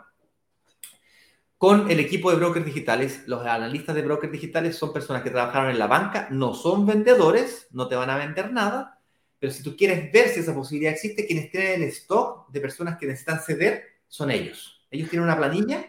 con 1.63 1.89
el 1.89 2.01
equipo 2.01 2.29
de 2.29 2.35
brokers 2.35 2.65
digitales. 2.65 3.23
Los 3.25 3.45
analistas 3.45 3.95
de 3.95 4.01
brokers 4.01 4.33
digitales 4.33 4.75
son 4.75 4.91
personas 4.91 5.23
que 5.23 5.29
trabajaron 5.29 5.69
en 5.71 5.79
la 5.79 5.87
banca, 5.87 6.27
no 6.29 6.53
son 6.53 6.85
vendedores, 6.85 7.69
no 7.71 7.87
te 7.87 7.95
van 7.95 8.09
a 8.09 8.17
vender 8.17 8.51
nada, 8.51 8.99
pero 9.39 9.53
si 9.53 9.63
tú 9.63 9.73
quieres 9.77 10.11
ver 10.11 10.27
si 10.27 10.41
esa 10.41 10.53
posibilidad 10.53 10.91
existe, 10.91 11.25
quienes 11.25 11.49
tienen 11.51 11.83
el 11.83 11.87
stock 11.87 12.51
de 12.51 12.59
personas 12.59 12.97
que 12.97 13.05
necesitan 13.05 13.39
ceder 13.39 13.81
son 14.09 14.29
ellos. 14.29 14.85
Ellos 14.91 15.09
tienen 15.09 15.23
una 15.23 15.37
planilla 15.37 15.85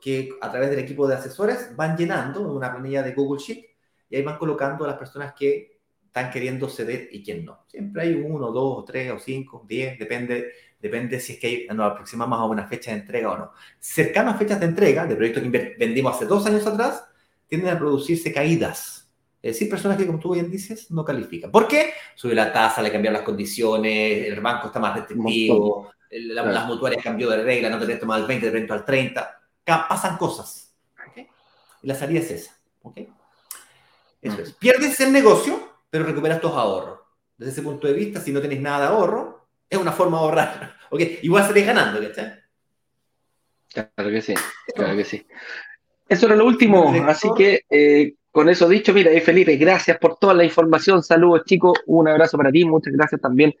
que 0.00 0.36
a 0.40 0.52
través 0.52 0.70
del 0.70 0.78
equipo 0.78 1.08
de 1.08 1.16
asesores 1.16 1.74
van 1.74 1.96
llenando, 1.96 2.40
una 2.52 2.70
planilla 2.70 3.02
de 3.02 3.12
Google 3.12 3.42
Sheet, 3.42 3.66
y 4.08 4.14
ahí 4.14 4.22
van 4.22 4.38
colocando 4.38 4.84
a 4.84 4.86
las 4.86 4.98
personas 4.98 5.34
que 5.36 5.80
están 6.06 6.30
queriendo 6.30 6.68
ceder 6.68 7.08
y 7.10 7.24
quién 7.24 7.44
no. 7.44 7.64
Siempre 7.66 8.02
hay 8.02 8.14
uno, 8.14 8.52
dos, 8.52 8.84
tres 8.84 9.10
o 9.10 9.18
cinco, 9.18 9.64
diez, 9.66 9.98
depende 9.98 10.52
Depende 10.82 11.20
si 11.20 11.34
es 11.34 11.38
que 11.38 11.68
nos 11.72 11.92
aproximamos 11.92 12.40
a 12.40 12.44
una 12.44 12.66
fecha 12.66 12.90
de 12.90 12.98
entrega 12.98 13.30
o 13.30 13.38
no. 13.38 13.52
Cercanas 13.78 14.36
fechas 14.36 14.58
de 14.58 14.66
entrega, 14.66 15.06
de 15.06 15.14
proyectos 15.14 15.44
que 15.44 15.76
vendimos 15.78 16.16
hace 16.16 16.26
dos 16.26 16.44
años 16.44 16.66
atrás, 16.66 17.04
tienden 17.46 17.72
a 17.72 17.78
producirse 17.78 18.32
caídas. 18.32 19.08
Es 19.40 19.54
decir, 19.54 19.70
personas 19.70 19.96
que, 19.96 20.06
como 20.06 20.18
tú 20.18 20.32
bien 20.34 20.50
dices, 20.50 20.90
no 20.90 21.04
califican. 21.04 21.52
¿Por 21.52 21.68
qué? 21.68 21.92
Sube 22.16 22.34
la 22.34 22.52
tasa, 22.52 22.82
le 22.82 22.90
cambiaron 22.90 23.14
las 23.14 23.24
condiciones, 23.24 24.26
el 24.26 24.40
banco 24.40 24.66
está 24.66 24.80
más 24.80 24.96
restrictivo, 24.96 25.92
las 26.10 26.66
mutuarias 26.66 27.02
cambió 27.02 27.30
de 27.30 27.44
regla, 27.44 27.70
no 27.70 27.78
te 27.78 27.84
presento 27.84 28.06
más 28.06 28.20
al 28.20 28.26
20, 28.26 28.46
te 28.46 28.50
presento 28.50 28.74
al 28.74 28.84
30. 28.84 29.40
Pasan 29.64 30.16
cosas. 30.16 30.74
Y 31.80 31.86
la 31.86 31.94
salida 31.94 32.18
es 32.20 32.30
esa. 32.32 32.56
Eso 34.20 34.40
es. 34.42 34.52
Pierdes 34.54 34.98
el 34.98 35.12
negocio, 35.12 35.60
pero 35.90 36.04
recuperas 36.04 36.40
tus 36.40 36.50
ahorros. 36.50 36.98
Desde 37.36 37.52
ese 37.52 37.62
punto 37.62 37.86
de 37.86 37.92
vista, 37.92 38.20
si 38.20 38.32
no 38.32 38.40
tienes 38.40 38.60
nada 38.60 38.80
de 38.80 38.86
ahorro, 38.86 39.31
es 39.72 39.78
una 39.78 39.92
forma 39.92 40.18
de 40.18 40.24
ahorrar. 40.24 40.76
¿okay? 40.90 41.18
Igual 41.22 41.44
salís 41.44 41.66
ganando, 41.66 42.00
¿cachai? 42.00 42.34
Claro 43.72 44.10
que 44.10 44.20
sí, 44.20 44.34
claro 44.74 44.96
que 44.96 45.04
sí. 45.04 45.26
Eso 46.06 46.26
era 46.26 46.36
lo 46.36 46.44
último, 46.44 46.92
así 47.06 47.30
que 47.34 47.62
eh, 47.70 48.14
con 48.30 48.50
eso 48.50 48.68
dicho, 48.68 48.92
mira, 48.92 49.10
Felipe, 49.22 49.56
gracias 49.56 49.96
por 49.96 50.18
toda 50.18 50.34
la 50.34 50.44
información, 50.44 51.02
saludos 51.02 51.44
chicos, 51.46 51.78
un 51.86 52.06
abrazo 52.06 52.36
para 52.36 52.52
ti, 52.52 52.66
muchas 52.66 52.92
gracias 52.92 53.18
también 53.22 53.54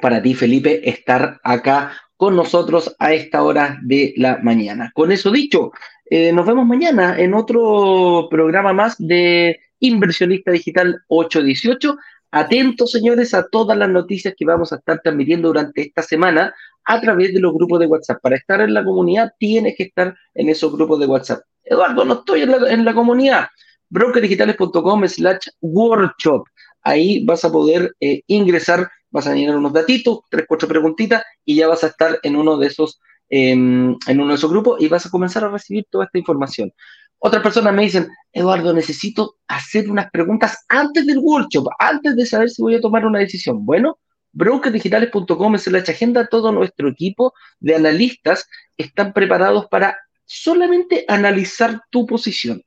para 0.00 0.22
ti, 0.22 0.34
Felipe, 0.34 0.88
estar 0.88 1.40
acá 1.42 1.92
con 2.16 2.36
nosotros 2.36 2.94
a 3.00 3.12
esta 3.12 3.42
hora 3.42 3.80
de 3.82 4.14
la 4.16 4.38
mañana. 4.38 4.92
Con 4.94 5.10
eso 5.10 5.32
dicho, 5.32 5.72
eh, 6.08 6.32
nos 6.32 6.46
vemos 6.46 6.66
mañana 6.66 7.18
en 7.18 7.34
otro 7.34 8.28
programa 8.30 8.72
más 8.72 8.94
de 8.98 9.58
Inversionista 9.80 10.52
Digital 10.52 11.02
818. 11.08 11.96
Atentos, 12.36 12.90
señores, 12.90 13.32
a 13.32 13.46
todas 13.46 13.78
las 13.78 13.88
noticias 13.88 14.34
que 14.36 14.44
vamos 14.44 14.72
a 14.72 14.76
estar 14.76 15.00
transmitiendo 15.00 15.46
durante 15.46 15.82
esta 15.82 16.02
semana 16.02 16.52
a 16.84 17.00
través 17.00 17.32
de 17.32 17.38
los 17.38 17.54
grupos 17.54 17.78
de 17.78 17.86
WhatsApp. 17.86 18.20
Para 18.20 18.34
estar 18.34 18.60
en 18.60 18.74
la 18.74 18.82
comunidad, 18.82 19.30
tienes 19.38 19.76
que 19.76 19.84
estar 19.84 20.16
en 20.34 20.48
esos 20.48 20.72
grupos 20.72 20.98
de 20.98 21.06
WhatsApp. 21.06 21.42
Eduardo, 21.62 22.04
no 22.04 22.14
estoy 22.14 22.42
en 22.42 22.84
la, 22.84 22.92
comunidad. 22.92 23.46
brokerdigitales.com 23.88 25.06
slash 25.06 25.46
workshop. 25.60 26.42
Ahí 26.82 27.24
vas 27.24 27.44
a 27.44 27.52
poder 27.52 27.94
eh, 28.00 28.22
ingresar, 28.26 28.90
vas 29.12 29.28
a 29.28 29.34
llenar 29.36 29.56
unos 29.56 29.72
datitos, 29.72 30.22
tres, 30.28 30.44
cuatro 30.48 30.66
preguntitas 30.66 31.22
y 31.44 31.54
ya 31.54 31.68
vas 31.68 31.84
a 31.84 31.86
estar 31.86 32.18
en 32.20 32.34
uno 32.34 32.56
de 32.56 32.66
esos, 32.66 33.00
em, 33.28 33.96
en 34.08 34.20
uno 34.20 34.30
de 34.30 34.34
esos 34.34 34.50
grupos 34.50 34.82
y 34.82 34.88
vas 34.88 35.06
a 35.06 35.10
comenzar 35.10 35.44
a 35.44 35.50
recibir 35.50 35.86
toda 35.88 36.06
esta 36.06 36.18
información. 36.18 36.72
Otras 37.20 37.44
personas 37.44 37.72
me 37.72 37.82
dicen, 37.82 38.08
Eduardo, 38.34 38.74
necesito 38.74 39.36
hacer 39.46 39.88
unas 39.88 40.10
preguntas 40.10 40.64
antes 40.68 41.06
del 41.06 41.18
workshop, 41.18 41.68
antes 41.78 42.16
de 42.16 42.26
saber 42.26 42.50
si 42.50 42.60
voy 42.60 42.74
a 42.74 42.80
tomar 42.80 43.06
una 43.06 43.20
decisión. 43.20 43.64
Bueno, 43.64 43.98
brokerdigitales.com 44.32 45.54
es 45.54 45.66
la 45.68 45.78
agenda, 45.78 46.26
todo 46.26 46.50
nuestro 46.50 46.88
equipo 46.88 47.32
de 47.60 47.76
analistas 47.76 48.48
están 48.76 49.12
preparados 49.12 49.66
para 49.66 49.96
solamente 50.24 51.04
analizar 51.06 51.80
tu 51.90 52.06
posición. 52.06 52.60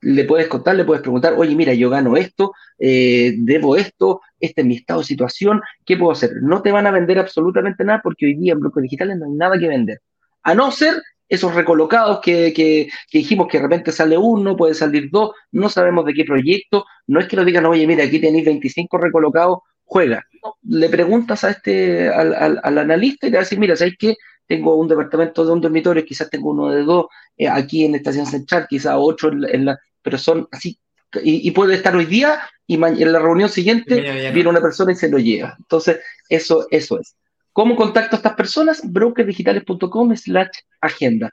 Le 0.00 0.24
puedes 0.24 0.48
contar, 0.48 0.74
le 0.74 0.84
puedes 0.84 1.02
preguntar, 1.02 1.34
oye, 1.34 1.54
mira, 1.54 1.72
yo 1.72 1.88
gano 1.88 2.16
esto, 2.16 2.52
eh, 2.78 3.34
debo 3.38 3.76
esto, 3.76 4.20
este 4.40 4.62
es 4.62 4.66
mi 4.66 4.76
estado 4.76 5.00
de 5.00 5.06
situación, 5.06 5.62
¿qué 5.84 5.96
puedo 5.96 6.12
hacer? 6.12 6.32
No 6.42 6.62
te 6.62 6.72
van 6.72 6.86
a 6.86 6.90
vender 6.90 7.20
absolutamente 7.20 7.84
nada 7.84 8.00
porque 8.02 8.26
hoy 8.26 8.34
día 8.34 8.54
en 8.54 8.60
brokers 8.60 8.82
digitales 8.82 9.16
no 9.18 9.26
hay 9.26 9.32
nada 9.32 9.56
que 9.58 9.68
vender. 9.68 10.00
A 10.42 10.54
no 10.54 10.70
ser 10.72 11.00
esos 11.28 11.54
recolocados 11.54 12.20
que, 12.20 12.88
dijimos 13.12 13.48
que 13.48 13.58
de 13.58 13.62
repente 13.62 13.92
sale 13.92 14.16
uno, 14.16 14.56
puede 14.56 14.74
salir 14.74 15.08
dos, 15.10 15.32
no 15.52 15.68
sabemos 15.68 16.04
de 16.04 16.14
qué 16.14 16.24
proyecto, 16.24 16.84
no 17.06 17.20
es 17.20 17.26
que 17.26 17.36
lo 17.36 17.44
digan, 17.44 17.66
oye, 17.66 17.86
mira, 17.86 18.04
aquí 18.04 18.20
tenéis 18.20 18.44
25 18.44 18.98
recolocados, 18.98 19.58
juega. 19.84 20.24
le 20.62 20.88
preguntas 20.88 21.44
a 21.44 21.50
este, 21.50 22.08
al, 22.08 22.60
analista 22.62 23.26
y 23.26 23.30
le 23.30 23.38
decir, 23.38 23.58
mira, 23.58 23.76
¿sabes 23.76 23.94
qué? 23.98 24.14
Tengo 24.46 24.76
un 24.76 24.88
departamento 24.88 25.44
de 25.44 25.52
un 25.52 25.60
dormitorio, 25.60 26.04
quizás 26.04 26.30
tengo 26.30 26.50
uno 26.50 26.70
de 26.70 26.82
dos 26.82 27.06
eh, 27.36 27.48
aquí 27.48 27.84
en 27.84 27.96
Estación 27.96 28.26
Central, 28.26 28.66
quizás 28.68 28.94
ocho 28.96 29.28
en 29.28 29.64
la, 29.64 29.78
pero 30.02 30.18
son 30.18 30.46
así, 30.52 30.78
y, 31.22 31.50
puede 31.52 31.74
estar 31.74 31.94
hoy 31.96 32.06
día 32.06 32.40
y 32.66 32.74
en 32.74 33.12
la 33.12 33.18
reunión 33.18 33.48
siguiente 33.48 34.30
viene 34.32 34.50
una 34.50 34.60
persona 34.60 34.92
y 34.92 34.96
se 34.96 35.08
lo 35.08 35.18
lleva. 35.18 35.56
Entonces, 35.58 36.00
eso, 36.28 36.66
eso 36.70 37.00
es. 37.00 37.14
¿Cómo 37.56 37.74
contacto 37.74 38.16
a 38.16 38.18
estas 38.18 38.34
personas? 38.34 38.82
brokerdigitales.com 38.84 40.14
slash 40.14 40.58
agenda. 40.82 41.32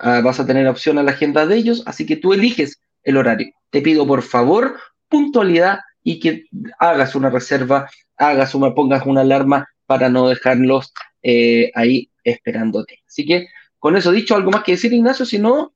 Ah, 0.00 0.20
vas 0.20 0.40
a 0.40 0.44
tener 0.44 0.66
opción 0.66 0.98
a 0.98 1.04
la 1.04 1.12
agenda 1.12 1.46
de 1.46 1.54
ellos, 1.54 1.84
así 1.86 2.04
que 2.04 2.16
tú 2.16 2.32
eliges 2.32 2.80
el 3.04 3.16
horario. 3.16 3.52
Te 3.70 3.80
pido 3.80 4.04
por 4.04 4.22
favor 4.22 4.80
puntualidad 5.08 5.78
y 6.02 6.18
que 6.18 6.46
hagas 6.80 7.14
una 7.14 7.30
reserva, 7.30 7.88
hagas 8.16 8.56
una, 8.56 8.74
pongas 8.74 9.06
una 9.06 9.20
alarma 9.20 9.68
para 9.86 10.08
no 10.08 10.28
dejarlos 10.28 10.92
eh, 11.22 11.70
ahí 11.76 12.10
esperándote. 12.24 13.04
Así 13.06 13.24
que 13.24 13.46
con 13.78 13.94
eso 13.94 14.10
dicho, 14.10 14.34
¿algo 14.34 14.50
más 14.50 14.64
que 14.64 14.72
decir, 14.72 14.92
Ignacio? 14.92 15.24
Si 15.24 15.38
no, 15.38 15.74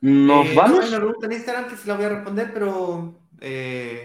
nos 0.00 0.44
eh, 0.44 0.54
vamos. 0.56 0.80
Hay 0.80 0.88
una 0.88 0.98
pregunta 0.98 1.26
en 1.26 1.32
Instagram 1.34 1.68
que 1.68 1.76
se 1.76 1.86
la 1.86 1.94
voy 1.94 2.06
a 2.06 2.08
responder, 2.08 2.50
pero 2.52 3.14
eh, 3.40 4.04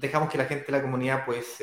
dejamos 0.00 0.28
que 0.28 0.38
la 0.38 0.46
gente 0.46 0.66
de 0.66 0.72
la 0.72 0.82
comunidad 0.82 1.24
pues 1.24 1.60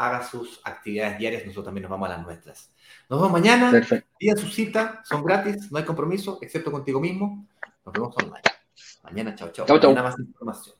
haga 0.00 0.26
sus 0.26 0.62
actividades 0.64 1.18
diarias, 1.18 1.42
nosotros 1.44 1.66
también 1.66 1.82
nos 1.82 1.90
vamos 1.90 2.08
a 2.08 2.16
las 2.16 2.22
nuestras. 2.22 2.70
Nos 3.10 3.20
vemos 3.20 3.32
mañana, 3.32 3.70
día 4.18 4.34
su 4.34 4.48
cita, 4.48 5.02
son 5.04 5.22
gratis, 5.22 5.70
no 5.70 5.76
hay 5.76 5.84
compromiso, 5.84 6.38
excepto 6.40 6.72
contigo 6.72 7.00
mismo. 7.00 7.46
Nos 7.84 7.92
vemos 7.92 8.14
online. 8.16 8.40
Mañana, 9.02 9.34
chao, 9.34 9.50
chao. 9.52 9.66
Chao, 9.66 9.78
chao. 9.78 9.92
más 9.92 10.18
información. 10.18 10.79